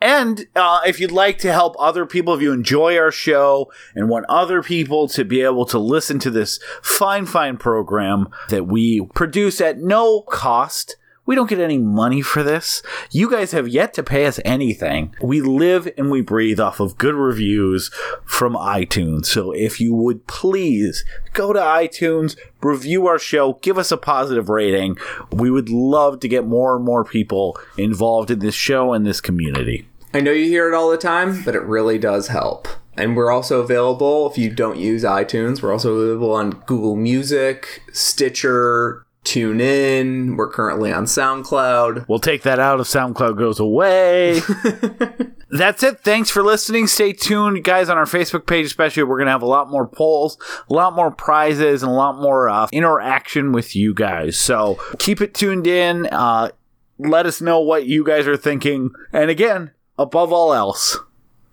And 0.00 0.46
uh, 0.54 0.80
if 0.86 1.00
you'd 1.00 1.12
like 1.12 1.38
to 1.38 1.52
help 1.52 1.74
other 1.78 2.06
people, 2.06 2.34
if 2.34 2.42
you 2.42 2.52
enjoy 2.52 2.96
our 2.98 3.10
show 3.10 3.70
and 3.94 4.08
want 4.08 4.26
other 4.28 4.62
people 4.62 5.08
to 5.08 5.24
be 5.24 5.42
able 5.42 5.66
to 5.66 5.78
listen 5.78 6.18
to 6.20 6.30
this 6.30 6.60
fine, 6.82 7.26
fine 7.26 7.56
program 7.56 8.28
that 8.48 8.66
we 8.66 9.06
produce 9.14 9.60
at 9.60 9.78
no 9.78 10.22
cost, 10.22 10.96
we 11.28 11.34
don't 11.34 11.50
get 11.50 11.60
any 11.60 11.76
money 11.76 12.22
for 12.22 12.42
this. 12.42 12.82
You 13.10 13.30
guys 13.30 13.52
have 13.52 13.68
yet 13.68 13.92
to 13.94 14.02
pay 14.02 14.24
us 14.24 14.40
anything. 14.46 15.14
We 15.20 15.42
live 15.42 15.86
and 15.98 16.10
we 16.10 16.22
breathe 16.22 16.58
off 16.58 16.80
of 16.80 16.96
good 16.96 17.14
reviews 17.14 17.90
from 18.24 18.54
iTunes. 18.54 19.26
So 19.26 19.52
if 19.52 19.78
you 19.78 19.94
would 19.94 20.26
please 20.26 21.04
go 21.34 21.52
to 21.52 21.60
iTunes, 21.60 22.34
review 22.62 23.06
our 23.06 23.18
show, 23.18 23.58
give 23.60 23.76
us 23.76 23.92
a 23.92 23.98
positive 23.98 24.48
rating. 24.48 24.96
We 25.30 25.50
would 25.50 25.68
love 25.68 26.20
to 26.20 26.28
get 26.28 26.46
more 26.46 26.74
and 26.74 26.84
more 26.84 27.04
people 27.04 27.60
involved 27.76 28.30
in 28.30 28.38
this 28.38 28.54
show 28.54 28.94
and 28.94 29.06
this 29.06 29.20
community. 29.20 29.86
I 30.14 30.20
know 30.20 30.32
you 30.32 30.46
hear 30.46 30.72
it 30.72 30.74
all 30.74 30.90
the 30.90 30.96
time, 30.96 31.42
but 31.44 31.54
it 31.54 31.62
really 31.62 31.98
does 31.98 32.28
help. 32.28 32.68
And 32.96 33.14
we're 33.14 33.30
also 33.30 33.60
available 33.60 34.30
if 34.30 34.38
you 34.38 34.48
don't 34.48 34.78
use 34.78 35.04
iTunes. 35.04 35.60
We're 35.60 35.72
also 35.72 35.94
available 35.94 36.32
on 36.32 36.62
Google 36.66 36.96
Music, 36.96 37.82
Stitcher, 37.92 39.04
TuneIn. 39.28 40.36
We're 40.36 40.50
currently 40.50 40.90
on 40.90 41.04
SoundCloud. 41.04 42.08
We'll 42.08 42.18
take 42.18 42.42
that 42.42 42.58
out 42.58 42.80
if 42.80 42.86
SoundCloud 42.86 43.36
goes 43.36 43.60
away. 43.60 44.40
That's 45.50 45.82
it. 45.82 46.00
Thanks 46.00 46.30
for 46.30 46.42
listening. 46.42 46.86
Stay 46.86 47.12
tuned, 47.12 47.62
guys, 47.62 47.90
on 47.90 47.98
our 47.98 48.06
Facebook 48.06 48.46
page, 48.46 48.64
especially. 48.64 49.02
We're 49.02 49.18
going 49.18 49.26
to 49.26 49.32
have 49.32 49.42
a 49.42 49.46
lot 49.46 49.70
more 49.70 49.86
polls, 49.86 50.38
a 50.70 50.72
lot 50.72 50.94
more 50.94 51.10
prizes, 51.10 51.82
and 51.82 51.92
a 51.92 51.94
lot 51.94 52.20
more 52.20 52.48
uh, 52.48 52.68
interaction 52.72 53.52
with 53.52 53.76
you 53.76 53.92
guys. 53.92 54.38
So 54.38 54.78
keep 54.98 55.20
it 55.20 55.34
tuned 55.34 55.66
in. 55.66 56.06
Uh, 56.06 56.50
let 56.98 57.26
us 57.26 57.42
know 57.42 57.60
what 57.60 57.86
you 57.86 58.04
guys 58.04 58.26
are 58.26 58.36
thinking. 58.36 58.90
And 59.12 59.30
again, 59.30 59.72
above 59.98 60.32
all 60.32 60.54
else, 60.54 60.98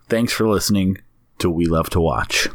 thanks 0.08 0.32
for 0.32 0.48
listening 0.48 0.98
to 1.38 1.50
We 1.50 1.66
Love 1.66 1.90
to 1.90 2.00
Watch. 2.00 2.48